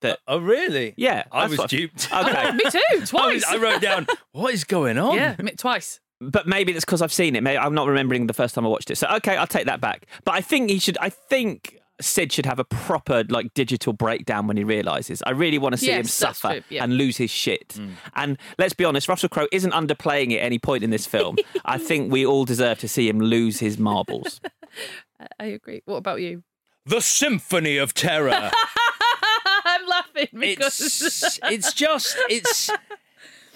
that. 0.00 0.20
Oh, 0.26 0.38
really? 0.38 0.94
Yeah, 0.96 1.24
I 1.32 1.46
was 1.48 1.58
what- 1.58 1.70
duped. 1.70 2.08
Okay, 2.14 2.52
Me 2.52 2.60
too, 2.70 2.80
I, 2.90 2.96
was- 3.00 3.10
twice. 3.10 3.44
I 3.44 3.56
wrote 3.58 3.82
down 3.82 4.06
what 4.32 4.54
is 4.54 4.64
going 4.64 4.96
on. 4.96 5.16
yeah, 5.16 5.34
me- 5.42 5.52
twice. 5.52 6.00
But 6.20 6.46
maybe 6.46 6.72
it's 6.72 6.84
because 6.84 7.02
I've 7.02 7.12
seen 7.12 7.36
it. 7.36 7.42
Maybe 7.42 7.58
I'm 7.58 7.74
not 7.74 7.86
remembering 7.88 8.26
the 8.26 8.34
first 8.34 8.54
time 8.54 8.64
I 8.64 8.68
watched 8.68 8.90
it. 8.90 8.96
So 8.96 9.08
okay, 9.16 9.36
I'll 9.36 9.46
take 9.46 9.66
that 9.66 9.80
back. 9.80 10.06
But 10.24 10.34
I 10.34 10.40
think 10.40 10.70
he 10.70 10.78
should. 10.78 10.98
I 11.00 11.10
think 11.10 11.78
Sid 12.00 12.32
should 12.32 12.46
have 12.46 12.58
a 12.58 12.64
proper 12.64 13.24
like 13.28 13.52
digital 13.54 13.92
breakdown 13.92 14.46
when 14.46 14.56
he 14.56 14.64
realizes. 14.64 15.22
I 15.26 15.30
really 15.30 15.58
want 15.58 15.72
to 15.72 15.76
see 15.78 15.90
him 15.90 15.98
Yes, 16.04 16.18
that's 16.18 16.38
suffer 16.38 16.60
yeah. 16.68 16.84
and 16.84 16.96
lose 16.96 17.16
his 17.16 17.30
shit. 17.30 17.68
Mm. 17.70 17.90
And 18.14 18.38
let's 18.58 18.72
be 18.74 18.84
honest, 18.84 19.08
Russell 19.08 19.28
Crowe 19.28 19.48
isn't 19.52 19.72
underplaying 19.72 20.30
it 20.32 20.36
at 20.38 20.44
any 20.44 20.58
point 20.58 20.84
in 20.84 20.90
this 20.90 21.06
film. 21.06 21.36
I 21.64 21.78
think 21.78 22.12
we 22.12 22.24
all 22.24 22.44
deserve 22.44 22.78
to 22.80 22.88
see 22.88 23.08
him 23.08 23.18
lose 23.20 23.58
his 23.60 23.78
marbles. 23.78 24.40
I- 25.20 25.26
I 25.40 25.44
agree. 25.46 25.82
What 25.86 25.96
about 25.96 26.20
you? 26.20 26.44
The 26.86 27.00
Symphony 27.00 27.76
of 27.76 27.94
Terror. 27.94 28.50
I'm 29.64 29.86
laughing 29.86 30.28
because 30.32 30.80
it's 30.80 31.38
it's 31.42 31.72
just 31.72 32.16
it's 32.30 32.70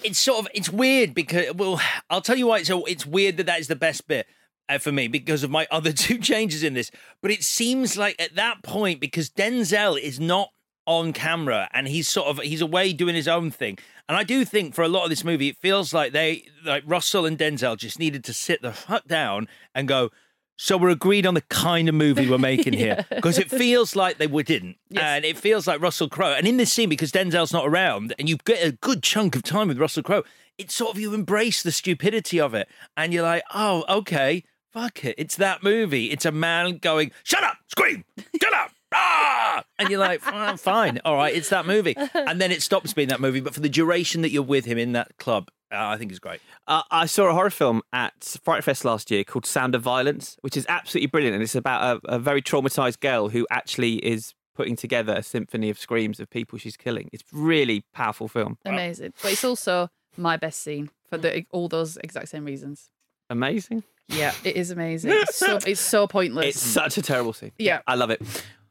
it's 0.03 0.19
sort 0.19 0.39
of 0.39 0.47
it's 0.53 0.69
weird 0.69 1.13
because 1.13 1.53
well 1.55 1.81
I'll 2.09 2.21
tell 2.21 2.37
you 2.37 2.47
why 2.47 2.59
it's 2.59 2.67
so 2.67 2.85
it's 2.85 3.05
weird 3.05 3.37
that 3.37 3.45
that 3.45 3.59
is 3.59 3.67
the 3.67 3.75
best 3.75 4.07
bit 4.07 4.27
uh, 4.69 4.77
for 4.77 4.91
me 4.91 5.07
because 5.07 5.43
of 5.43 5.51
my 5.51 5.67
other 5.71 5.91
two 5.93 6.17
changes 6.17 6.63
in 6.63 6.73
this. 6.73 6.91
But 7.21 7.31
it 7.31 7.43
seems 7.43 7.97
like 7.97 8.19
at 8.19 8.35
that 8.35 8.63
point 8.63 8.99
because 8.99 9.29
Denzel 9.29 9.99
is 9.99 10.19
not 10.19 10.49
on 10.85 11.13
camera 11.13 11.69
and 11.73 11.87
he's 11.87 12.09
sort 12.09 12.27
of 12.27 12.39
he's 12.39 12.61
away 12.61 12.93
doing 12.93 13.15
his 13.15 13.27
own 13.27 13.51
thing. 13.51 13.77
And 14.09 14.17
I 14.17 14.23
do 14.23 14.43
think 14.43 14.75
for 14.75 14.83
a 14.83 14.89
lot 14.89 15.03
of 15.03 15.09
this 15.09 15.23
movie 15.23 15.49
it 15.49 15.57
feels 15.57 15.93
like 15.93 16.11
they 16.11 16.45
like 16.65 16.83
Russell 16.85 17.25
and 17.25 17.37
Denzel 17.37 17.77
just 17.77 17.99
needed 17.99 18.23
to 18.25 18.33
sit 18.33 18.61
the 18.61 18.73
fuck 18.73 19.07
down 19.07 19.47
and 19.73 19.87
go 19.87 20.11
so 20.57 20.77
we're 20.77 20.89
agreed 20.89 21.25
on 21.25 21.33
the 21.33 21.41
kind 21.41 21.89
of 21.89 21.95
movie 21.95 22.29
we're 22.29 22.37
making 22.37 22.73
here 22.73 23.05
because 23.15 23.37
it 23.37 23.49
feels 23.49 23.95
like 23.95 24.17
they 24.17 24.27
were 24.27 24.43
didn't, 24.43 24.77
and 24.95 25.25
it 25.25 25.37
feels 25.37 25.67
like 25.67 25.81
Russell 25.81 26.09
Crowe. 26.09 26.33
And 26.33 26.47
in 26.47 26.57
this 26.57 26.71
scene, 26.71 26.89
because 26.89 27.11
Denzel's 27.11 27.53
not 27.53 27.67
around, 27.67 28.13
and 28.19 28.29
you 28.29 28.37
get 28.45 28.65
a 28.65 28.71
good 28.71 29.03
chunk 29.03 29.35
of 29.35 29.43
time 29.43 29.67
with 29.67 29.79
Russell 29.79 30.03
Crowe, 30.03 30.23
it's 30.57 30.73
sort 30.73 30.93
of 30.93 30.99
you 30.99 31.13
embrace 31.13 31.63
the 31.63 31.71
stupidity 31.71 32.39
of 32.39 32.53
it, 32.53 32.67
and 32.95 33.13
you're 33.13 33.23
like, 33.23 33.43
oh, 33.53 33.83
okay, 33.89 34.43
fuck 34.71 35.03
it, 35.03 35.15
it's 35.17 35.35
that 35.37 35.63
movie. 35.63 36.11
It's 36.11 36.25
a 36.25 36.31
man 36.31 36.77
going, 36.77 37.11
shut 37.23 37.43
up, 37.43 37.57
scream, 37.67 38.05
shut 38.41 38.53
up. 38.53 38.71
Ah! 38.95 39.63
And 39.79 39.89
you're 39.89 39.99
like, 39.99 40.21
"Ah, 40.27 40.55
fine, 40.55 40.99
all 41.03 41.15
right, 41.15 41.33
it's 41.33 41.49
that 41.49 41.65
movie. 41.65 41.95
And 42.13 42.39
then 42.39 42.51
it 42.51 42.61
stops 42.61 42.93
being 42.93 43.07
that 43.07 43.19
movie. 43.19 43.39
But 43.39 43.55
for 43.55 43.59
the 43.59 43.67
duration 43.67 44.21
that 44.21 44.29
you're 44.29 44.43
with 44.43 44.65
him 44.65 44.77
in 44.77 44.91
that 44.91 45.17
club, 45.17 45.49
uh, 45.73 45.87
I 45.89 45.97
think 45.97 46.11
it's 46.11 46.19
great. 46.19 46.39
Uh, 46.67 46.83
I 46.91 47.05
saw 47.05 47.25
a 47.25 47.33
horror 47.33 47.49
film 47.49 47.81
at 47.91 48.37
Fright 48.43 48.63
Fest 48.63 48.85
last 48.85 49.09
year 49.11 49.23
called 49.23 49.45
Sound 49.45 49.75
of 49.75 49.81
Violence, 49.81 50.37
which 50.41 50.55
is 50.55 50.65
absolutely 50.69 51.07
brilliant, 51.07 51.33
and 51.33 51.43
it's 51.43 51.55
about 51.55 52.01
a, 52.05 52.15
a 52.15 52.19
very 52.19 52.41
traumatized 52.41 52.99
girl 52.99 53.29
who 53.29 53.47
actually 53.49 53.95
is 53.95 54.33
putting 54.55 54.75
together 54.75 55.13
a 55.13 55.23
symphony 55.23 55.69
of 55.69 55.79
screams 55.79 56.19
of 56.19 56.29
people 56.29 56.59
she's 56.59 56.77
killing. 56.77 57.09
It's 57.11 57.23
really 57.31 57.83
powerful 57.93 58.27
film. 58.27 58.57
amazing. 58.65 59.13
But 59.21 59.31
it's 59.31 59.43
also 59.43 59.89
my 60.15 60.37
best 60.37 60.61
scene 60.61 60.91
for 61.09 61.17
the, 61.17 61.45
all 61.51 61.67
those 61.67 61.97
exact 61.97 62.29
same 62.29 62.45
reasons. 62.45 62.89
Amazing. 63.29 63.83
Yeah, 64.09 64.33
it 64.43 64.55
is 64.55 64.69
amazing. 64.69 65.11
It's 65.11 65.35
so, 65.35 65.57
it's 65.65 65.81
so 65.81 66.07
pointless. 66.07 66.47
It's 66.47 66.59
such 66.59 66.97
a 66.97 67.01
terrible 67.01 67.33
scene. 67.33 67.51
Yeah. 67.57 67.81
I 67.87 67.95
love 67.95 68.11
it. 68.11 68.21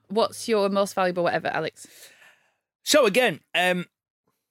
What's 0.09 0.49
your 0.49 0.69
most 0.69 0.95
valuable 0.95 1.25
whatever, 1.25 1.49
Alex? 1.49 1.87
So 2.85 3.07
again, 3.07 3.41
um, 3.55 3.87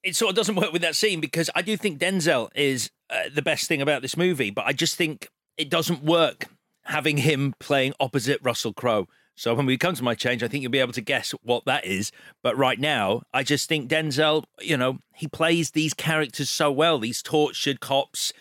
it 0.03 0.15
sort 0.15 0.31
of 0.31 0.35
doesn't 0.35 0.55
work 0.55 0.71
with 0.71 0.81
that 0.81 0.95
scene 0.95 1.19
because 1.19 1.49
I 1.55 1.61
do 1.61 1.77
think 1.77 1.99
Denzel 1.99 2.49
is 2.55 2.89
uh, 3.09 3.23
the 3.33 3.41
best 3.41 3.67
thing 3.67 3.81
about 3.81 4.01
this 4.01 4.17
movie, 4.17 4.49
but 4.49 4.65
I 4.65 4.73
just 4.73 4.95
think 4.95 5.29
it 5.57 5.69
doesn't 5.69 6.03
work 6.03 6.45
having 6.85 7.17
him 7.17 7.53
playing 7.59 7.93
opposite 7.99 8.39
Russell 8.41 8.73
Crowe. 8.73 9.07
So 9.35 9.53
when 9.53 9.65
we 9.65 9.77
come 9.77 9.95
to 9.95 10.03
my 10.03 10.13
change, 10.13 10.43
I 10.43 10.47
think 10.47 10.61
you'll 10.61 10.71
be 10.71 10.79
able 10.79 10.93
to 10.93 11.01
guess 11.01 11.31
what 11.41 11.65
that 11.65 11.85
is. 11.85 12.11
But 12.43 12.57
right 12.57 12.79
now, 12.79 13.23
I 13.33 13.43
just 13.43 13.69
think 13.69 13.89
Denzel, 13.89 14.43
you 14.59 14.77
know, 14.77 14.99
he 15.15 15.27
plays 15.27 15.71
these 15.71 15.93
characters 15.93 16.49
so 16.49 16.71
well. 16.71 16.99
These 16.99 17.21
tortured 17.21 17.79
cops, 17.79 18.33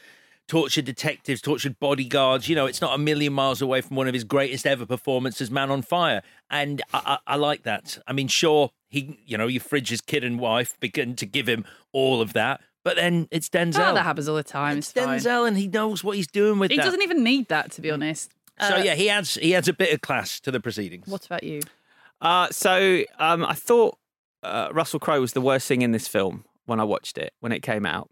tortured 0.51 0.84
detectives, 0.84 1.40
tortured 1.40 1.78
bodyguards. 1.78 2.48
You 2.48 2.57
know, 2.57 2.66
it's 2.66 2.80
not 2.80 2.92
a 2.92 2.98
million 2.98 3.32
miles 3.32 3.62
away 3.62 3.80
from 3.80 3.96
one 3.96 4.09
of 4.09 4.14
his 4.14 4.24
greatest 4.24 4.66
ever 4.66 4.84
performances, 4.84 5.48
Man 5.48 5.70
on 5.70 5.80
Fire. 5.82 6.22
And 6.51 6.82
I, 6.92 7.18
I, 7.26 7.34
I 7.34 7.36
like 7.36 7.62
that. 7.62 7.98
I 8.09 8.12
mean, 8.12 8.26
sure, 8.26 8.70
he, 8.88 9.16
you 9.24 9.38
know, 9.38 9.46
you 9.46 9.61
fridge 9.61 9.90
his 9.90 10.01
kid 10.01 10.24
and 10.24 10.40
wife, 10.40 10.76
begin 10.80 11.14
to 11.16 11.24
give 11.24 11.48
him 11.48 11.64
all 11.92 12.20
of 12.20 12.32
that. 12.32 12.61
But 12.82 12.96
then 12.96 13.28
it's 13.30 13.48
Denzel. 13.48 13.90
Oh, 13.90 13.94
that 13.94 14.03
happens 14.03 14.28
all 14.28 14.34
the 14.34 14.42
time. 14.42 14.78
It's, 14.78 14.90
fine. 14.90 15.20
Denzel, 15.20 15.46
and 15.46 15.57
he 15.57 15.68
knows 15.68 16.03
what 16.03 16.16
he's 16.16 16.26
doing 16.26 16.59
with 16.59 16.72
He 16.72 16.78
that. 16.78 16.82
doesn't 16.84 17.03
even 17.03 17.22
need 17.22 17.46
that, 17.48 17.70
to 17.72 17.80
be 17.80 17.90
honest. 17.92 18.32
so 18.61 18.74
Uh, 18.74 18.78
yeah, 18.78 18.94
he 18.96 19.09
adds 19.09 19.34
he 19.36 19.55
adds 19.55 19.68
a 19.68 19.72
bit 19.72 19.94
of 19.94 20.01
class 20.01 20.40
to 20.40 20.51
the 20.51 20.59
proceedings. 20.59 21.07
What 21.07 21.24
about 21.26 21.44
you? 21.44 21.61
Uh, 22.20 22.48
so 22.51 23.03
um, 23.20 23.44
I 23.44 23.55
thought 23.55 23.98
uh, 24.42 24.70
Russell 24.72 24.98
Crowe 24.98 25.20
was 25.20 25.32
the 25.32 25.40
worst 25.40 25.68
thing 25.68 25.82
in 25.82 25.92
this 25.92 26.09
film 26.09 26.44
when 26.66 26.80
I 26.80 26.84
watched 26.84 27.18
it 27.18 27.34
when 27.40 27.53
it 27.53 27.61
came 27.62 27.86
out, 27.86 28.11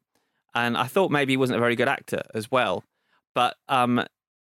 and 0.54 0.76
I 0.76 0.84
thought 0.84 1.10
maybe 1.10 1.32
he 1.32 1.36
wasn't 1.36 1.58
a 1.58 1.60
very 1.60 1.76
good 1.76 1.88
actor 1.88 2.22
as 2.34 2.50
well. 2.50 2.84
But 3.34 3.56
um, 3.68 4.04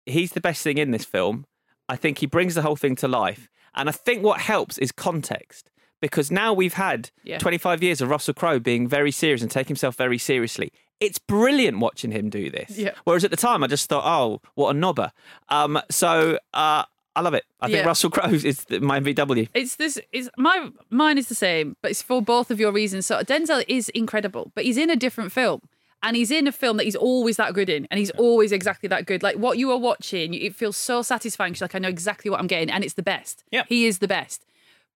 he's 0.05 0.31
the 0.31 0.41
best 0.41 0.63
thing 0.63 0.77
in 0.77 0.91
this 0.91 1.05
film. 1.05 1.45
I 1.87 1.95
think 1.95 2.19
he 2.19 2.25
brings 2.25 2.55
the 2.55 2.61
whole 2.61 2.75
thing 2.75 2.95
to 2.97 3.07
life, 3.07 3.49
and 3.75 3.89
I 3.89 3.91
think 3.91 4.23
what 4.23 4.41
helps 4.41 4.77
is 4.77 4.91
context 4.91 5.71
because 6.01 6.31
now 6.31 6.53
we've 6.53 6.75
had 6.75 7.11
Yeah. 7.23 7.39
25 7.39 7.83
years 7.83 7.99
of 7.99 8.09
Russell 8.09 8.33
Crowe 8.33 8.59
being 8.59 8.87
very 8.87 9.11
serious 9.11 9.41
and 9.41 9.51
taking 9.51 9.69
himself 9.69 9.95
very 9.95 10.17
seriously. 10.17 10.71
It's 11.01 11.19
brilliant 11.19 11.79
watching 11.79 12.11
him 12.11 12.29
do 12.29 12.49
this. 12.49 12.77
Yeah. 12.77 12.91
Whereas 13.03 13.23
at 13.25 13.31
the 13.31 13.37
time, 13.37 13.63
I 13.63 13.67
just 13.67 13.89
thought, 13.89 14.03
oh, 14.05 14.41
what 14.55 14.75
a 14.75 14.79
knobber. 14.79 15.11
Um, 15.49 15.79
so 15.89 16.37
uh, 16.53 16.83
I 17.15 17.21
love 17.21 17.33
it. 17.33 17.43
I 17.59 17.69
think 17.69 17.85
Russell 17.85 18.09
Crowe 18.11 18.29
is 18.31 18.65
my 18.81 18.99
VW. 19.01 19.49
It's 19.53 19.75
this 19.75 19.99
is 20.13 20.29
my 20.37 20.69
mine 20.89 21.17
is 21.17 21.27
the 21.27 21.35
same, 21.35 21.75
but 21.81 21.91
it's 21.91 22.01
for 22.01 22.21
both 22.21 22.49
of 22.51 22.59
your 22.61 22.71
reasons. 22.71 23.05
So 23.07 23.21
Denzel 23.21 23.63
is 23.67 23.89
incredible, 23.89 24.51
but 24.55 24.63
he's 24.63 24.77
in 24.77 24.89
a 24.89 24.95
different 24.95 25.31
film. 25.33 25.61
And 26.01 26.15
he's 26.15 26.31
in 26.31 26.47
a 26.47 26.51
film 26.51 26.77
that 26.77 26.85
he's 26.85 26.95
always 26.95 27.35
that 27.37 27.53
good 27.53 27.67
in, 27.69 27.85
and 27.91 27.99
he's 27.99 28.11
always 28.11 28.51
exactly 28.53 28.87
that 28.87 29.05
good. 29.05 29.21
Like 29.21 29.35
what 29.35 29.57
you 29.57 29.69
are 29.71 29.77
watching, 29.77 30.33
it 30.33 30.55
feels 30.55 30.77
so 30.77 31.01
satisfying. 31.01 31.53
'cause 31.53 31.59
You're 31.59 31.65
like, 31.65 31.75
I 31.75 31.79
know 31.79 31.89
exactly 31.89 32.31
what 32.31 32.39
I'm 32.39 32.47
getting, 32.47 32.69
and 32.69 32.83
it's 32.83 32.93
the 32.93 33.03
best. 33.03 33.43
Yeah. 33.51 33.63
he 33.67 33.85
is 33.85 33.99
the 33.99 34.07
best. 34.07 34.45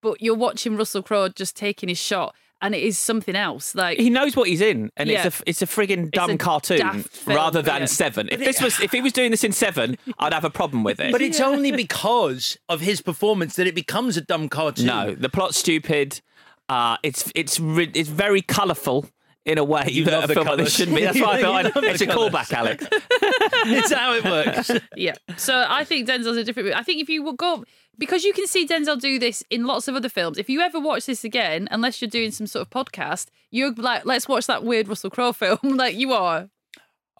But 0.01 0.21
you're 0.21 0.35
watching 0.35 0.75
Russell 0.77 1.01
Crowe 1.03 1.29
just 1.29 1.55
taking 1.57 1.89
his 1.89 1.97
shot, 1.97 2.33
and 2.61 2.73
it 2.73 2.81
is 2.83 2.97
something 2.97 3.35
else. 3.35 3.75
Like 3.75 3.97
He 3.99 4.09
knows 4.09 4.35
what 4.37 4.47
he's 4.47 4.61
in, 4.61 4.91
and 4.95 5.09
Yeah. 5.09 5.27
it's 5.27 5.39
a 5.41 5.43
it's 5.45 5.61
a 5.61 5.65
friggin' 5.65 6.09
dumb 6.11 6.29
a 6.31 6.37
cartoon 6.37 6.77
daft 6.79 7.09
film, 7.09 7.35
rather 7.35 7.61
than 7.61 7.81
yeah. 7.81 7.85
Seven. 7.85 8.29
If 8.31 8.39
this 8.39 8.61
was 8.61 8.79
if 8.79 8.91
he 8.93 9.01
was 9.01 9.11
doing 9.11 9.31
this 9.31 9.43
in 9.43 9.51
Seven, 9.51 9.97
I'd 10.19 10.31
have 10.33 10.45
a 10.45 10.49
problem 10.49 10.83
with 10.85 11.01
it. 11.01 11.11
But 11.11 11.21
it's 11.21 11.41
only 11.41 11.71
because 11.73 12.57
of 12.69 12.79
his 12.79 13.01
performance 13.01 13.55
that 13.57 13.67
it 13.67 13.75
becomes 13.75 14.15
a 14.15 14.21
dumb 14.21 14.47
cartoon. 14.47 14.85
no, 14.85 15.13
the 15.15 15.29
plot's 15.29 15.57
stupid. 15.57 16.21
Uh, 16.69 16.95
it's 17.03 17.29
it's 17.35 17.59
it's 17.61 18.07
very 18.09 18.41
colourful 18.41 19.07
in 19.45 19.57
a 19.57 19.63
way 19.63 19.85
You 19.89 20.05
that 20.05 20.11
love 20.11 20.23
a 20.23 20.27
the 20.27 20.33
film 20.35 20.47
like 20.47 20.57
this 20.57 20.75
shouldn't 20.75 20.95
be. 20.95 21.03
That's 21.05 21.19
why 21.19 21.33
I 21.33 21.37
You 21.37 21.69
thought 21.71 21.83
I'd, 21.83 21.91
it's 21.91 22.01
a 22.01 22.07
colours. 22.07 22.31
callback, 22.33 22.53
Alex. 22.53 22.87
it's 22.91 23.91
how 23.91 24.13
it 24.13 24.23
works. 24.23 24.71
Yeah. 24.95 25.15
So 25.37 25.65
I 25.67 25.83
think 25.83 26.07
Denzel's 26.07 26.37
a 26.37 26.43
different. 26.43 26.73
I 26.75 26.83
think 26.83 27.01
if 27.01 27.09
you 27.09 27.23
will 27.23 27.33
go 27.33 27.63
because 27.97 28.23
you 28.23 28.33
can 28.33 28.47
see 28.47 28.65
Denzel 28.65 28.99
do 28.99 29.19
this 29.19 29.43
in 29.49 29.65
lots 29.65 29.87
of 29.87 29.95
other 29.95 30.09
films. 30.09 30.37
If 30.37 30.49
you 30.49 30.61
ever 30.61 30.79
watch 30.79 31.05
this 31.05 31.23
again, 31.23 31.67
unless 31.71 32.01
you're 32.01 32.09
doing 32.09 32.31
some 32.31 32.47
sort 32.47 32.67
of 32.67 32.69
podcast, 32.69 33.27
you're 33.51 33.73
like, 33.73 34.05
let's 34.05 34.27
watch 34.27 34.47
that 34.47 34.63
weird 34.63 34.87
Russell 34.87 35.09
Crowe 35.09 35.33
film. 35.33 35.59
like 35.63 35.95
you 35.95 36.13
are. 36.13 36.49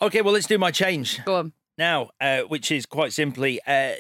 Okay, 0.01 0.21
well, 0.21 0.33
let's 0.33 0.47
do 0.47 0.57
my 0.57 0.71
change. 0.71 1.23
Go 1.25 1.35
on. 1.35 1.53
Now, 1.77 2.09
uh, 2.19 2.41
which 2.41 2.71
is 2.71 2.85
quite 2.85 3.13
simply 3.13 3.59
uh, 3.67 3.93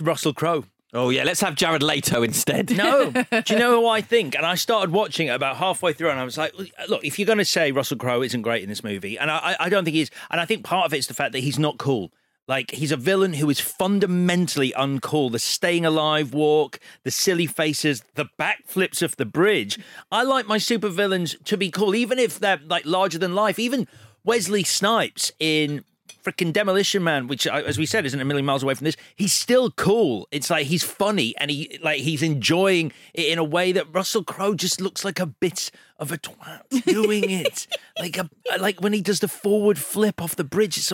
Russell 0.00 0.32
Crowe. 0.34 0.64
Oh 0.94 1.10
yeah, 1.10 1.24
let's 1.24 1.42
have 1.42 1.54
Jared 1.54 1.82
Leto 1.82 2.22
instead. 2.22 2.74
No, 2.74 3.10
do 3.30 3.42
you 3.50 3.58
know 3.58 3.80
who 3.80 3.86
I 3.86 4.00
think? 4.00 4.34
And 4.34 4.46
I 4.46 4.54
started 4.54 4.90
watching 4.90 5.26
it 5.26 5.30
about 5.30 5.56
halfway 5.56 5.92
through, 5.92 6.10
and 6.10 6.18
I 6.18 6.24
was 6.24 6.38
like, 6.38 6.54
"Look, 6.88 7.04
if 7.04 7.18
you're 7.18 7.26
going 7.26 7.38
to 7.38 7.44
say 7.44 7.72
Russell 7.72 7.98
Crowe 7.98 8.22
isn't 8.22 8.40
great 8.40 8.62
in 8.62 8.70
this 8.70 8.82
movie, 8.82 9.18
and 9.18 9.30
I, 9.30 9.56
I 9.60 9.68
don't 9.68 9.84
think 9.84 9.94
he 9.94 10.00
is, 10.00 10.10
and 10.30 10.40
I 10.40 10.46
think 10.46 10.64
part 10.64 10.86
of 10.86 10.94
it's 10.94 11.06
the 11.06 11.14
fact 11.14 11.32
that 11.32 11.40
he's 11.40 11.58
not 11.58 11.76
cool. 11.78 12.10
Like 12.46 12.70
he's 12.70 12.90
a 12.90 12.96
villain 12.96 13.34
who 13.34 13.50
is 13.50 13.60
fundamentally 13.60 14.72
uncool. 14.72 15.30
The 15.30 15.38
staying 15.38 15.84
alive 15.84 16.32
walk, 16.32 16.80
the 17.04 17.10
silly 17.10 17.46
faces, 17.46 18.02
the 18.14 18.30
backflips 18.38 19.02
of 19.02 19.14
the 19.16 19.26
bridge. 19.26 19.78
I 20.10 20.22
like 20.22 20.46
my 20.46 20.56
supervillains 20.56 21.42
to 21.44 21.58
be 21.58 21.70
cool, 21.70 21.94
even 21.94 22.18
if 22.18 22.38
they're 22.38 22.60
like 22.64 22.86
larger 22.86 23.18
than 23.18 23.34
life. 23.34 23.58
Even 23.58 23.86
Wesley 24.24 24.64
Snipes 24.64 25.30
in 25.38 25.84
freaking 26.28 26.52
Demolition 26.52 27.02
Man, 27.02 27.26
which, 27.26 27.46
as 27.46 27.78
we 27.78 27.86
said, 27.86 28.04
isn't 28.04 28.20
a 28.20 28.24
million 28.24 28.44
miles 28.44 28.62
away 28.62 28.74
from 28.74 28.84
this. 28.84 28.96
He's 29.16 29.32
still 29.32 29.70
cool. 29.70 30.28
It's 30.30 30.50
like 30.50 30.66
he's 30.66 30.82
funny 30.82 31.34
and 31.38 31.50
he 31.50 31.78
like 31.82 32.00
he's 32.00 32.22
enjoying 32.22 32.92
it 33.14 33.28
in 33.28 33.38
a 33.38 33.44
way 33.44 33.72
that 33.72 33.92
Russell 33.92 34.24
Crowe 34.24 34.54
just 34.54 34.80
looks 34.80 35.04
like 35.04 35.18
a 35.18 35.26
bit 35.26 35.70
of 35.98 36.12
a 36.12 36.18
twat 36.18 36.84
doing 36.84 37.30
it, 37.30 37.66
like 37.98 38.18
a 38.18 38.28
like 38.58 38.80
when 38.80 38.92
he 38.92 39.00
does 39.00 39.20
the 39.20 39.28
forward 39.28 39.78
flip 39.78 40.20
off 40.20 40.36
the 40.36 40.44
bridge. 40.44 40.92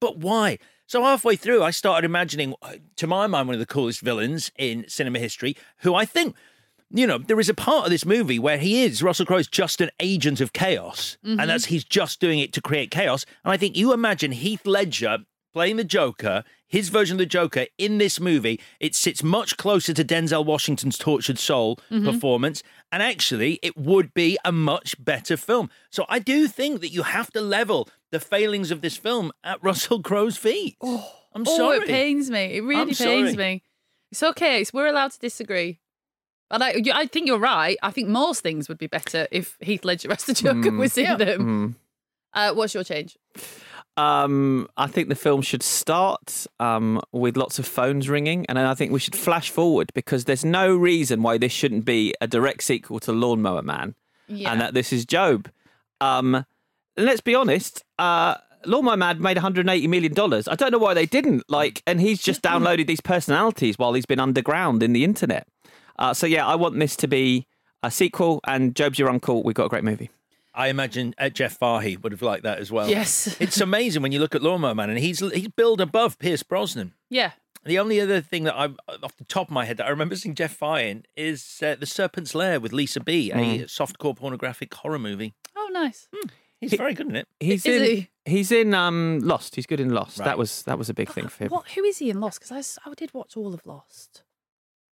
But 0.00 0.18
why? 0.18 0.58
So 0.88 1.02
halfway 1.02 1.34
through, 1.34 1.64
I 1.64 1.70
started 1.70 2.04
imagining, 2.04 2.54
uh, 2.62 2.74
to 2.96 3.08
my 3.08 3.26
mind, 3.26 3.48
one 3.48 3.54
of 3.54 3.60
the 3.60 3.66
coolest 3.66 4.02
villains 4.02 4.52
in 4.56 4.84
cinema 4.88 5.18
history, 5.18 5.56
who 5.78 5.96
I 5.96 6.04
think 6.04 6.36
you 6.90 7.06
know, 7.06 7.18
there 7.18 7.40
is 7.40 7.48
a 7.48 7.54
part 7.54 7.84
of 7.86 7.90
this 7.90 8.04
movie 8.06 8.38
where 8.38 8.58
he 8.58 8.82
is 8.84 9.02
Russell 9.02 9.26
Crowe's 9.26 9.48
just 9.48 9.80
an 9.80 9.90
agent 10.00 10.40
of 10.40 10.52
chaos, 10.52 11.16
Mhm. 11.24 11.40
and 11.40 11.50
that's 11.50 11.66
he's 11.66 11.84
just 11.84 12.20
doing 12.20 12.38
it 12.38 12.52
to 12.54 12.60
create 12.60 12.90
chaos. 12.90 13.24
And 13.44 13.52
I 13.52 13.56
think 13.56 13.76
you 13.76 13.92
imagine 13.92 14.32
Heath 14.32 14.66
Ledger 14.66 15.18
playing 15.52 15.76
the 15.76 15.84
Joker, 15.84 16.44
his 16.68 16.90
version 16.90 17.14
of 17.14 17.18
the 17.18 17.26
Joker 17.26 17.66
in 17.78 17.96
this 17.98 18.20
movie. 18.20 18.60
It 18.78 18.94
sits 18.94 19.22
much 19.22 19.56
closer 19.56 19.94
to 19.94 20.04
Denzel 20.04 20.44
Washington's 20.44 20.98
tortured 20.98 21.38
soul 21.38 21.78
Mhm. 21.90 22.04
performance, 22.04 22.62
and 22.92 23.02
actually, 23.02 23.58
it 23.62 23.76
would 23.76 24.12
be 24.12 24.36
a 24.44 24.52
much 24.52 25.02
better 25.02 25.36
film. 25.36 25.70
So 25.90 26.04
I 26.08 26.18
do 26.18 26.46
think 26.46 26.80
that 26.82 26.90
you 26.90 27.02
have 27.04 27.30
to 27.32 27.40
level 27.40 27.88
the 28.12 28.20
failings 28.20 28.70
of 28.70 28.80
this 28.82 28.96
film 28.96 29.32
at 29.42 29.62
Russell 29.62 30.02
Crowe's 30.02 30.36
feet. 30.36 30.76
Oh, 30.82 31.10
I'm 31.34 31.44
sorry. 31.46 31.78
oh, 31.78 31.80
it 31.80 31.86
pains 31.88 32.30
me. 32.30 32.56
It 32.56 32.60
really 32.62 32.80
I'm 32.82 32.86
pains 32.88 32.98
sorry. 32.98 33.32
me. 33.34 33.62
It's 34.12 34.22
okay. 34.22 34.60
It's, 34.60 34.72
we're 34.72 34.86
allowed 34.86 35.12
to 35.12 35.18
disagree. 35.18 35.80
And 36.50 36.62
I, 36.62 36.74
I 36.94 37.06
think 37.06 37.26
you're 37.26 37.38
right. 37.38 37.76
I 37.82 37.90
think 37.90 38.08
most 38.08 38.40
things 38.42 38.68
would 38.68 38.78
be 38.78 38.86
better 38.86 39.26
if 39.30 39.56
Heath 39.60 39.84
Ledger 39.84 40.12
as 40.16 40.24
the 40.24 40.34
Joker 40.34 40.70
Mm. 40.70 40.78
was 40.78 40.96
in 40.96 41.04
Yeah. 41.04 41.16
them. 41.16 41.40
Mm. 41.40 41.74
Uh, 42.32 42.54
what's 42.54 42.74
your 42.74 42.84
change? 42.84 43.16
Um, 43.96 44.68
I 44.76 44.88
think 44.88 45.08
the 45.08 45.14
film 45.14 45.40
should 45.40 45.62
start 45.62 46.46
um, 46.60 47.00
with 47.12 47.36
lots 47.36 47.58
of 47.58 47.66
phones 47.66 48.10
ringing, 48.10 48.44
and 48.46 48.58
then 48.58 48.66
I 48.66 48.74
think 48.74 48.92
we 48.92 49.00
should 49.00 49.16
flash 49.16 49.48
forward 49.48 49.90
because 49.94 50.26
there's 50.26 50.44
no 50.44 50.76
reason 50.76 51.22
why 51.22 51.38
this 51.38 51.52
shouldn't 51.52 51.86
be 51.86 52.14
a 52.20 52.26
direct 52.26 52.62
sequel 52.62 53.00
to 53.00 53.12
Lawnmower 53.12 53.62
Man, 53.62 53.94
Yeah. 54.28 54.52
and 54.52 54.60
that 54.60 54.74
this 54.74 54.92
is 54.92 55.06
Jobe. 55.06 55.46
Um, 56.02 56.34
and 56.34 57.06
let's 57.06 57.22
be 57.22 57.34
honest, 57.34 57.84
uh, 57.98 58.34
Lawnmower 58.66 58.98
Man 58.98 59.22
made 59.22 59.38
180 59.38 59.86
million 59.88 60.12
dollars. 60.12 60.46
I 60.46 60.56
don't 60.56 60.72
know 60.72 60.78
why 60.78 60.92
they 60.92 61.06
didn't. 61.06 61.44
Like, 61.48 61.82
and 61.86 61.98
he's 61.98 62.20
just 62.20 62.42
downloaded 62.50 62.86
these 62.88 63.00
personalities 63.00 63.78
while 63.78 63.94
he's 63.94 64.06
been 64.06 64.20
underground 64.20 64.82
in 64.82 64.92
the 64.92 65.04
internet. 65.04 65.46
Uh, 65.98 66.14
so 66.14 66.26
yeah, 66.26 66.46
I 66.46 66.54
want 66.54 66.78
this 66.78 66.96
to 66.96 67.08
be 67.08 67.46
a 67.82 67.90
sequel, 67.90 68.40
and 68.46 68.74
Jobe's 68.74 68.98
your 68.98 69.08
uncle. 69.08 69.42
We've 69.42 69.54
got 69.54 69.66
a 69.66 69.68
great 69.68 69.84
movie. 69.84 70.10
I 70.54 70.68
imagine 70.68 71.14
uh, 71.18 71.28
Jeff 71.28 71.58
Fahey 71.58 71.96
would 71.98 72.12
have 72.12 72.22
liked 72.22 72.44
that 72.44 72.58
as 72.58 72.72
well. 72.72 72.88
Yes. 72.88 73.36
it's 73.40 73.60
amazing 73.60 74.00
when 74.02 74.10
you 74.12 74.20
look 74.20 74.34
at 74.34 74.42
Lawnmower 74.42 74.74
Man, 74.74 74.90
and 74.90 74.98
he's 74.98 75.20
he's 75.20 75.48
billed 75.48 75.80
above 75.80 76.18
Pierce 76.18 76.42
Brosnan. 76.42 76.94
Yeah. 77.10 77.32
The 77.64 77.78
only 77.80 78.00
other 78.00 78.20
thing 78.20 78.44
that 78.44 78.54
I, 78.54 78.68
off 79.02 79.16
the 79.16 79.24
top 79.24 79.48
of 79.48 79.52
my 79.52 79.64
head, 79.64 79.76
that 79.78 79.86
I 79.86 79.90
remember 79.90 80.14
seeing 80.14 80.36
Jeff 80.36 80.52
Fahey 80.56 80.88
in 80.88 81.04
is 81.16 81.60
uh, 81.62 81.74
The 81.74 81.84
Serpent's 81.86 82.32
Lair 82.32 82.60
with 82.60 82.72
Lisa 82.72 83.00
B, 83.00 83.32
a 83.32 83.34
Mm. 83.36 83.62
softcore 83.64 84.16
pornographic 84.16 84.72
horror 84.72 85.00
movie. 85.00 85.34
Oh, 85.56 85.68
nice. 85.72 86.08
He's 86.60 86.74
very 86.74 86.94
good 86.94 87.08
in 87.08 87.16
it. 87.16 87.26
He's 87.40 87.66
Is 87.66 87.82
in. 87.82 87.84
he? 87.96 88.10
He's 88.24 88.52
in 88.52 88.72
um, 88.72 89.18
Lost. 89.22 89.56
He's 89.56 89.66
good 89.66 89.80
in 89.80 89.90
Lost. 89.90 90.20
Right. 90.20 90.26
That 90.26 90.38
was 90.38 90.62
that 90.62 90.78
was 90.78 90.88
a 90.88 90.94
big 90.94 91.10
thing 91.10 91.26
for 91.28 91.44
him. 91.44 91.50
What? 91.50 91.68
Who 91.72 91.82
is 91.84 91.98
he 91.98 92.08
in 92.08 92.20
Lost? 92.20 92.40
Because 92.40 92.78
I, 92.86 92.88
I 92.90 92.94
did 92.94 93.12
watch 93.12 93.36
all 93.36 93.52
of 93.52 93.66
Lost. 93.66 94.22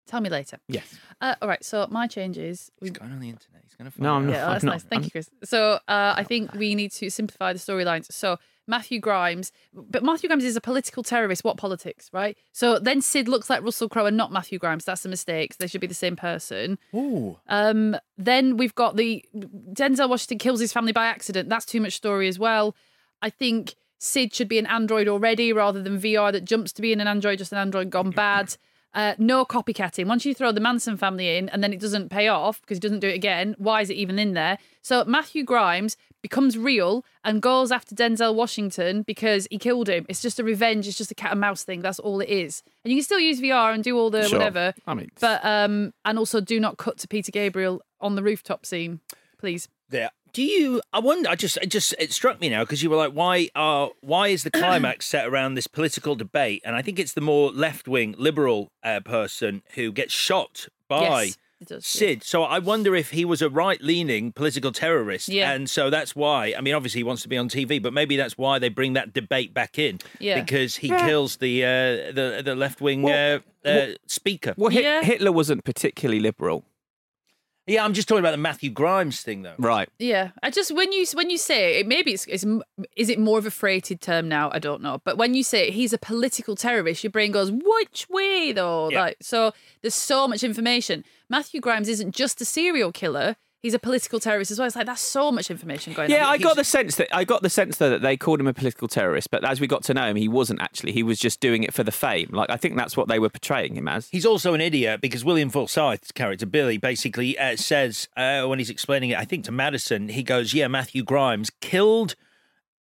Tell 0.07 0.19
me 0.21 0.29
later. 0.29 0.57
Yes. 0.67 0.93
Uh, 1.21 1.35
all 1.41 1.47
right. 1.47 1.63
So 1.63 1.87
my 1.89 2.07
changes. 2.07 2.71
He's 2.81 2.91
going 2.91 3.11
on 3.11 3.19
the 3.19 3.29
internet. 3.29 3.61
He's 3.63 3.75
going 3.75 3.85
to 3.85 3.91
find 3.91 4.03
No, 4.03 4.13
I'm 4.15 4.23
out. 4.23 4.27
not. 4.27 4.33
Yeah, 4.33 4.45
that's 4.47 4.63
I'm 4.63 4.67
not. 4.67 4.73
nice. 4.73 4.83
Thank 4.83 4.93
I'm- 5.01 5.03
you, 5.05 5.11
Chris. 5.11 5.29
So 5.43 5.73
uh, 5.87 6.13
I 6.17 6.23
think 6.23 6.53
we 6.53 6.75
need 6.75 6.91
to 6.93 7.09
simplify 7.09 7.53
the 7.53 7.59
storylines. 7.59 8.11
So 8.11 8.37
Matthew 8.67 8.99
Grimes, 8.99 9.51
but 9.73 10.03
Matthew 10.03 10.27
Grimes 10.29 10.43
is 10.43 10.55
a 10.55 10.61
political 10.61 11.03
terrorist. 11.03 11.43
What 11.43 11.57
politics, 11.57 12.09
right? 12.13 12.37
So 12.51 12.77
then 12.79 13.01
Sid 13.01 13.27
looks 13.27 13.49
like 13.49 13.63
Russell 13.63 13.89
Crowe 13.89 14.05
and 14.05 14.17
not 14.17 14.31
Matthew 14.31 14.59
Grimes. 14.59 14.85
That's 14.85 15.05
a 15.05 15.09
mistake. 15.09 15.57
They 15.57 15.67
should 15.67 15.81
be 15.81 15.87
the 15.87 15.93
same 15.93 16.15
person. 16.15 16.77
Ooh. 16.93 17.37
Um, 17.47 17.95
then 18.17 18.57
we've 18.57 18.75
got 18.75 18.97
the 18.97 19.23
Denzel 19.35 20.09
Washington 20.09 20.37
kills 20.39 20.59
his 20.59 20.73
family 20.73 20.91
by 20.91 21.05
accident. 21.05 21.49
That's 21.49 21.65
too 21.65 21.81
much 21.81 21.93
story 21.93 22.27
as 22.27 22.37
well. 22.37 22.75
I 23.21 23.29
think 23.29 23.75
Sid 23.99 24.33
should 24.33 24.47
be 24.47 24.57
an 24.59 24.65
android 24.67 25.07
already 25.07 25.53
rather 25.53 25.81
than 25.81 25.99
VR 25.99 26.31
that 26.31 26.43
jumps 26.45 26.71
to 26.73 26.81
being 26.81 26.99
an 27.01 27.07
android, 27.07 27.37
just 27.39 27.51
an 27.51 27.57
android 27.59 27.89
gone 27.89 28.09
bad. 28.15 28.55
Uh, 28.93 29.15
no 29.17 29.45
copycatting. 29.45 30.05
Once 30.05 30.25
you 30.25 30.33
throw 30.33 30.51
the 30.51 30.59
Manson 30.59 30.97
family 30.97 31.37
in 31.37 31.47
and 31.49 31.63
then 31.63 31.71
it 31.71 31.79
doesn't 31.79 32.09
pay 32.09 32.27
off 32.27 32.59
because 32.61 32.75
he 32.77 32.79
doesn't 32.81 32.99
do 32.99 33.07
it 33.07 33.15
again, 33.15 33.55
why 33.57 33.81
is 33.81 33.89
it 33.89 33.93
even 33.95 34.19
in 34.19 34.33
there? 34.33 34.57
So 34.81 35.05
Matthew 35.05 35.43
Grimes 35.43 35.95
becomes 36.21 36.57
real 36.57 37.05
and 37.23 37.41
goes 37.41 37.71
after 37.71 37.95
Denzel 37.95 38.35
Washington 38.35 39.03
because 39.03 39.47
he 39.49 39.57
killed 39.57 39.87
him. 39.87 40.05
It's 40.09 40.21
just 40.21 40.39
a 40.39 40.43
revenge. 40.43 40.87
It's 40.87 40.97
just 40.97 41.09
a 41.09 41.15
cat 41.15 41.31
and 41.31 41.39
mouse 41.39 41.63
thing. 41.63 41.81
That's 41.81 41.99
all 41.99 42.19
it 42.19 42.29
is. 42.29 42.63
And 42.83 42.91
you 42.91 42.97
can 42.97 43.03
still 43.05 43.19
use 43.19 43.39
VR 43.39 43.73
and 43.73 43.83
do 43.83 43.97
all 43.97 44.09
the 44.09 44.27
Sure. 44.27 44.37
whatever. 44.39 44.73
I 44.85 44.93
mean, 44.93 45.09
But 45.21 45.43
um, 45.45 45.93
and 46.03 46.19
also 46.19 46.41
do 46.41 46.59
not 46.59 46.77
cut 46.77 46.97
to 46.99 47.07
Peter 47.07 47.31
Gabriel 47.31 47.81
on 48.01 48.15
the 48.15 48.23
rooftop 48.23 48.65
scene, 48.65 48.99
please. 49.37 49.67
There. 49.89 50.09
Do 50.33 50.41
you? 50.43 50.81
I 50.93 50.99
wonder. 50.99 51.29
I 51.29 51.35
just, 51.35 51.57
it 51.57 51.67
just, 51.69 51.93
it 51.99 52.13
struck 52.13 52.39
me 52.39 52.49
now 52.49 52.63
because 52.63 52.81
you 52.81 52.89
were 52.89 52.95
like, 52.97 53.11
why 53.11 53.49
are, 53.55 53.89
why 54.01 54.29
is 54.29 54.43
the 54.43 54.51
climax 54.61 55.05
set 55.05 55.27
around 55.27 55.55
this 55.55 55.67
political 55.67 56.15
debate? 56.15 56.61
And 56.65 56.75
I 56.75 56.81
think 56.81 56.99
it's 56.99 57.13
the 57.13 57.21
more 57.21 57.51
left-wing 57.51 58.15
liberal 58.17 58.71
uh, 58.83 59.01
person 59.01 59.61
who 59.75 59.91
gets 59.91 60.13
shot 60.13 60.67
by 60.87 61.23
Yes, 61.23 61.37
it 61.59 61.67
does, 61.67 61.95
yeah. 61.95 61.99
Sid. 62.07 62.23
So 62.23 62.43
I 62.43 62.59
wonder 62.59 62.95
if 62.95 63.11
he 63.11 63.23
was 63.25 63.41
a 63.41 63.49
right-leaning 63.49 64.31
political 64.31 64.71
terrorist, 64.71 65.27
Yeah. 65.27 65.51
and 65.51 65.69
so 65.69 65.89
that's 65.89 66.15
why. 66.15 66.53
I 66.57 66.61
mean, 66.61 66.73
obviously 66.73 66.99
he 66.99 67.03
wants 67.03 67.21
to 67.23 67.27
be 67.29 67.37
on 67.37 67.49
TV, 67.49 67.81
but 67.81 67.91
maybe 67.93 68.15
that's 68.17 68.37
why 68.37 68.57
they 68.57 68.69
bring 68.69 68.93
that 68.93 69.13
debate 69.13 69.53
back 69.53 69.77
in. 69.77 69.99
Yeah. 70.19 70.41
because 70.41 70.77
he 70.77 70.87
Yeah. 70.87 71.05
kills 71.07 71.37
the 71.37 71.63
uh, 71.63 71.67
the 72.13 72.41
the 72.43 72.55
left-wing 72.55 73.01
Well, 73.01 73.41
uh, 73.65 73.67
uh, 73.69 73.87
speaker. 74.07 74.53
well, 74.57 74.71
Yeah. 74.71 75.01
Hitler 75.03 75.31
wasn't 75.31 75.63
particularly 75.65 76.19
liberal, 76.21 76.63
Yeah, 77.67 77.85
I'm 77.85 77.93
just 77.93 78.07
talking 78.07 78.19
about 78.19 78.31
the 78.31 78.37
Matthew 78.37 78.71
Grimes 78.71 79.21
thing, 79.21 79.43
though. 79.43 79.53
right? 79.59 79.87
Yeah, 79.99 80.31
I 80.41 80.49
just 80.49 80.73
when 80.73 80.91
you 80.91 81.05
when 81.13 81.29
you 81.29 81.37
say 81.37 81.79
it, 81.79 81.87
maybe 81.87 82.11
it's, 82.11 82.25
it's 82.25 82.45
is 82.97 83.09
it 83.09 83.19
more 83.19 83.37
of 83.37 83.45
a 83.45 83.51
freighted 83.51 84.01
term 84.01 84.27
now? 84.27 84.49
I 84.51 84.59
don't 84.59 84.81
know, 84.81 84.99
but 85.03 85.17
when 85.17 85.33
you 85.35 85.43
say 85.43 85.67
it, 85.67 85.73
he's 85.73 85.93
a 85.93 85.97
political 85.97 86.55
terrorist, 86.55 87.03
your 87.03 87.11
brain 87.11 87.31
goes 87.31 87.51
which 87.51 88.07
way 88.09 88.51
though? 88.51 88.89
Yeah. 88.89 89.01
Like 89.01 89.17
so, 89.21 89.53
there's 89.81 89.95
so 89.95 90.27
much 90.27 90.43
information. 90.43 91.03
Matthew 91.29 91.61
Grimes 91.61 91.87
isn't 91.87 92.15
just 92.15 92.41
a 92.41 92.45
serial 92.45 92.91
killer; 92.91 93.35
he's 93.61 93.73
a 93.73 93.79
political 93.79 94.19
terrorist 94.19 94.51
as 94.51 94.59
well. 94.59 94.67
It's 94.67 94.75
like 94.75 94.85
that's 94.85 95.01
so 95.01 95.31
much 95.31 95.51
information 95.51 95.93
going 95.93 96.09
Yeah, 96.09 96.25
on. 96.27 96.33
I 96.33 96.37
got 96.37 96.55
the 96.55 96.63
sense 96.63 96.95
that 96.95 97.15
I 97.15 97.23
got 97.23 97.41
the 97.43 97.49
sense 97.49 97.77
though 97.77 97.89
that 97.91 98.01
they 98.01 98.17
called 98.17 98.39
him 98.39 98.47
a 98.47 98.53
political 98.53 98.87
terrorist, 98.87 99.29
but 99.31 99.43
as 99.43 99.61
we 99.61 99.67
got 99.67 99.83
to 99.83 99.93
know 99.93 100.07
him, 100.09 100.15
he 100.15 100.27
wasn't 100.27 100.61
actually. 100.61 100.91
He 100.91 101.03
was 101.03 101.19
just 101.19 101.39
doing 101.39 101.63
it 101.63 101.73
for 101.73 101.83
the 101.83 101.91
fame. 101.91 102.29
Like 102.31 102.49
I 102.49 102.57
think 102.57 102.75
that's 102.75 102.97
what 102.97 103.07
they 103.07 103.19
were 103.19 103.29
portraying 103.29 103.75
him 103.75 103.87
as. 103.87 104.09
He's 104.09 104.25
also 104.25 104.53
an 104.53 104.61
idiot 104.61 105.01
because 105.01 105.23
William 105.23 105.49
Forsythe's 105.49 106.11
character 106.11 106.45
Billy 106.45 106.77
basically 106.77 107.37
uh, 107.37 107.55
says 107.55 108.07
uh, 108.17 108.45
when 108.45 108.59
he's 108.59 108.69
explaining 108.69 109.11
it, 109.11 109.17
I 109.17 109.25
think 109.25 109.45
to 109.45 109.51
Madison, 109.51 110.09
he 110.09 110.23
goes, 110.23 110.53
"Yeah, 110.53 110.67
Matthew 110.67 111.03
Grimes 111.03 111.49
killed 111.61 112.15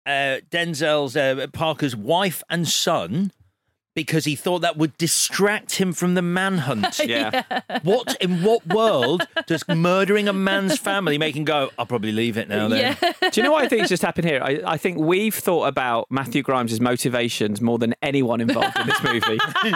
uh, 0.07 0.41
Denzel's 0.51 1.16
uh, 1.16 1.47
Parker's 1.53 1.95
wife 1.95 2.43
and 2.49 2.66
son." 2.66 3.33
Because 3.95 4.24
he 4.24 4.36
thought 4.36 4.61
that 4.61 4.76
would 4.76 4.97
distract 4.99 5.76
him 5.76 5.93
from 5.93 6.14
the 6.14 6.22
manhunt. 6.22 7.01
Yeah. 7.11 7.43
What 7.82 8.16
in 8.20 8.43
what 8.45 8.64
world 8.66 9.26
does 9.47 9.66
murdering 9.66 10.28
a 10.28 10.32
man's 10.32 10.78
family 10.78 11.18
make 11.18 11.34
him 11.34 11.45
go? 11.45 11.70
I'll 11.76 11.86
probably 11.86 12.12
leave 12.12 12.36
it 12.36 12.49
now. 12.49 12.68
Then. 12.68 12.97
Yeah, 13.03 13.12
Do 13.30 13.41
you 13.41 13.43
know 13.45 13.51
what 13.53 13.64
I 13.64 13.68
think 13.68 13.80
has 13.80 13.88
just 13.88 14.03
happened 14.03 14.28
here? 14.28 14.41
I, 14.43 14.61
I 14.64 14.76
think 14.76 14.99
we've 14.99 15.34
thought 15.34 15.64
about 15.66 16.07
Matthew 16.09 16.43
Grimes' 16.43 16.80
motivations 16.80 17.61
more 17.61 17.78
than 17.78 17.95
anyone 18.01 18.41
involved 18.41 18.78
in 18.78 18.86
this 18.86 19.03
movie, 19.03 19.38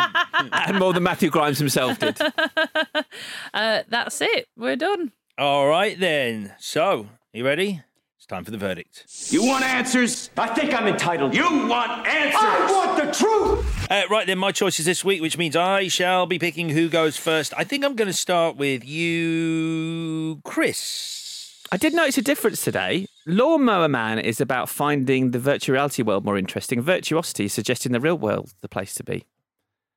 and 0.52 0.78
more 0.78 0.92
than 0.92 1.02
Matthew 1.02 1.30
Grimes 1.30 1.58
himself 1.58 1.98
did. 1.98 2.20
uh, 3.54 3.82
that's 3.88 4.20
it. 4.20 4.46
We're 4.56 4.76
done. 4.76 5.12
All 5.38 5.66
right 5.66 5.98
then. 5.98 6.54
So, 6.58 7.08
you 7.32 7.44
ready? 7.44 7.82
It's 8.24 8.30
time 8.30 8.42
for 8.42 8.52
the 8.52 8.56
verdict. 8.56 9.04
You 9.28 9.44
want 9.44 9.66
answers? 9.66 10.30
I 10.38 10.46
think 10.46 10.72
I'm 10.72 10.86
entitled. 10.86 11.34
You 11.34 11.44
want 11.68 12.06
answers? 12.06 12.40
I 12.40 12.72
want 12.72 12.96
the 12.96 13.12
truth! 13.12 13.90
Uh, 13.90 14.04
right 14.08 14.26
then, 14.26 14.38
my 14.38 14.50
choices 14.50 14.86
this 14.86 15.04
week, 15.04 15.20
which 15.20 15.36
means 15.36 15.54
I 15.54 15.88
shall 15.88 16.24
be 16.24 16.38
picking 16.38 16.70
who 16.70 16.88
goes 16.88 17.18
first. 17.18 17.52
I 17.58 17.64
think 17.64 17.84
I'm 17.84 17.94
going 17.94 18.08
to 18.08 18.14
start 18.14 18.56
with 18.56 18.82
you, 18.82 20.40
Chris. 20.42 21.60
I 21.70 21.76
did 21.76 21.92
notice 21.92 22.16
a 22.16 22.22
difference 22.22 22.64
today. 22.64 23.08
Lawnmower 23.26 23.88
Man 23.88 24.18
is 24.18 24.40
about 24.40 24.70
finding 24.70 25.32
the 25.32 25.38
virtual 25.38 25.74
reality 25.74 26.02
world 26.02 26.24
more 26.24 26.38
interesting. 26.38 26.80
Virtuosity 26.80 27.44
is 27.44 27.52
suggesting 27.52 27.92
the 27.92 28.00
real 28.00 28.16
world 28.16 28.54
the 28.62 28.70
place 28.70 28.94
to 28.94 29.04
be. 29.04 29.26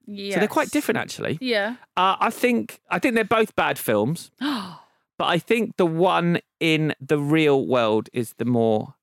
Yeah. 0.06 0.34
So 0.34 0.40
they're 0.40 0.50
quite 0.50 0.72
different, 0.72 0.98
actually. 0.98 1.38
Yeah. 1.40 1.78
Uh, 1.96 2.18
I 2.20 2.30
think 2.32 2.82
I 2.90 3.00
think 3.00 3.16
they're 3.16 3.24
both 3.24 3.56
bad 3.56 3.80
films, 3.80 4.32
but 5.18 5.26
I 5.26 5.40
think 5.40 5.78
the 5.78 5.86
one 5.86 6.40
in 6.60 6.94
the 7.00 7.20
real 7.20 7.66
world 7.66 8.10
is 8.14 8.34
the 8.38 8.46
more 8.46 8.96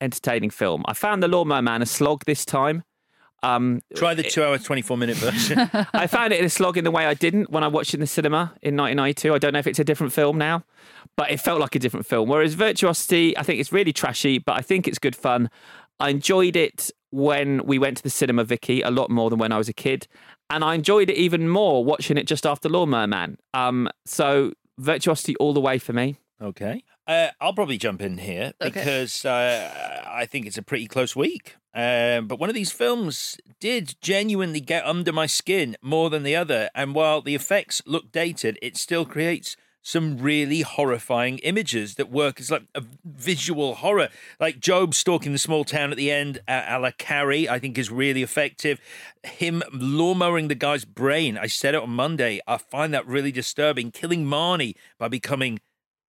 entertaining 0.00 0.50
film. 0.50 0.84
I 0.86 0.92
found 0.92 1.22
the 1.22 1.28
Lawnmower 1.28 1.62
Man 1.62 1.82
a 1.82 1.86
slog 1.86 2.24
this 2.24 2.44
time. 2.44 2.84
Um, 3.42 3.80
Try 3.94 4.14
the 4.14 4.22
two 4.22 4.42
hour, 4.42 4.58
24 4.58 4.96
minute 4.96 5.16
version. 5.16 5.58
I 5.92 6.06
found 6.06 6.32
it 6.32 6.40
in 6.40 6.46
a 6.46 6.50
slog 6.50 6.76
in 6.76 6.84
the 6.84 6.90
way 6.90 7.06
I 7.06 7.14
didn't 7.14 7.50
when 7.50 7.62
I 7.62 7.68
watched 7.68 7.90
it 7.90 7.98
in 7.98 8.00
the 8.00 8.06
cinema 8.06 8.54
in 8.62 8.76
1992. 8.76 9.34
I 9.34 9.38
don't 9.38 9.52
know 9.52 9.58
if 9.58 9.66
it's 9.66 9.78
a 9.78 9.84
different 9.84 10.12
film 10.12 10.38
now, 10.38 10.64
but 11.16 11.30
it 11.30 11.38
felt 11.40 11.60
like 11.60 11.74
a 11.74 11.78
different 11.78 12.06
film. 12.06 12.28
Whereas 12.28 12.54
Virtuosity, 12.54 13.36
I 13.36 13.42
think 13.42 13.60
it's 13.60 13.72
really 13.72 13.92
trashy, 13.92 14.38
but 14.38 14.56
I 14.56 14.62
think 14.62 14.88
it's 14.88 14.98
good 14.98 15.14
fun. 15.14 15.50
I 16.00 16.10
enjoyed 16.10 16.56
it 16.56 16.90
when 17.10 17.64
we 17.64 17.78
went 17.78 17.98
to 17.98 18.02
the 18.02 18.10
cinema, 18.10 18.44
Vicky, 18.44 18.82
a 18.82 18.90
lot 18.90 19.10
more 19.10 19.30
than 19.30 19.38
when 19.38 19.52
I 19.52 19.58
was 19.58 19.68
a 19.68 19.72
kid. 19.72 20.08
And 20.50 20.64
I 20.64 20.74
enjoyed 20.74 21.10
it 21.10 21.16
even 21.16 21.48
more 21.48 21.84
watching 21.84 22.16
it 22.16 22.26
just 22.26 22.46
after 22.46 22.68
Lawnmower 22.68 23.06
Man. 23.06 23.36
Um, 23.54 23.88
so 24.04 24.52
Virtuosity 24.78 25.36
all 25.36 25.52
the 25.52 25.60
way 25.60 25.78
for 25.78 25.92
me. 25.92 26.16
Okay. 26.40 26.82
Uh, 27.06 27.28
I'll 27.40 27.54
probably 27.54 27.78
jump 27.78 28.02
in 28.02 28.18
here 28.18 28.52
Okay. 28.60 28.68
because 28.80 29.24
uh, 29.24 30.02
I 30.06 30.26
think 30.26 30.44
it's 30.46 30.58
a 30.58 30.62
pretty 30.62 30.86
close 30.86 31.16
week. 31.16 31.56
Um, 31.72 32.26
but 32.26 32.38
one 32.38 32.48
of 32.48 32.54
these 32.54 32.72
films 32.72 33.38
did 33.60 33.94
genuinely 34.00 34.60
get 34.60 34.84
under 34.84 35.12
my 35.12 35.26
skin 35.26 35.76
more 35.80 36.10
than 36.10 36.24
the 36.24 36.36
other. 36.36 36.68
And 36.74 36.94
while 36.94 37.22
the 37.22 37.34
effects 37.34 37.80
look 37.86 38.12
dated, 38.12 38.58
it 38.60 38.76
still 38.76 39.04
creates 39.04 39.56
some 39.86 40.18
really 40.18 40.62
horrifying 40.62 41.38
images 41.38 41.94
that 41.94 42.10
work 42.10 42.40
as 42.40 42.50
like 42.50 42.64
a 42.74 42.82
visual 43.04 43.76
horror. 43.76 44.08
Like 44.40 44.58
Jobe 44.58 44.92
stalking 44.94 45.30
the 45.30 45.38
small 45.38 45.64
town 45.64 45.92
at 45.92 45.96
the 45.96 46.10
end, 46.10 46.40
uh, 46.48 46.64
a 46.66 46.80
la 46.80 46.90
Carrie, 46.98 47.48
I 47.48 47.60
think 47.60 47.78
is 47.78 47.88
really 47.88 48.24
effective. 48.24 48.80
Him 49.22 49.62
lawnmowing 49.72 50.48
the 50.48 50.56
guy's 50.56 50.84
brain, 50.84 51.38
I 51.38 51.46
said 51.46 51.76
it 51.76 51.82
on 51.82 51.90
Monday, 51.90 52.40
I 52.48 52.56
find 52.56 52.92
that 52.94 53.06
really 53.06 53.30
disturbing. 53.30 53.92
Killing 53.92 54.24
Marnie 54.26 54.74
by 54.98 55.06
becoming 55.06 55.60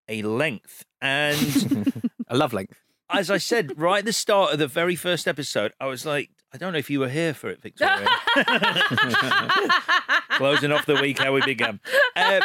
a 0.07 0.23
length. 0.23 0.83
And 0.99 2.09
a 2.27 2.35
love 2.35 2.53
length. 2.53 2.81
As 3.11 3.29
I 3.29 3.37
said 3.37 3.77
right 3.77 3.99
at 3.99 4.05
the 4.05 4.11
start 4.11 4.53
of 4.53 4.57
the 4.57 4.67
very 4.67 4.95
first 4.95 5.27
episode, 5.27 5.71
I 5.79 5.85
was 5.85 6.03
like, 6.03 6.31
I 6.57 6.59
don't 6.59 6.73
know 6.73 6.79
if 6.79 6.89
you 6.89 6.99
were 6.99 7.09
here 7.09 7.35
for 7.35 7.49
it, 7.49 7.61
Victoria. 7.61 8.07
Closing 10.31 10.71
off 10.71 10.87
the 10.87 10.97
week 10.99 11.19
how 11.19 11.31
we 11.31 11.41
began. 11.41 11.79
Uh, 12.15 12.41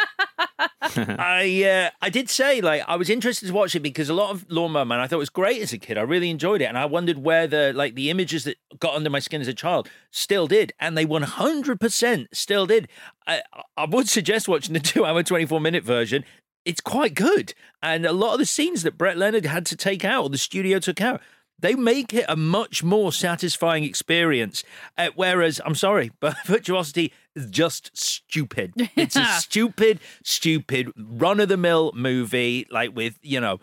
I 0.59 1.63
uh, 1.63 1.89
I 1.99 2.11
did 2.11 2.29
say 2.29 2.61
like 2.61 2.83
I 2.87 2.95
was 2.95 3.09
interested 3.09 3.47
to 3.47 3.53
watch 3.53 3.73
it 3.73 3.79
because 3.79 4.09
a 4.09 4.13
lot 4.13 4.29
of 4.29 4.45
Lawnmower 4.51 4.85
Man 4.85 4.99
I 4.99 5.07
thought 5.07 5.17
was 5.17 5.31
great 5.31 5.63
as 5.63 5.73
a 5.73 5.79
kid. 5.79 5.97
I 5.97 6.01
really 6.01 6.29
enjoyed 6.29 6.61
it, 6.61 6.65
and 6.65 6.77
I 6.77 6.85
wondered 6.85 7.17
where 7.17 7.47
the 7.47 7.73
like 7.73 7.95
the 7.95 8.11
images 8.11 8.43
that 8.43 8.57
got 8.77 8.93
under 8.93 9.09
my 9.09 9.17
skin 9.17 9.41
as 9.41 9.47
a 9.47 9.53
child 9.53 9.89
still 10.11 10.45
did, 10.45 10.73
and 10.79 10.95
they 10.95 11.05
one 11.05 11.23
hundred 11.23 11.79
percent 11.79 12.27
still 12.33 12.67
did. 12.67 12.89
I 13.25 13.41
I 13.75 13.85
would 13.85 14.07
suggest 14.07 14.47
watching 14.47 14.73
the 14.73 14.79
two 14.91 15.05
hour 15.05 15.23
twenty 15.23 15.47
four 15.47 15.59
minute 15.59 15.83
version. 15.83 16.23
It's 16.65 16.81
quite 16.81 17.15
good, 17.15 17.55
and 17.81 18.05
a 18.05 18.13
lot 18.13 18.33
of 18.33 18.39
the 18.39 18.45
scenes 18.45 18.83
that 18.83 18.95
Brett 18.95 19.17
Leonard 19.17 19.45
had 19.45 19.65
to 19.65 19.75
take 19.75 20.05
out 20.05 20.25
or 20.25 20.29
the 20.29 20.37
studio 20.37 20.77
took 20.77 21.01
out. 21.01 21.19
They 21.59 21.75
make 21.75 22.13
it 22.13 22.25
a 22.27 22.35
much 22.35 22.83
more 22.83 23.13
satisfying 23.13 23.83
experience. 23.83 24.63
Uh, 24.97 25.09
whereas, 25.15 25.61
I'm 25.65 25.75
sorry, 25.75 26.11
but 26.19 26.35
Virtuosity 26.45 27.13
is 27.35 27.49
just 27.49 27.95
stupid. 27.97 28.73
It's 28.95 29.15
a 29.15 29.25
stupid, 29.25 29.99
stupid, 30.23 30.91
run 30.97 31.39
of 31.39 31.49
the 31.49 31.57
mill 31.57 31.91
movie, 31.95 32.67
like 32.69 32.95
with, 32.95 33.17
you 33.21 33.39
know, 33.39 33.59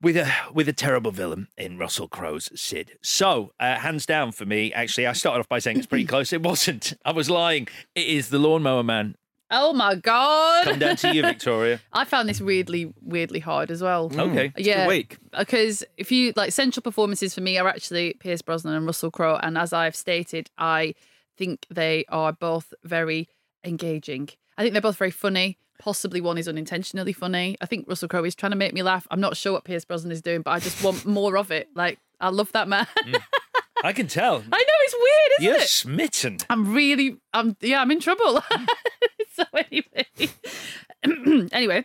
with 0.00 0.16
a 0.16 0.30
with 0.52 0.68
a 0.68 0.72
terrible 0.72 1.10
villain 1.10 1.48
in 1.56 1.78
Russell 1.78 2.08
Crowe's 2.08 2.50
Sid. 2.54 2.98
So, 3.02 3.52
uh, 3.58 3.76
hands 3.76 4.04
down 4.06 4.32
for 4.32 4.44
me, 4.44 4.72
actually, 4.72 5.06
I 5.06 5.14
started 5.14 5.40
off 5.40 5.48
by 5.48 5.58
saying 5.58 5.78
it's 5.78 5.86
pretty 5.86 6.04
close. 6.14 6.32
It 6.32 6.42
wasn't. 6.42 6.92
I 7.04 7.12
was 7.12 7.30
lying. 7.30 7.68
It 7.94 8.06
is 8.06 8.28
The 8.28 8.38
Lawnmower 8.38 8.82
Man. 8.82 9.16
Oh 9.56 9.72
my 9.72 9.94
god! 9.94 10.64
Come 10.64 10.78
down 10.80 10.96
to 10.96 11.14
you, 11.14 11.22
Victoria. 11.22 11.80
I 11.92 12.04
found 12.04 12.28
this 12.28 12.40
weirdly, 12.40 12.92
weirdly 13.00 13.38
hard 13.38 13.70
as 13.70 13.80
well. 13.80 14.10
Mm. 14.10 14.30
Okay. 14.30 14.52
It's 14.56 14.66
a 14.66 14.70
yeah, 14.70 14.88
week. 14.88 15.18
because 15.38 15.84
if 15.96 16.10
you 16.10 16.32
like 16.34 16.52
central 16.52 16.82
performances 16.82 17.34
for 17.34 17.40
me 17.40 17.56
are 17.56 17.68
actually 17.68 18.14
Pierce 18.14 18.42
Brosnan 18.42 18.74
and 18.74 18.84
Russell 18.84 19.12
Crowe, 19.12 19.38
and 19.40 19.56
as 19.56 19.72
I've 19.72 19.94
stated, 19.94 20.50
I 20.58 20.94
think 21.36 21.66
they 21.70 22.04
are 22.08 22.32
both 22.32 22.74
very 22.82 23.28
engaging. 23.64 24.28
I 24.58 24.62
think 24.62 24.72
they're 24.72 24.82
both 24.82 24.96
very 24.96 25.12
funny. 25.12 25.58
Possibly 25.78 26.20
one 26.20 26.36
is 26.38 26.48
unintentionally 26.48 27.12
funny. 27.12 27.56
I 27.60 27.66
think 27.66 27.86
Russell 27.88 28.08
Crowe 28.08 28.24
is 28.24 28.34
trying 28.34 28.52
to 28.52 28.56
make 28.56 28.74
me 28.74 28.82
laugh. 28.82 29.06
I'm 29.10 29.20
not 29.20 29.36
sure 29.36 29.52
what 29.52 29.64
Pierce 29.64 29.84
Brosnan 29.84 30.12
is 30.12 30.22
doing, 30.22 30.42
but 30.42 30.50
I 30.50 30.58
just 30.58 30.82
want 30.82 31.06
more 31.06 31.36
of 31.36 31.52
it. 31.52 31.68
Like 31.76 31.98
I 32.20 32.30
love 32.30 32.50
that 32.52 32.66
man. 32.68 32.86
Mm. 33.04 33.22
I 33.84 33.92
can 33.92 34.06
tell. 34.06 34.36
I 34.52 34.58
know 34.58 34.74
it's 34.80 34.94
weird, 34.94 35.40
isn't 35.40 35.54
it? 35.54 35.58
You're 35.58 35.66
smitten. 35.66 36.38
I'm 36.48 36.72
really, 36.72 37.18
I'm 37.32 37.56
yeah, 37.60 37.80
I'm 37.80 37.90
in 37.90 38.00
trouble. 38.00 38.42
so 39.36 39.44
anyway, 39.54 41.48
anyway, 41.52 41.84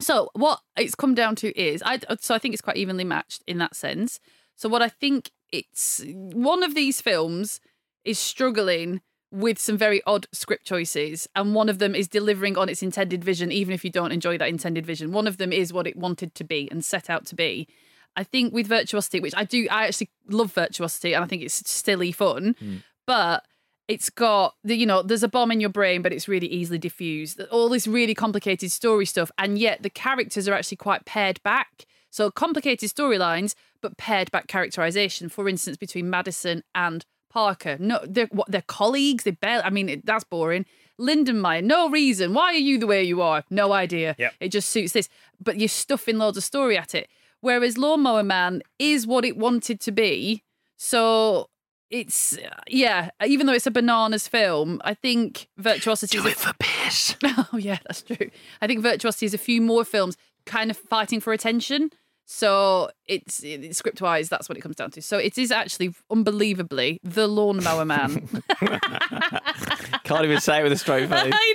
so 0.00 0.30
what 0.34 0.60
it's 0.76 0.94
come 0.94 1.14
down 1.14 1.36
to 1.36 1.58
is 1.58 1.82
I 1.84 2.00
so 2.20 2.34
I 2.34 2.38
think 2.38 2.54
it's 2.54 2.62
quite 2.62 2.76
evenly 2.76 3.04
matched 3.04 3.42
in 3.46 3.58
that 3.58 3.74
sense. 3.74 4.20
So 4.56 4.68
what 4.68 4.82
I 4.82 4.88
think 4.88 5.30
it's 5.52 6.04
one 6.06 6.62
of 6.62 6.74
these 6.74 7.00
films 7.00 7.60
is 8.04 8.18
struggling 8.18 9.00
with 9.30 9.58
some 9.58 9.78
very 9.78 10.02
odd 10.06 10.26
script 10.32 10.66
choices 10.66 11.26
and 11.34 11.54
one 11.54 11.70
of 11.70 11.78
them 11.78 11.94
is 11.94 12.06
delivering 12.06 12.58
on 12.58 12.68
its 12.68 12.82
intended 12.82 13.24
vision 13.24 13.50
even 13.50 13.72
if 13.72 13.82
you 13.82 13.90
don't 13.90 14.12
enjoy 14.12 14.36
that 14.36 14.48
intended 14.48 14.84
vision. 14.84 15.12
One 15.12 15.26
of 15.26 15.38
them 15.38 15.52
is 15.52 15.72
what 15.72 15.86
it 15.86 15.96
wanted 15.96 16.34
to 16.34 16.44
be 16.44 16.68
and 16.70 16.84
set 16.84 17.08
out 17.08 17.24
to 17.26 17.34
be. 17.34 17.66
I 18.14 18.24
think 18.24 18.52
with 18.52 18.66
virtuosity 18.66 19.20
which 19.20 19.32
i 19.34 19.44
do 19.44 19.66
i 19.70 19.86
actually 19.86 20.10
love 20.28 20.52
virtuosity 20.52 21.14
and 21.14 21.24
i 21.24 21.26
think 21.26 21.40
it's 21.40 21.66
silly 21.68 22.12
fun 22.12 22.54
hmm. 22.58 22.76
but 23.06 23.46
it's 23.92 24.10
got 24.10 24.54
the 24.64 24.74
you 24.74 24.86
know 24.86 25.02
there's 25.02 25.22
a 25.22 25.28
bomb 25.28 25.52
in 25.52 25.60
your 25.60 25.70
brain 25.70 26.02
but 26.02 26.12
it's 26.12 26.26
really 26.26 26.46
easily 26.46 26.78
diffused 26.78 27.40
all 27.50 27.68
this 27.68 27.86
really 27.86 28.14
complicated 28.14 28.72
story 28.72 29.04
stuff 29.04 29.30
and 29.38 29.58
yet 29.58 29.82
the 29.82 29.90
characters 29.90 30.48
are 30.48 30.54
actually 30.54 30.76
quite 30.76 31.04
pared 31.04 31.42
back 31.42 31.86
so 32.10 32.30
complicated 32.30 32.90
storylines 32.90 33.54
but 33.80 33.96
pared 33.98 34.30
back 34.30 34.46
characterization 34.46 35.28
for 35.28 35.48
instance 35.48 35.76
between 35.76 36.08
madison 36.08 36.62
and 36.74 37.04
parker 37.30 37.76
no 37.78 38.00
they're 38.06 38.28
what 38.30 38.50
they're 38.50 38.62
colleagues 38.62 39.24
they 39.24 39.30
barely 39.30 39.62
i 39.64 39.70
mean 39.70 39.88
it, 39.88 40.06
that's 40.06 40.24
boring 40.24 40.64
Lindenmeyer, 41.00 41.64
no 41.64 41.88
reason. 41.90 42.32
Why 42.32 42.52
are 42.52 42.52
you 42.52 42.78
the 42.78 42.86
way 42.86 43.02
you 43.02 43.22
are? 43.22 43.42
No 43.50 43.72
idea. 43.72 44.14
Yep. 44.18 44.34
It 44.40 44.48
just 44.50 44.68
suits 44.68 44.92
this. 44.92 45.08
But 45.40 45.58
you're 45.58 45.68
stuffing 45.68 46.18
loads 46.18 46.36
of 46.36 46.44
story 46.44 46.76
at 46.78 46.94
it. 46.94 47.08
Whereas 47.40 47.76
Lawnmower 47.76 48.22
Man 48.22 48.62
is 48.78 49.06
what 49.06 49.24
it 49.24 49.36
wanted 49.36 49.80
to 49.80 49.90
be. 49.90 50.44
So 50.76 51.48
it's 51.92 52.38
uh, 52.38 52.48
yeah. 52.66 53.10
Even 53.24 53.46
though 53.46 53.52
it's 53.52 53.66
a 53.66 53.70
bananas 53.70 54.26
film, 54.26 54.80
I 54.82 54.94
think 54.94 55.48
Virtuosity. 55.58 56.18
Do 56.18 56.26
it 56.26 56.36
for 56.36 56.52
Pierce. 56.58 57.16
oh 57.24 57.58
yeah, 57.58 57.78
that's 57.86 58.02
true. 58.02 58.30
I 58.60 58.66
think 58.66 58.82
Virtuosity 58.82 59.26
is 59.26 59.34
a 59.34 59.38
few 59.38 59.60
more 59.60 59.84
films 59.84 60.16
kind 60.46 60.70
of 60.70 60.76
fighting 60.76 61.20
for 61.20 61.32
attention. 61.32 61.90
So 62.34 62.88
it's, 63.06 63.44
it's 63.44 63.76
script 63.76 64.00
wise, 64.00 64.30
that's 64.30 64.48
what 64.48 64.56
it 64.56 64.62
comes 64.62 64.76
down 64.76 64.90
to. 64.92 65.02
So 65.02 65.18
it 65.18 65.36
is 65.36 65.52
actually 65.52 65.94
unbelievably 66.10 66.98
the 67.04 67.28
Lawnmower 67.28 67.84
Man. 67.84 68.26
Can't 70.04 70.24
even 70.24 70.40
say 70.40 70.60
it 70.60 70.62
with 70.62 70.72
a 70.72 70.78
straight 70.78 71.10
face. 71.10 71.30
I 71.34 71.54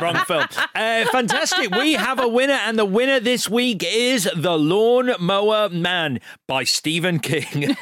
know. 0.00 0.02
Wrong 0.02 0.16
film. 0.26 0.46
Uh, 0.74 1.04
fantastic. 1.06 1.70
We 1.74 1.94
have 1.94 2.20
a 2.20 2.28
winner, 2.28 2.54
and 2.54 2.78
the 2.78 2.84
winner 2.84 3.20
this 3.20 3.48
week 3.48 3.84
is 3.86 4.28
The 4.36 4.58
Lawn 4.58 5.12
Mower 5.20 5.68
Man 5.68 6.18
by 6.46 6.64
Stephen 6.64 7.20
King. 7.20 7.76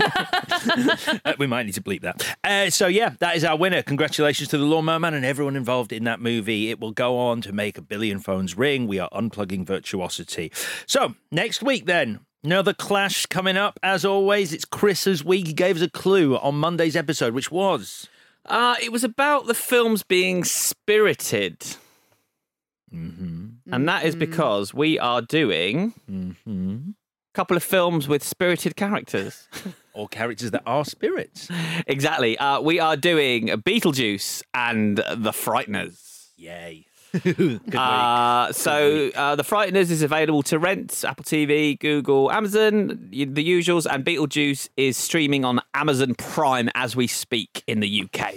Uh, 1.25 1.33
we 1.39 1.47
might 1.47 1.65
need 1.65 1.75
to 1.75 1.83
bleep 1.83 2.03
that. 2.03 2.37
Uh, 2.45 2.69
so, 2.71 2.87
yeah, 2.87 3.15
that 3.21 3.37
is 3.37 3.45
our 3.45 3.57
winner. 3.57 3.83
Congratulations 3.83 4.51
to 4.51 4.59
The 4.59 4.65
Lawn 4.65 4.85
Mower 4.85 5.01
Man 5.01 5.15
and 5.15 5.25
everyone 5.25 5.57
involved 5.57 5.93
in 5.93 6.05
that 6.05 6.21
movie. 6.21 6.69
It 6.71 6.79
will 6.79 6.93
go 6.93 7.17
on 7.19 7.41
to 7.43 7.53
make 7.53 7.79
a 7.79 7.83
billion 7.83 8.21
phones 8.21 8.57
ring. 8.57 8.87
We 8.87 8.99
are 8.99 9.09
unplugging 9.11 9.67
virtuosity. 9.67 10.53
So, 10.91 11.15
next 11.31 11.63
week, 11.63 11.87
then. 11.87 12.19
Another 12.43 12.75
clash 12.75 13.25
coming 13.27 13.57
up. 13.57 13.79
As 13.81 14.05
always, 14.05 14.53
it's 14.53 14.65
Chris's 14.65 15.25
week. 15.25 15.47
He 15.47 15.53
gave 15.53 15.77
us 15.77 15.83
a 15.83 15.89
clue 15.89 16.37
on 16.37 16.57
Monday's 16.57 16.97
episode, 16.97 17.33
which 17.33 17.49
was. 17.49 18.09
Uh, 18.45 18.75
it 18.83 18.91
was 18.91 19.05
about 19.05 19.47
the 19.47 19.55
films 19.55 20.03
being 20.03 20.43
spirited. 20.43 21.61
Mm-hmm. 22.93 23.73
And 23.73 23.89
that 23.89 24.05
is 24.05 24.17
because 24.17 24.75
we 24.75 24.99
are 24.99 25.23
doing 25.23 25.95
Mm-hmm. 26.11 26.77
a 26.91 27.35
couple 27.35 27.57
of 27.57 27.63
films 27.63 28.09
with 28.09 28.25
spirited 28.25 28.75
characters. 28.75 29.47
Or 29.93 30.07
characters 30.09 30.53
that 30.53 30.63
are 30.67 30.85
spirits. 30.85 31.49
exactly. 31.87 32.39
Uh, 32.39 32.61
we 32.61 32.79
are 32.79 32.97
doing 32.97 33.49
Beetlejuice 33.49 34.41
and 34.55 34.97
The 34.99 35.33
Frighteners. 35.33 36.29
Yay. 36.37 36.87
Uh, 37.75 38.53
so 38.53 39.11
uh, 39.15 39.35
The 39.37 39.43
Frighteners 39.43 39.91
is 39.91 40.03
available 40.03 40.43
to 40.45 40.59
rent, 40.59 41.05
Apple 41.07 41.25
TV, 41.25 41.79
Google, 41.79 42.31
Amazon, 42.31 43.09
the 43.11 43.27
usuals, 43.27 43.87
and 43.91 44.05
Beetlejuice 44.05 44.69
is 44.77 44.97
streaming 44.97 45.45
on 45.45 45.61
Amazon 45.75 46.15
Prime 46.15 46.69
as 46.75 46.95
we 46.95 47.07
speak 47.07 47.63
in 47.67 47.81
the 47.81 48.05
UK. 48.05 48.35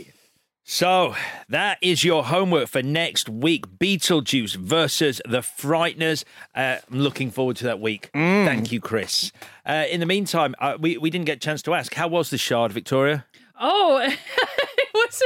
So 0.65 1.13
that 1.49 1.77
is 1.81 2.03
your 2.05 2.23
homework 2.23 2.69
for 2.69 2.81
next 2.81 3.27
week 3.27 3.67
Beetlejuice 3.79 4.55
versus 4.55 5.21
the 5.27 5.39
Frighteners. 5.39 6.23
Uh, 6.55 6.77
I'm 6.89 6.99
looking 6.99 7.31
forward 7.31 7.57
to 7.57 7.65
that 7.65 7.81
week. 7.81 8.09
Thank 8.13 8.71
you, 8.71 8.79
Chris. 8.79 9.31
Uh, 9.65 9.83
in 9.89 9.99
the 9.99 10.05
meantime, 10.05 10.55
uh, 10.59 10.77
we, 10.79 10.97
we 10.97 11.09
didn't 11.09 11.25
get 11.25 11.37
a 11.37 11.39
chance 11.39 11.61
to 11.63 11.73
ask 11.73 11.93
how 11.93 12.07
was 12.07 12.29
the 12.29 12.37
Shard, 12.37 12.71
Victoria? 12.71 13.25
Oh, 13.65 13.97
it 14.03 14.89
was 14.93 15.23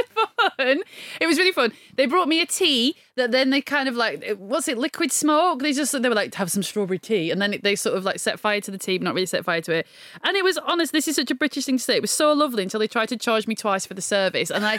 fun. 0.56 0.82
It 1.20 1.26
was 1.26 1.38
really 1.38 1.50
fun. 1.50 1.72
They 1.96 2.06
brought 2.06 2.28
me 2.28 2.40
a 2.40 2.46
tea 2.46 2.94
that 3.16 3.32
then 3.32 3.50
they 3.50 3.60
kind 3.60 3.88
of 3.88 3.96
like, 3.96 4.36
what's 4.38 4.68
it, 4.68 4.78
liquid 4.78 5.10
smoke? 5.10 5.60
They 5.60 5.72
just, 5.72 5.90
they 6.00 6.08
were 6.08 6.14
like, 6.14 6.32
have 6.36 6.48
some 6.50 6.62
strawberry 6.62 7.00
tea. 7.00 7.32
And 7.32 7.42
then 7.42 7.58
they 7.64 7.74
sort 7.74 7.96
of 7.96 8.04
like 8.04 8.20
set 8.20 8.38
fire 8.38 8.60
to 8.60 8.70
the 8.70 8.78
tea, 8.78 8.96
but 8.98 9.04
not 9.06 9.14
really 9.14 9.26
set 9.26 9.44
fire 9.44 9.60
to 9.62 9.72
it. 9.72 9.88
And 10.22 10.36
it 10.36 10.44
was 10.44 10.56
honest, 10.58 10.92
this 10.92 11.08
is 11.08 11.16
such 11.16 11.32
a 11.32 11.34
British 11.34 11.64
thing 11.64 11.78
to 11.78 11.82
say. 11.82 11.96
It 11.96 12.02
was 12.02 12.12
so 12.12 12.32
lovely 12.32 12.62
until 12.62 12.78
they 12.78 12.86
tried 12.86 13.08
to 13.08 13.16
charge 13.16 13.48
me 13.48 13.56
twice 13.56 13.84
for 13.86 13.94
the 13.94 14.02
service. 14.02 14.50
And 14.52 14.64
I, 14.64 14.78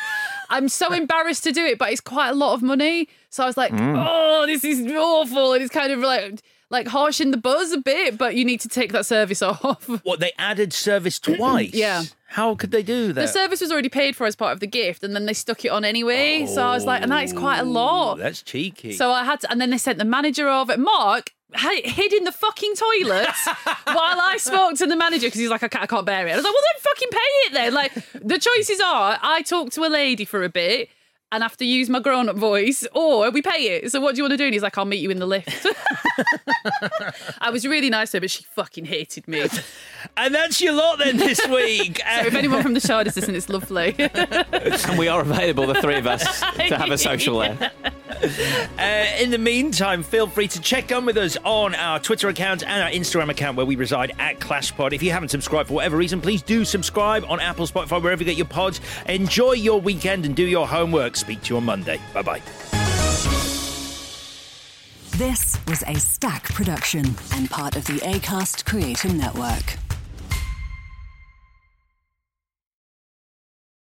I'm 0.49 0.69
so 0.69 0.93
embarrassed 0.93 1.43
to 1.43 1.51
do 1.51 1.65
it, 1.65 1.77
but 1.77 1.91
it's 1.91 1.99
quite 2.01 2.29
a 2.29 2.35
lot 2.35 2.53
of 2.53 2.61
money. 2.61 3.09
So 3.29 3.43
I 3.43 3.45
was 3.47 3.57
like, 3.57 3.73
Mm. 3.73 3.95
oh, 4.07 4.45
this 4.45 4.63
is 4.63 4.89
awful. 4.91 5.51
And 5.53 5.61
it's 5.61 5.73
kind 5.73 5.91
of 5.91 5.99
like, 5.99 6.41
like 6.69 6.87
harsh 6.87 7.19
in 7.19 7.31
the 7.31 7.37
buzz 7.37 7.71
a 7.73 7.77
bit, 7.79 8.17
but 8.17 8.35
you 8.35 8.45
need 8.45 8.61
to 8.61 8.69
take 8.69 8.93
that 8.93 9.05
service 9.05 9.41
off. 9.43 9.85
What, 10.03 10.21
they 10.21 10.31
added 10.37 10.71
service 10.71 11.19
twice? 11.19 11.73
Yeah. 11.73 12.03
How 12.31 12.53
could 12.55 12.69
they 12.71 12.83
do 12.83 13.07
that? 13.13 13.21
The 13.21 13.27
service 13.27 13.59
was 13.61 13.71
already 13.71 13.89
paid 13.89 14.15
for 14.15 14.27
as 14.27 14.35
part 14.35 14.53
of 14.53 14.59
the 14.59 14.67
gift, 14.67 15.03
and 15.03 15.15
then 15.15 15.25
they 15.25 15.33
stuck 15.33 15.65
it 15.65 15.69
on 15.69 15.83
anyway. 15.83 16.45
So 16.45 16.61
I 16.61 16.73
was 16.75 16.85
like, 16.85 17.01
and 17.01 17.11
that 17.11 17.23
is 17.23 17.33
quite 17.33 17.57
a 17.57 17.63
Oh, 17.63 17.65
lot. 17.65 18.17
that's 18.19 18.43
cheeky. 18.43 18.93
So 18.93 19.11
I 19.11 19.23
had 19.23 19.39
to, 19.41 19.51
and 19.51 19.59
then 19.59 19.71
they 19.71 19.79
sent 19.79 19.97
the 19.97 20.05
manager 20.05 20.47
over. 20.47 20.77
Mark 20.77 21.31
hi- 21.55 21.81
hid 21.83 22.13
in 22.13 22.25
the 22.25 22.31
fucking 22.31 22.75
toilets 22.75 23.47
while 23.85 24.19
I 24.21 24.35
spoke 24.39 24.75
to 24.77 24.85
the 24.85 24.95
manager 24.95 25.25
because 25.27 25.39
he's 25.39 25.49
like, 25.49 25.63
I 25.63 25.67
can't, 25.69 25.83
I 25.83 25.87
can't 25.87 26.05
bear 26.05 26.27
it. 26.27 26.31
I 26.31 26.35
was 26.35 26.43
like, 26.45 26.53
well, 26.53 26.63
then 26.73 26.81
fucking 26.83 27.09
pay 27.11 27.17
it 27.47 27.53
then. 27.53 27.73
Like, 27.73 27.93
the 28.23 28.37
choices 28.37 28.79
are 28.79 29.17
I 29.21 29.41
talk 29.41 29.71
to 29.71 29.81
a 29.85 29.89
lady 29.89 30.23
for 30.25 30.43
a 30.43 30.49
bit 30.49 30.89
and 31.31 31.41
have 31.43 31.57
to 31.57 31.65
use 31.65 31.89
my 31.89 31.99
grown 31.99 32.27
up 32.29 32.35
voice, 32.37 32.85
or 32.93 33.29
we 33.31 33.41
pay 33.41 33.75
it. 33.77 33.91
So 33.91 33.99
what 34.01 34.13
do 34.15 34.19
you 34.19 34.23
want 34.23 34.33
to 34.33 34.37
do? 34.37 34.45
And 34.45 34.53
he's 34.53 34.63
like, 34.63 34.77
I'll 34.77 34.85
meet 34.85 34.99
you 35.01 35.09
in 35.11 35.19
the 35.19 35.27
lift. 35.27 35.65
I 37.39 37.49
was 37.51 37.65
really 37.67 37.89
nice 37.89 38.11
to 38.11 38.17
her, 38.17 38.21
but 38.21 38.31
she 38.31 38.43
fucking 38.55 38.85
hated 38.85 39.27
me. 39.27 39.45
So 40.03 40.09
and 40.17 40.33
that's 40.33 40.61
your 40.61 40.73
lot 40.73 40.99
then 40.99 41.17
this 41.17 41.39
week. 41.49 42.01
if 42.05 42.33
anyone 42.33 42.63
from 42.63 42.73
the 42.73 42.79
Shard 42.79 43.07
is 43.07 43.15
listening, 43.15 43.37
it's 43.37 43.49
lovely. 43.49 43.95
and 43.99 44.97
we 44.97 45.07
are 45.07 45.21
available, 45.21 45.67
the 45.67 45.81
three 45.81 45.97
of 45.97 46.07
us, 46.07 46.41
to 46.41 46.77
have 46.77 46.91
a 46.91 46.97
social 46.97 47.39
there. 47.39 47.71
Uh, 48.77 49.21
in 49.21 49.31
the 49.31 49.37
meantime, 49.37 50.03
feel 50.03 50.27
free 50.27 50.47
to 50.47 50.59
check 50.61 50.91
in 50.91 51.05
with 51.05 51.17
us 51.17 51.37
on 51.43 51.75
our 51.75 51.99
Twitter 51.99 52.27
account 52.29 52.63
and 52.63 52.83
our 52.83 52.89
Instagram 52.89 53.29
account 53.29 53.55
where 53.57 53.65
we 53.65 53.75
reside 53.75 54.13
at 54.19 54.39
ClashPod. 54.39 54.93
If 54.93 55.01
you 55.01 55.11
haven't 55.11 55.29
subscribed 55.29 55.69
for 55.69 55.75
whatever 55.75 55.97
reason, 55.97 56.21
please 56.21 56.41
do 56.41 56.65
subscribe 56.65 57.23
on 57.27 57.39
Apple, 57.39 57.67
Spotify, 57.67 58.01
wherever 58.01 58.21
you 58.21 58.25
get 58.25 58.37
your 58.37 58.47
pods. 58.47 58.81
Enjoy 59.07 59.53
your 59.53 59.79
weekend 59.79 60.25
and 60.25 60.35
do 60.35 60.43
your 60.43 60.67
homework. 60.67 61.15
Speak 61.15 61.41
to 61.43 61.53
you 61.53 61.57
on 61.57 61.65
Monday. 61.65 61.99
Bye 62.13 62.21
bye. 62.21 62.41
This 65.17 65.57
was 65.67 65.83
a 65.83 65.95
Stack 65.95 66.43
production 66.53 67.03
and 67.33 67.49
part 67.49 67.75
of 67.75 67.83
the 67.85 67.99
ACAST 67.99 68.65
Creator 68.65 69.09
Network. 69.09 69.77